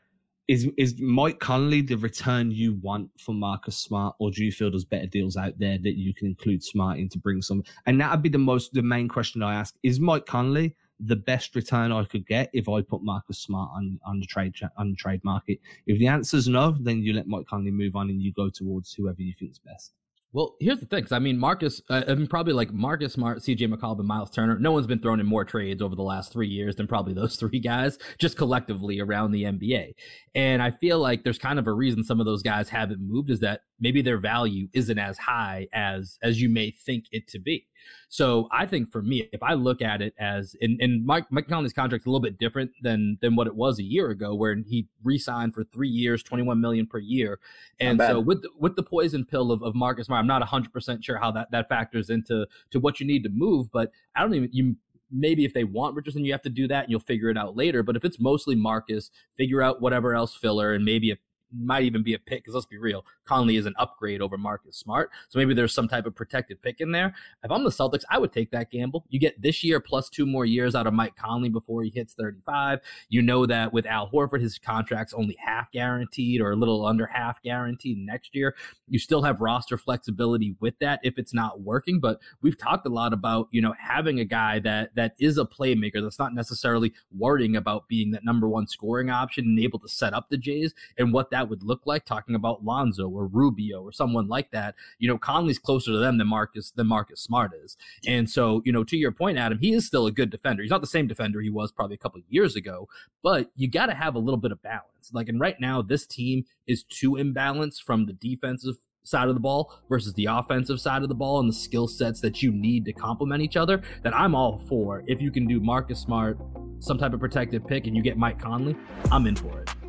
is 0.47 0.67
is 0.77 0.99
Mike 0.99 1.39
Conley 1.39 1.81
the 1.81 1.95
return 1.95 2.51
you 2.51 2.73
want 2.81 3.09
for 3.19 3.33
Marcus 3.33 3.77
Smart, 3.77 4.15
or 4.19 4.31
do 4.31 4.43
you 4.43 4.51
feel 4.51 4.69
there's 4.69 4.83
better 4.83 5.05
deals 5.05 5.37
out 5.37 5.57
there 5.57 5.77
that 5.77 5.97
you 5.97 6.13
can 6.13 6.27
include 6.27 6.63
Smart 6.63 6.99
in 6.99 7.07
to 7.09 7.19
bring 7.19 7.41
some? 7.41 7.63
And 7.85 7.99
that 8.01 8.11
would 8.11 8.21
be 8.21 8.29
the 8.29 8.37
most 8.37 8.73
the 8.73 8.81
main 8.81 9.07
question 9.07 9.43
I 9.43 9.55
ask: 9.55 9.75
Is 9.83 9.99
Mike 9.99 10.25
Conley 10.25 10.75
the 10.99 11.15
best 11.15 11.55
return 11.55 11.91
I 11.91 12.03
could 12.03 12.27
get 12.27 12.49
if 12.53 12.67
I 12.69 12.81
put 12.81 13.01
Marcus 13.01 13.39
Smart 13.39 13.71
on 13.73 13.99
on 14.05 14.19
the 14.19 14.25
trade 14.25 14.53
on 14.77 14.89
the 14.89 14.95
trade 14.95 15.23
market? 15.23 15.59
If 15.87 15.99
the 15.99 16.07
answer 16.07 16.37
is 16.37 16.47
no, 16.47 16.75
then 16.79 17.01
you 17.01 17.13
let 17.13 17.27
Mike 17.27 17.45
Conley 17.47 17.71
move 17.71 17.95
on 17.95 18.09
and 18.09 18.21
you 18.21 18.33
go 18.33 18.49
towards 18.49 18.93
whoever 18.93 19.21
you 19.21 19.33
think 19.39 19.51
is 19.51 19.59
best. 19.59 19.93
Well, 20.33 20.55
here's 20.61 20.79
the 20.79 20.85
thing, 20.85 21.05
I 21.11 21.19
mean, 21.19 21.37
Marcus, 21.37 21.81
uh, 21.89 22.03
I 22.07 22.15
mean, 22.15 22.27
probably 22.27 22.53
like 22.53 22.71
Marcus 22.71 23.13
Smart, 23.13 23.39
CJ 23.39 23.67
McCollum, 23.67 23.99
and 23.99 24.07
Miles 24.07 24.31
Turner. 24.31 24.57
No 24.57 24.71
one's 24.71 24.87
been 24.87 24.99
thrown 24.99 25.19
in 25.19 25.25
more 25.25 25.43
trades 25.43 25.81
over 25.81 25.93
the 25.93 26.03
last 26.03 26.31
three 26.31 26.47
years 26.47 26.77
than 26.77 26.87
probably 26.87 27.13
those 27.13 27.35
three 27.39 27.59
guys, 27.59 27.97
just 28.17 28.37
collectively 28.37 29.01
around 29.01 29.31
the 29.31 29.43
NBA. 29.43 29.93
And 30.33 30.61
I 30.61 30.71
feel 30.71 30.99
like 30.99 31.23
there's 31.23 31.37
kind 31.37 31.59
of 31.59 31.67
a 31.67 31.73
reason 31.73 32.03
some 32.03 32.21
of 32.21 32.25
those 32.25 32.43
guys 32.43 32.69
haven't 32.69 33.01
moved 33.01 33.29
is 33.29 33.41
that 33.41 33.61
maybe 33.81 34.01
their 34.01 34.19
value 34.19 34.67
isn't 34.73 34.97
as 34.99 35.17
high 35.17 35.67
as 35.73 36.17
as 36.23 36.41
you 36.41 36.47
may 36.47 36.71
think 36.71 37.05
it 37.11 37.27
to 37.27 37.39
be. 37.39 37.67
So 38.09 38.47
I 38.51 38.67
think 38.67 38.91
for 38.91 39.01
me, 39.01 39.27
if 39.33 39.41
I 39.41 39.55
look 39.55 39.81
at 39.81 40.01
it 40.01 40.13
as 40.19 40.55
and, 40.61 40.79
and 40.79 41.05
Mike 41.05 41.25
Mike 41.31 41.47
Conley's 41.49 41.73
contract 41.73 42.05
a 42.05 42.09
little 42.09 42.21
bit 42.21 42.37
different 42.37 42.71
than 42.81 43.17
than 43.21 43.35
what 43.35 43.47
it 43.47 43.55
was 43.55 43.79
a 43.79 43.83
year 43.83 44.11
ago, 44.11 44.35
where 44.35 44.55
he 44.55 44.87
re-signed 45.03 45.53
for 45.53 45.63
three 45.65 45.89
years, 45.89 46.23
twenty 46.23 46.43
one 46.43 46.61
million 46.61 46.85
per 46.85 46.99
year. 46.99 47.39
And 47.79 47.99
so 47.99 48.19
with 48.19 48.43
the, 48.43 48.49
with 48.59 48.75
the 48.75 48.83
poison 48.83 49.25
pill 49.25 49.51
of, 49.51 49.63
of 49.63 49.75
Marcus 49.75 50.05
Smart, 50.05 50.19
I'm 50.19 50.27
not 50.27 50.43
hundred 50.43 50.71
percent 50.71 51.03
sure 51.03 51.17
how 51.17 51.31
that 51.31 51.51
that 51.51 51.67
factors 51.67 52.09
into 52.09 52.45
to 52.69 52.79
what 52.79 52.99
you 52.99 53.07
need 53.07 53.23
to 53.23 53.29
move, 53.29 53.71
but 53.71 53.91
I 54.15 54.21
don't 54.21 54.33
even 54.35 54.49
you 54.53 54.75
maybe 55.11 55.43
if 55.43 55.53
they 55.53 55.63
want 55.63 55.95
Richardson, 55.95 56.23
you 56.23 56.31
have 56.31 56.41
to 56.43 56.49
do 56.49 56.67
that 56.69 56.83
and 56.83 56.91
you'll 56.91 57.01
figure 57.01 57.29
it 57.29 57.37
out 57.37 57.57
later. 57.57 57.83
But 57.83 57.95
if 57.97 58.05
it's 58.05 58.19
mostly 58.19 58.55
Marcus, 58.55 59.11
figure 59.35 59.61
out 59.61 59.81
whatever 59.81 60.15
else 60.15 60.35
filler 60.35 60.73
and 60.73 60.85
maybe 60.85 61.11
a 61.11 61.17
might 61.57 61.83
even 61.83 62.03
be 62.03 62.13
a 62.13 62.19
pick 62.19 62.43
because 62.43 62.53
let's 62.53 62.65
be 62.65 62.77
real, 62.77 63.05
Conley 63.25 63.57
is 63.57 63.65
an 63.65 63.73
upgrade 63.77 64.21
over 64.21 64.37
Marcus 64.37 64.77
Smart. 64.77 65.09
So 65.29 65.39
maybe 65.39 65.53
there's 65.53 65.73
some 65.73 65.87
type 65.87 66.05
of 66.05 66.15
protected 66.15 66.61
pick 66.61 66.81
in 66.81 66.91
there. 66.91 67.13
If 67.43 67.51
I'm 67.51 67.63
the 67.63 67.69
Celtics, 67.69 68.03
I 68.09 68.17
would 68.17 68.31
take 68.31 68.51
that 68.51 68.71
gamble. 68.71 69.05
You 69.09 69.19
get 69.19 69.41
this 69.41 69.63
year 69.63 69.79
plus 69.79 70.09
two 70.09 70.25
more 70.25 70.45
years 70.45 70.75
out 70.75 70.87
of 70.87 70.93
Mike 70.93 71.15
Conley 71.15 71.49
before 71.49 71.83
he 71.83 71.89
hits 71.89 72.13
35. 72.13 72.79
You 73.09 73.21
know 73.21 73.45
that 73.45 73.73
with 73.73 73.85
Al 73.85 74.09
Horford, 74.09 74.41
his 74.41 74.57
contract's 74.57 75.13
only 75.13 75.35
half 75.39 75.71
guaranteed 75.71 76.41
or 76.41 76.51
a 76.51 76.55
little 76.55 76.85
under 76.85 77.07
half 77.07 77.41
guaranteed 77.41 77.97
next 77.97 78.35
year. 78.35 78.55
You 78.87 78.99
still 78.99 79.23
have 79.23 79.41
roster 79.41 79.77
flexibility 79.77 80.55
with 80.59 80.77
that 80.79 80.99
if 81.03 81.17
it's 81.17 81.33
not 81.33 81.61
working. 81.61 81.99
But 81.99 82.19
we've 82.41 82.57
talked 82.57 82.85
a 82.85 82.89
lot 82.89 83.13
about, 83.13 83.47
you 83.51 83.61
know, 83.61 83.73
having 83.79 84.19
a 84.19 84.25
guy 84.25 84.59
that 84.59 84.95
that 84.95 85.15
is 85.19 85.37
a 85.37 85.45
playmaker 85.45 86.01
that's 86.01 86.19
not 86.19 86.33
necessarily 86.33 86.93
worrying 87.17 87.55
about 87.55 87.87
being 87.87 88.11
that 88.11 88.25
number 88.25 88.47
one 88.47 88.67
scoring 88.67 89.09
option 89.09 89.45
and 89.45 89.59
able 89.59 89.79
to 89.79 89.87
set 89.87 90.13
up 90.13 90.29
the 90.29 90.37
Jays 90.37 90.73
and 90.97 91.13
what 91.13 91.31
that 91.31 91.40
that 91.41 91.49
would 91.49 91.63
look 91.63 91.81
like, 91.85 92.05
talking 92.05 92.35
about 92.35 92.63
Lonzo 92.63 93.09
or 93.09 93.25
Rubio 93.25 93.81
or 93.81 93.91
someone 93.91 94.27
like 94.27 94.51
that. 94.51 94.75
You 94.99 95.07
know, 95.07 95.17
Conley's 95.17 95.57
closer 95.57 95.91
to 95.91 95.97
them 95.97 96.19
than 96.19 96.27
Marcus 96.27 96.69
than 96.69 96.85
Marcus 96.85 97.19
Smart 97.19 97.51
is. 97.63 97.77
And 98.05 98.29
so, 98.29 98.61
you 98.63 98.71
know, 98.71 98.83
to 98.83 98.95
your 98.95 99.11
point, 99.11 99.39
Adam, 99.39 99.57
he 99.59 99.73
is 99.73 99.87
still 99.87 100.05
a 100.05 100.11
good 100.11 100.29
defender. 100.29 100.61
He's 100.61 100.69
not 100.69 100.81
the 100.81 100.87
same 100.87 101.07
defender 101.07 101.41
he 101.41 101.49
was 101.49 101.71
probably 101.71 101.95
a 101.95 101.97
couple 101.97 102.19
of 102.19 102.25
years 102.29 102.55
ago, 102.55 102.87
but 103.23 103.49
you 103.55 103.67
got 103.67 103.87
to 103.87 103.95
have 103.95 104.13
a 104.13 104.19
little 104.19 104.37
bit 104.37 104.51
of 104.51 104.61
balance. 104.61 105.09
Like, 105.11 105.29
and 105.29 105.39
right 105.39 105.59
now, 105.59 105.81
this 105.81 106.05
team 106.05 106.45
is 106.67 106.83
too 106.83 107.13
imbalanced 107.13 107.81
from 107.81 108.05
the 108.05 108.13
defensive 108.13 108.75
side 109.03 109.27
of 109.27 109.33
the 109.33 109.41
ball 109.41 109.73
versus 109.89 110.13
the 110.13 110.25
offensive 110.25 110.79
side 110.79 111.01
of 111.01 111.09
the 111.09 111.15
ball 111.15 111.39
and 111.39 111.49
the 111.49 111.53
skill 111.53 111.87
sets 111.87 112.21
that 112.21 112.43
you 112.43 112.51
need 112.51 112.85
to 112.85 112.93
complement 112.93 113.41
each 113.41 113.57
other 113.57 113.81
that 114.03 114.15
I'm 114.15 114.35
all 114.35 114.61
for. 114.69 115.03
If 115.07 115.23
you 115.23 115.31
can 115.31 115.47
do 115.47 115.59
Marcus 115.59 115.99
Smart, 115.99 116.37
some 116.77 116.99
type 116.99 117.13
of 117.13 117.19
protective 117.19 117.65
pick, 117.65 117.87
and 117.87 117.95
you 117.95 118.03
get 118.03 118.15
Mike 118.15 118.39
Conley, 118.39 118.75
I'm 119.11 119.25
in 119.25 119.35
for 119.35 119.61
it. 119.61 119.80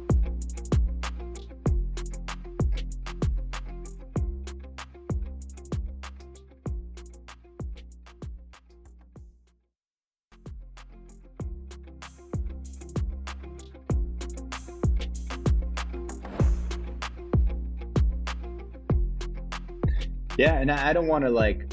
Yeah, 20.43 20.55
and 20.55 20.73
I, 20.73 20.89
I 20.89 20.93
don't 20.93 21.07
want 21.07 21.25
to 21.25 21.31
like, 21.31 21.73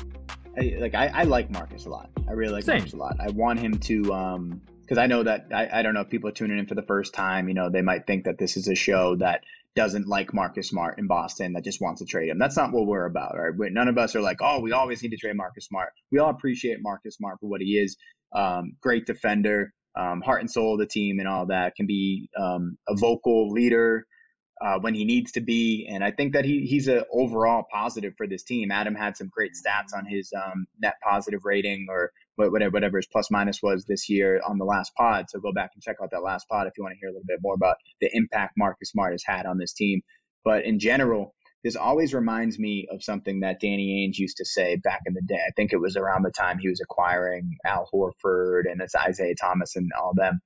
I, 0.56 0.76
like 0.80 0.94
I, 0.94 1.08
I 1.08 1.24
like 1.24 1.50
Marcus 1.50 1.88
a 1.88 1.90
lot. 1.90 2.12
I 2.28 2.34
really 2.34 2.54
like 2.54 2.66
Same. 2.66 2.78
Marcus 2.78 2.94
a 2.94 2.98
lot. 2.98 3.16
I 3.20 3.32
want 3.32 3.60
him 3.60 3.80
to, 3.80 4.14
um, 4.14 4.62
because 4.82 5.00
I 5.00 5.08
know 5.08 5.24
that 5.24 5.48
I, 5.52 5.80
I 5.80 5.82
don't 5.82 5.96
know 5.96 6.02
if 6.02 6.10
people 6.10 6.30
are 6.30 6.34
tuning 6.34 6.60
in 6.60 6.68
for 6.68 6.76
the 6.76 6.84
first 6.84 7.16
time. 7.16 7.48
You 7.48 7.56
know, 7.56 7.72
they 7.72 7.82
might 7.82 8.06
think 8.06 8.26
that 8.26 8.38
this 8.38 8.58
is 8.58 8.68
a 8.68 8.76
show 8.76 9.16
that 9.16 9.42
doesn't 9.76 10.08
like 10.08 10.36
Marcus 10.36 10.70
Smart 10.70 11.00
in 11.00 11.08
Boston 11.08 11.54
that 11.54 11.64
just 11.64 11.82
wants 11.82 12.02
to 12.02 12.06
trade 12.06 12.30
him. 12.30 12.38
That's 12.38 12.58
not 12.58 12.72
what 12.72 12.86
we're 12.86 13.06
about, 13.06 13.36
right? 13.36 13.58
we 13.58 13.72
none 13.72 13.88
of 13.88 13.98
us 13.98 14.16
are 14.16 14.22
like, 14.22 14.38
oh, 14.40 14.60
we 14.60 14.72
always 14.72 15.02
need 15.02 15.10
to 15.10 15.18
trade 15.18 15.36
Marcus 15.36 15.66
Smart. 15.66 15.92
We 16.12 16.20
all 16.20 16.30
appreciate 16.30 16.78
Marcus 16.80 17.16
Smart 17.16 17.40
for 17.40 17.50
what 17.50 17.62
he 17.62 17.72
is. 17.72 17.98
Um, 18.36 18.74
great 18.84 19.08
defender, 19.08 19.74
um, 19.96 20.22
heart 20.22 20.42
and 20.42 20.52
soul 20.52 20.74
of 20.74 20.80
the 20.80 20.86
team, 20.86 21.18
and 21.18 21.28
all 21.28 21.48
that. 21.48 21.74
Can 21.76 21.88
be 21.88 22.30
um, 22.40 22.78
a 22.88 22.96
vocal 22.96 23.50
leader 23.50 24.06
uh, 24.62 24.80
when 24.80 24.94
he 24.94 25.06
needs 25.06 25.32
to 25.34 25.42
be. 25.42 25.88
And 25.90 26.04
I 26.04 26.12
think 26.12 26.34
that 26.34 26.46
he 26.46 26.66
he's 26.66 26.88
a 26.88 27.06
overall 27.12 27.66
positive 27.72 28.14
for 28.18 28.28
this 28.28 28.44
team. 28.44 28.72
Adam 28.72 28.96
had 28.96 29.18
some 29.18 29.30
great 29.30 29.52
stats 29.54 29.98
on 29.98 30.06
his 30.06 30.32
um, 30.34 30.68
net 30.82 30.96
positive 31.04 31.42
rating 31.46 31.88
or 31.90 32.12
whatever 32.36 32.72
whatever 32.72 32.98
his 32.98 33.08
plus 33.08 33.30
minus 33.32 33.62
was 33.62 33.86
this 33.86 34.10
year 34.10 34.42
on 34.48 34.58
the 34.58 34.66
last 34.66 34.94
pod. 34.96 35.26
So 35.30 35.40
go 35.40 35.52
back 35.54 35.72
and 35.74 35.84
check 35.84 35.98
out 36.02 36.12
that 36.12 36.24
last 36.24 36.48
pod 36.50 36.68
if 36.68 36.74
you 36.78 36.84
want 36.84 36.96
to 36.96 37.00
hear 37.00 37.10
a 37.10 37.14
little 37.14 37.28
bit 37.28 37.40
more 37.42 37.56
about 37.56 37.78
the 38.02 38.10
impact 38.14 38.54
Marcus 38.58 38.92
Smart 38.92 39.14
has 39.14 39.24
had 39.26 39.46
on 39.46 39.58
this 39.58 39.74
team. 39.74 40.02
But 40.44 40.66
in 40.66 40.80
general, 40.80 41.36
this 41.64 41.76
always 41.76 42.14
reminds 42.14 42.58
me 42.58 42.88
of 42.90 43.04
something 43.04 43.42
that 43.42 43.60
Danny 43.60 44.08
Ainge 44.08 44.18
used 44.18 44.38
to 44.38 44.46
say 44.46 44.78
back 44.78 45.02
in 45.06 45.14
the 45.14 45.22
day. 45.22 45.36
I 45.46 45.52
think 45.58 45.74
it 45.74 45.82
was 45.82 45.98
around 45.98 46.24
the 46.24 46.32
time 46.32 46.58
he 46.58 46.70
was 46.70 46.80
acquiring 46.80 47.58
Al 47.66 47.90
Horford 47.94 48.64
and 48.72 48.82
it's 48.82 48.96
Isaiah 48.96 49.36
Thomas 49.36 49.76
and 49.76 49.92
all 50.00 50.14
them 50.16 50.40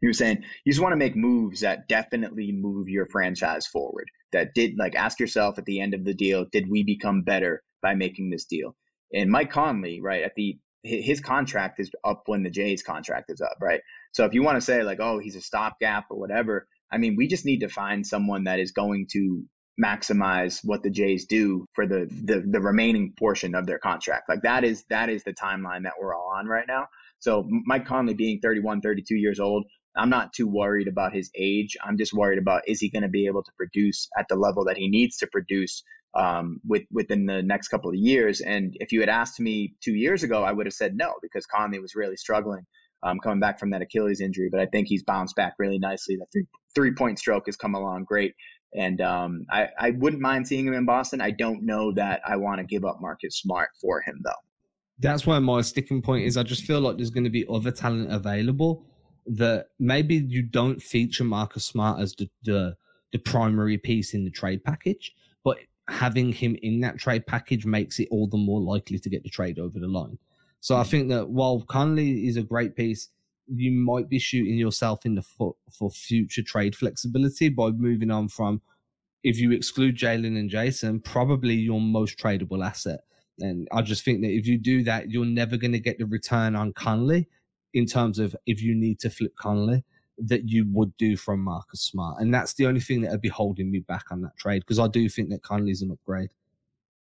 you 0.00 0.08
were 0.08 0.14
saying 0.14 0.44
you 0.64 0.72
just 0.72 0.82
want 0.82 0.92
to 0.92 0.98
make 0.98 1.16
moves 1.16 1.60
that 1.60 1.88
definitely 1.88 2.52
move 2.52 2.88
your 2.88 3.06
franchise 3.06 3.66
forward. 3.66 4.10
That 4.32 4.54
did 4.54 4.76
like 4.78 4.94
ask 4.94 5.20
yourself 5.20 5.58
at 5.58 5.64
the 5.64 5.80
end 5.80 5.94
of 5.94 6.04
the 6.04 6.14
deal, 6.14 6.46
did 6.50 6.68
we 6.68 6.82
become 6.82 7.22
better 7.22 7.62
by 7.82 7.94
making 7.94 8.30
this 8.30 8.44
deal? 8.44 8.74
And 9.12 9.30
Mike 9.30 9.50
Conley, 9.50 10.00
right 10.00 10.22
at 10.22 10.34
the 10.34 10.58
his 10.82 11.20
contract 11.20 11.80
is 11.80 11.90
up 12.04 12.24
when 12.26 12.42
the 12.42 12.50
Jays 12.50 12.82
contract 12.82 13.30
is 13.30 13.40
up, 13.40 13.56
right? 13.60 13.80
So 14.12 14.26
if 14.26 14.34
you 14.34 14.42
want 14.42 14.56
to 14.58 14.60
say 14.60 14.82
like, 14.82 15.00
oh, 15.00 15.18
he's 15.18 15.36
a 15.36 15.40
stopgap 15.40 16.04
or 16.10 16.18
whatever, 16.18 16.68
I 16.92 16.98
mean, 16.98 17.16
we 17.16 17.26
just 17.26 17.46
need 17.46 17.60
to 17.60 17.68
find 17.68 18.06
someone 18.06 18.44
that 18.44 18.60
is 18.60 18.72
going 18.72 19.06
to 19.12 19.44
maximize 19.82 20.60
what 20.62 20.82
the 20.82 20.90
Jays 20.90 21.26
do 21.26 21.66
for 21.72 21.86
the, 21.86 22.06
the 22.24 22.44
the 22.46 22.60
remaining 22.60 23.12
portion 23.18 23.54
of 23.54 23.66
their 23.66 23.78
contract. 23.78 24.28
Like 24.28 24.42
that 24.42 24.62
is 24.62 24.84
that 24.90 25.08
is 25.08 25.24
the 25.24 25.32
timeline 25.32 25.84
that 25.84 25.94
we're 26.00 26.14
all 26.14 26.34
on 26.36 26.46
right 26.46 26.66
now. 26.68 26.86
So 27.18 27.48
Mike 27.48 27.86
Conley 27.86 28.14
being 28.14 28.40
31, 28.40 28.82
32 28.82 29.16
years 29.16 29.40
old, 29.40 29.64
I'm 29.96 30.10
not 30.10 30.32
too 30.32 30.48
worried 30.48 30.88
about 30.88 31.14
his 31.14 31.30
age. 31.36 31.76
I'm 31.84 31.96
just 31.96 32.12
worried 32.12 32.38
about 32.38 32.62
is 32.66 32.80
he 32.80 32.90
going 32.90 33.02
to 33.02 33.08
be 33.08 33.26
able 33.26 33.42
to 33.42 33.52
produce 33.56 34.08
at 34.18 34.26
the 34.28 34.36
level 34.36 34.64
that 34.64 34.76
he 34.76 34.88
needs 34.88 35.18
to 35.18 35.26
produce 35.26 35.82
um, 36.14 36.60
with, 36.66 36.82
within 36.90 37.26
the 37.26 37.42
next 37.42 37.68
couple 37.68 37.90
of 37.90 37.96
years. 37.96 38.40
And 38.40 38.76
if 38.80 38.92
you 38.92 39.00
had 39.00 39.08
asked 39.08 39.40
me 39.40 39.74
two 39.82 39.94
years 39.94 40.22
ago, 40.22 40.42
I 40.42 40.52
would 40.52 40.66
have 40.66 40.74
said 40.74 40.96
no 40.96 41.14
because 41.22 41.46
Conley 41.46 41.80
was 41.80 41.94
really 41.94 42.16
struggling 42.16 42.66
um, 43.02 43.18
coming 43.20 43.40
back 43.40 43.58
from 43.58 43.70
that 43.70 43.82
Achilles 43.82 44.20
injury. 44.20 44.48
But 44.50 44.60
I 44.60 44.66
think 44.66 44.88
he's 44.88 45.02
bounced 45.02 45.36
back 45.36 45.54
really 45.58 45.78
nicely. 45.78 46.16
The 46.16 46.26
three 46.32 46.46
three 46.74 46.94
point 46.94 47.18
stroke 47.18 47.46
has 47.46 47.56
come 47.56 47.74
along 47.74 48.04
great. 48.04 48.34
And 48.76 49.00
um, 49.00 49.46
I, 49.50 49.68
I 49.78 49.90
wouldn't 49.90 50.20
mind 50.20 50.48
seeing 50.48 50.66
him 50.66 50.74
in 50.74 50.84
Boston. 50.84 51.20
I 51.20 51.30
don't 51.30 51.62
know 51.64 51.92
that 51.92 52.20
I 52.26 52.36
want 52.36 52.58
to 52.58 52.66
give 52.66 52.84
up 52.84 52.98
Marcus 53.00 53.38
Smart 53.38 53.68
for 53.80 54.00
him, 54.00 54.20
though. 54.24 54.32
That's 54.98 55.26
where 55.26 55.40
my 55.40 55.60
sticking 55.60 56.02
point 56.02 56.24
is. 56.24 56.36
I 56.36 56.42
just 56.42 56.64
feel 56.64 56.80
like 56.80 56.96
there's 56.96 57.10
going 57.10 57.24
to 57.24 57.30
be 57.30 57.46
other 57.48 57.70
talent 57.70 58.12
available 58.12 58.84
that 59.26 59.68
maybe 59.78 60.16
you 60.16 60.42
don't 60.42 60.82
feature 60.82 61.24
Marcus 61.24 61.64
Smart 61.64 62.00
as 62.00 62.14
the, 62.14 62.28
the, 62.44 62.76
the 63.12 63.18
primary 63.18 63.78
piece 63.78 64.14
in 64.14 64.24
the 64.24 64.30
trade 64.30 64.62
package, 64.64 65.14
but 65.44 65.58
having 65.88 66.32
him 66.32 66.56
in 66.62 66.80
that 66.80 66.98
trade 66.98 67.26
package 67.26 67.66
makes 67.66 67.98
it 67.98 68.08
all 68.10 68.26
the 68.26 68.36
more 68.36 68.60
likely 68.60 68.98
to 68.98 69.10
get 69.10 69.22
the 69.22 69.28
trade 69.28 69.58
over 69.58 69.78
the 69.78 69.88
line. 69.88 70.18
So 70.60 70.76
I 70.76 70.82
hmm. 70.82 70.88
think 70.88 71.08
that 71.10 71.28
while 71.28 71.60
Conley 71.62 72.26
is 72.26 72.36
a 72.36 72.42
great 72.42 72.76
piece, 72.76 73.08
you 73.46 73.70
might 73.72 74.08
be 74.08 74.18
shooting 74.18 74.56
yourself 74.56 75.04
in 75.04 75.14
the 75.14 75.22
foot 75.22 75.56
for 75.70 75.90
future 75.90 76.42
trade 76.42 76.74
flexibility 76.74 77.50
by 77.50 77.70
moving 77.70 78.10
on 78.10 78.28
from, 78.28 78.62
if 79.22 79.38
you 79.38 79.52
exclude 79.52 79.96
Jaylen 79.96 80.38
and 80.38 80.50
Jayson, 80.50 81.00
probably 81.04 81.54
your 81.54 81.80
most 81.80 82.18
tradable 82.18 82.64
asset. 82.64 83.00
And 83.40 83.68
I 83.72 83.82
just 83.82 84.04
think 84.04 84.22
that 84.22 84.30
if 84.30 84.46
you 84.46 84.56
do 84.58 84.82
that, 84.84 85.10
you're 85.10 85.24
never 85.24 85.56
going 85.56 85.72
to 85.72 85.80
get 85.80 85.98
the 85.98 86.06
return 86.06 86.54
on 86.56 86.72
Conley 86.72 87.28
in 87.74 87.86
terms 87.86 88.18
of 88.18 88.34
if 88.46 88.62
you 88.62 88.74
need 88.74 89.00
to 89.00 89.10
flip 89.10 89.34
Conley 89.36 89.84
that 90.16 90.48
you 90.48 90.64
would 90.72 90.96
do 90.96 91.16
from 91.16 91.40
Marcus 91.40 91.80
Smart. 91.80 92.20
And 92.20 92.32
that's 92.32 92.54
the 92.54 92.66
only 92.66 92.80
thing 92.80 93.02
that 93.02 93.10
would 93.10 93.20
be 93.20 93.28
holding 93.28 93.70
me 93.70 93.80
back 93.80 94.04
on 94.10 94.22
that 94.22 94.36
trade 94.38 94.60
because 94.60 94.78
I 94.78 94.88
do 94.88 95.08
think 95.08 95.30
that 95.30 95.42
Conley's 95.42 95.82
an 95.82 95.90
upgrade. 95.90 96.30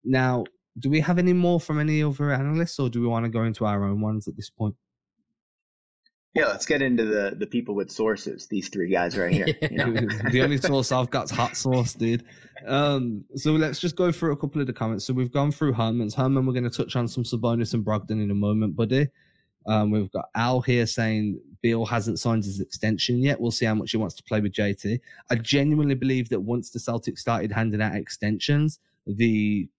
Now, 0.03 0.45
do 0.79 0.89
we 0.89 1.01
have 1.01 1.19
any 1.19 1.33
more 1.33 1.59
from 1.59 1.79
any 1.79 2.01
other 2.01 2.31
analysts 2.31 2.79
or 2.79 2.89
do 2.89 3.01
we 3.01 3.07
want 3.07 3.25
to 3.25 3.29
go 3.29 3.43
into 3.43 3.65
our 3.65 3.83
own 3.83 3.99
ones 3.99 4.27
at 4.27 4.35
this 4.35 4.49
point? 4.49 4.75
Yeah, 6.33 6.45
let's 6.45 6.65
get 6.65 6.81
into 6.81 7.03
the 7.03 7.35
the 7.35 7.45
people 7.45 7.75
with 7.75 7.91
sources. 7.91 8.47
These 8.47 8.69
three 8.69 8.89
guys 8.89 9.17
right 9.17 9.33
here. 9.33 9.47
You 9.69 9.77
know? 9.77 9.91
the 10.31 10.41
only 10.41 10.57
source 10.57 10.93
I've 10.93 11.09
got 11.09 11.25
is 11.25 11.31
hot 11.31 11.57
sauce, 11.57 11.93
dude. 11.93 12.23
Um, 12.65 13.25
so 13.35 13.51
let's 13.51 13.79
just 13.79 13.97
go 13.97 14.13
through 14.13 14.31
a 14.31 14.37
couple 14.37 14.61
of 14.61 14.67
the 14.67 14.71
comments. 14.71 15.03
So 15.05 15.13
we've 15.13 15.31
gone 15.31 15.51
through 15.51 15.73
Herman's. 15.73 16.15
Herman, 16.15 16.45
we're 16.45 16.53
going 16.53 16.63
to 16.63 16.69
touch 16.69 16.95
on 16.95 17.09
some 17.09 17.25
Sabonis 17.25 17.73
and 17.73 17.83
Brogdon 17.83 18.23
in 18.23 18.31
a 18.31 18.35
moment, 18.35 18.77
buddy. 18.77 19.09
Um, 19.67 19.91
we've 19.91 20.11
got 20.11 20.29
Al 20.35 20.61
here 20.61 20.85
saying 20.85 21.39
Beal 21.61 21.85
hasn't 21.85 22.19
signed 22.19 22.43
his 22.43 22.59
extension 22.59 23.19
yet. 23.19 23.39
We'll 23.39 23.51
see 23.51 23.65
how 23.65 23.75
much 23.75 23.91
he 23.91 23.97
wants 23.97 24.15
to 24.15 24.23
play 24.23 24.41
with 24.41 24.53
JT. 24.53 24.99
I 25.29 25.35
genuinely 25.35 25.95
believe 25.95 26.29
that 26.29 26.39
once 26.39 26.69
the 26.71 26.79
Celtics 26.79 27.19
started 27.19 27.51
handing 27.51 27.81
out 27.81 27.95
extensions, 27.95 28.79
the 29.05 29.69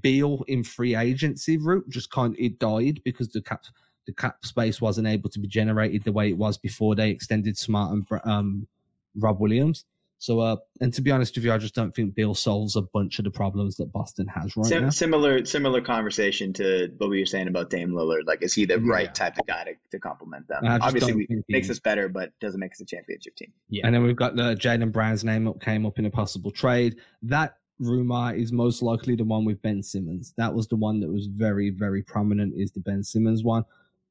Beal 0.00 0.44
in 0.48 0.64
free 0.64 0.96
agency 0.96 1.56
route 1.56 1.88
just 1.88 2.10
kind 2.10 2.34
of, 2.34 2.40
it 2.40 2.58
died 2.58 3.00
because 3.04 3.28
the 3.28 3.42
cap 3.42 3.64
the 4.06 4.14
cap 4.14 4.42
space 4.42 4.80
wasn't 4.80 5.06
able 5.06 5.28
to 5.28 5.38
be 5.38 5.46
generated 5.46 6.02
the 6.02 6.12
way 6.12 6.30
it 6.30 6.36
was 6.38 6.56
before 6.56 6.94
they 6.94 7.10
extended 7.10 7.58
Smart 7.58 7.92
and 7.92 8.06
um, 8.24 8.66
Rob 9.14 9.38
Williams. 9.38 9.84
So, 10.20 10.40
uh, 10.40 10.56
and 10.80 10.92
to 10.94 11.00
be 11.00 11.12
honest 11.12 11.36
with 11.36 11.44
you, 11.44 11.52
I 11.52 11.58
just 11.58 11.76
don't 11.76 11.94
think 11.94 12.14
Beal 12.14 12.34
solves 12.34 12.74
a 12.74 12.82
bunch 12.82 13.20
of 13.20 13.24
the 13.24 13.30
problems 13.30 13.76
that 13.76 13.92
Boston 13.92 14.26
has 14.26 14.56
right 14.56 14.66
Sim- 14.66 14.82
now. 14.84 14.90
Similar, 14.90 15.44
similar 15.44 15.80
conversation 15.80 16.52
to 16.54 16.88
what 16.98 17.08
we 17.08 17.20
were 17.20 17.26
saying 17.26 17.46
about 17.46 17.70
Dame 17.70 17.90
Lillard. 17.90 18.26
Like, 18.26 18.42
is 18.42 18.52
he 18.52 18.64
the 18.64 18.80
yeah. 18.80 18.92
right 18.92 19.14
type 19.14 19.38
of 19.38 19.46
guy 19.46 19.64
to, 19.64 19.72
to 19.92 20.00
complement 20.00 20.48
them? 20.48 20.62
Obviously, 20.64 21.14
we, 21.14 21.28
makes 21.48 21.70
us 21.70 21.78
better, 21.78 22.08
but 22.08 22.32
doesn't 22.40 22.58
make 22.58 22.72
us 22.72 22.80
a 22.80 22.84
championship 22.84 23.36
team. 23.36 23.52
Yeah. 23.68 23.86
And 23.86 23.94
then 23.94 24.02
we've 24.02 24.16
got 24.16 24.34
the 24.34 24.56
Jaylen 24.56 24.90
Brown's 24.90 25.22
name 25.22 25.46
up, 25.46 25.60
came 25.60 25.86
up 25.86 26.00
in 26.00 26.06
a 26.06 26.10
possible 26.10 26.50
trade. 26.50 26.96
That 27.22 27.54
rumor 27.78 28.34
is 28.34 28.50
most 28.50 28.82
likely 28.82 29.14
the 29.14 29.24
one 29.24 29.44
with 29.44 29.62
Ben 29.62 29.84
Simmons. 29.84 30.34
That 30.36 30.52
was 30.52 30.66
the 30.66 30.76
one 30.76 30.98
that 30.98 31.12
was 31.12 31.26
very, 31.26 31.70
very 31.70 32.02
prominent. 32.02 32.54
Is 32.56 32.72
the 32.72 32.80
Ben 32.80 33.04
Simmons 33.04 33.44
one? 33.44 33.64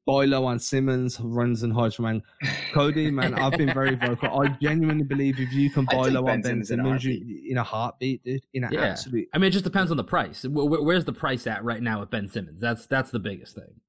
Boiler 0.08 0.42
on 0.42 0.58
Simmons 0.58 1.20
runs 1.20 1.64
and 1.64 1.70
hides 1.70 1.98
man. 2.00 2.22
Cody, 2.72 3.10
man, 3.10 3.34
I've 3.34 3.52
been 3.52 3.74
very 3.74 3.94
vocal. 3.94 4.40
I 4.40 4.48
genuinely 4.58 5.04
believe 5.04 5.38
if 5.38 5.52
you 5.52 5.68
can 5.68 5.84
boiler 5.84 6.20
on 6.30 6.40
Ben 6.40 6.64
Simmons 6.64 7.04
in, 7.04 7.42
in 7.50 7.58
a 7.58 7.62
heartbeat, 7.62 8.24
dude, 8.24 8.42
in 8.54 8.64
an 8.64 8.72
yeah. 8.72 8.86
absolute. 8.86 9.28
I 9.34 9.38
mean, 9.38 9.48
it 9.48 9.50
just 9.50 9.66
depends 9.66 9.90
on 9.90 9.98
the 9.98 10.04
price. 10.04 10.46
Where's 10.48 11.04
the 11.04 11.12
price 11.12 11.46
at 11.46 11.62
right 11.62 11.82
now 11.82 12.00
with 12.00 12.08
Ben 12.08 12.26
Simmons? 12.26 12.58
That's 12.58 12.86
that's 12.86 13.10
the 13.10 13.18
biggest 13.18 13.54
thing. 13.54 13.82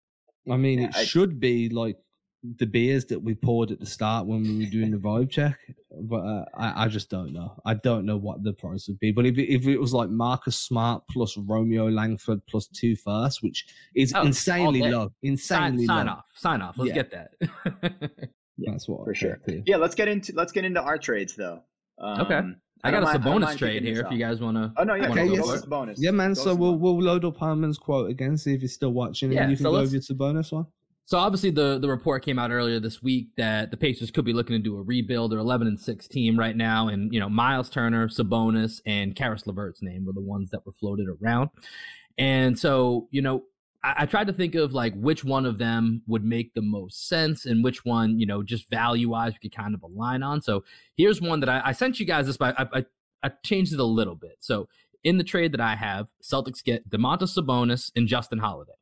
I 0.51 0.57
mean, 0.57 0.80
yeah, 0.80 0.89
it 0.89 0.97
I, 0.97 1.05
should 1.05 1.39
be 1.39 1.70
like 1.70 1.95
the 2.58 2.66
beers 2.66 3.06
that 3.06 3.20
we 3.20 3.36
poured 3.36 3.72
at 3.72 3.80
the 3.80 3.86
start 3.86 4.26
when 4.26 4.44
we 4.44 4.66
were 4.66 4.72
doing 4.72 4.92
the 4.92 4.98
vibe 4.98 5.30
check, 5.30 5.58
but 6.04 6.22
uh, 6.22 6.46
I, 6.56 6.86
I 6.86 6.88
just 6.88 7.10
don't 7.10 7.34
know. 7.34 7.54
I 7.66 7.74
don't 7.74 8.06
know 8.06 8.18
what 8.18 8.44
the 8.44 8.54
price 8.54 8.88
would 8.88 9.00
be. 9.00 9.12
But 9.12 9.26
if 9.26 9.38
it, 9.38 9.54
if 9.54 9.68
it 9.68 9.78
was 9.78 9.94
like 9.94 10.10
Marcus 10.10 10.58
Smart 10.58 11.04
plus 11.10 11.38
Romeo 11.38 11.90
Langford 11.90 12.42
plus 12.48 12.68
two 12.68 12.96
first, 12.96 13.44
which 13.44 13.66
is 13.96 14.14
oh, 14.16 14.22
insanely 14.22 14.82
low, 14.82 15.12
insanely 15.22 15.86
sign, 15.86 15.98
sign 15.98 16.06
low. 16.06 16.12
off, 16.14 16.26
sign 16.36 16.62
off. 16.62 16.78
Let's 16.78 16.90
yeah. 16.90 16.96
get 16.96 17.12
that. 17.12 17.30
yeah, 18.58 18.72
That's 18.72 18.88
what 18.88 19.04
for 19.04 19.14
sure. 19.14 19.40
Yeah, 19.66 19.78
let's 19.78 19.96
get 19.96 20.08
into 20.08 20.34
let's 20.36 20.52
get 20.52 20.64
into 20.64 20.82
our 20.82 20.98
trades 20.98 21.36
though. 21.36 21.62
Um, 22.00 22.22
okay. 22.22 22.42
I, 22.82 22.92
got 22.92 23.14
a 23.14 23.20
bonus 23.20 23.58
trade 23.58 23.84
here 23.84 24.02
if 24.06 24.12
you 24.12 24.18
guys 24.18 24.40
want 24.40 24.56
to. 24.56 24.72
Oh 24.78 24.84
no, 24.84 24.96
yeah, 24.96 25.10
okay, 25.10 25.26
yes. 25.28 25.66
bonus. 25.66 26.02
Yeah, 26.02 26.12
man. 26.12 26.34
Go 26.34 26.44
so 26.44 26.56
we'll 26.56 26.78
we'll 26.78 27.02
load 27.02 27.26
up 27.26 27.36
Harmon's 27.36 27.78
quote 27.78 28.10
again, 28.10 28.38
see 28.38 28.54
if 28.54 28.62
he's 28.62 28.74
still 28.74 28.94
watching, 28.94 29.34
yeah, 29.34 29.42
and 29.42 29.52
you 29.52 29.58
can 29.58 29.66
so 29.66 29.72
go 29.72 29.78
over 29.80 30.00
to 30.00 30.14
bonus 30.14 30.54
one. 30.54 30.66
So 31.10 31.18
obviously 31.18 31.49
the 31.49 31.80
the 31.80 31.89
report 31.89 32.24
came 32.24 32.38
out 32.38 32.51
earlier 32.51 32.80
this 32.80 33.01
week 33.01 33.30
that 33.36 33.72
the 33.72 33.78
Pacers 33.78 34.12
could 34.12 34.26
be 34.26 34.32
looking 34.32 34.55
to 34.55 34.62
do 34.62 34.78
a 34.78 34.82
rebuild. 34.84 35.32
They're 35.32 35.39
11 35.39 35.66
and 35.66 35.80
6 35.80 36.07
team 36.07 36.38
right 36.38 36.55
now, 36.55 36.88
and 36.88 37.12
you 37.12 37.20
know 37.20 37.28
Miles 37.28 37.68
Turner, 37.68 38.10
Sabonis, 38.10 38.80
and 38.86 39.16
Caris 39.16 39.47
LeVert's 39.47 39.82
name 39.82 40.05
were 40.05 40.14
the 40.14 40.22
ones 40.22 40.51
that 40.51 40.64
were 40.68 40.72
floated 40.72 41.07
around. 41.10 41.49
And 42.20 42.60
so 42.60 43.07
you 43.10 43.24
know 43.24 43.45
I, 43.84 43.95
I, 44.03 44.05
tried 44.05 44.28
to 44.28 44.34
think 44.34 44.53
of 44.53 44.74
like 44.74 44.93
which 44.93 45.24
one 45.24 45.47
of 45.47 45.57
them 45.57 46.03
would 46.05 46.24
make 46.24 46.53
the 46.53 46.62
most 46.62 47.07
sense 47.07 47.43
and 47.43 47.64
which 47.64 47.84
one 47.84 48.20
you 48.20 48.28
know 48.28 48.43
just 48.43 48.70
value 48.70 49.10
wise 49.10 49.34
we 49.34 49.49
could 49.49 49.57
kind 49.57 49.74
of 49.74 49.82
align 49.82 50.22
on. 50.22 50.43
So 50.43 50.64
here's 50.95 51.20
one 51.20 51.39
that 51.39 51.49
I, 51.49 51.62
I 51.66 51.72
sent 51.72 51.99
you 51.99 52.05
guys 52.05 52.28
this, 52.28 52.38
but 52.38 52.53
I, 52.60 52.68
I, 52.72 52.86
I 53.24 53.32
changed 53.43 53.74
it 53.74 53.80
a 53.80 53.84
little 53.84 54.16
bit. 54.16 54.36
So 54.41 54.70
in 55.03 55.18
the 55.18 55.24
trade 55.24 55.53
that 55.53 55.62
I 55.62 55.74
have, 55.76 56.10
Celtics 56.22 56.64
get 56.64 56.88
Domantas 56.88 57.36
Sabonis 57.36 57.91
and 57.95 58.07
Justin 58.07 58.38
Holiday. 58.38 58.74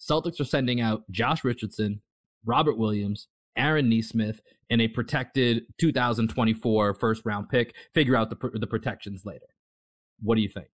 Celtics 0.00 0.40
are 0.40 0.44
sending 0.44 0.80
out 0.80 1.02
Josh 1.10 1.44
Richardson, 1.44 2.00
Robert 2.44 2.78
Williams, 2.78 3.28
Aaron 3.56 3.88
Nesmith, 3.88 4.40
and 4.70 4.80
a 4.80 4.88
protected 4.88 5.64
2024 5.78 6.94
first 6.94 7.22
round 7.24 7.48
pick. 7.48 7.74
Figure 7.94 8.16
out 8.16 8.30
the 8.30 8.50
the 8.54 8.66
protections 8.66 9.22
later. 9.24 9.46
What 10.22 10.36
do 10.36 10.42
you 10.42 10.48
think? 10.48 10.68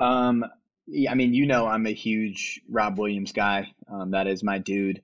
Um, 0.00 0.44
yeah, 0.86 1.12
I 1.12 1.14
mean, 1.14 1.34
you 1.34 1.46
know, 1.46 1.66
I'm 1.66 1.86
a 1.86 1.94
huge 1.94 2.60
Rob 2.68 2.98
Williams 2.98 3.32
guy. 3.32 3.72
Um, 3.90 4.10
that 4.10 4.26
is 4.26 4.42
my 4.42 4.58
dude. 4.58 5.02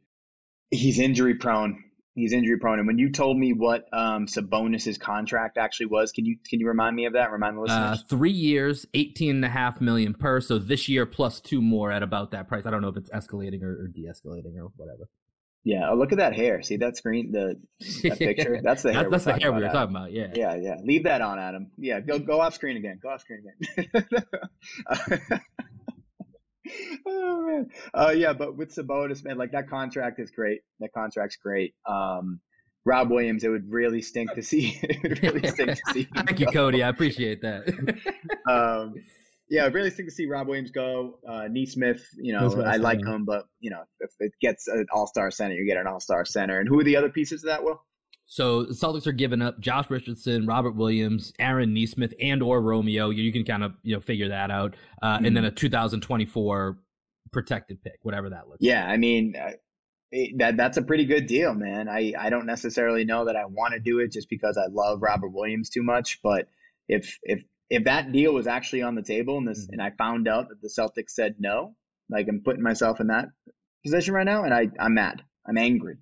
He's 0.71 0.99
injury 0.99 1.35
prone 1.35 1.85
he's 2.15 2.33
injury 2.33 2.59
prone. 2.59 2.79
And 2.79 2.87
when 2.87 2.99
you 2.99 3.11
told 3.11 3.37
me 3.39 3.53
what 3.53 3.87
um, 3.93 4.27
Sabonis's 4.27 4.99
contract 4.99 5.59
actually 5.59 5.87
was, 5.87 6.13
can 6.13 6.25
you 6.25 6.37
can 6.49 6.61
you 6.61 6.69
remind 6.69 6.97
me 6.97 7.07
of 7.07 7.15
that? 7.15 7.31
Remind 7.33 7.57
the 7.57 7.63
listeners. 7.63 8.01
Uh, 8.01 8.03
three 8.09 8.31
years, 8.31 8.87
eighteen 8.95 9.37
and 9.37 9.45
a 9.45 9.49
half 9.49 9.81
million 9.81 10.15
per. 10.15 10.41
So 10.41 10.59
this 10.59 10.89
year 10.89 11.07
plus 11.07 11.41
two 11.41 11.63
more 11.63 11.91
at 11.91 12.03
about 12.03 12.31
that 12.33 12.49
price. 12.49 12.67
I 12.67 12.71
don't 12.71 12.83
know 12.83 12.89
if 12.89 12.97
it's 12.97 13.11
escalating 13.11 13.63
or, 13.63 13.85
or 13.85 13.89
de-escalating 13.89 14.57
or 14.57 14.71
whatever. 14.77 15.09
Yeah. 15.63 15.91
Oh, 15.91 15.95
look 15.95 16.13
at 16.13 16.19
that 16.19 16.35
hair. 16.35 16.63
See 16.63 16.79
that 16.79 16.97
screen, 16.97 17.33
the 17.33 17.61
that 18.03 18.19
picture. 18.19 18.61
That's 18.63 18.83
the 18.83 18.95
hair. 18.95 19.11
that's 19.11 19.25
the 19.25 19.35
hair 19.39 19.53
we 19.53 19.61
were 19.61 19.67
Adam. 19.67 19.77
talking 19.77 19.97
about. 19.97 20.13
Yeah. 20.13 20.29
Yeah. 20.35 20.57
Yeah. 20.57 20.77
Leave 20.83 21.05
that 21.05 21.21
on, 21.21 21.39
Adam. 21.39 21.71
Yeah. 21.77 22.01
Go 22.01 22.19
go 22.19 22.41
off 22.41 22.55
screen 22.55 22.79
again. 22.79 22.99
Go 23.03 23.11
off 23.11 23.21
screen 23.21 23.43
again. 23.77 24.05
oh 27.07 27.47
man. 27.47 27.71
Uh, 27.95 28.13
yeah, 28.17 28.33
but 28.33 28.57
with 28.57 28.75
Sabonis, 28.75 29.25
man, 29.25 29.39
like 29.39 29.53
that 29.53 29.69
contract 29.69 30.19
is 30.19 30.31
great. 30.31 30.61
That 30.81 30.93
contract's 30.93 31.37
great. 31.37 31.75
Um, 31.87 32.41
Rob 32.85 33.11
Williams, 33.11 33.45
it 33.45 33.49
would 33.49 33.71
really 33.71 34.03
stink 34.03 34.33
to 34.35 34.43
see. 34.43 34.79
it 34.83 35.03
would 35.03 35.23
really 35.23 35.47
stink 35.49 35.71
to 35.71 35.93
see. 35.93 36.09
Thank 36.15 36.41
you, 36.41 36.47
Cody. 36.47 36.83
I 36.83 36.89
appreciate 36.89 37.43
that. 37.43 37.69
um, 38.51 38.95
yeah, 39.49 39.67
it 39.67 39.75
really 39.75 39.91
stink 39.91 40.09
to 40.09 40.15
see 40.15 40.27
Rob 40.27 40.47
Williams 40.47 40.71
go. 40.71 41.19
Uh, 41.29 41.49
Nesmith, 41.51 42.07
you 42.17 42.33
know, 42.33 42.63
I 42.63 42.77
like 42.77 43.05
him, 43.05 43.25
but 43.25 43.47
you 43.59 43.71
know, 43.71 43.83
if 44.01 44.11
it 44.21 44.33
gets 44.41 44.69
an 44.69 44.87
All 44.93 45.07
Star 45.07 45.31
center, 45.31 45.55
you 45.55 45.67
get 45.67 45.77
an 45.77 45.87
All 45.87 46.01
Star 46.01 46.25
center. 46.25 46.61
And 46.61 46.69
who 46.69 46.81
are 46.81 46.85
the 46.85 46.97
other 46.97 47.11
pieces 47.11 47.45
of 47.45 47.49
that? 47.49 47.65
Will? 47.65 47.83
So 48.31 48.63
the 48.63 48.75
Celtics 48.75 49.09
are 49.09 49.13
giving 49.13 49.43
up 49.43 49.59
Josh 49.59 49.91
Richardson, 49.91 50.47
Robert 50.47 50.77
Williams, 50.77 51.33
Aaron 51.41 51.75
Nesmith, 51.75 52.15
and 52.21 52.45
or 52.45 52.63
Romeo. 52.63 53.11
You, 53.11 53.25
you 53.25 53.33
can 53.33 53.45
kind 53.45 53.65
of 53.65 53.73
you 53.83 53.97
know 53.97 54.01
figure 54.01 54.29
that 54.29 54.53
out, 54.53 54.77
uh, 55.03 55.17
mm-hmm. 55.17 55.25
and 55.25 55.37
then 55.37 55.45
a 55.45 55.51
2024 55.51 56.79
protected 57.33 57.83
pick, 57.83 57.99
whatever 58.03 58.31
that 58.31 58.47
looks. 58.47 58.63
Like. 58.63 58.71
Yeah, 58.71 58.85
like. 58.85 58.95
I 58.95 58.97
mean. 58.97 59.35
Uh, 59.37 59.51
that 60.39 60.57
that's 60.57 60.77
a 60.77 60.83
pretty 60.83 61.05
good 61.05 61.29
deal, 61.29 61.55
man. 61.55 61.89
I, 61.89 62.15
I 62.19 62.31
don't 62.31 62.47
necessarily 62.47 63.05
know 63.05 63.27
that 63.27 63.37
I 63.37 63.45
want 63.45 63.75
to 63.75 63.79
do 63.79 64.01
it 64.01 64.11
just 64.11 64.29
because 64.29 64.59
I 64.59 64.67
love 64.67 65.03
Robert 65.03 65.29
Williams 65.29 65.71
too 65.71 65.85
much, 65.85 66.19
but 66.21 66.49
if 66.89 67.17
if 67.23 67.45
if 67.69 67.85
that 67.85 68.11
deal 68.11 68.35
was 68.35 68.49
actually 68.49 68.83
on 68.83 68.97
the 68.97 69.03
table 69.03 69.39
and 69.39 69.47
this, 69.47 69.63
mm-hmm. 69.63 69.75
and 69.75 69.83
I 69.83 69.91
found 69.91 70.27
out 70.27 70.49
that 70.49 70.61
the 70.61 70.67
Celtics 70.67 71.11
said 71.11 71.37
no, 71.39 71.77
like 72.11 72.27
I'm 72.29 72.43
putting 72.45 72.65
myself 72.65 72.99
in 72.99 73.07
that 73.07 73.27
position 73.85 74.13
right 74.13 74.27
now, 74.27 74.43
and 74.43 74.53
I 74.53 74.67
I'm 74.81 74.95
mad. 74.95 75.23
I'm 75.47 75.57
angry. 75.57 75.99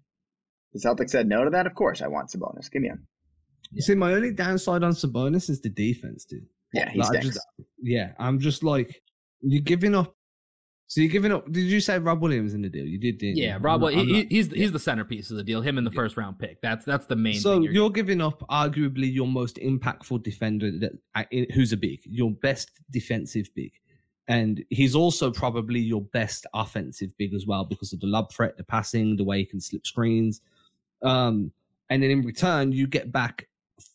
The 0.73 0.81
Celtics 0.81 1.11
said 1.11 1.29
no 1.29 1.45
to 1.45 1.51
that. 1.51 1.67
Of 1.67 1.75
course, 1.75 2.03
I 2.03 2.09
want 2.09 2.31
Sabonis. 2.31 2.71
Give 2.71 2.83
me 2.83 2.89
him. 2.89 3.07
You 3.73 3.83
see, 3.83 3.95
my 3.95 4.13
only 4.13 4.33
downside 4.33 4.83
on 4.83 4.93
Sabonis 4.93 5.51
is 5.51 5.61
the 5.61 5.69
defense, 5.69 6.25
dude. 6.25 6.47
Yeah, 6.73 6.91
he's 6.91 7.09
like, 7.09 7.23
just, 7.23 7.41
Yeah, 7.79 8.13
I'm 8.19 8.39
just 8.39 8.63
like 8.63 9.03
you're 9.41 9.63
giving 9.63 9.95
up. 9.95 10.15
So 10.87 11.03
you're 11.03 11.11
giving 11.11 11.33
up. 11.33 11.51
Did 11.53 11.65
you 11.65 11.81
say 11.81 11.99
Rob 11.99 12.23
Williams 12.23 12.55
in 12.55 12.63
the 12.63 12.71
deal? 12.71 12.87
You 12.87 12.99
did, 12.99 13.19
didn't 13.19 13.37
yeah, 13.37 13.57
you? 13.57 13.61
Rob. 13.61 13.83
Not, 13.83 13.93
he, 13.93 14.27
he's 14.31 14.51
he's 14.51 14.73
the 14.73 14.79
centerpiece 14.79 15.31
of 15.31 15.37
the 15.37 15.45
deal. 15.45 15.61
Him 15.61 15.77
in 15.77 15.85
the 15.85 15.91
first 15.91 16.17
round 16.17 16.39
pick. 16.39 16.61
That's 16.63 16.85
that's 16.85 17.07
the 17.07 17.17
main. 17.17 17.41
So 17.41 17.61
you're, 17.61 17.73
you're 17.73 17.91
giving 17.91 18.23
up 18.23 18.43
arguably 18.49 19.13
your 19.13 19.27
most 19.27 19.57
impactful 19.57 20.23
defender 20.23 20.71
that 20.79 20.93
uh, 21.15 21.25
who's 21.55 21.73
a 21.73 21.77
big, 21.77 22.01
your 22.05 22.31
best 22.31 22.71
defensive 22.91 23.49
big, 23.55 23.73
and 24.29 24.65
he's 24.71 24.95
also 24.95 25.31
probably 25.31 25.81
your 25.81 26.03
best 26.03 26.47
offensive 26.55 27.11
big 27.19 27.35
as 27.35 27.47
well 27.47 27.67
because 27.67 27.93
of 27.93 28.01
the 28.01 28.07
lob 28.07 28.33
threat, 28.33 28.57
the 28.57 28.65
passing, 28.65 29.17
the 29.17 29.25
way 29.25 29.39
he 29.39 29.45
can 29.45 29.61
slip 29.61 29.87
screens. 29.87 30.41
Um, 31.03 31.53
and 31.91 32.03
then 32.03 32.11
in 32.11 32.23
return, 32.23 32.73
you 32.73 32.87
get 32.87 33.13
back 33.13 33.49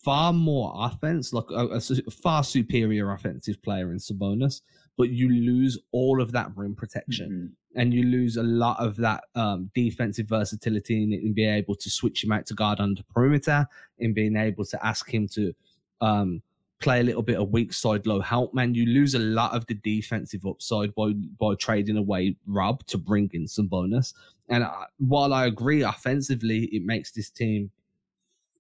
far 0.04 0.34
more 0.34 0.74
offense, 0.76 1.34
like 1.34 1.49
a, 1.51 1.68
a, 1.68 1.82
far 2.12 2.43
superior 2.43 3.12
offensive 3.12 3.62
player 3.62 3.91
in 3.91 3.97
Sabonis, 3.97 4.62
but 4.97 5.10
you 5.10 5.30
lose 5.30 5.78
all 5.91 6.22
of 6.22 6.32
that 6.32 6.51
rim 6.56 6.76
protection. 6.76 7.30
Mm-hmm. 7.30 7.80
And 7.80 7.91
you 7.91 8.04
lose 8.04 8.38
a 8.38 8.43
lot 8.43 8.80
of 8.80 8.97
that 8.97 9.24
um, 9.34 9.72
defensive 9.74 10.28
versatility 10.28 11.01
in, 11.01 11.12
in, 11.12 11.34
being 11.34 11.54
able 11.54 11.74
to 11.76 11.89
switch 11.89 12.24
him 12.24 12.32
out 12.32 12.45
to 12.47 12.54
guard 12.54 12.80
under 12.80 13.01
perimeter, 13.12 13.68
in 13.97 14.14
being 14.14 14.36
able 14.36 14.64
to 14.66 14.86
ask 14.86 15.12
him 15.12 15.28
to 15.30 15.56
um, 15.99 16.43
play 16.84 16.99
a 16.99 17.03
little 17.03 17.21
bit 17.21 17.39
of 17.39 17.49
weak 17.49 17.73
side 17.73 18.05
low 18.05 18.19
help 18.19 18.53
man. 18.53 18.75
You 18.75 18.86
lose 18.86 19.15
a 19.15 19.19
lot 19.19 19.55
of 19.55 19.65
the 19.67 19.75
defensive 19.75 20.45
upside 20.45 20.93
by 20.95 21.13
by 21.39 21.55
trading 21.55 21.97
away 21.97 22.36
Rob 22.45 22.86
to 22.88 22.97
bring 22.97 23.29
in 23.34 23.45
Sabonis. 23.45 24.13
And 24.49 24.63
uh, 24.63 24.71
while 24.97 25.34
I 25.34 25.45
agree 25.45 25.84
offensively, 25.84 26.65
it 26.65 26.84
makes 26.84 27.11
this 27.11 27.29
team 27.29 27.71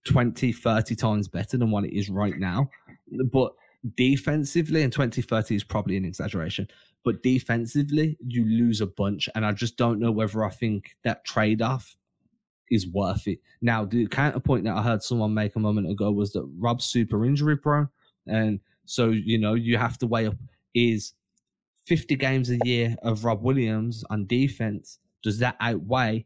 20, 0.05 0.51
30 0.51 0.95
times 0.95 1.27
better 1.27 1.57
than 1.57 1.71
what 1.71 1.83
it 1.83 1.95
is 1.97 2.09
right 2.09 2.37
now. 2.37 2.69
But 3.31 3.53
defensively, 3.95 4.81
and 4.83 4.91
2030 4.93 5.55
is 5.55 5.63
probably 5.63 5.97
an 5.97 6.05
exaggeration, 6.05 6.67
but 7.03 7.21
defensively, 7.21 8.17
you 8.25 8.45
lose 8.45 8.79
a 8.79 8.87
bunch. 8.87 9.27
And 9.35 9.45
I 9.45 9.51
just 9.51 9.77
don't 9.77 9.99
know 9.99 10.11
whether 10.11 10.43
I 10.45 10.49
think 10.49 10.95
that 11.03 11.25
trade 11.25 11.61
off 11.61 11.97
is 12.71 12.87
worth 12.87 13.27
it. 13.27 13.39
Now, 13.61 13.83
the 13.85 14.07
counterpoint 14.07 14.63
that 14.63 14.75
I 14.75 14.81
heard 14.81 15.03
someone 15.03 15.33
make 15.33 15.55
a 15.55 15.59
moment 15.59 15.91
ago 15.91 16.11
was 16.11 16.31
that 16.31 16.49
Rob's 16.57 16.85
super 16.85 17.25
injury 17.25 17.57
prone. 17.57 17.89
And 18.27 18.59
so, 18.85 19.09
you 19.09 19.37
know, 19.37 19.53
you 19.53 19.77
have 19.77 19.97
to 19.99 20.07
weigh 20.07 20.27
up 20.27 20.35
is 20.75 21.13
50 21.85 22.15
games 22.15 22.49
a 22.49 22.57
year 22.63 22.95
of 23.03 23.25
Rob 23.25 23.43
Williams 23.43 24.03
on 24.09 24.25
defense, 24.25 24.99
does 25.21 25.39
that 25.39 25.55
outweigh 25.59 26.25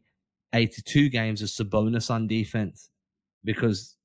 82 0.54 1.10
games 1.10 1.42
of 1.42 1.48
Sabonis 1.48 2.10
on 2.10 2.26
defense? 2.26 2.90
because 3.44 3.96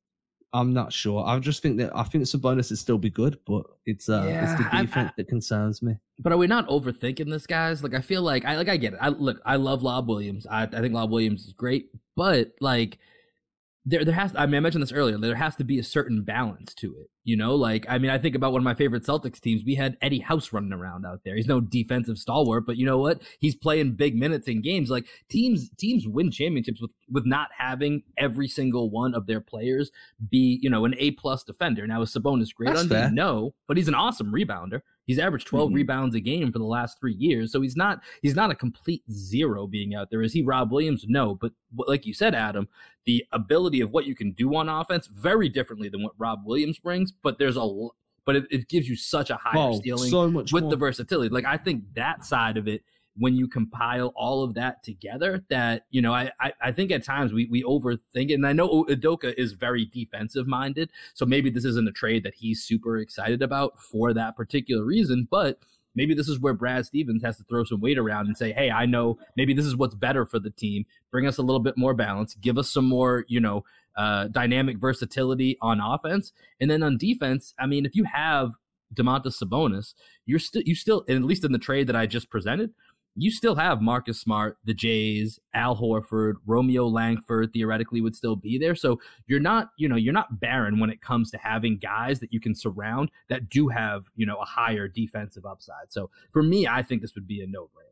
I'm 0.53 0.71
not 0.71 0.93
sure. 0.93 1.25
I 1.25 1.37
just 1.39 1.61
think 1.61 1.77
that 1.79 1.91
I 1.95 2.03
think 2.03 2.23
Sabonis 2.25 2.69
would 2.69 2.79
still 2.79 2.97
be 2.97 3.09
good, 3.09 3.39
but 3.45 3.65
it's 3.85 4.07
uh 4.07 4.25
yeah, 4.27 4.43
it's 4.43 4.63
the 4.63 4.69
defense 4.69 4.95
I, 4.95 5.01
I, 5.01 5.13
that 5.17 5.27
concerns 5.27 5.81
me. 5.81 5.97
But 6.19 6.31
are 6.31 6.37
we 6.37 6.47
not 6.47 6.67
overthinking 6.67 7.29
this, 7.29 7.47
guys? 7.47 7.83
Like 7.83 7.93
I 7.93 8.01
feel 8.01 8.21
like 8.21 8.45
I 8.45 8.55
like 8.55 8.69
I 8.69 8.77
get 8.77 8.93
it. 8.93 8.99
I 9.01 9.09
look, 9.09 9.41
I 9.45 9.55
love 9.55 9.81
Lob 9.83 10.07
Williams. 10.07 10.45
I, 10.47 10.63
I 10.63 10.67
think 10.67 10.93
Lob 10.93 11.11
Williams 11.11 11.45
is 11.45 11.53
great, 11.53 11.89
but 12.15 12.51
like 12.61 12.99
there 13.85 14.05
there 14.05 14.13
has 14.13 14.33
I 14.35 14.45
mean 14.45 14.55
I 14.55 14.59
mentioned 14.61 14.81
this 14.81 14.91
earlier, 14.91 15.17
there 15.17 15.35
has 15.35 15.55
to 15.57 15.63
be 15.63 15.77
a 15.79 15.83
certain 15.83 16.23
balance 16.23 16.73
to 16.75 16.95
it. 16.99 17.09
You 17.25 17.37
know, 17.37 17.55
like 17.55 17.85
I 17.89 17.97
mean, 17.97 18.11
I 18.11 18.17
think 18.17 18.35
about 18.35 18.51
one 18.51 18.59
of 18.59 18.65
my 18.65 18.73
favorite 18.73 19.03
Celtics 19.03 19.39
teams. 19.39 19.63
We 19.65 19.75
had 19.75 19.97
Eddie 20.01 20.19
House 20.19 20.51
running 20.51 20.73
around 20.73 21.05
out 21.05 21.21
there. 21.23 21.35
He's 21.35 21.47
no 21.47 21.61
defensive 21.61 22.17
stalwart, 22.17 22.65
but 22.65 22.77
you 22.77 22.85
know 22.85 22.97
what? 22.97 23.21
He's 23.39 23.55
playing 23.55 23.95
big 23.95 24.15
minutes 24.15 24.47
in 24.47 24.61
games. 24.61 24.89
Like 24.89 25.05
teams, 25.29 25.69
teams 25.77 26.07
win 26.07 26.31
championships 26.31 26.81
with 26.81 26.91
with 27.09 27.25
not 27.25 27.49
having 27.57 28.03
every 28.17 28.47
single 28.47 28.89
one 28.89 29.15
of 29.15 29.25
their 29.25 29.41
players 29.41 29.91
be 30.29 30.59
you 30.61 30.69
know 30.69 30.85
an 30.85 30.95
A 30.97 31.11
plus 31.11 31.43
defender. 31.43 31.87
Now 31.87 32.01
is 32.01 32.13
Sabonis 32.13 32.53
great 32.53 32.75
on 32.75 32.89
No, 33.13 33.53
but 33.67 33.77
he's 33.77 33.87
an 33.87 33.95
awesome 33.95 34.31
rebounder. 34.31 34.81
He's 35.05 35.19
averaged 35.19 35.47
12 35.47 35.69
mm-hmm. 35.69 35.75
rebounds 35.75 36.15
a 36.15 36.19
game 36.19 36.51
for 36.51 36.59
the 36.59 36.65
last 36.65 36.99
three 36.99 37.13
years, 37.13 37.51
so 37.51 37.61
he's 37.61 37.75
not 37.75 38.01
he's 38.21 38.35
not 38.35 38.51
a 38.51 38.55
complete 38.55 39.03
zero 39.11 39.67
being 39.67 39.95
out 39.95 40.09
there. 40.09 40.21
Is 40.21 40.33
he 40.33 40.41
Rob 40.41 40.71
Williams? 40.71 41.05
No, 41.07 41.35
but 41.35 41.51
like 41.87 42.05
you 42.05 42.13
said, 42.13 42.35
Adam, 42.35 42.67
the 43.05 43.25
ability 43.31 43.81
of 43.81 43.91
what 43.91 44.05
you 44.05 44.15
can 44.15 44.31
do 44.31 44.55
on 44.55 44.69
offense 44.69 45.07
very 45.07 45.49
differently 45.49 45.89
than 45.89 46.03
what 46.03 46.13
Rob 46.17 46.41
Williams 46.45 46.79
brings 46.79 47.11
but 47.11 47.37
there's 47.37 47.57
a 47.57 47.87
but 48.25 48.35
it, 48.37 48.45
it 48.49 48.69
gives 48.69 48.87
you 48.87 48.95
such 48.95 49.29
a 49.29 49.35
higher 49.35 49.57
oh, 49.57 49.81
ceiling 49.81 50.09
so 50.09 50.29
much 50.29 50.53
with 50.53 50.63
more. 50.63 50.71
the 50.71 50.77
versatility. 50.77 51.29
Like 51.29 51.45
I 51.45 51.57
think 51.57 51.83
that 51.95 52.23
side 52.23 52.57
of 52.57 52.67
it, 52.67 52.83
when 53.17 53.35
you 53.35 53.47
compile 53.47 54.11
all 54.15 54.43
of 54.43 54.55
that 54.55 54.83
together, 54.83 55.43
that 55.49 55.85
you 55.91 56.01
know, 56.01 56.13
I 56.13 56.31
I, 56.39 56.53
I 56.61 56.71
think 56.71 56.91
at 56.91 57.03
times 57.03 57.33
we 57.33 57.45
we 57.45 57.63
overthink 57.63 58.29
it. 58.29 58.33
And 58.33 58.47
I 58.47 58.53
know 58.53 58.85
Udoka 58.85 59.33
is 59.37 59.53
very 59.53 59.85
defensive 59.85 60.47
minded, 60.47 60.91
so 61.13 61.25
maybe 61.25 61.49
this 61.49 61.65
isn't 61.65 61.87
a 61.87 61.91
trade 61.91 62.23
that 62.23 62.35
he's 62.35 62.63
super 62.63 62.97
excited 62.97 63.41
about 63.41 63.79
for 63.79 64.13
that 64.13 64.35
particular 64.35 64.83
reason, 64.83 65.27
but 65.29 65.59
maybe 65.95 66.13
this 66.13 66.27
is 66.27 66.39
where 66.39 66.53
Brad 66.53 66.85
Stevens 66.85 67.23
has 67.23 67.37
to 67.37 67.43
throw 67.43 67.63
some 67.63 67.81
weight 67.81 67.97
around 67.97 68.27
and 68.27 68.37
say, 68.37 68.51
hey, 68.51 68.71
I 68.71 68.85
know 68.85 69.17
maybe 69.37 69.53
this 69.53 69.65
is 69.65 69.75
what's 69.75 69.95
better 69.95 70.25
for 70.25 70.39
the 70.39 70.49
team. 70.49 70.85
Bring 71.11 71.27
us 71.27 71.37
a 71.37 71.41
little 71.41 71.59
bit 71.59 71.77
more 71.77 71.93
balance. 71.93 72.35
Give 72.35 72.57
us 72.57 72.69
some 72.69 72.85
more, 72.85 73.25
you 73.27 73.39
know, 73.39 73.63
uh, 73.95 74.27
dynamic 74.29 74.77
versatility 74.77 75.57
on 75.61 75.79
offense. 75.79 76.33
And 76.59 76.69
then 76.69 76.81
on 76.83 76.97
defense, 76.97 77.53
I 77.59 77.67
mean, 77.67 77.85
if 77.85 77.95
you 77.95 78.05
have 78.05 78.53
Domantas 78.95 79.41
Sabonis, 79.41 79.93
you're 80.25 80.39
still 80.39 80.61
you 80.65 80.75
still 80.75 81.03
at 81.09 81.23
least 81.23 81.43
in 81.43 81.51
the 81.51 81.59
trade 81.59 81.87
that 81.87 81.95
I 81.95 82.05
just 82.05 82.29
presented, 82.29 82.71
you 83.15 83.31
still 83.31 83.55
have 83.55 83.81
Marcus 83.81 84.19
Smart, 84.19 84.57
the 84.65 84.73
Jays, 84.73 85.39
Al 85.53 85.75
Horford, 85.75 86.33
Romeo 86.45 86.87
Langford 86.87 87.53
theoretically 87.53 88.01
would 88.01 88.15
still 88.15 88.35
be 88.35 88.57
there. 88.57 88.75
So 88.75 88.99
you're 89.27 89.39
not, 89.39 89.69
you 89.77 89.87
know, 89.87 89.95
you're 89.95 90.13
not 90.13 90.39
barren 90.39 90.79
when 90.79 90.89
it 90.89 91.01
comes 91.01 91.29
to 91.31 91.37
having 91.37 91.77
guys 91.77 92.19
that 92.19 92.33
you 92.33 92.39
can 92.39 92.55
surround 92.55 93.11
that 93.29 93.49
do 93.49 93.67
have, 93.67 94.05
you 94.15 94.25
know, 94.25 94.37
a 94.37 94.45
higher 94.45 94.87
defensive 94.87 95.45
upside. 95.45 95.91
So 95.91 96.09
for 96.31 96.41
me, 96.41 96.67
I 96.67 96.81
think 96.81 97.01
this 97.01 97.13
would 97.15 97.27
be 97.27 97.41
a 97.41 97.47
no-brainer. 97.47 97.89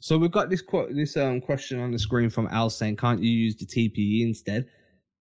So 0.00 0.16
we've 0.16 0.30
got 0.30 0.48
this 0.48 0.62
quote, 0.62 0.94
this 0.94 1.16
um 1.16 1.40
question 1.40 1.80
on 1.80 1.90
the 1.90 1.98
screen 1.98 2.30
from 2.30 2.46
Al 2.52 2.70
saying, 2.70 2.96
"Can't 2.96 3.20
you 3.20 3.30
use 3.30 3.56
the 3.56 3.66
TPE 3.66 4.22
instead?" 4.22 4.66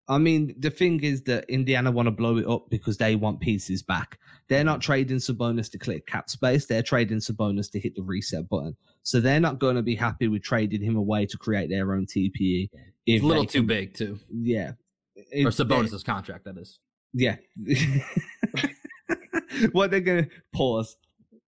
I 0.08 0.20
mean, 0.20 0.56
the 0.60 0.70
thing 0.70 1.04
is 1.04 1.24
that 1.24 1.50
Indiana 1.50 1.92
want 1.92 2.06
to 2.06 2.12
blow 2.12 2.38
it 2.38 2.48
up 2.48 2.70
because 2.70 2.98
they 2.98 3.16
want 3.16 3.42
pieces 3.42 3.82
back. 3.82 4.20
They're 4.50 4.64
not 4.64 4.82
trading 4.82 5.18
Sabonis 5.18 5.70
to 5.72 5.78
clear 5.78 6.00
cap 6.02 6.30
space. 6.30 6.66
They're 6.66 6.84
trading 6.84 7.18
Sabonis 7.18 7.70
to 7.72 7.80
hit 7.80 7.96
the 7.96 8.02
reset 8.02 8.48
button. 8.48 8.76
So 9.04 9.20
they're 9.20 9.40
not 9.40 9.60
going 9.60 9.76
to 9.76 9.82
be 9.82 9.96
happy 9.96 10.28
with 10.28 10.44
trading 10.44 10.82
him 10.82 10.96
away 10.96 11.26
to 11.28 11.38
create 11.38 11.70
their 11.70 11.94
own 11.94 12.06
TPE. 12.06 12.70
It's 13.06 13.24
a 13.24 13.28
little 13.28 13.46
too 13.46 13.60
can, 13.60 13.68
big, 13.68 13.94
too. 13.94 14.20
Yeah. 14.30 14.72
It, 15.16 15.46
or 15.46 15.50
Sabonis's 15.50 16.04
contract, 16.04 16.46
that 16.46 16.58
is. 16.58 16.80
Yeah. 17.14 17.38
what 19.72 19.92
they're 19.92 20.02
going 20.02 20.26
to 20.26 20.30
pause. 20.54 20.98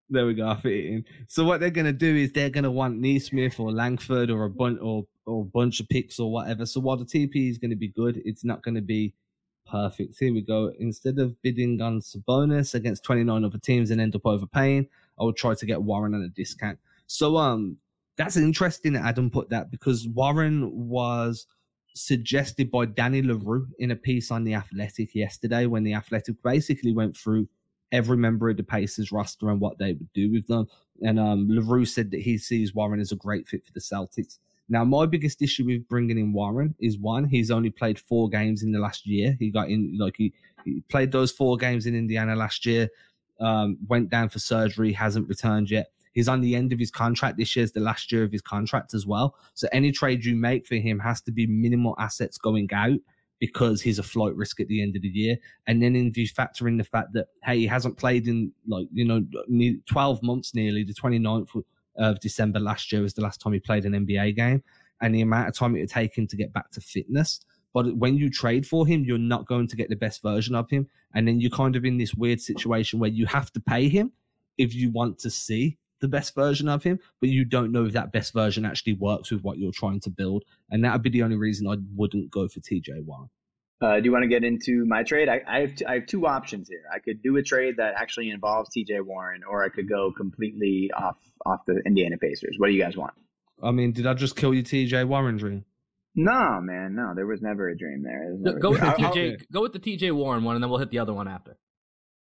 There 0.10 0.26
we 0.26 0.34
go. 0.34 0.48
I 0.48 0.56
fit 0.56 0.74
it 0.74 0.86
in. 0.86 1.06
So 1.28 1.44
what 1.44 1.60
they're 1.60 1.70
going 1.70 1.86
to 1.86 1.94
do 1.94 2.16
is 2.16 2.32
they're 2.32 2.50
going 2.50 2.64
to 2.64 2.72
want 2.72 2.98
Nesmith 2.98 3.60
or 3.60 3.72
Langford 3.72 4.32
or 4.32 4.46
a 4.46 4.50
bunch 4.50 4.80
or 4.82 5.06
or 5.26 5.46
bunch 5.46 5.80
of 5.80 5.88
picks 5.88 6.20
or 6.20 6.32
whatever. 6.32 6.66
So 6.66 6.80
while 6.80 6.98
the 6.98 7.06
TP 7.06 7.52
is 7.52 7.60
going 7.60 7.70
to 7.70 7.78
be 7.78 7.90
good, 7.90 8.20
it's 8.26 8.44
not 8.44 8.64
going 8.64 8.76
to 8.76 8.82
be 8.82 9.14
perfect. 9.70 10.18
Here 10.20 10.34
we 10.34 10.42
go. 10.42 10.72
Instead 10.80 11.20
of 11.20 11.40
bidding 11.42 11.82
on 11.82 12.00
Sabonis 12.00 12.74
against 12.74 13.04
29 13.04 13.44
other 13.44 13.58
teams 13.58 13.92
and 13.92 14.02
end 14.02 14.16
up 14.16 14.26
overpaying, 14.26 14.88
I 15.20 15.24
would 15.24 15.36
try 15.36 15.54
to 15.54 15.66
get 15.66 15.82
Warren 15.82 16.16
at 16.16 16.22
a 16.22 16.30
discount. 16.30 16.80
So 17.08 17.38
um, 17.38 17.78
that's 18.18 18.38
interesting 18.38 18.94
that 18.94 19.06
Adam 19.06 19.30
put 19.30 19.50
that 19.50 19.72
because 19.72 20.08
Warren 20.08 20.90
was 20.90 21.46
suggested 21.96 22.72
by 22.72 22.86
Danny 22.86 23.22
LaRue 23.22 23.68
in 23.80 23.92
a 23.92 23.96
piece 23.96 24.32
on 24.32 24.44
the 24.44 24.54
Athletic 24.54 25.16
yesterday 25.16 25.66
when 25.66 25.84
the 25.84 25.94
Athletic 25.94 26.36
basically 26.44 26.94
went 26.94 27.16
through 27.16 27.48
every 27.92 28.18
member 28.18 28.50
of 28.50 28.58
the 28.58 28.64
Pacers 28.64 29.12
roster 29.12 29.50
and 29.50 29.60
what 29.60 29.78
they 29.78 29.94
would 29.94 30.14
do 30.14 30.32
with 30.32 30.48
them. 30.48 30.68
And 31.02 31.20
um, 31.20 31.48
LaRue 31.50 31.86
said 31.86 32.12
that 32.12 32.22
he 32.22 32.38
sees 32.38 32.76
Warren 32.76 33.00
as 33.00 33.12
a 33.12 33.16
great 33.16 33.48
fit 33.48 33.66
for 33.66 33.74
the 33.74 33.80
Celtics. 33.80 34.38
Now, 34.70 34.84
my 34.86 35.08
biggest 35.08 35.42
issue 35.42 35.66
with 35.66 35.88
bringing 35.88 36.20
in 36.20 36.32
Warren 36.32 36.76
is 36.80 36.98
one, 36.98 37.26
he's 37.26 37.50
only 37.50 37.72
played 37.72 38.00
four 38.00 38.30
games 38.30 38.62
in 38.62 38.72
the 38.72 38.80
last 38.80 39.08
year. 39.08 39.36
He 39.40 39.50
got 39.50 39.70
in, 39.70 39.98
like, 40.00 40.16
he, 40.18 40.32
he 40.64 40.84
played 40.90 41.12
those 41.12 41.32
four 41.32 41.58
games 41.58 41.88
in 41.88 41.96
Indiana 41.96 42.36
last 42.36 42.66
year, 42.66 42.90
um, 43.40 43.78
went 43.88 44.10
down 44.10 44.30
for 44.30 44.38
surgery, 44.40 44.94
hasn't 44.94 45.28
returned 45.28 45.72
yet. 45.72 45.92
He's 46.14 46.28
on 46.28 46.42
the 46.42 46.56
end 46.56 46.72
of 46.72 46.80
his 46.80 46.92
contract. 46.92 47.38
This 47.38 47.56
year's 47.56 47.72
the 47.72 47.80
last 47.80 48.12
year 48.12 48.24
of 48.24 48.32
his 48.32 48.42
contract 48.42 48.94
as 48.94 49.06
well. 49.06 49.36
So 49.54 49.68
any 49.72 49.92
trade 49.92 50.24
you 50.24 50.36
make 50.36 50.68
for 50.68 50.76
him 50.76 51.00
has 51.00 51.22
to 51.22 51.32
be 51.32 51.48
minimal 51.48 51.96
assets 51.98 52.38
going 52.38 52.70
out 52.74 53.00
because 53.40 53.82
he's 53.82 54.00
a 54.00 54.04
flight 54.04 54.36
risk 54.36 54.60
at 54.60 54.68
the 54.68 54.82
end 54.82 54.96
of 54.96 55.02
the 55.02 55.08
year. 55.08 55.38
And 55.68 55.82
then 55.82 55.96
if 55.96 56.18
you 56.18 56.28
factor 56.28 56.68
in 56.68 56.78
the 56.78 56.84
fact 56.84 57.14
that, 57.14 57.28
hey, 57.44 57.60
he 57.60 57.68
hasn't 57.68 57.98
played 57.98 58.28
in 58.28 58.52
like, 58.68 58.88
you 58.92 59.06
know, 59.06 59.26
12 59.88 60.22
months 60.22 60.54
nearly, 60.54 60.84
the 60.84 60.94
29th 60.94 61.64
of 62.00 62.20
December 62.20 62.60
last 62.60 62.92
year 62.92 63.02
was 63.02 63.14
the 63.14 63.22
last 63.22 63.42
time 63.42 63.54
he 63.54 63.60
played 63.60 63.86
an 63.86 63.94
NBA 63.94 64.36
game, 64.36 64.64
and 65.02 65.14
the 65.14 65.22
amount 65.22 65.50
of 65.50 65.56
time 65.56 65.76
it 65.76 65.82
would 65.82 65.90
take 65.90 66.18
him 66.18 66.28
to 66.28 66.36
get 66.36 66.54
back 66.54 66.72
to 66.72 66.82
fitness. 66.82 67.42
But 67.74 67.96
when 67.96 68.18
you 68.18 68.30
trade 68.30 68.66
for 68.66 68.88
him, 68.88 69.04
you're 69.04 69.18
not 69.18 69.46
going 69.46 69.68
to 69.68 69.76
get 69.76 69.90
the 69.90 69.96
best 69.96 70.24
version 70.24 70.56
of 70.56 70.70
him. 70.70 70.88
And 71.14 71.28
then 71.28 71.40
you're 71.40 71.52
kind 71.52 71.76
of 71.76 71.86
in 71.86 71.98
this 71.98 72.16
weird 72.16 72.42
situation 72.42 73.00
where 73.00 73.10
you 73.10 73.26
have 73.28 73.52
to 73.54 73.60
pay 73.60 73.90
him 73.90 74.12
if 74.58 74.74
you 74.74 74.90
want 74.92 75.20
to 75.20 75.30
see 75.30 75.78
the 76.02 76.08
best 76.08 76.34
version 76.34 76.70
of 76.70 76.82
him, 76.84 77.00
but 77.20 77.30
you 77.30 77.44
don't 77.44 77.72
know 77.72 77.86
if 77.86 77.94
that 77.94 78.12
best 78.12 78.34
version 78.34 78.66
actually 78.66 78.94
works 78.94 79.32
with 79.32 79.42
what 79.42 79.58
you're 79.58 79.72
trying 79.72 80.00
to 80.00 80.10
build. 80.10 80.44
And 80.72 80.84
that 80.84 80.94
would 80.94 81.02
be 81.02 81.10
the 81.10 81.24
only 81.24 81.36
reason 81.36 81.68
I 81.68 81.76
wouldn't 81.96 82.32
go 82.32 82.48
for 82.48 82.60
TJ 82.60 83.04
Warren. 83.04 83.30
Uh, 83.82 83.96
do 84.00 84.06
you 84.06 84.12
want 84.12 84.24
to 84.24 84.28
get 84.28 84.44
into 84.44 84.86
my 84.86 85.04
trade? 85.04 85.30
I, 85.30 85.42
I, 85.48 85.60
have 85.62 85.76
t- 85.76 85.86
I 85.86 85.96
have 85.96 86.06
two 86.06 86.28
options 86.28 86.68
here. 86.68 86.84
I 86.94 87.00
could 87.00 87.22
do 87.24 87.38
a 87.38 87.44
trade 87.44 87.78
that 87.78 87.94
actually 87.96 88.30
involves 88.30 88.70
TJ 88.76 89.02
Warren, 89.06 89.42
or 89.50 89.64
I 89.64 89.70
could 89.70 89.88
go 89.88 90.12
completely 90.12 90.92
off 90.98 91.18
off 91.46 91.62
the 91.66 91.82
Indiana 91.86 92.18
Pacers. 92.18 92.56
What 92.58 92.68
do 92.68 92.74
you 92.74 92.82
guys 92.82 92.98
want? 92.98 93.14
I 93.64 93.72
mean, 93.72 93.94
did 93.94 94.06
I 94.06 94.14
just 94.14 94.36
kill 94.36 94.54
your 94.54 94.64
TJ 94.64 95.08
Warren 95.08 95.38
dream? 95.38 95.64
No, 96.14 96.60
man, 96.62 96.96
no. 96.96 97.14
There 97.16 97.26
was 97.26 97.42
never 97.42 97.70
a 97.70 97.78
dream 97.78 98.04
there. 98.04 98.54
Go 98.60 98.72
with 98.72 98.82
the 98.82 98.88
TJ. 98.88 99.44
Go 99.52 99.62
with 99.62 99.72
the 99.72 99.80
TJ 99.80 100.12
Warren 100.12 100.44
one, 100.44 100.56
and 100.56 100.64
then 100.64 100.70
we'll 100.70 100.80
hit 100.80 100.92
the 100.92 101.00
other 101.00 101.14
one 101.14 101.30
after. 101.30 101.56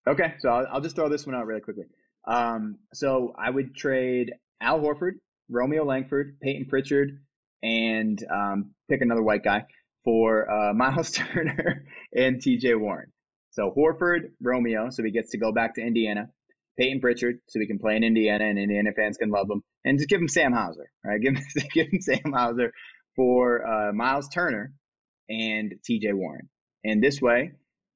Okay, 0.07 0.35
so 0.41 0.51
I'll, 0.51 0.67
I'll 0.73 0.81
just 0.83 0.97
throw 0.97 1.09
this 1.09 1.27
one 1.27 1.35
out 1.35 1.47
really 1.47 1.61
quickly. 1.61 1.85
Um, 2.27 2.79
so 2.93 3.35
I 3.39 3.49
would 3.49 3.75
trade 3.75 4.33
Al 4.61 4.81
Horford, 4.81 5.13
Romeo 5.49 5.85
Langford, 5.85 6.39
Payton 6.43 6.67
Pritchard, 6.67 7.21
and 7.63 8.23
um, 8.31 8.73
pick 8.91 9.01
another 9.01 9.23
white 9.23 9.43
guy 9.43 9.65
for 10.09 10.51
uh, 10.51 10.73
Miles 10.75 11.11
Turner 11.11 11.85
and 12.15 12.41
TJ 12.41 12.81
Warren. 12.81 13.13
So 13.51 13.75
Horford, 13.77 14.31
Romeo, 14.41 14.89
so 14.89 15.05
he 15.05 15.11
gets 15.11 15.33
to 15.33 15.39
go 15.39 15.53
back 15.53 15.75
to 15.75 15.83
Indiana. 15.83 16.31
Payton 16.79 17.01
Pritchard, 17.01 17.41
so 17.49 17.59
he 17.59 17.67
can 17.67 17.79
play 17.79 17.97
in 17.97 18.05
Indiana 18.05 18.45
and 18.45 18.59
Indiana 18.59 18.91
fans 18.97 19.19
can 19.19 19.31
love 19.31 19.51
him. 19.51 19.63
And 19.85 19.99
just 19.99 20.09
give 20.09 20.21
him 20.21 20.29
Sam 20.29 20.53
Hauser, 20.53 20.91
right? 21.05 21.21
Give 21.23 21.35
him, 21.35 21.43
give 21.75 21.89
him 21.89 22.01
Sam 22.01 22.33
Hauser 22.33 22.73
for 23.17 23.67
uh, 23.67 23.93
Miles 23.93 24.29
Turner 24.29 24.73
and 25.29 25.75
TJ 25.91 26.15
Warren. 26.15 26.49
And 26.85 27.03
this 27.03 27.21
way, 27.21 27.51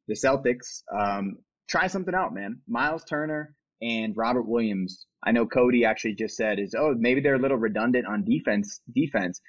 the 0.09 0.15
Celtics 0.15 0.83
um, 0.95 1.39
try 1.71 1.87
something 1.87 2.15
out, 2.15 2.35
man. 2.35 2.61
Miles 2.69 3.05
Turner 3.05 3.55
and 3.81 4.15
Robert 4.17 4.49
Williams. 4.49 5.07
I 5.25 5.31
know 5.31 5.47
Cody 5.47 5.85
actually 5.85 6.17
just 6.17 6.37
said 6.37 6.59
is 6.59 6.75
oh 6.77 6.95
maybe 6.99 7.21
they're 7.21 7.37
a 7.37 7.41
little 7.41 7.57
redundant 7.57 8.07
on 8.07 8.25
defense 8.25 8.81
defense. 8.95 9.41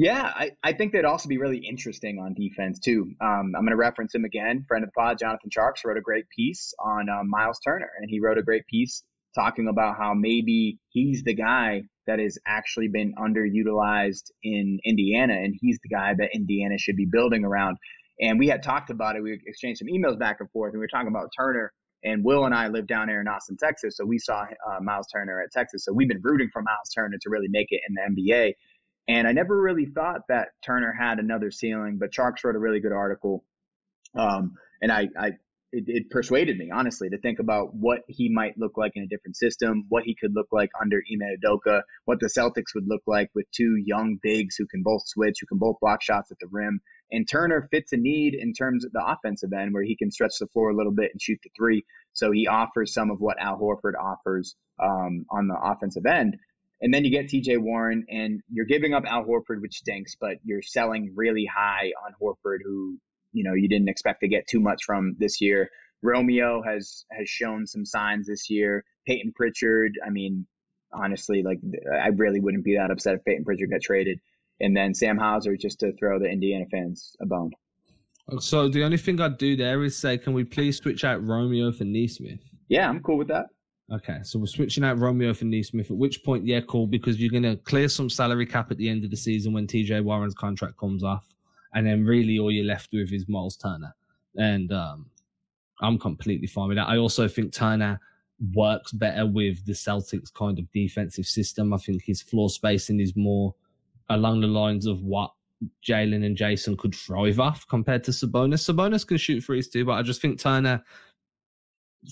Yeah, 0.00 0.32
I, 0.34 0.52
I 0.62 0.72
think 0.72 0.94
they'd 0.94 1.04
also 1.04 1.28
be 1.28 1.36
really 1.36 1.58
interesting 1.58 2.18
on 2.18 2.32
defense 2.32 2.78
too. 2.78 3.12
Um, 3.20 3.52
I'm 3.54 3.66
going 3.66 3.72
to 3.72 3.76
reference 3.76 4.14
him 4.14 4.24
again. 4.24 4.64
Friend 4.66 4.82
of 4.82 4.88
the 4.88 4.98
pod, 4.98 5.18
Jonathan 5.18 5.50
Tjarks, 5.50 5.84
wrote 5.84 5.98
a 5.98 6.00
great 6.00 6.24
piece 6.34 6.72
on 6.82 7.10
uh, 7.10 7.22
Miles 7.22 7.58
Turner, 7.62 7.90
and 7.98 8.08
he 8.08 8.18
wrote 8.18 8.38
a 8.38 8.42
great 8.42 8.66
piece 8.66 9.02
talking 9.34 9.68
about 9.68 9.98
how 9.98 10.14
maybe 10.14 10.78
he's 10.88 11.22
the 11.24 11.34
guy 11.34 11.82
that 12.06 12.18
has 12.18 12.38
actually 12.46 12.88
been 12.88 13.12
underutilized 13.16 14.30
in 14.42 14.78
Indiana, 14.86 15.34
and 15.34 15.54
he's 15.60 15.78
the 15.82 15.94
guy 15.94 16.14
that 16.16 16.30
Indiana 16.34 16.78
should 16.78 16.96
be 16.96 17.04
building 17.04 17.44
around. 17.44 17.76
And 18.22 18.38
we 18.38 18.46
had 18.46 18.62
talked 18.62 18.88
about 18.88 19.16
it. 19.16 19.22
We 19.22 19.38
exchanged 19.44 19.80
some 19.80 19.88
emails 19.88 20.18
back 20.18 20.38
and 20.40 20.50
forth, 20.50 20.72
and 20.72 20.80
we 20.80 20.84
were 20.84 20.88
talking 20.88 21.08
about 21.08 21.28
Turner. 21.38 21.74
And 22.02 22.24
Will 22.24 22.46
and 22.46 22.54
I 22.54 22.68
live 22.68 22.86
down 22.86 23.10
here 23.10 23.20
in 23.20 23.28
Austin, 23.28 23.58
Texas, 23.62 23.98
so 23.98 24.06
we 24.06 24.18
saw 24.18 24.46
uh, 24.66 24.80
Miles 24.80 25.08
Turner 25.12 25.42
at 25.42 25.52
Texas. 25.52 25.84
So 25.84 25.92
we've 25.92 26.08
been 26.08 26.22
rooting 26.22 26.48
for 26.50 26.62
Miles 26.62 26.88
Turner 26.94 27.18
to 27.20 27.28
really 27.28 27.48
make 27.50 27.66
it 27.68 27.82
in 27.86 27.94
the 27.94 28.22
NBA. 28.22 28.54
And 29.08 29.26
I 29.26 29.32
never 29.32 29.60
really 29.60 29.86
thought 29.86 30.22
that 30.28 30.48
Turner 30.64 30.94
had 30.98 31.18
another 31.18 31.50
ceiling, 31.50 31.98
but 31.98 32.12
Tjarks 32.12 32.44
wrote 32.44 32.56
a 32.56 32.60
really 32.60 32.80
good 32.80 32.92
article. 32.92 33.44
Um, 34.16 34.54
and 34.80 34.92
I, 34.92 35.08
I 35.18 35.32
it, 35.72 35.84
it, 35.86 36.10
persuaded 36.10 36.58
me, 36.58 36.70
honestly, 36.72 37.08
to 37.10 37.18
think 37.18 37.38
about 37.38 37.74
what 37.74 38.00
he 38.08 38.28
might 38.28 38.58
look 38.58 38.76
like 38.76 38.92
in 38.96 39.04
a 39.04 39.06
different 39.06 39.36
system, 39.36 39.84
what 39.88 40.04
he 40.04 40.16
could 40.20 40.34
look 40.34 40.48
like 40.50 40.70
under 40.80 40.96
Ime 40.96 41.36
Udoka, 41.38 41.82
what 42.04 42.18
the 42.20 42.26
Celtics 42.26 42.74
would 42.74 42.88
look 42.88 43.02
like 43.06 43.30
with 43.34 43.46
two 43.52 43.76
young 43.76 44.18
bigs 44.20 44.56
who 44.56 44.66
can 44.66 44.82
both 44.82 45.02
switch, 45.06 45.38
who 45.40 45.46
can 45.46 45.58
both 45.58 45.76
block 45.80 46.02
shots 46.02 46.30
at 46.32 46.38
the 46.40 46.48
rim. 46.50 46.80
And 47.12 47.28
Turner 47.28 47.68
fits 47.70 47.92
a 47.92 47.96
need 47.96 48.34
in 48.34 48.52
terms 48.52 48.84
of 48.84 48.92
the 48.92 49.04
offensive 49.04 49.52
end 49.52 49.72
where 49.72 49.82
he 49.82 49.96
can 49.96 50.10
stretch 50.10 50.34
the 50.40 50.46
floor 50.48 50.70
a 50.70 50.76
little 50.76 50.92
bit 50.92 51.10
and 51.12 51.22
shoot 51.22 51.38
the 51.42 51.50
three. 51.56 51.84
So 52.12 52.32
he 52.32 52.46
offers 52.46 52.92
some 52.92 53.10
of 53.10 53.20
what 53.20 53.40
Al 53.40 53.58
Horford 53.58 53.94
offers 54.00 54.56
um, 54.82 55.26
on 55.30 55.46
the 55.46 55.56
offensive 55.60 56.06
end. 56.06 56.36
And 56.82 56.94
then 56.94 57.04
you 57.04 57.10
get 57.10 57.26
TJ 57.26 57.58
Warren, 57.58 58.06
and 58.08 58.40
you're 58.50 58.64
giving 58.64 58.94
up 58.94 59.04
Al 59.06 59.24
Horford, 59.24 59.60
which 59.60 59.76
stinks, 59.76 60.16
but 60.18 60.38
you're 60.44 60.62
selling 60.62 61.12
really 61.14 61.44
high 61.44 61.92
on 62.06 62.14
Horford, 62.20 62.58
who 62.64 62.98
you 63.32 63.44
know 63.44 63.54
you 63.54 63.68
didn't 63.68 63.88
expect 63.88 64.20
to 64.20 64.28
get 64.28 64.46
too 64.46 64.60
much 64.60 64.84
from 64.84 65.16
this 65.18 65.40
year. 65.40 65.70
Romeo 66.02 66.62
has 66.62 67.04
has 67.10 67.28
shown 67.28 67.66
some 67.66 67.84
signs 67.84 68.26
this 68.26 68.48
year. 68.48 68.84
Payton 69.06 69.32
Pritchard, 69.36 69.92
I 70.04 70.10
mean, 70.10 70.46
honestly, 70.92 71.42
like 71.42 71.58
I 71.92 72.08
really 72.08 72.40
wouldn't 72.40 72.64
be 72.64 72.76
that 72.76 72.90
upset 72.90 73.14
if 73.14 73.24
Payton 73.24 73.44
Pritchard 73.44 73.70
got 73.70 73.82
traded. 73.82 74.20
And 74.60 74.76
then 74.76 74.94
Sam 74.94 75.16
Hauser 75.16 75.56
just 75.56 75.80
to 75.80 75.92
throw 75.92 76.18
the 76.18 76.26
Indiana 76.26 76.66
fans 76.70 77.16
a 77.20 77.26
bone. 77.26 77.52
Oh, 78.28 78.38
so 78.38 78.68
the 78.68 78.84
only 78.84 78.98
thing 78.98 79.20
I'd 79.20 79.38
do 79.38 79.56
there 79.56 79.82
is 79.82 79.96
say, 79.96 80.18
can 80.18 80.34
we 80.34 80.44
please 80.44 80.76
switch 80.76 81.02
out 81.02 81.26
Romeo 81.26 81.72
for 81.72 81.84
Nesmith? 81.84 82.40
Yeah, 82.68 82.88
I'm 82.88 83.00
cool 83.00 83.16
with 83.16 83.28
that. 83.28 83.46
Okay, 83.92 84.18
so 84.22 84.38
we're 84.38 84.46
switching 84.46 84.84
out 84.84 85.00
Romeo 85.00 85.34
for 85.34 85.46
Nesmith. 85.46 85.90
At 85.90 85.96
which 85.96 86.22
point, 86.22 86.46
yeah, 86.46 86.60
cool, 86.68 86.86
because 86.86 87.20
you're 87.20 87.30
going 87.30 87.42
to 87.42 87.56
clear 87.56 87.88
some 87.88 88.08
salary 88.08 88.46
cap 88.46 88.70
at 88.70 88.76
the 88.76 88.88
end 88.88 89.04
of 89.04 89.10
the 89.10 89.16
season 89.16 89.52
when 89.52 89.66
TJ 89.66 90.04
Warren's 90.04 90.34
contract 90.34 90.76
comes 90.78 91.02
off, 91.02 91.26
and 91.74 91.84
then 91.84 92.04
really 92.04 92.38
all 92.38 92.52
you're 92.52 92.64
left 92.64 92.90
with 92.92 93.12
is 93.12 93.28
Miles 93.28 93.56
Turner, 93.56 93.92
and 94.36 94.72
um, 94.72 95.06
I'm 95.80 95.98
completely 95.98 96.46
fine 96.46 96.68
with 96.68 96.76
that. 96.76 96.88
I 96.88 96.98
also 96.98 97.26
think 97.26 97.52
Turner 97.52 97.98
works 98.54 98.92
better 98.92 99.26
with 99.26 99.66
the 99.66 99.72
Celtics 99.72 100.32
kind 100.32 100.58
of 100.60 100.70
defensive 100.70 101.26
system. 101.26 101.74
I 101.74 101.78
think 101.78 102.04
his 102.04 102.22
floor 102.22 102.48
spacing 102.48 103.00
is 103.00 103.16
more 103.16 103.54
along 104.08 104.40
the 104.40 104.46
lines 104.46 104.86
of 104.86 105.02
what 105.02 105.32
Jaylen 105.84 106.24
and 106.24 106.36
Jayson 106.36 106.76
could 106.76 106.94
thrive 106.94 107.40
off 107.40 107.66
compared 107.68 108.04
to 108.04 108.12
Sabonis. 108.12 108.64
Sabonis 108.64 109.06
can 109.06 109.18
shoot 109.18 109.42
threes 109.42 109.68
too, 109.68 109.84
but 109.84 109.92
I 109.92 110.02
just 110.02 110.22
think 110.22 110.38
Turner 110.38 110.82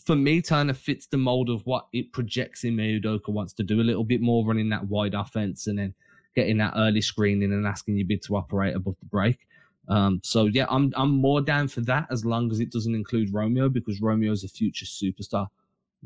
for 0.04 0.16
me, 0.16 0.42
Turner 0.42 0.74
fits 0.74 1.06
the 1.06 1.16
mold 1.16 1.48
of 1.48 1.64
what 1.66 1.86
it 1.92 2.12
projects 2.12 2.64
Ime 2.64 2.78
Udoka 2.78 3.28
wants 3.28 3.52
to 3.54 3.62
do 3.62 3.80
a 3.80 3.82
little 3.82 4.04
bit 4.04 4.20
more, 4.20 4.44
running 4.44 4.68
that 4.70 4.86
wide 4.86 5.14
offense 5.14 5.66
and 5.66 5.78
then 5.78 5.94
getting 6.34 6.58
that 6.58 6.74
early 6.76 7.00
screening 7.00 7.52
and 7.52 7.66
asking 7.66 7.96
your 7.96 8.06
bid 8.06 8.22
to 8.22 8.36
operate 8.36 8.76
above 8.76 8.96
the 9.00 9.06
break. 9.06 9.46
Um, 9.88 10.20
so 10.22 10.44
yeah, 10.44 10.66
I'm 10.68 10.92
I'm 10.96 11.10
more 11.10 11.40
down 11.40 11.68
for 11.68 11.80
that 11.82 12.06
as 12.10 12.24
long 12.24 12.50
as 12.52 12.60
it 12.60 12.70
doesn't 12.70 12.94
include 12.94 13.32
Romeo 13.32 13.70
because 13.70 14.02
Romeo 14.02 14.32
is 14.32 14.44
a 14.44 14.48
future 14.48 14.84
superstar. 14.84 15.46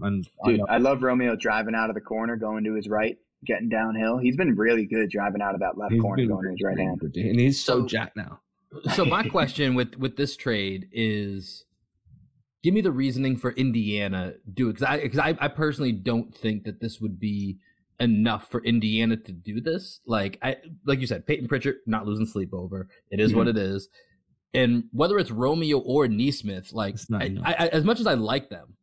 And 0.01 0.27
Dude, 0.47 0.61
I, 0.69 0.75
I 0.75 0.79
love 0.79 1.03
Romeo 1.03 1.35
driving 1.37 1.75
out 1.75 1.91
of 1.91 1.95
the 1.95 2.01
corner, 2.01 2.37
going 2.37 2.65
to 2.65 2.75
his 2.75 2.89
right, 2.89 3.19
getting 3.45 3.69
downhill. 3.69 4.19
He's 4.19 4.37
been 4.37 4.55
really 4.55 4.87
good 4.87 5.11
driving 5.11 5.43
out 5.43 5.55
of 5.55 5.61
that 5.61 5.77
left 5.77 5.99
corner, 6.01 6.25
going 6.27 6.45
to 6.45 6.51
his 6.51 6.63
right 6.65 6.79
hand, 6.79 7.01
and 7.03 7.41
he's 7.41 7.63
so, 7.63 7.81
so 7.81 7.87
jacked 7.87 8.17
now. 8.17 8.41
So 8.95 9.05
my 9.05 9.29
question 9.29 9.75
with 9.75 9.99
with 9.99 10.17
this 10.17 10.37
trade 10.37 10.89
is 10.93 11.65
give 12.63 12.75
me 12.75 12.81
the 12.81 12.93
reasoning 12.93 13.37
for 13.37 13.53
Indiana 13.53 14.35
do 14.53 14.69
it 14.69 14.75
because 14.75 14.89
I 14.89 15.01
because 15.01 15.19
I, 15.19 15.37
I 15.41 15.49
personally 15.49 15.93
don't 15.93 16.35
think 16.35 16.65
that 16.65 16.81
this 16.81 17.01
would 17.01 17.19
be 17.19 17.59
enough 18.01 18.51
for 18.51 18.63
Indiana 18.65 19.17
to 19.17 19.33
do 19.33 19.61
this. 19.61 20.01
Like 20.07 20.39
I 20.43 20.57
like 20.87 21.01
you 21.01 21.07
said, 21.07 21.27
Payton 21.27 21.49
Pritchard 21.49 21.77
not 21.87 22.07
losing 22.07 22.27
sleep 22.27 22.53
over. 22.53 22.89
It 23.11 23.21
is 23.21 23.31
mm-hmm. 23.31 23.39
what 23.39 23.49
it 23.49 23.57
is. 23.57 23.89
And 24.55 24.85
whether 24.93 25.19
it's 25.19 25.31
Romeo 25.31 25.79
or 25.79 26.09
Nesmith, 26.09 26.73
like 26.73 26.97
I, 27.13 27.39
I, 27.43 27.53
as 27.69 27.85
much 27.85 28.01
as 28.01 28.07
I 28.07 28.15
like 28.15 28.51
them, 28.51 28.77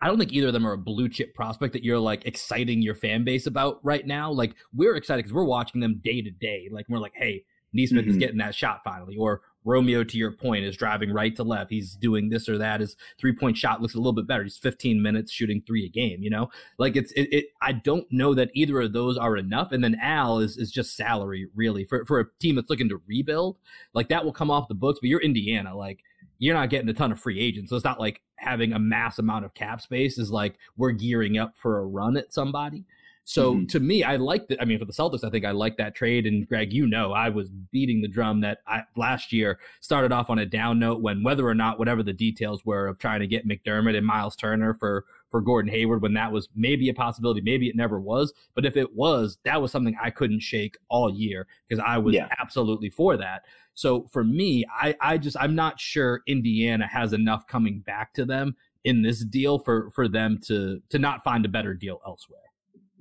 I 0.00 0.08
don't 0.08 0.18
think 0.18 0.32
either 0.32 0.48
of 0.48 0.52
them 0.52 0.66
are 0.66 0.72
a 0.72 0.78
blue 0.78 1.08
chip 1.08 1.32
prospect 1.32 1.74
that 1.74 1.84
you're 1.84 2.00
like 2.00 2.26
exciting 2.26 2.82
your 2.82 2.96
fan 2.96 3.22
base 3.22 3.46
about 3.46 3.78
right 3.84 4.04
now. 4.04 4.32
Like 4.32 4.56
we're 4.74 4.96
excited 4.96 5.22
because 5.22 5.32
we're 5.32 5.44
watching 5.44 5.80
them 5.80 6.00
day 6.02 6.22
to 6.22 6.30
day. 6.30 6.68
Like 6.72 6.86
we're 6.88 6.98
like, 6.98 7.12
hey, 7.14 7.44
Nesmith 7.72 8.02
mm-hmm. 8.02 8.10
is 8.10 8.16
getting 8.16 8.38
that 8.38 8.54
shot 8.54 8.80
finally, 8.82 9.16
or 9.16 9.42
Romeo, 9.64 10.04
to 10.04 10.16
your 10.16 10.32
point, 10.32 10.64
is 10.64 10.76
driving 10.76 11.12
right 11.12 11.34
to 11.36 11.44
left. 11.44 11.70
He's 11.70 11.94
doing 11.94 12.28
this 12.28 12.48
or 12.48 12.58
that. 12.58 12.80
His 12.80 12.96
three 13.18 13.34
point 13.34 13.56
shot 13.56 13.80
looks 13.80 13.94
a 13.94 13.98
little 13.98 14.12
bit 14.12 14.26
better. 14.26 14.42
He's 14.42 14.58
15 14.58 15.02
minutes 15.02 15.32
shooting 15.32 15.62
three 15.66 15.86
a 15.86 15.88
game. 15.88 16.22
You 16.22 16.30
know, 16.30 16.50
like 16.78 16.96
it's 16.96 17.12
it. 17.12 17.28
it 17.32 17.46
I 17.60 17.72
don't 17.72 18.06
know 18.10 18.34
that 18.34 18.50
either 18.54 18.80
of 18.80 18.92
those 18.92 19.16
are 19.16 19.36
enough. 19.36 19.72
And 19.72 19.82
then 19.82 19.96
Al 20.00 20.38
is 20.38 20.56
is 20.56 20.70
just 20.70 20.96
salary 20.96 21.48
really 21.54 21.84
for 21.84 22.04
for 22.04 22.20
a 22.20 22.26
team 22.40 22.56
that's 22.56 22.70
looking 22.70 22.88
to 22.88 23.00
rebuild. 23.06 23.56
Like 23.94 24.08
that 24.08 24.24
will 24.24 24.32
come 24.32 24.50
off 24.50 24.68
the 24.68 24.74
books. 24.74 24.98
But 25.00 25.08
you're 25.08 25.20
Indiana, 25.20 25.76
like 25.76 26.00
you're 26.38 26.56
not 26.56 26.70
getting 26.70 26.88
a 26.88 26.94
ton 26.94 27.12
of 27.12 27.20
free 27.20 27.38
agents. 27.38 27.70
So 27.70 27.76
it's 27.76 27.84
not 27.84 28.00
like 28.00 28.20
having 28.36 28.72
a 28.72 28.78
mass 28.78 29.18
amount 29.18 29.44
of 29.44 29.54
cap 29.54 29.80
space 29.80 30.18
is 30.18 30.30
like 30.30 30.56
we're 30.76 30.90
gearing 30.90 31.38
up 31.38 31.54
for 31.56 31.78
a 31.78 31.86
run 31.86 32.16
at 32.16 32.32
somebody. 32.32 32.84
So 33.24 33.54
mm-hmm. 33.54 33.66
to 33.66 33.80
me, 33.80 34.02
I 34.02 34.16
like 34.16 34.48
that. 34.48 34.60
I 34.60 34.64
mean, 34.64 34.78
for 34.78 34.84
the 34.84 34.92
Celtics, 34.92 35.24
I 35.24 35.30
think 35.30 35.44
I 35.44 35.52
like 35.52 35.76
that 35.76 35.94
trade. 35.94 36.26
And 36.26 36.46
Greg, 36.48 36.72
you 36.72 36.86
know, 36.86 37.12
I 37.12 37.28
was 37.28 37.50
beating 37.50 38.02
the 38.02 38.08
drum 38.08 38.40
that 38.40 38.58
I 38.66 38.82
last 38.96 39.32
year 39.32 39.60
started 39.80 40.12
off 40.12 40.28
on 40.28 40.40
a 40.40 40.46
down 40.46 40.78
note 40.80 41.02
when 41.02 41.22
whether 41.22 41.46
or 41.46 41.54
not 41.54 41.78
whatever 41.78 42.02
the 42.02 42.12
details 42.12 42.64
were 42.64 42.88
of 42.88 42.98
trying 42.98 43.20
to 43.20 43.26
get 43.28 43.46
McDermott 43.46 43.96
and 43.96 44.06
Miles 44.06 44.34
Turner 44.36 44.74
for 44.74 45.04
for 45.30 45.40
Gordon 45.40 45.70
Hayward 45.70 46.02
when 46.02 46.14
that 46.14 46.32
was 46.32 46.48
maybe 46.54 46.88
a 46.88 46.94
possibility, 46.94 47.40
maybe 47.40 47.68
it 47.68 47.76
never 47.76 47.98
was. 48.00 48.34
But 48.54 48.66
if 48.66 48.76
it 48.76 48.94
was, 48.94 49.38
that 49.44 49.62
was 49.62 49.72
something 49.72 49.96
I 50.02 50.10
couldn't 50.10 50.40
shake 50.40 50.76
all 50.88 51.10
year 51.10 51.46
because 51.66 51.82
I 51.84 51.98
was 51.98 52.14
yeah. 52.14 52.28
absolutely 52.38 52.90
for 52.90 53.16
that. 53.16 53.42
So 53.74 54.08
for 54.12 54.24
me, 54.24 54.64
I, 54.70 54.94
I 55.00 55.16
just 55.16 55.36
I'm 55.40 55.54
not 55.54 55.80
sure 55.80 56.22
Indiana 56.26 56.86
has 56.86 57.12
enough 57.12 57.46
coming 57.46 57.80
back 57.80 58.12
to 58.14 58.24
them 58.24 58.56
in 58.84 59.02
this 59.02 59.24
deal 59.24 59.58
for 59.58 59.90
for 59.90 60.08
them 60.08 60.38
to 60.46 60.82
to 60.90 60.98
not 60.98 61.24
find 61.24 61.44
a 61.44 61.48
better 61.48 61.72
deal 61.72 62.00
elsewhere. 62.06 62.40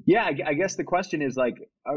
Yeah, 0.06 0.30
I, 0.46 0.54
guess 0.54 0.76
the 0.76 0.84
question 0.84 1.22
is 1.22 1.36
like, 1.36 1.56
uh, 1.86 1.96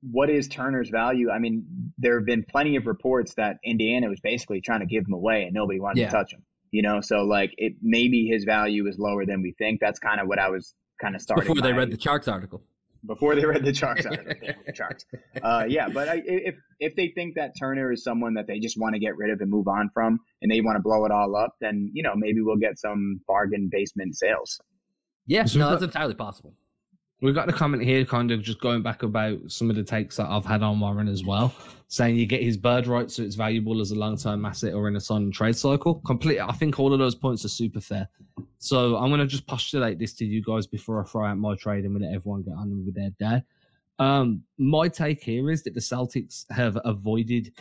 what 0.00 0.30
is 0.30 0.48
Turner's 0.48 0.88
value? 0.88 1.30
I 1.30 1.38
mean, 1.38 1.64
there 1.98 2.18
have 2.18 2.26
been 2.26 2.44
plenty 2.48 2.76
of 2.76 2.86
reports 2.86 3.34
that 3.34 3.56
Indiana 3.64 4.08
was 4.08 4.20
basically 4.20 4.60
trying 4.60 4.80
to 4.80 4.86
give 4.86 5.04
him 5.06 5.12
away 5.12 5.44
and 5.44 5.54
nobody 5.54 5.80
wanted 5.80 6.00
yeah. 6.00 6.08
to 6.08 6.12
touch 6.12 6.32
him. 6.32 6.42
You 6.70 6.82
know, 6.82 7.02
so 7.02 7.24
like 7.24 7.52
it 7.58 7.74
maybe 7.82 8.26
his 8.26 8.44
value 8.44 8.86
is 8.88 8.98
lower 8.98 9.26
than 9.26 9.42
we 9.42 9.54
think. 9.58 9.80
That's 9.80 9.98
kind 9.98 10.20
of 10.20 10.26
what 10.26 10.38
I 10.38 10.48
was 10.48 10.74
kind 11.02 11.14
of 11.14 11.20
starting 11.20 11.46
before 11.46 11.60
they 11.62 11.74
read 11.74 11.90
the 11.90 12.00
Sharks 12.00 12.28
article. 12.28 12.62
Before 13.04 13.34
they 13.34 13.44
read 13.44 13.62
the 13.62 13.74
Sharks 13.74 14.06
article, 14.06 14.48
Sharks. 14.74 15.04
Uh, 15.42 15.64
yeah, 15.68 15.88
but 15.90 16.08
I, 16.08 16.22
if 16.24 16.54
if 16.80 16.96
they 16.96 17.08
think 17.08 17.34
that 17.34 17.52
Turner 17.58 17.92
is 17.92 18.02
someone 18.02 18.34
that 18.34 18.46
they 18.46 18.58
just 18.58 18.80
want 18.80 18.94
to 18.94 19.00
get 19.00 19.18
rid 19.18 19.30
of 19.30 19.40
and 19.42 19.50
move 19.50 19.68
on 19.68 19.90
from, 19.92 20.18
and 20.40 20.50
they 20.50 20.62
want 20.62 20.76
to 20.76 20.82
blow 20.82 21.04
it 21.04 21.10
all 21.10 21.36
up, 21.36 21.56
then 21.60 21.90
you 21.92 22.02
know 22.02 22.12
maybe 22.14 22.40
we'll 22.40 22.56
get 22.56 22.78
some 22.78 23.20
bargain 23.28 23.68
basement 23.70 24.16
sales. 24.16 24.58
Yeah, 25.26 25.44
no, 25.54 25.70
that's 25.70 25.82
entirely 25.82 26.14
possible. 26.14 26.54
We've 27.22 27.36
got 27.36 27.46
the 27.46 27.52
comment 27.52 27.84
here, 27.84 28.04
kind 28.04 28.32
of 28.32 28.42
just 28.42 28.60
going 28.60 28.82
back 28.82 29.04
about 29.04 29.38
some 29.46 29.70
of 29.70 29.76
the 29.76 29.84
takes 29.84 30.16
that 30.16 30.28
I've 30.28 30.44
had 30.44 30.60
on 30.60 30.80
Warren 30.80 31.06
as 31.06 31.24
well, 31.24 31.54
saying 31.86 32.16
you 32.16 32.26
get 32.26 32.42
his 32.42 32.56
bird 32.56 32.88
right, 32.88 33.08
so 33.08 33.22
it's 33.22 33.36
valuable 33.36 33.80
as 33.80 33.92
a 33.92 33.94
long 33.94 34.16
term 34.16 34.44
asset 34.44 34.74
or 34.74 34.88
in 34.88 34.96
a 34.96 35.00
sign 35.00 35.30
trade 35.30 35.56
cycle. 35.56 36.02
Complete. 36.04 36.40
I 36.40 36.50
think 36.50 36.80
all 36.80 36.92
of 36.92 36.98
those 36.98 37.14
points 37.14 37.44
are 37.44 37.48
super 37.48 37.80
fair. 37.80 38.08
So 38.58 38.96
I'm 38.96 39.08
going 39.08 39.20
to 39.20 39.26
just 39.28 39.46
postulate 39.46 40.00
this 40.00 40.14
to 40.14 40.24
you 40.24 40.42
guys 40.42 40.66
before 40.66 41.00
I 41.00 41.06
throw 41.06 41.24
out 41.24 41.38
my 41.38 41.54
trade 41.54 41.84
and 41.84 41.94
we 41.94 42.00
let 42.00 42.12
everyone 42.12 42.42
get 42.42 42.54
on 42.54 42.84
with 42.84 42.96
their 42.96 43.10
day. 43.20 43.44
Um, 44.00 44.42
my 44.58 44.88
take 44.88 45.22
here 45.22 45.48
is 45.48 45.62
that 45.62 45.74
the 45.74 45.80
Celtics 45.80 46.44
have 46.50 46.76
avoided 46.84 47.52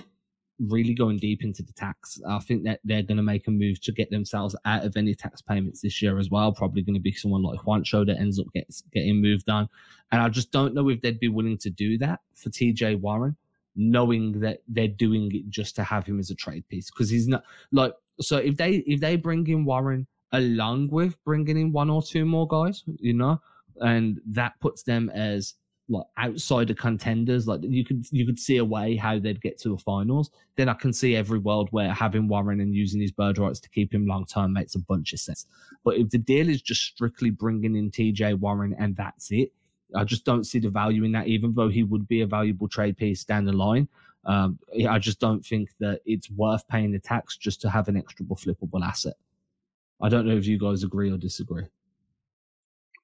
really 0.67 0.93
going 0.93 1.17
deep 1.17 1.43
into 1.43 1.63
the 1.63 1.73
tax. 1.73 2.19
I 2.27 2.39
think 2.39 2.63
that 2.65 2.79
they're 2.83 3.03
going 3.03 3.17
to 3.17 3.23
make 3.23 3.47
a 3.47 3.51
move 3.51 3.81
to 3.81 3.91
get 3.91 4.11
themselves 4.11 4.55
out 4.65 4.85
of 4.85 4.95
any 4.95 5.15
tax 5.15 5.41
payments 5.41 5.81
this 5.81 6.01
year 6.01 6.19
as 6.19 6.29
well. 6.29 6.51
Probably 6.51 6.81
going 6.81 6.95
to 6.95 7.01
be 7.01 7.11
someone 7.11 7.43
like 7.43 7.59
Juancho 7.59 8.05
that 8.05 8.19
ends 8.19 8.39
up 8.39 8.47
gets, 8.53 8.81
getting 8.93 9.21
moved 9.21 9.49
on. 9.49 9.69
And 10.11 10.21
I 10.21 10.29
just 10.29 10.51
don't 10.51 10.73
know 10.73 10.89
if 10.89 11.01
they'd 11.01 11.19
be 11.19 11.29
willing 11.29 11.57
to 11.59 11.69
do 11.69 11.97
that 11.99 12.19
for 12.35 12.49
TJ 12.49 12.99
Warren, 12.99 13.35
knowing 13.75 14.39
that 14.41 14.59
they're 14.67 14.87
doing 14.87 15.33
it 15.33 15.49
just 15.49 15.75
to 15.77 15.83
have 15.83 16.05
him 16.05 16.19
as 16.19 16.29
a 16.29 16.35
trade 16.35 16.67
piece. 16.69 16.91
Because 16.91 17.09
he's 17.09 17.27
not 17.27 17.43
like, 17.71 17.93
so 18.19 18.37
if 18.37 18.57
they, 18.57 18.83
if 18.87 18.99
they 18.99 19.15
bring 19.15 19.47
in 19.47 19.65
Warren 19.65 20.05
along 20.31 20.89
with 20.89 21.15
bringing 21.23 21.57
in 21.57 21.71
one 21.71 21.89
or 21.89 22.01
two 22.01 22.25
more 22.25 22.47
guys, 22.47 22.83
you 22.99 23.13
know, 23.13 23.41
and 23.77 24.19
that 24.27 24.59
puts 24.59 24.83
them 24.83 25.09
as 25.09 25.55
like 25.91 26.05
outsider 26.17 26.73
contenders, 26.73 27.47
like 27.47 27.59
you 27.63 27.83
could 27.83 28.05
you 28.11 28.25
could 28.25 28.39
see 28.39 28.57
a 28.57 28.65
way 28.65 28.95
how 28.95 29.19
they'd 29.19 29.41
get 29.41 29.59
to 29.59 29.69
the 29.69 29.77
finals. 29.77 30.31
Then 30.55 30.69
I 30.69 30.73
can 30.73 30.93
see 30.93 31.15
every 31.15 31.39
world 31.39 31.67
where 31.71 31.91
having 31.91 32.27
Warren 32.27 32.61
and 32.61 32.73
using 32.73 33.01
his 33.01 33.11
bird 33.11 33.37
rights 33.37 33.59
to 33.59 33.69
keep 33.69 33.93
him 33.93 34.07
long 34.07 34.25
term 34.25 34.53
makes 34.53 34.75
a 34.75 34.79
bunch 34.79 35.11
of 35.11 35.19
sense. 35.19 35.45
But 35.83 35.97
if 35.97 36.09
the 36.09 36.17
deal 36.17 36.47
is 36.47 36.61
just 36.61 36.81
strictly 36.81 37.29
bringing 37.29 37.75
in 37.75 37.91
TJ 37.91 38.39
Warren 38.39 38.73
and 38.79 38.95
that's 38.95 39.31
it, 39.31 39.51
I 39.93 40.05
just 40.05 40.23
don't 40.23 40.45
see 40.45 40.59
the 40.59 40.69
value 40.69 41.03
in 41.03 41.11
that. 41.11 41.27
Even 41.27 41.53
though 41.53 41.69
he 41.69 41.83
would 41.83 42.07
be 42.07 42.21
a 42.21 42.27
valuable 42.27 42.69
trade 42.69 42.95
piece 42.95 43.25
down 43.25 43.43
the 43.43 43.51
line, 43.51 43.89
um, 44.25 44.59
I 44.89 44.97
just 44.97 45.19
don't 45.19 45.45
think 45.45 45.71
that 45.79 45.99
it's 46.05 46.31
worth 46.31 46.65
paying 46.69 46.93
the 46.93 46.99
tax 46.99 47.35
just 47.35 47.59
to 47.61 47.69
have 47.69 47.89
an 47.89 47.97
extra 47.97 48.25
flippable 48.25 48.81
asset. 48.81 49.15
I 50.01 50.09
don't 50.09 50.25
know 50.25 50.37
if 50.37 50.47
you 50.47 50.57
guys 50.57 50.83
agree 50.83 51.11
or 51.11 51.17
disagree. 51.17 51.65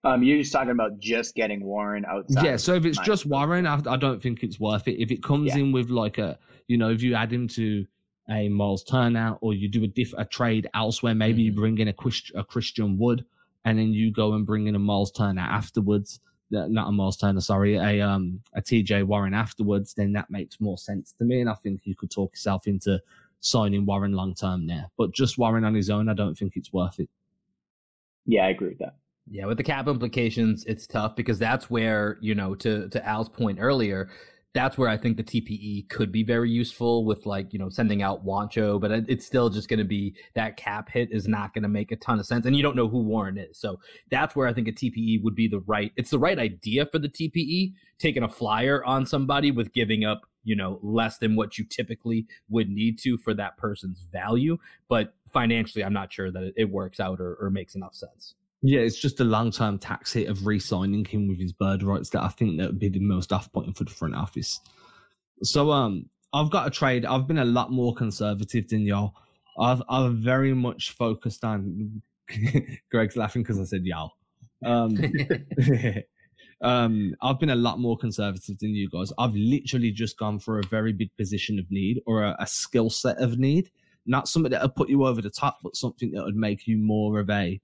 Um, 0.07 0.23
you're 0.23 0.37
just 0.37 0.53
talking 0.53 0.71
about 0.71 0.99
just 0.99 1.35
getting 1.35 1.65
Warren 1.65 2.05
outside. 2.05 2.45
Yeah, 2.45 2.55
so 2.55 2.75
if 2.75 2.85
it's 2.85 2.99
just 2.99 3.25
Warren, 3.25 3.67
I, 3.67 3.81
I, 3.85 3.97
don't 3.97 4.23
think 4.23 4.41
it's 4.41 4.57
worth 4.57 4.87
it. 4.87 5.01
If 5.01 5.11
it 5.11 5.21
comes 5.21 5.47
yeah. 5.47 5.57
in 5.57 5.73
with 5.73 5.89
like 5.89 6.17
a, 6.17 6.39
you 6.67 6.77
know, 6.77 6.89
if 6.89 7.01
you 7.01 7.13
add 7.13 7.31
him 7.33 7.47
to 7.49 7.85
a 8.29 8.47
Miles 8.47 8.85
Turner 8.85 9.37
or 9.41 9.53
you 9.53 9.67
do 9.67 9.83
a 9.83 9.87
diff 9.87 10.13
a 10.17 10.23
trade 10.23 10.69
elsewhere, 10.73 11.13
maybe 11.13 11.41
mm-hmm. 11.41 11.55
you 11.55 11.61
bring 11.61 11.77
in 11.79 11.89
a, 11.89 11.93
Christ, 11.93 12.31
a 12.35 12.43
Christian 12.45 12.97
Wood 12.97 13.25
and 13.65 13.77
then 13.77 13.91
you 13.91 14.13
go 14.13 14.31
and 14.33 14.45
bring 14.45 14.67
in 14.67 14.75
a 14.75 14.79
Miles 14.79 15.11
Turner 15.11 15.41
afterwards. 15.41 16.21
Not 16.51 16.87
a 16.87 16.91
Miles 16.93 17.17
Turner, 17.17 17.41
sorry, 17.41 17.75
a 17.75 17.99
um 17.99 18.39
a 18.53 18.61
TJ 18.61 19.03
Warren 19.03 19.33
afterwards. 19.33 19.93
Then 19.93 20.13
that 20.13 20.29
makes 20.29 20.61
more 20.61 20.77
sense 20.77 21.13
to 21.17 21.25
me, 21.25 21.41
and 21.41 21.49
I 21.49 21.53
think 21.55 21.81
you 21.83 21.93
could 21.93 22.09
talk 22.09 22.31
yourself 22.31 22.65
into 22.67 23.01
signing 23.41 23.85
Warren 23.85 24.13
long 24.13 24.33
term 24.33 24.67
there. 24.67 24.85
But 24.97 25.11
just 25.11 25.37
Warren 25.37 25.65
on 25.65 25.75
his 25.75 25.89
own, 25.89 26.07
I 26.07 26.13
don't 26.13 26.37
think 26.37 26.53
it's 26.55 26.71
worth 26.71 27.01
it. 27.01 27.09
Yeah, 28.25 28.45
I 28.45 28.49
agree 28.51 28.69
with 28.69 28.79
that. 28.79 28.95
Yeah, 29.29 29.45
with 29.45 29.57
the 29.57 29.63
cap 29.63 29.87
implications, 29.87 30.63
it's 30.65 30.87
tough 30.87 31.15
because 31.15 31.37
that's 31.37 31.69
where, 31.69 32.17
you 32.21 32.33
know, 32.33 32.55
to 32.55 32.87
to 32.89 33.05
Al's 33.05 33.29
point 33.29 33.57
earlier, 33.59 34.09
that's 34.53 34.77
where 34.77 34.89
I 34.89 34.97
think 34.97 35.17
the 35.17 35.23
TPE 35.23 35.87
could 35.89 36.11
be 36.11 36.23
very 36.23 36.49
useful 36.49 37.05
with 37.05 37.27
like, 37.27 37.53
you 37.53 37.59
know, 37.59 37.69
sending 37.69 38.01
out 38.01 38.25
Juancho, 38.25 38.81
but 38.81 38.91
it's 38.91 39.25
still 39.25 39.49
just 39.49 39.69
going 39.69 39.77
to 39.77 39.85
be 39.85 40.15
that 40.33 40.57
cap 40.57 40.89
hit 40.89 41.11
is 41.11 41.27
not 41.27 41.53
going 41.53 41.61
to 41.61 41.69
make 41.69 41.91
a 41.91 41.95
ton 41.95 42.19
of 42.19 42.25
sense. 42.25 42.45
And 42.45 42.55
you 42.55 42.63
don't 42.63 42.75
know 42.75 42.87
who 42.87 43.03
Warren 43.03 43.37
is. 43.37 43.59
So 43.59 43.79
that's 44.09 44.35
where 44.35 44.47
I 44.47 44.53
think 44.53 44.67
a 44.67 44.71
TPE 44.71 45.21
would 45.23 45.35
be 45.35 45.47
the 45.47 45.59
right, 45.59 45.91
it's 45.95 46.09
the 46.09 46.17
right 46.17 46.39
idea 46.39 46.87
for 46.87 46.97
the 46.97 47.09
TPE, 47.09 47.73
taking 47.99 48.23
a 48.23 48.29
flyer 48.29 48.83
on 48.83 49.05
somebody 49.05 49.51
with 49.51 49.73
giving 49.73 50.05
up, 50.05 50.21
you 50.43 50.55
know, 50.55 50.79
less 50.81 51.19
than 51.19 51.35
what 51.35 51.59
you 51.59 51.65
typically 51.65 52.25
would 52.49 52.69
need 52.69 52.97
to 52.99 53.17
for 53.17 53.35
that 53.35 53.57
person's 53.57 54.07
value. 54.11 54.57
But 54.89 55.13
financially, 55.31 55.83
I'm 55.83 55.93
not 55.93 56.11
sure 56.11 56.31
that 56.31 56.53
it, 56.55 56.71
works 56.71 56.99
out 56.99 57.19
or, 57.19 57.35
or 57.35 57.51
makes 57.51 57.75
enough 57.75 57.93
sense. 57.93 58.33
Yeah, 58.61 58.79
it's 58.79 58.99
just 58.99 59.19
a 59.19 59.23
long 59.23 59.51
term 59.51 59.77
tax 59.77 60.13
hit 60.13 60.29
of 60.29 60.45
re 60.45 60.59
signing 60.59 61.05
him 61.05 61.27
with 61.27 61.39
his 61.39 61.53
bird 61.53 61.83
rights 61.83 62.09
that 62.11 62.23
I 62.23 62.29
think 62.29 62.57
that 62.57 62.67
would 62.67 62.79
be 62.79 62.89
the 62.89 62.99
most 62.99 63.31
off 63.31 63.51
putting 63.51 63.73
for 63.73 63.83
the 63.83 63.91
front 63.91 64.15
office. 64.15 64.59
So 65.43 65.71
um 65.71 66.09
I've 66.33 66.49
got 66.49 66.67
a 66.67 66.71
trade. 66.71 67.05
I've 67.05 67.27
been 67.27 67.37
a 67.37 67.45
lot 67.45 67.71
more 67.71 67.93
conservative 67.93 68.67
than 68.67 68.81
y'all. 68.81 69.13
I've 69.59 69.81
I've 69.89 70.15
very 70.15 70.53
much 70.53 70.91
focused 70.91 71.43
on 71.43 72.01
Greg's 72.91 73.15
laughing 73.15 73.43
because 73.43 73.59
I 73.59 73.63
said 73.63 73.85
y'all. 73.85 74.13
Um, 74.65 74.97
um, 76.61 77.15
I've 77.21 77.39
been 77.39 77.49
a 77.49 77.55
lot 77.55 77.79
more 77.79 77.97
conservative 77.97 78.59
than 78.59 78.71
you 78.71 78.89
guys. 78.89 79.11
I've 79.17 79.35
literally 79.35 79.91
just 79.91 80.17
gone 80.17 80.39
for 80.39 80.59
a 80.59 80.63
very 80.63 80.93
big 80.93 81.15
position 81.17 81.59
of 81.59 81.69
need 81.71 82.01
or 82.05 82.23
a, 82.23 82.35
a 82.39 82.47
skill 82.47 82.89
set 82.89 83.17
of 83.19 83.39
need. 83.39 83.69
Not 84.05 84.27
something 84.27 84.51
that 84.51 84.61
would 84.61 84.75
put 84.75 84.89
you 84.89 85.05
over 85.05 85.21
the 85.21 85.29
top, 85.29 85.59
but 85.63 85.75
something 85.75 86.11
that 86.11 86.23
would 86.23 86.35
make 86.35 86.67
you 86.67 86.77
more 86.77 87.19
of 87.19 87.29
a 87.29 87.59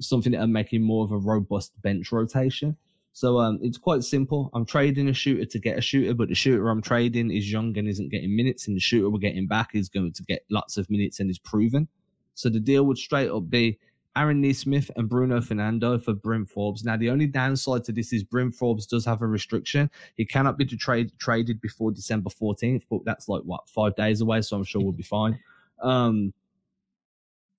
something 0.00 0.32
that 0.32 0.42
I'm 0.42 0.52
making 0.52 0.82
more 0.82 1.04
of 1.04 1.12
a 1.12 1.18
robust 1.18 1.72
bench 1.82 2.12
rotation. 2.12 2.76
So 3.12 3.38
um, 3.38 3.60
it's 3.62 3.78
quite 3.78 4.02
simple. 4.02 4.50
I'm 4.54 4.66
trading 4.66 5.08
a 5.08 5.12
shooter 5.12 5.44
to 5.44 5.58
get 5.60 5.78
a 5.78 5.80
shooter, 5.80 6.14
but 6.14 6.28
the 6.28 6.34
shooter 6.34 6.68
I'm 6.68 6.82
trading 6.82 7.30
is 7.30 7.50
young 7.50 7.76
and 7.78 7.88
isn't 7.88 8.10
getting 8.10 8.34
minutes, 8.34 8.66
and 8.66 8.76
the 8.76 8.80
shooter 8.80 9.08
we're 9.08 9.18
getting 9.18 9.46
back 9.46 9.70
is 9.74 9.88
going 9.88 10.12
to 10.12 10.22
get 10.24 10.44
lots 10.50 10.76
of 10.76 10.90
minutes 10.90 11.20
and 11.20 11.30
is 11.30 11.38
proven. 11.38 11.86
So 12.34 12.48
the 12.48 12.58
deal 12.58 12.84
would 12.86 12.98
straight 12.98 13.30
up 13.30 13.48
be 13.48 13.78
Aaron 14.16 14.40
Nesmith 14.40 14.90
and 14.96 15.08
Bruno 15.08 15.40
Fernando 15.40 15.98
for 15.98 16.12
Bryn 16.12 16.46
Forbes. 16.46 16.84
Now 16.84 16.96
the 16.96 17.10
only 17.10 17.26
downside 17.26 17.84
to 17.84 17.92
this 17.92 18.12
is 18.12 18.22
Bryn 18.22 18.52
Forbes 18.52 18.86
does 18.86 19.04
have 19.04 19.22
a 19.22 19.26
restriction. 19.26 19.90
He 20.16 20.24
cannot 20.24 20.56
be 20.58 20.64
trade, 20.64 21.12
traded 21.18 21.60
before 21.60 21.92
December 21.92 22.30
14th, 22.30 22.82
but 22.90 23.04
that's 23.04 23.28
like 23.28 23.42
what 23.42 23.68
five 23.68 23.94
days 23.96 24.20
away, 24.20 24.42
so 24.42 24.56
I'm 24.56 24.64
sure 24.64 24.82
we'll 24.82 24.92
be 24.92 25.02
fine. 25.04 25.38
Um, 25.82 26.32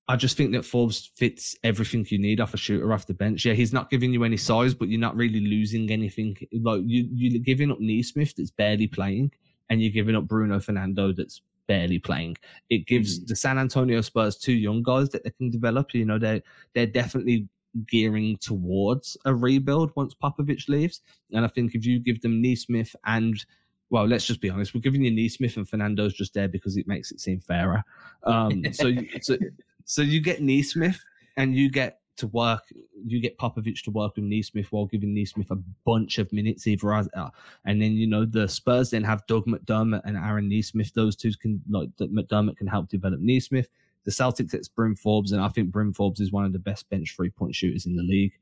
I 0.07 0.15
just 0.15 0.37
think 0.37 0.51
that 0.51 0.65
Forbes 0.65 1.11
fits 1.15 1.55
everything 1.63 2.05
you 2.09 2.19
need 2.19 2.39
off 2.39 2.53
a 2.53 2.57
shooter 2.57 2.93
off 2.93 3.07
the 3.07 3.13
bench. 3.13 3.43
Yeah, 3.43 3.53
he's 3.53 3.73
not 3.73 3.89
giving 3.89 4.13
you 4.13 4.23
any 4.23 4.37
size, 4.37 4.73
but 4.73 4.87
you're 4.87 4.99
not 4.99 5.15
really 5.15 5.39
losing 5.39 5.89
anything. 5.91 6.37
Like 6.53 6.81
you, 6.85 7.07
you're 7.11 7.41
giving 7.41 7.71
up 7.71 7.79
Nesmith 7.79 8.35
that's 8.35 8.51
barely 8.51 8.87
playing, 8.87 9.31
and 9.69 9.81
you're 9.81 9.91
giving 9.91 10.15
up 10.15 10.27
Bruno 10.27 10.59
Fernando 10.59 11.11
that's 11.11 11.41
barely 11.67 11.97
playing. 11.97 12.37
It 12.69 12.85
gives 12.85 13.19
mm. 13.19 13.27
the 13.27 13.35
San 13.35 13.57
Antonio 13.57 14.01
Spurs 14.01 14.37
two 14.37 14.53
young 14.53 14.83
guys 14.83 15.09
that 15.09 15.23
they 15.23 15.31
can 15.31 15.49
develop. 15.49 15.93
You 15.93 16.05
know, 16.05 16.19
they 16.19 16.43
they're 16.75 16.85
definitely 16.85 17.49
gearing 17.87 18.37
towards 18.37 19.17
a 19.25 19.33
rebuild 19.33 19.91
once 19.95 20.13
Popovich 20.13 20.69
leaves. 20.69 21.01
And 21.31 21.43
I 21.43 21.47
think 21.47 21.75
if 21.75 21.85
you 21.85 21.99
give 21.99 22.21
them 22.21 22.41
Nesmith 22.41 22.95
and 23.05 23.43
well, 23.89 24.07
let's 24.07 24.25
just 24.25 24.41
be 24.41 24.49
honest, 24.49 24.73
we're 24.73 24.81
giving 24.81 25.03
you 25.03 25.11
Nesmith 25.11 25.57
and 25.57 25.69
Fernando's 25.69 26.13
just 26.13 26.33
there 26.33 26.47
because 26.47 26.75
it 26.75 26.87
makes 26.87 27.11
it 27.11 27.19
seem 27.19 27.39
fairer. 27.39 27.83
Um, 28.23 28.63
so, 28.73 28.91
so 29.21 29.37
so 29.85 30.01
you 30.01 30.19
get 30.19 30.41
Nesmith 30.41 30.99
and 31.37 31.55
you 31.55 31.69
get 31.69 31.99
to 32.17 32.27
work, 32.27 32.63
you 33.05 33.19
get 33.19 33.37
Popovich 33.37 33.83
to 33.83 33.91
work 33.91 34.15
with 34.15 34.25
Nesmith 34.25 34.71
while 34.71 34.85
giving 34.85 35.13
Nesmith 35.13 35.51
a 35.51 35.57
bunch 35.85 36.17
of 36.17 36.31
minutes 36.31 36.65
either 36.67 36.93
uh, 36.93 37.29
and 37.65 37.81
then 37.81 37.93
you 37.93 38.07
know 38.07 38.25
the 38.25 38.47
Spurs 38.47 38.89
then 38.91 39.03
have 39.03 39.25
Doug 39.27 39.45
McDermott 39.45 40.01
and 40.05 40.17
Aaron 40.17 40.49
Nesmith. 40.49 40.93
Those 40.93 41.15
two 41.15 41.31
can 41.41 41.61
like 41.69 41.89
McDermott 41.97 42.57
can 42.57 42.67
help 42.67 42.89
develop 42.89 43.19
Nesmith. 43.19 43.67
The 44.05 44.11
Celtics 44.11 44.53
it's 44.53 44.67
Bryn 44.67 44.95
Forbes, 44.95 45.31
and 45.31 45.41
I 45.41 45.49
think 45.49 45.71
Bryn 45.71 45.93
Forbes 45.93 46.19
is 46.19 46.31
one 46.31 46.45
of 46.45 46.53
the 46.53 46.59
best 46.59 46.89
bench 46.89 47.15
three 47.15 47.29
point 47.29 47.55
shooters 47.55 47.85
in 47.85 47.95
the 47.95 48.03
league. 48.03 48.33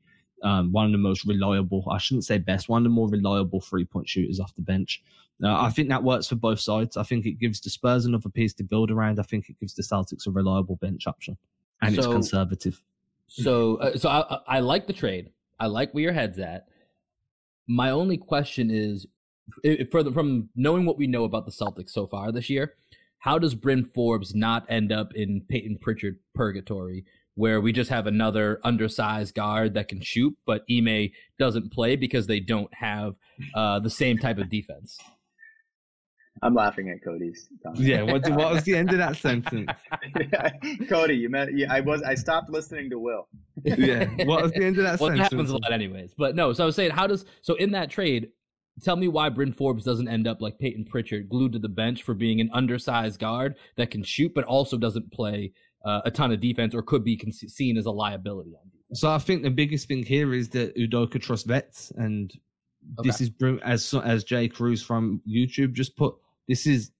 Um, 0.42 0.72
one 0.72 0.86
of 0.86 0.92
the 0.92 0.98
most 0.98 1.24
reliable, 1.24 1.86
I 1.90 1.98
shouldn't 1.98 2.26
say 2.26 2.38
best, 2.38 2.68
one 2.68 2.80
of 2.80 2.84
the 2.84 2.90
more 2.90 3.08
reliable 3.08 3.60
three 3.60 3.84
point 3.84 4.08
shooters 4.08 4.40
off 4.40 4.54
the 4.54 4.62
bench. 4.62 5.02
Uh, 5.42 5.54
I 5.54 5.70
think 5.70 5.88
that 5.88 6.02
works 6.02 6.28
for 6.28 6.36
both 6.36 6.60
sides. 6.60 6.96
I 6.96 7.02
think 7.02 7.26
it 7.26 7.40
gives 7.40 7.60
the 7.60 7.70
Spurs 7.70 8.04
another 8.04 8.28
piece 8.28 8.52
to 8.54 8.62
build 8.62 8.90
around. 8.90 9.18
I 9.18 9.22
think 9.22 9.48
it 9.48 9.58
gives 9.58 9.74
the 9.74 9.82
Celtics 9.82 10.26
a 10.26 10.30
reliable 10.30 10.76
bench 10.76 11.06
option, 11.06 11.36
and 11.82 11.94
so, 11.94 12.00
it's 12.00 12.06
conservative. 12.08 12.80
So, 13.26 13.76
uh, 13.76 13.96
so 13.96 14.08
I, 14.08 14.56
I 14.56 14.60
like 14.60 14.86
the 14.86 14.92
trade. 14.92 15.30
I 15.58 15.66
like 15.66 15.92
where 15.92 16.04
your 16.04 16.12
head's 16.12 16.38
at. 16.38 16.68
My 17.66 17.90
only 17.90 18.16
question 18.16 18.70
is, 18.70 19.06
for 19.90 20.02
the, 20.02 20.12
from 20.12 20.50
knowing 20.54 20.84
what 20.84 20.98
we 20.98 21.06
know 21.06 21.24
about 21.24 21.46
the 21.46 21.52
Celtics 21.52 21.90
so 21.90 22.06
far 22.06 22.30
this 22.30 22.50
year, 22.50 22.74
how 23.18 23.38
does 23.38 23.54
Bryn 23.54 23.84
Forbes 23.84 24.34
not 24.34 24.66
end 24.68 24.92
up 24.92 25.14
in 25.14 25.40
Payton 25.48 25.78
Pritchard 25.78 26.18
purgatory 26.34 27.04
where 27.34 27.60
we 27.60 27.72
just 27.72 27.90
have 27.90 28.06
another 28.06 28.60
undersized 28.62 29.34
guard 29.34 29.74
that 29.74 29.88
can 29.88 30.00
shoot, 30.00 30.36
but 30.46 30.62
Ime 30.70 31.10
doesn't 31.38 31.72
play 31.72 31.96
because 31.96 32.26
they 32.26 32.40
don't 32.40 32.72
have 32.74 33.14
uh, 33.54 33.80
the 33.80 33.90
same 33.90 34.18
type 34.18 34.38
of 34.38 34.48
defense. 34.48 34.98
I'm 36.42 36.54
laughing 36.54 36.90
at 36.90 37.02
Cody's. 37.02 37.48
Comment. 37.62 37.80
Yeah, 37.80 38.02
what, 38.02 38.28
what 38.30 38.52
was 38.52 38.64
the 38.64 38.74
end 38.74 38.90
of 38.90 38.98
that 38.98 39.16
sentence? 39.16 39.70
Cody, 40.88 41.16
you 41.16 41.28
meant 41.28 41.56
yeah, 41.56 41.72
I 41.72 41.80
was 41.80 42.02
I 42.02 42.14
stopped 42.14 42.50
listening 42.50 42.90
to 42.90 42.98
Will. 42.98 43.28
yeah, 43.62 44.06
what 44.24 44.42
was 44.42 44.52
the 44.52 44.64
end 44.64 44.78
of 44.78 44.84
that 44.84 45.00
well, 45.00 45.10
sentence? 45.10 45.30
happens 45.30 45.50
a 45.50 45.54
lot, 45.54 45.72
anyways. 45.72 46.12
But 46.16 46.34
no, 46.34 46.52
so 46.52 46.64
I 46.64 46.66
was 46.66 46.76
saying, 46.76 46.90
how 46.90 47.06
does 47.06 47.24
so 47.42 47.54
in 47.54 47.70
that 47.72 47.90
trade? 47.90 48.30
Tell 48.82 48.96
me 48.96 49.06
why 49.06 49.28
Bryn 49.28 49.52
Forbes 49.52 49.84
doesn't 49.84 50.08
end 50.08 50.26
up 50.26 50.42
like 50.42 50.58
Payton 50.58 50.86
Pritchard, 50.86 51.28
glued 51.28 51.52
to 51.52 51.60
the 51.60 51.68
bench 51.68 52.02
for 52.02 52.12
being 52.12 52.40
an 52.40 52.50
undersized 52.52 53.20
guard 53.20 53.54
that 53.76 53.92
can 53.92 54.02
shoot, 54.02 54.34
but 54.34 54.42
also 54.42 54.76
doesn't 54.76 55.12
play 55.12 55.52
uh, 55.84 56.00
a 56.04 56.10
ton 56.10 56.32
of 56.32 56.40
defense 56.40 56.74
or 56.74 56.82
could 56.82 57.04
be 57.04 57.16
con- 57.16 57.32
seen 57.32 57.76
as 57.76 57.86
a 57.86 57.90
liability 57.90 58.54
on 58.54 58.68
defense. 58.70 59.00
So 59.00 59.10
I 59.10 59.18
think 59.18 59.42
the 59.42 59.50
biggest 59.50 59.88
thing 59.88 60.04
here 60.04 60.32
is 60.34 60.48
that 60.50 60.76
Udoka 60.76 61.20
trusts 61.20 61.46
vets, 61.46 61.92
and 61.96 62.32
okay. 62.98 63.08
this 63.08 63.20
is 63.20 63.30
as 63.62 63.94
as 64.04 64.24
Jay 64.24 64.48
Cruz 64.48 64.82
from 64.82 65.20
YouTube 65.28 65.72
just 65.72 65.96
put. 65.96 66.14
This 66.48 66.66
is 66.66 66.90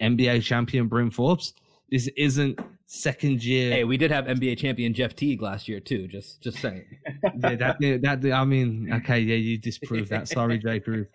NBA 0.00 0.42
champion 0.42 0.88
Bryn 0.88 1.10
Forbes. 1.10 1.54
This 1.90 2.08
isn't 2.16 2.58
second 2.86 3.44
year. 3.44 3.72
Hey, 3.72 3.84
we 3.84 3.96
did 3.96 4.10
have 4.10 4.24
NBA 4.26 4.58
champion 4.58 4.94
Jeff 4.94 5.14
Teague 5.14 5.42
last 5.42 5.68
year 5.68 5.80
too. 5.80 6.08
Just 6.08 6.42
just 6.42 6.58
saying. 6.58 6.84
yeah, 7.38 7.54
that 7.56 8.20
that 8.22 8.32
I 8.32 8.44
mean, 8.44 8.92
okay, 8.92 9.20
yeah, 9.20 9.36
you 9.36 9.58
disproved 9.58 10.10
that. 10.10 10.28
Sorry, 10.28 10.58
Jay 10.58 10.80
Cruz. 10.80 11.06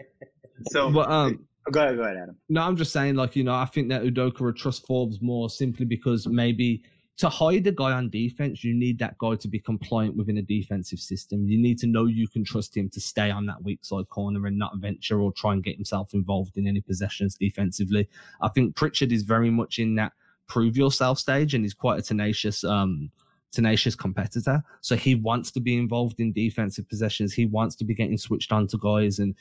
So, 0.72 0.92
but 0.92 1.10
um, 1.10 1.46
go 1.72 1.82
ahead, 1.82 1.98
go 1.98 2.04
ahead, 2.04 2.18
Adam. 2.18 2.38
No, 2.50 2.62
I'm 2.62 2.76
just 2.76 2.94
saying, 2.94 3.16
like 3.16 3.36
you 3.36 3.44
know, 3.44 3.56
I 3.56 3.66
think 3.66 3.90
that 3.90 4.04
Udoka 4.04 4.42
would 4.42 4.56
trust 4.56 4.86
Forbes 4.88 5.22
more 5.22 5.50
simply 5.50 5.86
because 5.86 6.28
maybe 6.28 6.84
to 7.20 7.28
hide 7.28 7.68
a 7.68 7.72
guy 7.72 7.92
on 7.92 8.10
defense, 8.10 8.64
you 8.64 8.74
need 8.74 8.98
that 9.00 9.18
guy 9.18 9.36
to 9.36 9.48
be 9.50 9.60
compliant 9.60 10.16
within 10.16 10.38
a 10.38 10.42
defensive 10.42 11.00
system. 11.00 11.46
You 11.46 11.58
need 11.58 11.78
to 11.80 11.88
know 11.88 12.06
you 12.06 12.30
can 12.30 12.46
trust 12.46 12.76
him 12.76 12.90
to 12.92 13.02
stay 13.02 13.30
on 13.30 13.46
that 13.48 13.62
weak 13.62 13.80
side 13.82 14.08
corner 14.08 14.48
and 14.48 14.58
not 14.58 14.78
venture 14.78 15.20
or 15.20 15.34
try 15.34 15.52
and 15.52 15.62
get 15.62 15.76
himself 15.76 16.14
involved 16.14 16.56
in 16.58 16.66
any 16.66 16.80
possessions 16.80 17.36
defensively. 17.36 18.08
I 18.42 18.48
think 18.48 18.78
Pritchard 18.78 19.12
is 19.12 19.24
very 19.24 19.50
much 19.50 19.80
in 19.80 19.96
that 19.96 20.14
prove 20.48 20.78
yourself 20.78 21.20
stage 21.20 21.54
and 21.54 21.66
he's 21.66 21.74
quite 21.76 22.00
a 22.00 22.02
tenacious 22.02 22.64
um 22.64 23.12
tenacious 23.52 23.96
competitor. 23.96 24.64
So 24.82 24.96
he 24.96 25.16
wants 25.16 25.52
to 25.52 25.60
be 25.60 25.78
involved 25.78 26.20
in 26.20 26.32
defensive 26.32 26.88
possessions. 26.88 27.34
He 27.34 27.46
wants 27.46 27.76
to 27.78 27.86
be 27.86 27.96
getting 27.96 28.18
switched 28.18 28.52
on 28.52 28.68
to 28.68 28.78
guys 28.78 29.20
and 29.20 29.36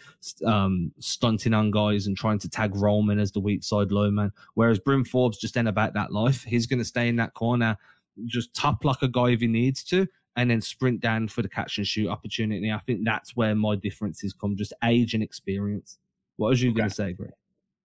um, 0.44 0.92
stunting 0.98 1.54
on 1.54 1.70
guys 1.70 2.06
and 2.06 2.16
trying 2.16 2.38
to 2.40 2.48
tag 2.48 2.74
Roman 2.74 3.18
as 3.18 3.32
the 3.32 3.40
weak 3.40 3.62
side 3.62 3.92
low 3.92 4.10
man. 4.10 4.32
Whereas 4.54 4.78
Bryn 4.78 5.04
Forbes 5.04 5.38
just 5.38 5.56
ain't 5.56 5.68
about 5.68 5.94
that 5.94 6.12
life. 6.12 6.42
He's 6.44 6.66
going 6.66 6.78
to 6.78 6.84
stay 6.84 7.08
in 7.08 7.16
that 7.16 7.34
corner, 7.34 7.76
just 8.24 8.54
top 8.54 8.84
like 8.84 9.02
a 9.02 9.08
guy 9.08 9.30
if 9.30 9.40
he 9.40 9.46
needs 9.46 9.84
to, 9.84 10.06
and 10.36 10.50
then 10.50 10.60
sprint 10.60 11.00
down 11.00 11.28
for 11.28 11.42
the 11.42 11.48
catch 11.48 11.78
and 11.78 11.86
shoot 11.86 12.08
opportunity. 12.08 12.72
I 12.72 12.78
think 12.78 13.00
that's 13.04 13.36
where 13.36 13.54
my 13.54 13.76
differences 13.76 14.32
come, 14.32 14.56
just 14.56 14.72
age 14.84 15.14
and 15.14 15.22
experience. 15.22 15.98
What 16.36 16.48
was 16.50 16.62
you 16.62 16.70
okay. 16.70 16.78
going 16.78 16.88
to 16.88 16.94
say, 16.94 17.12
Greg? 17.12 17.32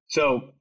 So 0.08 0.54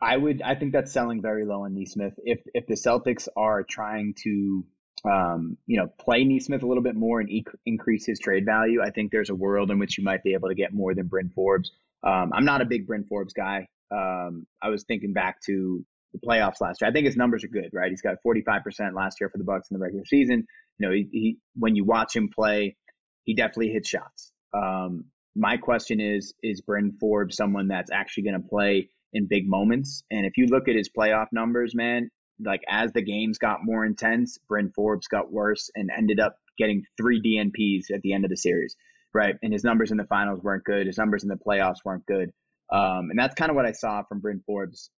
I 0.00 0.16
would 0.18 0.42
I 0.42 0.54
think 0.54 0.72
that's 0.72 0.92
selling 0.92 1.22
very 1.22 1.46
low 1.46 1.64
on 1.64 1.74
Nesmith. 1.74 2.14
If 2.24 2.40
if 2.52 2.66
the 2.66 2.74
Celtics 2.74 3.26
are 3.36 3.62
trying 3.62 4.14
to 4.24 4.64
um, 5.04 5.58
you 5.66 5.76
know, 5.76 5.86
play 6.00 6.24
Nesmith 6.24 6.62
a 6.62 6.66
little 6.66 6.82
bit 6.82 6.94
more 6.94 7.20
and 7.20 7.30
e- 7.30 7.44
increase 7.66 8.06
his 8.06 8.18
trade 8.18 8.44
value, 8.46 8.80
I 8.82 8.90
think 8.90 9.12
there's 9.12 9.30
a 9.30 9.34
world 9.34 9.70
in 9.70 9.78
which 9.78 9.98
you 9.98 10.04
might 10.04 10.22
be 10.22 10.34
able 10.34 10.48
to 10.48 10.54
get 10.54 10.72
more 10.72 10.94
than 10.94 11.06
Bryn 11.06 11.30
Forbes. 11.34 11.72
Um, 12.02 12.32
I'm 12.34 12.44
not 12.44 12.62
a 12.62 12.64
big 12.64 12.86
Bryn 12.86 13.04
Forbes 13.04 13.34
guy. 13.34 13.68
Um, 13.90 14.46
I 14.62 14.70
was 14.70 14.84
thinking 14.84 15.12
back 15.12 15.40
to 15.46 15.84
the 16.12 16.18
playoffs 16.18 16.60
last 16.60 16.80
year. 16.80 16.88
I 16.88 16.92
think 16.92 17.06
his 17.06 17.16
numbers 17.16 17.44
are 17.44 17.48
good, 17.48 17.70
right? 17.72 17.90
He's 17.90 18.02
got 18.02 18.16
45% 18.26 18.94
last 18.94 19.20
year 19.20 19.28
for 19.28 19.38
the 19.38 19.44
Bucks 19.44 19.68
in 19.70 19.76
the 19.76 19.82
regular 19.82 20.04
season. 20.06 20.46
You 20.78 20.88
know, 20.88 20.94
he, 20.94 21.08
he 21.12 21.38
when 21.54 21.76
you 21.76 21.84
watch 21.84 22.16
him 22.16 22.30
play, 22.34 22.76
he 23.24 23.34
definitely 23.34 23.70
hits 23.70 23.88
shots. 23.88 24.32
Um, 24.54 25.06
my 25.36 25.56
question 25.56 26.00
is, 26.00 26.34
is 26.42 26.60
Bryn 26.60 26.96
Forbes 27.00 27.36
someone 27.36 27.68
that's 27.68 27.90
actually 27.90 28.24
going 28.24 28.40
to 28.40 28.48
play 28.48 28.88
in 29.12 29.26
big 29.26 29.48
moments? 29.48 30.04
And 30.10 30.24
if 30.24 30.36
you 30.36 30.46
look 30.46 30.68
at 30.68 30.76
his 30.76 30.88
playoff 30.88 31.26
numbers, 31.32 31.74
man, 31.74 32.10
like 32.40 32.62
as 32.68 32.92
the 32.92 33.02
games 33.02 33.38
got 33.38 33.64
more 33.64 33.84
intense, 33.84 34.38
Bryn 34.48 34.70
Forbes 34.74 35.06
got 35.08 35.32
worse 35.32 35.70
and 35.74 35.90
ended 35.96 36.20
up 36.20 36.36
getting 36.58 36.84
three 36.96 37.20
DNPs 37.20 37.94
at 37.94 38.02
the 38.02 38.12
end 38.12 38.24
of 38.24 38.30
the 38.30 38.36
series, 38.36 38.76
right? 39.12 39.34
And 39.42 39.52
his 39.52 39.64
numbers 39.64 39.90
in 39.90 39.96
the 39.96 40.04
finals 40.06 40.40
weren't 40.42 40.64
good. 40.64 40.86
His 40.86 40.98
numbers 40.98 41.22
in 41.22 41.28
the 41.28 41.36
playoffs 41.36 41.78
weren't 41.84 42.06
good. 42.06 42.30
Um, 42.72 43.10
and 43.10 43.18
that's 43.18 43.34
kind 43.34 43.50
of 43.50 43.56
what 43.56 43.66
I 43.66 43.72
saw 43.72 44.02
from 44.08 44.20
Bryn 44.20 44.42
Forbes 44.46 44.90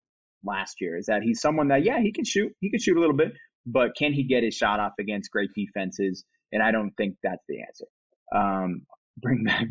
last 0.44 0.80
year 0.80 0.96
is 0.96 1.06
that 1.06 1.22
he's 1.22 1.40
someone 1.40 1.68
that, 1.68 1.84
yeah, 1.84 2.00
he 2.00 2.12
can 2.12 2.24
shoot. 2.24 2.52
He 2.60 2.70
can 2.70 2.80
shoot 2.80 2.96
a 2.96 3.00
little 3.00 3.16
bit, 3.16 3.32
but 3.66 3.96
can 3.96 4.12
he 4.12 4.24
get 4.24 4.42
his 4.44 4.54
shot 4.54 4.80
off 4.80 4.92
against 5.00 5.30
great 5.30 5.50
defenses? 5.54 6.24
And 6.52 6.62
I 6.62 6.70
don't 6.70 6.92
think 6.96 7.16
that's 7.22 7.42
the 7.48 7.62
answer. 7.62 7.86
Um, 8.34 8.82
bring 9.18 9.44
back 9.44 9.66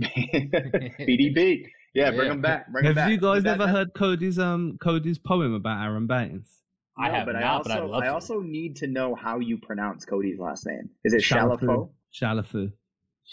BDB. 0.99 1.65
Yeah, 1.95 2.11
bring 2.11 2.27
yeah. 2.27 2.33
him 2.33 2.41
back. 2.41 2.69
Bring 2.73 2.83
Have 2.83 2.91
him 2.91 2.95
back. 2.95 3.09
you 3.09 3.17
guys 3.17 3.45
ever 3.45 3.67
heard 3.67 3.93
Cody's 3.93 4.37
um 4.37 4.77
Cody's 4.81 5.17
poem 5.17 5.53
about 5.53 5.81
Aron 5.81 6.07
Baynes? 6.07 6.49
I 6.97 7.09
have 7.09 7.25
but 7.25 7.33
not, 7.33 7.43
I 7.43 7.47
also, 7.47 7.69
but 7.69 7.77
I 7.77 7.85
love 7.85 8.03
I 8.03 8.07
also 8.07 8.39
need 8.39 8.75
to 8.77 8.87
know 8.87 9.15
how 9.15 9.39
you 9.39 9.57
pronounce 9.57 10.05
Cody's 10.05 10.39
last 10.39 10.65
name. 10.65 10.89
Is 11.03 11.13
it 11.13 11.21
Chalafu? 11.21 11.89
Chalafu. 12.13 12.71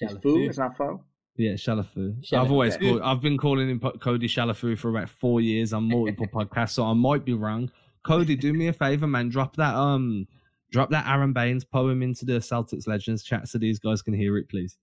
Chalafu. 0.01 0.49
It's 0.49 0.59
not 0.59 0.77
Fo. 0.77 1.05
Yeah, 1.37 1.53
Chalafu. 1.53 2.17
I've 2.33 2.51
always 2.51 2.77
called, 2.77 3.01
I've 3.03 3.21
been 3.21 3.39
calling 3.39 3.69
him 3.69 3.81
Cody 4.01 4.29
Chalafu 4.29 4.77
for 4.77 4.91
about 4.91 5.09
four 5.09 5.41
years 5.41 5.73
on 5.73 5.85
multiple 5.85 6.27
podcasts, 6.35 6.73
so 6.73 6.85
I 6.85 6.93
might 6.93 7.25
be 7.25 7.33
wrong. 7.33 7.71
Cody, 8.05 8.37
do 8.37 8.53
me 8.53 8.67
a 8.67 8.73
favor, 8.73 9.07
man. 9.07 9.29
Drop 9.29 9.57
that 9.57 9.75
um, 9.75 10.27
drop 10.73 10.91
that 10.91 11.07
Aron 11.07 11.33
Baynes 11.33 11.65
poem 11.65 12.03
into 12.03 12.25
the 12.25 12.35
Celtics 12.35 12.87
Legends 12.87 13.23
chat 13.23 13.49
so 13.49 13.59
these 13.59 13.79
guys 13.79 14.03
can 14.03 14.15
hear 14.15 14.37
it, 14.37 14.49
please. 14.49 14.77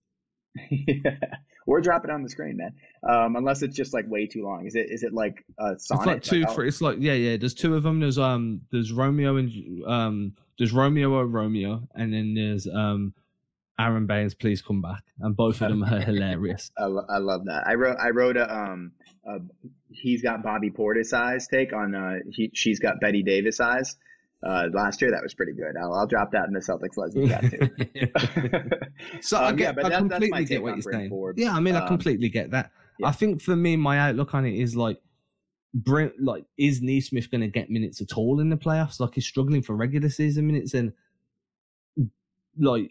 yeah. 0.70 1.16
Or 1.66 1.80
drop 1.80 2.04
it 2.04 2.10
on 2.10 2.22
the 2.22 2.28
screen, 2.28 2.56
man. 2.56 2.74
Um, 3.08 3.36
unless 3.36 3.62
it's 3.62 3.76
just 3.76 3.92
like 3.92 4.08
way 4.08 4.26
too 4.26 4.42
long. 4.42 4.66
Is 4.66 4.74
it? 4.74 4.90
Is 4.90 5.02
it 5.02 5.12
like 5.12 5.44
a 5.58 5.78
sonnet? 5.78 6.00
It's 6.00 6.06
like 6.06 6.22
two. 6.22 6.40
Like, 6.40 6.54
for, 6.54 6.64
it's 6.64 6.80
like 6.80 6.96
yeah, 7.00 7.12
yeah. 7.12 7.36
There's 7.36 7.54
two 7.54 7.76
of 7.76 7.82
them. 7.82 8.00
There's 8.00 8.18
um, 8.18 8.62
there's 8.72 8.92
Romeo 8.92 9.36
and 9.36 9.84
um, 9.86 10.32
there's 10.58 10.72
Romeo 10.72 11.12
or 11.12 11.26
Romeo, 11.26 11.88
and 11.94 12.12
then 12.12 12.34
there's 12.34 12.66
um, 12.66 13.14
Aron 13.80 14.06
Baynes, 14.06 14.34
please 14.34 14.60
come 14.60 14.82
back, 14.82 15.02
and 15.20 15.34
both 15.34 15.62
of 15.62 15.70
them 15.70 15.82
are 15.82 16.00
hilarious. 16.00 16.70
I, 16.76 16.84
lo- 16.84 17.06
I 17.08 17.18
love 17.18 17.46
that. 17.46 17.66
I 17.66 17.74
wrote 17.74 17.96
I 17.98 18.10
wrote 18.10 18.36
a 18.36 18.54
um, 18.54 18.92
a, 19.24 19.38
he's 19.90 20.22
got 20.22 20.42
Bobby 20.42 20.70
Portis 20.70 21.12
eyes 21.12 21.48
take 21.48 21.72
on 21.72 21.94
uh, 21.94 22.16
he, 22.30 22.50
she's 22.52 22.78
got 22.78 23.00
Bette 23.00 23.22
Davis 23.22 23.60
eyes 23.60 23.96
uh, 24.42 24.68
last 24.72 25.00
year. 25.00 25.10
That 25.10 25.22
was 25.22 25.34
pretty 25.34 25.52
good. 25.52 25.76
I'll, 25.80 25.92
I'll 25.92 26.06
drop 26.06 26.32
that 26.32 26.46
in 26.46 26.52
the 26.52 26.60
Celtics 26.60 26.96
Legends 26.96 27.30
chat 27.30 27.50
too. 27.50 29.20
so 29.20 29.38
um, 29.38 29.44
I, 29.44 29.52
get, 29.52 29.76
yeah, 29.76 29.86
I 29.86 29.88
that, 29.88 29.98
completely 29.98 30.44
get 30.44 30.62
what 30.62 30.76
you're 30.76 30.92
saying. 30.92 31.34
Yeah, 31.36 31.54
I 31.54 31.60
mean, 31.60 31.76
um, 31.76 31.82
I 31.82 31.86
completely 31.86 32.28
get 32.28 32.50
that. 32.52 32.72
Yeah. 32.98 33.08
I 33.08 33.12
think 33.12 33.42
for 33.42 33.56
me, 33.56 33.76
my 33.76 33.98
outlook 33.98 34.34
on 34.34 34.46
it 34.46 34.54
is 34.54 34.76
like, 34.76 35.00
Brent, 35.72 36.14
like, 36.20 36.44
is 36.58 36.82
Nesmith 36.82 37.30
going 37.30 37.42
to 37.42 37.48
get 37.48 37.70
minutes 37.70 38.00
at 38.00 38.14
all 38.16 38.40
in 38.40 38.50
the 38.50 38.56
playoffs? 38.56 38.98
Like, 38.98 39.14
he's 39.14 39.26
struggling 39.26 39.62
for 39.62 39.76
regular 39.76 40.08
season 40.08 40.46
minutes, 40.48 40.74
and 40.74 40.92
like 42.58 42.90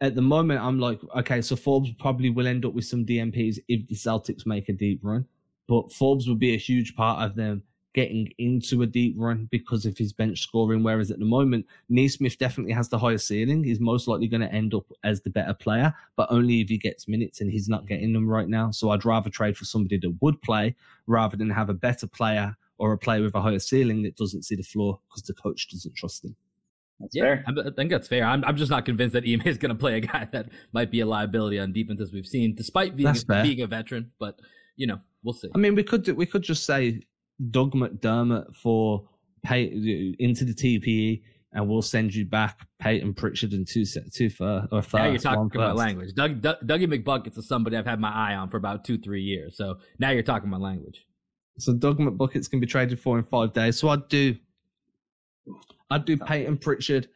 at 0.00 0.14
the 0.14 0.22
moment, 0.22 0.60
I'm 0.60 0.78
like, 0.78 1.00
okay, 1.16 1.40
so 1.40 1.56
Forbes 1.56 1.90
probably 1.98 2.30
will 2.30 2.46
end 2.46 2.64
up 2.64 2.74
with 2.74 2.84
some 2.84 3.06
DNPs 3.06 3.58
if 3.68 3.86
the 3.88 3.94
Celtics 3.94 4.46
make 4.46 4.68
a 4.68 4.72
deep 4.72 5.00
run, 5.02 5.26
but 5.68 5.92
Forbes 5.92 6.28
would 6.28 6.38
be 6.38 6.54
a 6.54 6.58
huge 6.58 6.94
part 6.94 7.22
of 7.22 7.34
them 7.34 7.62
getting 7.96 8.30
into 8.36 8.82
a 8.82 8.86
deep 8.86 9.14
run 9.16 9.48
because 9.50 9.86
of 9.86 9.96
his 9.96 10.12
bench 10.12 10.42
scoring. 10.42 10.82
Whereas 10.82 11.10
at 11.10 11.18
the 11.18 11.24
moment, 11.24 11.64
Nesmith 11.88 12.36
definitely 12.36 12.74
has 12.74 12.90
the 12.90 12.98
higher 12.98 13.16
ceiling. 13.16 13.64
He's 13.64 13.80
most 13.80 14.06
likely 14.06 14.28
going 14.28 14.42
to 14.42 14.52
end 14.52 14.74
up 14.74 14.84
as 15.02 15.22
the 15.22 15.30
better 15.30 15.54
player, 15.54 15.94
but 16.14 16.30
only 16.30 16.60
if 16.60 16.68
he 16.68 16.76
gets 16.76 17.08
minutes 17.08 17.40
and 17.40 17.50
he's 17.50 17.70
not 17.70 17.88
getting 17.88 18.12
them 18.12 18.28
right 18.28 18.48
now. 18.48 18.70
So 18.70 18.90
I'd 18.90 19.06
rather 19.06 19.30
trade 19.30 19.56
for 19.56 19.64
somebody 19.64 19.96
that 19.96 20.14
would 20.20 20.40
play 20.42 20.76
rather 21.06 21.38
than 21.38 21.48
have 21.48 21.70
a 21.70 21.74
better 21.74 22.06
player 22.06 22.54
or 22.76 22.92
a 22.92 22.98
player 22.98 23.22
with 23.22 23.34
a 23.34 23.40
higher 23.40 23.58
ceiling 23.58 24.02
that 24.02 24.16
doesn't 24.16 24.44
see 24.44 24.56
the 24.56 24.62
floor 24.62 25.00
because 25.08 25.22
the 25.22 25.32
coach 25.32 25.66
doesn't 25.70 25.96
trust 25.96 26.22
him. 26.22 26.36
That's 27.00 27.16
yeah, 27.16 27.22
fair. 27.22 27.44
I 27.48 27.70
think 27.70 27.90
that's 27.90 28.08
fair. 28.08 28.24
I'm, 28.24 28.44
I'm 28.44 28.58
just 28.58 28.70
not 28.70 28.84
convinced 28.84 29.14
that 29.14 29.24
Ime 29.24 29.40
is 29.46 29.56
going 29.56 29.74
to 29.74 29.78
play 29.78 29.96
a 29.96 30.00
guy 30.00 30.28
that 30.32 30.50
might 30.72 30.90
be 30.90 31.00
a 31.00 31.06
liability 31.06 31.58
on 31.58 31.72
defense 31.72 32.02
as 32.02 32.12
we've 32.12 32.26
seen, 32.26 32.54
despite 32.54 32.94
being, 32.94 33.14
being 33.42 33.62
a 33.62 33.66
veteran. 33.66 34.12
But 34.18 34.38
you 34.76 34.86
know, 34.86 35.00
we'll 35.22 35.32
see. 35.32 35.48
I 35.54 35.58
mean, 35.58 35.74
we 35.74 35.82
could 35.82 36.02
do, 36.02 36.14
we 36.14 36.26
could 36.26 36.42
just 36.42 36.64
say 36.64 37.00
Doug 37.50 37.72
McDermott 37.74 38.54
for 38.56 39.08
pay 39.44 39.64
into 40.18 40.44
the 40.44 40.54
TPE, 40.54 41.22
and 41.52 41.68
we'll 41.68 41.82
send 41.82 42.14
you 42.14 42.24
back 42.24 42.66
Payton 42.78 43.14
Pritchard 43.14 43.52
and 43.52 43.66
two 43.66 43.84
two 44.12 44.30
for 44.30 44.66
or 44.72 44.82
first. 44.82 44.94
Now 44.94 45.06
you're 45.06 45.18
talking 45.18 45.50
about 45.54 45.76
language. 45.76 46.14
Doug, 46.14 46.40
Doug, 46.40 46.56
Dougie 46.66 46.86
McBuckets 46.86 47.38
is 47.38 47.48
somebody 47.48 47.76
I've 47.76 47.86
had 47.86 48.00
my 48.00 48.10
eye 48.10 48.34
on 48.34 48.48
for 48.50 48.56
about 48.56 48.84
two 48.84 48.98
three 48.98 49.22
years. 49.22 49.56
So 49.56 49.76
now 49.98 50.10
you're 50.10 50.22
talking 50.22 50.50
my 50.50 50.58
language. 50.58 51.06
So 51.58 51.72
Doug 51.72 51.98
McBuckets 51.98 52.50
can 52.50 52.60
be 52.60 52.66
traded 52.66 53.00
for 53.00 53.18
in 53.18 53.24
five 53.24 53.52
days. 53.52 53.78
So 53.78 53.88
I'd 53.88 54.08
do, 54.08 54.36
I'd 55.90 56.04
do 56.04 56.18
Payton 56.18 56.58
Pritchard, 56.58 57.08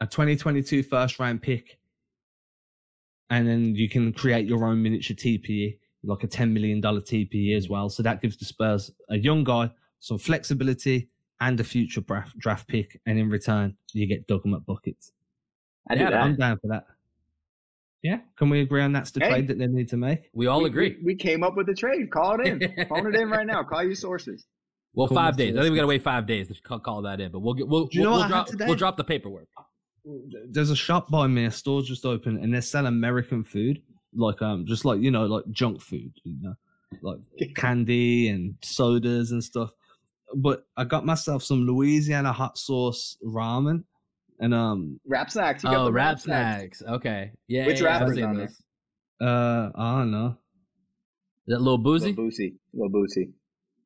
a 0.00 0.06
2022 0.06 0.82
first 0.82 1.18
round 1.18 1.42
pick, 1.42 1.78
and 3.28 3.46
then 3.46 3.74
you 3.74 3.88
can 3.88 4.12
create 4.14 4.46
your 4.46 4.64
own 4.64 4.82
miniature 4.82 5.14
TPE 5.14 5.79
like 6.02 6.24
a 6.24 6.28
$10 6.28 6.52
million 6.52 6.80
TPE 6.80 7.56
as 7.56 7.68
well. 7.68 7.88
So 7.88 8.02
that 8.02 8.22
gives 8.22 8.36
the 8.36 8.44
Spurs 8.44 8.90
a 9.10 9.18
young 9.18 9.44
guy, 9.44 9.70
some 9.98 10.18
flexibility, 10.18 11.08
and 11.40 11.58
a 11.60 11.64
future 11.64 12.00
draft, 12.00 12.38
draft 12.38 12.68
pick. 12.68 13.00
And 13.06 13.18
in 13.18 13.28
return, 13.28 13.76
you 13.92 14.06
get 14.06 14.26
Doug 14.26 14.44
McBuckets. 14.44 15.12
I 15.88 15.94
yeah, 15.94 16.22
I'm 16.22 16.36
down 16.36 16.58
for 16.60 16.68
that. 16.68 16.84
Yeah, 18.02 18.20
can 18.36 18.48
we 18.48 18.60
agree 18.60 18.80
on 18.80 18.92
that's 18.92 19.10
the 19.10 19.20
hey, 19.20 19.30
trade 19.30 19.48
that 19.48 19.58
they 19.58 19.66
need 19.66 19.88
to 19.90 19.96
make? 19.96 20.30
We 20.32 20.46
all 20.46 20.62
we, 20.62 20.70
agree. 20.70 20.96
We, 20.98 21.12
we, 21.12 21.14
came 21.16 21.42
up 21.42 21.56
with 21.56 21.66
the 21.66 21.74
trade. 21.74 22.10
Call 22.10 22.40
it 22.40 22.46
in. 22.46 22.86
Phone 22.88 23.06
it 23.06 23.14
in 23.14 23.28
right 23.28 23.46
now. 23.46 23.62
Call 23.62 23.82
your 23.82 23.94
sources. 23.94 24.46
Well, 24.94 25.06
Call 25.06 25.16
five 25.16 25.36
days. 25.36 25.56
I 25.56 25.60
think 25.60 25.72
we 25.72 25.76
got 25.76 25.82
to 25.82 25.88
wait 25.88 26.02
five 26.02 26.26
days 26.26 26.48
to 26.48 26.54
call, 26.62 26.78
call 26.78 27.02
that 27.02 27.20
in, 27.20 27.30
but 27.30 27.40
we'll 27.40 27.54
get 27.54 27.68
we'll 27.68 27.88
we'll, 27.94 28.10
we'll 28.10 28.28
drop 28.28 28.48
we'll 28.60 28.74
drop 28.74 28.96
the 28.96 29.04
paperwork. 29.04 29.48
There's 30.48 30.70
a 30.70 30.76
shop 30.76 31.10
by 31.10 31.26
me. 31.26 31.44
A 31.44 31.50
store 31.50 31.82
just 31.82 32.06
opened, 32.06 32.42
and 32.42 32.54
they 32.54 32.62
sell 32.62 32.86
American 32.86 33.44
food, 33.44 33.82
like 34.14 34.42
um, 34.42 34.66
just 34.66 34.84
like 34.84 35.00
you 35.00 35.10
know, 35.10 35.26
like 35.26 35.44
junk 35.50 35.80
food, 35.80 36.12
you 36.24 36.36
know, 36.40 36.54
like 37.02 37.18
candy 37.56 38.28
and 38.28 38.54
sodas 38.62 39.32
and 39.32 39.42
stuff. 39.42 39.70
But 40.34 40.64
I 40.76 40.84
got 40.84 41.04
myself 41.04 41.42
some 41.42 41.66
Louisiana 41.66 42.32
hot 42.32 42.56
sauce 42.58 43.16
ramen, 43.24 43.84
and 44.38 44.54
um, 44.54 45.00
Rap 45.06 45.30
snacks. 45.30 45.64
You 45.64 45.70
got 45.70 45.86
oh, 45.86 45.90
rap 45.90 46.20
snacks. 46.20 46.78
snacks. 46.78 46.96
Okay, 46.96 47.32
yeah. 47.48 47.66
Which 47.66 47.80
yeah, 47.80 47.86
rappers 47.86 48.18
on 48.18 48.36
this? 48.36 48.62
Uh, 49.20 49.70
I 49.74 49.98
don't 49.98 50.10
know. 50.10 50.36
Is 51.46 51.54
that 51.54 51.60
Lil 51.60 51.78
Boosie? 51.78 52.16
Lil 52.16 52.28
Boosie. 52.28 52.54
Lil 52.72 52.88
Boosie. 52.90 53.32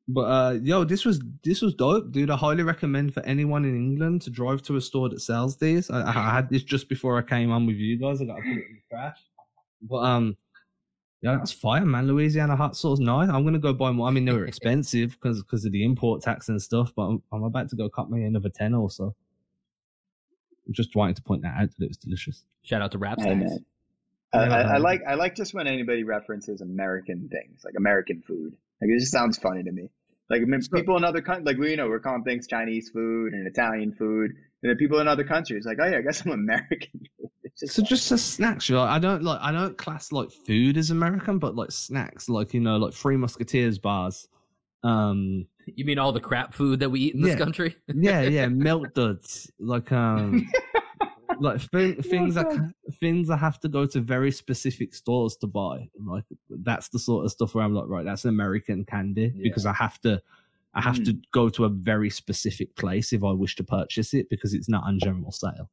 But 0.07 0.21
uh, 0.21 0.59
yo, 0.61 0.83
this 0.83 1.03
was 1.03 1.19
this 1.43 1.61
was 1.61 1.73
dope, 1.73 2.11
dude. 2.11 2.29
I 2.29 2.35
highly 2.35 2.61
recommend 2.61 3.13
for 3.13 3.25
anyone 3.25 3.65
in 3.65 3.75
England 3.75 4.21
to 4.23 4.29
drive 4.29 4.61
to 4.63 4.75
a 4.75 4.81
store 4.81 5.09
that 5.09 5.19
sells 5.19 5.57
these. 5.57 5.89
I, 5.89 6.07
I 6.07 6.11
had 6.11 6.49
this 6.49 6.63
just 6.63 6.89
before 6.89 7.17
I 7.17 7.23
came 7.23 7.51
on 7.51 7.65
with 7.65 7.77
you 7.77 7.97
guys. 7.97 8.21
I 8.21 8.25
got 8.25 8.35
to 8.35 8.41
put 8.41 8.49
it 8.49 8.65
in 8.69 8.79
the 8.81 8.95
trash. 8.95 9.17
But 9.89 9.97
um, 9.97 10.37
yeah, 11.21 11.37
that's 11.37 11.51
fire, 11.51 11.85
man. 11.85 12.07
Louisiana 12.07 12.55
hot 12.55 12.75
sauce, 12.75 12.99
nice. 12.99 13.29
I'm 13.29 13.43
gonna 13.43 13.59
go 13.59 13.73
buy 13.73 13.91
more. 13.91 14.07
I 14.07 14.11
mean, 14.11 14.25
they 14.25 14.33
were 14.33 14.45
expensive 14.47 15.11
because 15.11 15.41
because 15.41 15.65
of 15.65 15.71
the 15.71 15.83
import 15.83 16.21
tax 16.21 16.49
and 16.49 16.61
stuff. 16.61 16.91
But 16.95 17.03
I'm, 17.03 17.23
I'm 17.31 17.43
about 17.43 17.69
to 17.69 17.75
go 17.75 17.89
cut 17.89 18.09
me 18.09 18.23
another 18.23 18.49
ten 18.49 18.73
or 18.73 18.89
so. 18.89 19.15
I'm 20.67 20.73
just 20.73 20.95
wanting 20.95 21.15
to 21.15 21.21
point 21.21 21.43
that 21.43 21.55
out 21.57 21.69
that 21.77 21.85
it 21.85 21.87
was 21.87 21.97
delicious. 21.97 22.43
Shout 22.63 22.81
out 22.81 22.91
to 22.91 22.97
Rap 22.97 23.19
Snacks. 23.19 23.53
I, 24.33 24.37
I, 24.37 24.61
I, 24.61 24.77
like 24.77 25.01
I 25.07 25.13
like 25.15 25.35
just 25.35 25.53
when 25.53 25.67
anybody 25.67 26.03
references 26.03 26.61
American 26.61 27.29
things, 27.29 27.61
like 27.63 27.75
American 27.77 28.21
food. 28.21 28.55
Like 28.81 28.89
it 28.89 28.99
just 28.99 29.11
sounds 29.11 29.37
funny 29.37 29.63
to 29.63 29.71
me. 29.71 29.89
Like 30.29 30.41
I 30.41 30.45
mean, 30.45 30.61
people 30.73 30.97
in 30.97 31.03
other 31.03 31.21
countries, 31.21 31.45
like 31.45 31.57
we 31.57 31.71
you 31.71 31.77
know 31.77 31.87
we're 31.87 31.99
calling 31.99 32.23
things 32.23 32.47
Chinese 32.47 32.89
food 32.89 33.33
and 33.33 33.47
Italian 33.47 33.93
food, 33.93 34.33
and 34.65 34.71
then 34.71 34.77
people 34.77 34.99
in 34.99 35.07
other 35.07 35.23
countries 35.23 35.63
like, 35.63 35.77
oh 35.79 35.85
yeah, 35.85 35.99
I 35.99 36.01
guess 36.01 36.25
I'm 36.25 36.31
American. 36.31 37.01
just 37.55 37.75
so 37.75 37.83
just 37.83 38.11
a 38.11 38.17
snacks, 38.17 38.67
you 38.67 38.73
know, 38.73 38.81
I 38.81 38.97
don't 38.97 39.21
like 39.21 39.39
I 39.39 39.51
don't 39.51 39.77
class 39.77 40.11
like 40.11 40.31
food 40.31 40.75
as 40.75 40.89
American, 40.89 41.37
but 41.37 41.55
like 41.55 41.71
snacks, 41.71 42.27
like 42.29 42.51
you 42.55 42.61
know, 42.61 42.77
like 42.77 42.95
Three 42.95 43.15
Musketeers 43.15 43.77
bars. 43.77 44.27
Um, 44.83 45.45
you 45.67 45.85
mean 45.85 45.99
all 45.99 46.11
the 46.11 46.19
crap 46.19 46.55
food 46.55 46.79
that 46.79 46.89
we 46.89 46.99
eat 46.99 47.13
in 47.13 47.21
this 47.21 47.33
yeah, 47.33 47.37
country? 47.37 47.75
yeah, 47.93 48.21
yeah, 48.21 48.47
milk 48.47 48.95
duds, 48.95 49.51
like 49.59 49.91
um, 49.91 50.49
like 51.39 51.61
th- 51.69 51.99
things 51.99 52.33
that 52.33 52.73
things 52.99 53.29
I 53.29 53.37
have 53.37 53.59
to 53.59 53.69
go 53.69 53.85
to 53.85 53.99
very 53.99 54.31
specific 54.31 54.95
stores 54.95 55.37
to 55.41 55.47
buy. 55.47 55.89
Like 56.03 56.23
that's 56.49 56.89
the 56.89 56.97
sort 56.97 57.25
of 57.25 57.31
stuff 57.31 57.53
where 57.53 57.63
I'm 57.63 57.75
like, 57.75 57.87
right, 57.87 58.03
that's 58.03 58.25
American 58.25 58.83
candy 58.83 59.31
yeah. 59.35 59.43
because 59.43 59.67
I 59.67 59.73
have 59.73 60.01
to. 60.01 60.23
I 60.75 60.81
have 60.81 60.97
mm. 60.97 61.05
to 61.05 61.17
go 61.31 61.49
to 61.49 61.65
a 61.65 61.69
very 61.69 62.09
specific 62.09 62.75
place 62.75 63.13
if 63.13 63.23
I 63.23 63.31
wish 63.31 63.55
to 63.55 63.63
purchase 63.63 64.13
it 64.13 64.29
because 64.29 64.53
it's 64.53 64.69
not 64.69 64.83
on 64.83 64.99
general 64.99 65.31
sale. 65.31 65.69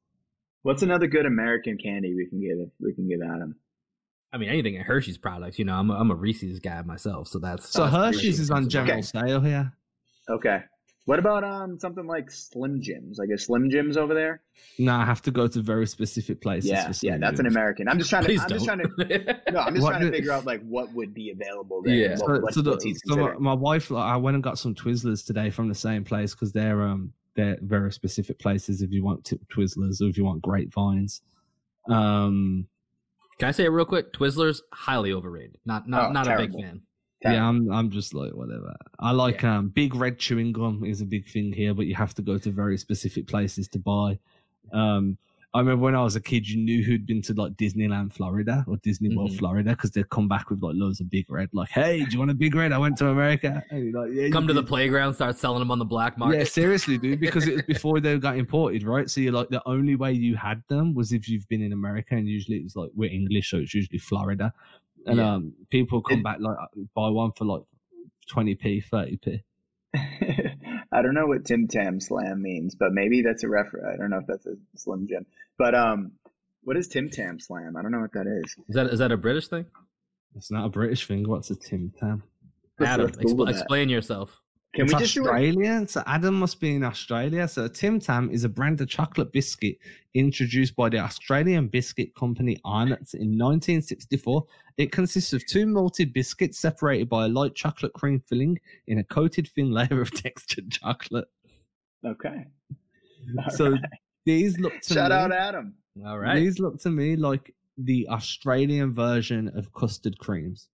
What's 0.63 0.83
another 0.83 1.09
good 1.09 1.27
American 1.27 1.77
candy 1.77 2.15
we 2.15 2.27
can 2.27 2.41
give 2.41 2.71
we 2.81 2.95
can 2.95 3.09
give 3.09 3.21
Adam? 3.21 3.57
I 4.33 4.39
mean, 4.39 4.49
anything 4.49 4.77
in 4.77 4.83
Hershey's 4.83 5.19
products. 5.19 5.59
You 5.59 5.65
know, 5.65 5.75
I'm 5.75 5.91
a, 5.91 5.95
I'm 5.95 6.11
a 6.11 6.15
Reese's 6.15 6.61
guy 6.61 6.81
myself, 6.83 7.29
so 7.29 7.39
that's 7.39 7.69
so 7.69 7.83
that's 7.83 8.17
Hershey's 8.17 8.39
is 8.39 8.51
on 8.51 8.69
general 8.69 8.99
okay. 8.99 9.03
sale 9.03 9.41
here. 9.41 9.73
Okay. 10.31 10.61
What 11.05 11.19
about 11.19 11.43
um 11.43 11.79
something 11.81 12.07
like 12.07 12.31
Slim 12.31 12.81
Jims? 12.81 13.19
Like 13.19 13.29
a 13.35 13.39
Slim 13.39 13.71
Jims 13.71 13.97
over 13.97 14.15
there? 14.15 14.43
No, 14.79 14.95
I 14.95 15.05
have 15.05 15.21
to 15.23 15.33
go 15.33 15.49
to 15.49 15.61
very 15.61 15.87
specific 15.87 16.41
places. 16.41 16.71
Yeah, 16.71 16.93
yeah, 17.03 17.19
that's 17.19 17.41
an 17.41 17.47
American. 17.47 17.89
I'm 17.89 17.99
just 17.99 18.09
trying 18.09 18.23
to. 18.23 18.29
Please 18.29 18.41
I'm 18.43 18.49
don't. 18.49 18.59
just 18.59 18.67
trying 18.67 18.79
to. 18.79 19.43
No, 19.53 19.61
I'm 19.61 19.75
just 19.75 19.83
what 19.83 19.91
trying 19.91 20.03
to 20.03 20.11
figure 20.13 20.31
out 20.31 20.45
like 20.45 20.63
what 20.63 20.93
would 20.93 21.13
be 21.13 21.31
available 21.31 21.83
there. 21.83 21.95
Yeah. 21.95 22.17
What, 22.19 22.55
so, 22.55 22.63
so, 22.63 22.77
the, 22.77 23.01
so 23.07 23.17
my, 23.17 23.35
my, 23.39 23.53
wife, 23.53 23.91
like, 23.91 24.05
I 24.05 24.17
went 24.17 24.37
and 24.37 24.45
got 24.45 24.59
some 24.59 24.75
Twizzlers 24.75 25.27
today 25.27 25.51
from 25.51 25.69
the 25.69 25.75
same 25.75 26.05
place 26.05 26.35
because 26.35 26.53
they're 26.53 26.83
um 26.83 27.13
they're 27.35 27.59
very 27.63 27.91
specific 27.91 28.39
places. 28.39 28.81
If 28.81 28.93
you 28.93 29.03
want 29.03 29.25
t- 29.25 29.41
Twizzlers 29.53 30.01
or 30.01 30.09
if 30.09 30.17
you 30.17 30.25
want 30.25 30.43
grapevines, 30.43 31.23
um, 31.89 32.69
can 33.39 33.49
I 33.49 33.53
say 33.53 33.65
it 33.65 33.71
real 33.71 33.85
quick? 33.85 34.13
Twizzlers 34.13 34.61
highly 34.73 35.13
overrated. 35.13 35.59
Not 35.65 35.89
not 35.89 36.11
oh, 36.11 36.13
not 36.13 36.25
terrible. 36.27 36.45
a 36.45 36.49
big 36.49 36.65
fan. 36.65 36.83
Yeah, 37.25 37.49
I'm 37.49 37.71
I'm 37.71 37.91
just 37.91 38.15
like 38.15 38.33
whatever. 38.33 38.75
I 38.99 39.13
like 39.13 39.43
yeah. 39.43 39.59
um 39.59 39.69
big 39.69 39.95
red 39.95 40.19
chewing 40.19 40.53
gum 40.53 40.85
is 40.85 41.01
a 41.01 41.07
big 41.07 41.29
thing 41.29 41.53
here, 41.53 41.75
but 41.75 41.87
you 41.87 41.95
have 41.95 42.15
to 42.15 42.23
go 42.23 42.39
to 42.39 42.51
very 42.51 42.77
specific 42.79 43.27
places 43.27 43.69
to 43.69 43.79
buy. 43.79 44.19
Um 44.73 45.19
I 45.55 45.59
remember 45.59 45.85
when 45.85 45.95
I 45.95 46.03
was 46.03 46.17
a 46.17 46.21
kid, 46.21 46.49
you 46.49 46.57
knew 46.57 46.83
who'd 46.83 47.07
been 47.07 47.21
to 47.23 47.35
like 47.35 47.53
Disneyland, 47.53 48.15
Florida, 48.15 48.65
or 48.67 48.79
Disney 48.79 49.15
World, 49.15 49.31
mm-hmm. 49.31 49.39
Florida, 49.39 49.71
because 49.71 49.91
they'd 49.91 50.09
come 50.09 50.27
back 50.27 50.49
with 50.49 50.63
like 50.63 50.75
loads 50.77 51.01
of 51.01 51.11
big 51.11 51.31
red. 51.31 51.51
Like, 51.53 51.69
hey, 51.69 52.05
do 52.05 52.11
you 52.11 52.19
want 52.19 52.31
a 52.31 52.35
big 52.35 52.55
red? 52.55 52.73
I 52.73 52.79
went 52.79 52.97
to 52.99 53.09
America. 53.09 53.63
Like, 53.71 54.13
yeah, 54.15 54.31
come 54.31 54.47
to 54.47 54.55
did. 54.55 54.65
the 54.65 54.67
playground, 54.67 55.13
start 55.13 55.37
selling 55.37 55.59
them 55.59 55.71
on 55.71 55.79
the 55.79 55.85
black 55.85 56.17
market. 56.17 56.39
Yeah, 56.39 56.45
seriously, 56.45 56.97
dude, 56.97 57.21
because 57.27 57.47
it 57.47 57.57
was 57.57 57.63
before 57.65 58.01
they 58.01 58.17
got 58.17 58.39
imported, 58.39 58.83
right? 58.85 59.11
So 59.11 59.21
you're 59.21 59.35
like, 59.35 59.51
the 59.51 59.63
only 59.67 59.95
way 59.95 60.13
you 60.13 60.37
had 60.37 60.63
them 60.69 60.95
was 60.95 61.13
if 61.13 61.29
you've 61.29 61.47
been 61.49 61.61
in 61.61 61.75
America, 61.75 62.15
and 62.15 62.27
usually 62.27 62.57
it's 62.57 62.75
like 62.75 62.91
we're 62.95 63.11
English, 63.11 63.51
so 63.51 63.59
it's 63.59 63.75
usually 63.75 63.99
Florida 63.99 64.55
and 65.07 65.19
yeah. 65.19 65.35
um, 65.35 65.55
people 65.71 66.03
come 66.03 66.19
it, 66.19 66.25
back 66.25 66.39
like 66.41 66.57
buy 66.95 67.09
one 67.09 67.33
for 67.37 67.45
like 67.45 67.63
twenty 68.31 68.55
p, 68.55 68.81
thirty 68.81 69.19
p. 69.23 69.43
I 69.95 71.03
don't 71.03 71.15
know 71.15 71.27
what 71.27 71.45
Tim 71.45 71.69
Tam 71.69 72.01
Slam 72.01 72.43
means, 72.43 72.75
but 72.75 72.93
maybe 72.93 73.23
that's 73.23 73.45
a 73.45 73.49
reference. 73.49 73.87
I 73.95 73.97
don't 73.97 74.11
know 74.11 74.19
if 74.19 74.27
that's 74.27 74.47
a 74.47 74.55
Slim 74.77 75.07
Jim, 75.09 75.27
but 75.59 75.75
um, 75.75 76.13
what 76.63 76.77
is 76.77 76.89
Tim 76.89 77.11
Tam 77.11 77.41
Slam? 77.41 77.77
I 77.77 77.83
don't 77.83 77.93
know 77.93 78.01
what 78.01 78.13
that 78.13 78.27
is. 78.27 78.55
Is 78.69 78.75
that 78.75 78.87
is 78.87 78.99
that 78.99 79.13
a 79.13 79.17
British 79.17 79.49
thing? 79.49 79.67
It's 80.35 80.51
not 80.51 80.67
a 80.67 80.69
British 80.69 81.07
thing. 81.07 81.29
What's 81.29 81.51
a 81.51 81.57
Tim 81.57 81.93
Tam? 81.99 82.23
Adam, 82.81 83.11
expl- 83.11 83.49
explain 83.49 83.89
yourself. 83.89 84.42
Can 84.75 84.87
it's 84.87 84.95
we 84.95 85.01
just 85.01 85.19
Australian? 85.19 85.87
So 85.87 86.03
Adam 86.07 86.35
must 86.35 86.59
be 86.59 86.75
in 86.75 86.83
Australia. 86.83 87.47
So 87.47 87.69
Tim 87.69 88.01
Tam 88.01 88.31
is 88.31 88.45
a 88.45 88.49
brand 88.49 88.81
of 88.81 88.89
chocolate 88.89 89.31
biscuit 89.31 89.77
introduced 90.15 90.75
by 90.77 90.89
the 90.89 90.99
Australian 90.99 91.69
biscuit 91.69 92.15
company 92.15 92.59
Arnott's 92.65 93.13
in 93.13 93.39
1964. 93.39 94.47
It 94.79 94.91
consists 94.91 95.35
of 95.35 95.45
two 95.47 95.67
malted 95.67 96.15
biscuits 96.15 96.59
separated 96.59 97.11
by 97.11 97.27
a 97.27 97.29
light 97.29 97.55
chocolate 97.55 97.93
cream 97.93 98.23
filling 98.27 98.61
in 98.87 98.99
a 98.99 99.05
coated 99.05 99.49
thin 99.49 99.71
layer 99.75 100.01
of 100.01 100.11
textured 100.11 100.71
chocolate. 100.71 101.29
Okay. 102.05 102.47
All 103.45 103.51
so 103.51 103.71
right. 103.73 103.81
these 104.25 104.59
look 104.59 104.81
to 104.81 104.95
Shout 104.95 105.11
me, 105.11 105.17
out 105.17 105.33
Adam. 105.33 105.75
All 106.07 106.19
right. 106.19 106.37
These 106.37 106.59
look 106.59 106.81
to 106.81 106.91
me 106.91 107.17
like 107.17 107.55
the 107.77 108.09
Australian 108.09 108.95
version 108.95 109.53
of 109.55 109.73
custard 109.75 110.19
creams 110.19 110.69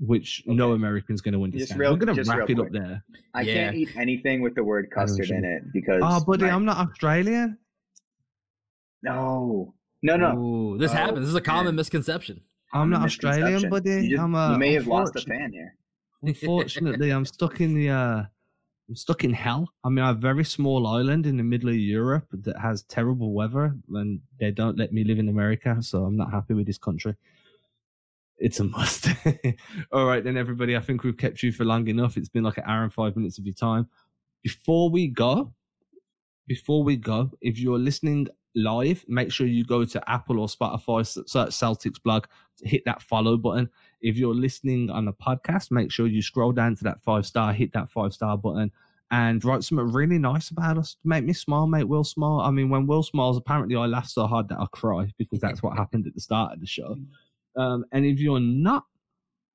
which 0.00 0.42
okay. 0.46 0.56
no 0.56 0.72
American's 0.72 1.20
going 1.20 1.34
to 1.34 1.42
understand. 1.42 1.80
Real, 1.80 1.92
We're 1.92 1.98
going 1.98 2.16
to 2.16 2.30
wrap 2.30 2.48
it 2.48 2.58
up 2.58 2.70
there. 2.70 3.02
I 3.34 3.42
yeah. 3.42 3.54
can't 3.54 3.76
eat 3.76 3.90
anything 3.96 4.42
with 4.42 4.54
the 4.54 4.62
word 4.62 4.90
custard 4.90 5.30
in 5.30 5.44
it 5.44 5.72
because. 5.72 6.00
Oh, 6.02 6.24
buddy, 6.24 6.44
my... 6.44 6.50
I'm 6.50 6.64
not 6.64 6.88
Australian. 6.88 7.58
No, 9.02 9.74
no, 10.02 10.16
no. 10.16 10.36
Ooh, 10.36 10.78
this 10.78 10.92
oh, 10.92 10.94
happens. 10.94 11.20
This 11.20 11.28
is 11.30 11.34
a 11.34 11.40
common 11.40 11.66
man. 11.66 11.76
misconception. 11.76 12.40
I'm 12.72 12.90
not 12.90 13.02
Australian, 13.02 13.70
buddy. 13.70 13.90
You, 13.90 14.10
just, 14.10 14.22
I'm 14.22 14.34
a, 14.34 14.52
you 14.52 14.58
may 14.58 14.74
have 14.74 14.86
lost 14.86 15.16
a 15.16 15.20
fan 15.20 15.52
here. 15.52 15.74
Unfortunately, 16.22 17.10
I'm 17.10 17.24
stuck 17.24 17.60
in 17.60 17.74
the. 17.74 17.90
Uh, 17.90 18.24
I'm 18.88 18.96
stuck 18.96 19.22
in 19.22 19.34
hell. 19.34 19.68
I 19.84 19.90
mean, 19.90 20.02
I 20.02 20.08
have 20.08 20.16
a 20.16 20.20
very 20.20 20.44
small 20.44 20.86
island 20.86 21.26
in 21.26 21.36
the 21.36 21.42
middle 21.42 21.68
of 21.68 21.76
Europe 21.76 22.26
that 22.32 22.58
has 22.58 22.84
terrible 22.84 23.32
weather, 23.32 23.76
and 23.92 24.20
they 24.40 24.50
don't 24.50 24.78
let 24.78 24.92
me 24.92 25.04
live 25.04 25.18
in 25.18 25.28
America, 25.28 25.76
so 25.80 26.04
I'm 26.04 26.16
not 26.16 26.32
happy 26.32 26.54
with 26.54 26.66
this 26.66 26.78
country 26.78 27.14
it's 28.38 28.60
a 28.60 28.64
must. 28.64 29.08
All 29.92 30.06
right, 30.06 30.22
then, 30.22 30.36
everybody. 30.36 30.76
I 30.76 30.80
think 30.80 31.02
we've 31.02 31.16
kept 31.16 31.42
you 31.42 31.52
for 31.52 31.64
long 31.64 31.88
enough. 31.88 32.16
It's 32.16 32.28
been 32.28 32.44
like 32.44 32.58
an 32.58 32.64
hour 32.66 32.82
and 32.82 32.92
five 32.92 33.16
minutes 33.16 33.38
of 33.38 33.46
your 33.46 33.54
time. 33.54 33.88
Before 34.42 34.90
we 34.90 35.08
go, 35.08 35.52
before 36.46 36.82
we 36.82 36.96
go, 36.96 37.30
if 37.40 37.58
you're 37.58 37.78
listening 37.78 38.28
live, 38.54 39.04
make 39.08 39.30
sure 39.32 39.46
you 39.46 39.64
go 39.64 39.84
to 39.84 40.10
Apple 40.10 40.40
or 40.40 40.46
Spotify, 40.46 41.06
search 41.06 41.50
Celtics 41.50 42.02
blog, 42.02 42.26
hit 42.62 42.82
that 42.86 43.02
follow 43.02 43.36
button. 43.36 43.68
If 44.00 44.16
you're 44.16 44.34
listening 44.34 44.90
on 44.90 45.08
a 45.08 45.12
podcast, 45.12 45.70
make 45.70 45.90
sure 45.90 46.06
you 46.06 46.22
scroll 46.22 46.52
down 46.52 46.76
to 46.76 46.84
that 46.84 47.02
five 47.02 47.26
star, 47.26 47.52
hit 47.52 47.72
that 47.72 47.90
five 47.90 48.12
star 48.12 48.38
button, 48.38 48.70
and 49.10 49.44
write 49.44 49.64
something 49.64 49.92
really 49.92 50.18
nice 50.18 50.50
about 50.50 50.78
us. 50.78 50.96
Make 51.04 51.24
me 51.24 51.32
smile, 51.32 51.66
make 51.66 51.86
Will 51.86 52.04
smile. 52.04 52.40
I 52.40 52.50
mean, 52.50 52.68
when 52.68 52.86
Will 52.86 53.02
smiles, 53.02 53.36
apparently 53.36 53.76
I 53.76 53.86
laugh 53.86 54.08
so 54.08 54.26
hard 54.26 54.48
that 54.48 54.58
I 54.58 54.66
cry 54.72 55.12
because 55.18 55.40
that's 55.40 55.62
what 55.62 55.76
happened 55.76 56.06
at 56.06 56.14
the 56.14 56.20
start 56.20 56.52
of 56.52 56.60
the 56.60 56.66
show. 56.66 56.94
Mm. 56.94 57.06
Um, 57.58 57.84
and 57.92 58.06
if 58.06 58.20
you're 58.20 58.40
not, 58.40 58.84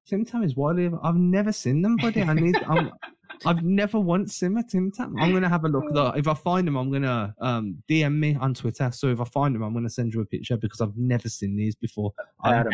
Tim 0.06 0.26
Tam 0.26 0.44
is 0.44 0.56
widely. 0.56 0.92
I've 1.02 1.16
never 1.16 1.52
seen 1.52 1.82
them, 1.82 1.96
buddy. 1.96 2.22
I 2.22 2.34
need. 2.34 2.56
I'm, 2.68 2.92
I've 3.46 3.64
never 3.64 4.00
once 4.00 4.36
seen 4.36 4.58
a 4.58 4.64
Tim 4.64 4.92
Tam. 4.92 5.16
I'm 5.20 5.34
gonna 5.34 5.50
have 5.50 5.66
a 5.66 5.68
look. 5.68 5.86
Though. 5.94 6.08
If 6.10 6.28
I 6.28 6.34
find 6.34 6.68
them, 6.68 6.76
I'm 6.76 6.92
gonna 6.92 7.36
um, 7.40 7.84
DM 7.90 8.18
me 8.18 8.38
on 8.40 8.54
Twitter. 8.54 8.92
So 8.92 9.08
if 9.08 9.20
I 9.20 9.26
find 9.26 9.56
them, 9.56 9.64
I'm 9.64 9.74
gonna 9.74 9.90
send 9.90 10.14
you 10.14 10.22
a 10.22 10.26
picture 10.26 10.58
because 10.58 10.82
I've 10.82 10.96
never 10.98 11.30
seen 11.30 11.56
these 11.56 11.76
before. 11.76 12.14
Adam, 12.46 12.74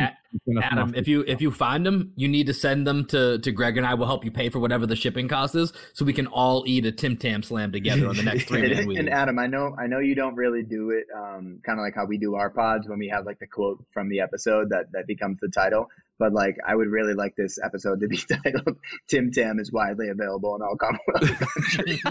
Adam 0.62 0.94
if 0.96 1.08
you 1.08 1.24
if 1.28 1.42
you 1.42 1.52
find 1.52 1.86
them, 1.86 2.12
you 2.16 2.28
need 2.28 2.48
to 2.48 2.54
send 2.54 2.86
them 2.86 3.06
to 3.06 3.40
to 3.40 3.52
Greg 3.52 3.78
and 3.78 3.86
I 3.86 3.94
will 3.94 4.06
help 4.06 4.26
you 4.26 4.32
pay 4.32 4.50
for 4.50 4.60
whatever 4.60 4.86
the 4.86 4.96
shipping 4.96 5.28
cost 5.28 5.56
is, 5.56 5.74
so 5.94 6.06
we 6.06 6.14
can 6.14 6.28
all 6.28 6.64
eat 6.68 6.86
a 6.86 6.92
Tim 6.92 7.18
Tam 7.18 7.44
slam 7.44 7.72
together 7.72 8.08
on 8.08 8.16
the 8.16 8.24
next 8.24 8.46
three 8.46 8.72
and, 8.78 8.92
and 8.92 9.10
Adam, 9.10 9.40
I 9.40 9.48
know 9.48 9.76
I 9.78 9.88
know 9.88 10.00
you 10.00 10.16
don't 10.16 10.36
really 10.36 10.64
do 10.64 10.92
it, 10.92 11.06
um, 11.16 11.60
kind 11.66 11.80
of 11.80 11.84
like 11.84 11.96
how 11.96 12.06
we 12.06 12.18
do 12.18 12.36
our 12.36 12.50
pods 12.50 12.88
when 12.88 13.00
we 13.00 13.08
have 13.10 13.26
like 13.26 13.40
the 13.40 13.48
quote 13.48 13.84
from 13.92 14.10
the 14.10 14.20
episode 14.20 14.70
that 14.70 14.92
that 14.92 15.08
becomes 15.08 15.40
the 15.42 15.50
title. 15.50 15.88
But 16.20 16.34
like, 16.34 16.58
I 16.68 16.76
would 16.76 16.90
really 16.90 17.14
like 17.14 17.36
this 17.36 17.58
episode 17.64 18.02
to 18.02 18.08
be 18.08 18.18
titled 18.44 18.78
"Tim 19.08 19.32
Tam 19.32 19.60
is 19.60 19.72
widely 19.72 20.10
available 20.10 20.56
in 20.56 20.62
all 20.62 20.76
Commonwealth 20.76 21.40
countries." 21.40 22.04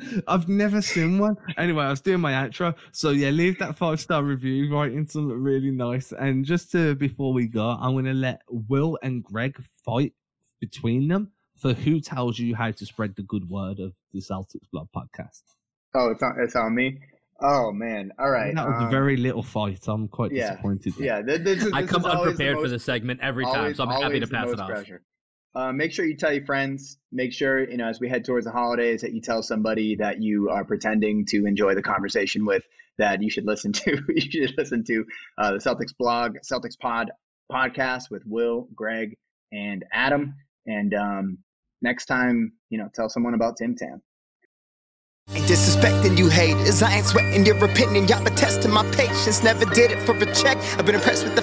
I've 0.26 0.48
never 0.48 0.82
seen 0.82 1.18
one. 1.18 1.36
Anyway, 1.56 1.84
I 1.84 1.90
was 1.90 2.00
doing 2.00 2.20
my 2.20 2.32
outro. 2.32 2.74
So 2.92 3.10
yeah, 3.10 3.30
leave 3.30 3.58
that 3.58 3.76
five 3.76 4.00
star 4.00 4.22
review, 4.22 4.74
write 4.74 4.92
in 4.92 5.06
something 5.06 5.40
really 5.40 5.70
nice. 5.70 6.12
And 6.12 6.44
just 6.44 6.72
to 6.72 6.94
before 6.94 7.32
we 7.32 7.46
go, 7.46 7.68
I'm 7.68 7.94
gonna 7.94 8.14
let 8.14 8.42
Will 8.48 8.98
and 9.02 9.22
Greg 9.22 9.62
fight 9.84 10.14
between 10.60 11.08
them 11.08 11.30
for 11.56 11.74
who 11.74 12.00
tells 12.00 12.38
you 12.38 12.54
how 12.54 12.70
to 12.70 12.86
spread 12.86 13.14
the 13.16 13.22
good 13.22 13.48
word 13.48 13.78
of 13.78 13.92
the 14.12 14.20
Celtics 14.20 14.68
Blog 14.72 14.88
podcast. 14.94 15.42
Oh, 15.94 16.10
it's 16.10 16.22
on 16.22 16.36
it's 16.40 16.56
on 16.56 16.74
me. 16.74 16.98
Oh 17.46 17.72
man! 17.72 18.10
All 18.18 18.30
right, 18.30 18.54
that 18.54 18.66
was 18.66 18.80
um, 18.80 18.86
a 18.86 18.90
very 18.90 19.18
little 19.18 19.42
fight. 19.42 19.86
I'm 19.86 20.08
quite 20.08 20.32
yeah, 20.32 20.52
disappointed. 20.52 20.94
Yeah, 20.98 21.20
this, 21.20 21.40
this, 21.40 21.72
I 21.74 21.84
come 21.84 22.06
unprepared 22.06 22.58
for 22.58 22.68
this 22.68 22.84
segment 22.84 23.20
every 23.20 23.44
time, 23.44 23.58
always, 23.58 23.76
so 23.76 23.84
I'm 23.84 24.02
happy 24.02 24.18
to 24.20 24.26
pass 24.26 24.50
it 24.50 24.58
off. 24.58 24.70
Pressure. 24.70 25.02
Uh, 25.54 25.70
make 25.70 25.92
sure 25.92 26.06
you 26.06 26.16
tell 26.16 26.32
your 26.32 26.46
friends. 26.46 26.96
Make 27.12 27.34
sure, 27.34 27.68
you 27.68 27.76
know, 27.76 27.86
as 27.86 28.00
we 28.00 28.08
head 28.08 28.24
towards 28.24 28.46
the 28.46 28.50
holidays, 28.50 29.02
that 29.02 29.12
you 29.12 29.20
tell 29.20 29.42
somebody 29.42 29.96
that 29.96 30.22
you 30.22 30.48
are 30.48 30.64
pretending 30.64 31.26
to 31.26 31.44
enjoy 31.44 31.74
the 31.74 31.82
conversation 31.82 32.46
with 32.46 32.64
that 32.96 33.22
you 33.22 33.28
should 33.28 33.44
listen 33.44 33.72
to. 33.84 34.02
you 34.08 34.46
should 34.46 34.54
listen 34.56 34.82
to 34.84 35.04
uh, 35.36 35.52
the 35.52 35.58
Celtics 35.58 35.94
blog, 35.96 36.38
Celtics 36.50 36.78
Pod 36.78 37.10
podcast 37.52 38.10
with 38.10 38.22
Will, 38.24 38.68
Greg, 38.74 39.16
and 39.52 39.84
Adam. 39.92 40.34
And 40.66 40.94
um, 40.94 41.38
next 41.82 42.06
time, 42.06 42.54
you 42.70 42.78
know, 42.78 42.88
tell 42.94 43.10
someone 43.10 43.34
about 43.34 43.58
Tim 43.58 43.76
Tam. 43.76 44.00
Ain't 45.32 45.46
disrespecting 45.46 46.18
you 46.18 46.28
haters, 46.28 46.82
I 46.82 46.96
ain't 46.96 47.06
sweating 47.06 47.46
your 47.46 47.56
opinion. 47.64 48.06
Y'all 48.08 48.22
been 48.22 48.34
testing 48.34 48.70
my 48.70 48.84
patience, 48.90 49.42
never 49.42 49.64
did 49.64 49.90
it 49.90 49.98
for 50.02 50.14
a 50.14 50.34
check. 50.34 50.58
I've 50.78 50.84
been 50.84 50.94
impressed 50.94 51.24
with 51.24 51.34
the 51.34 51.42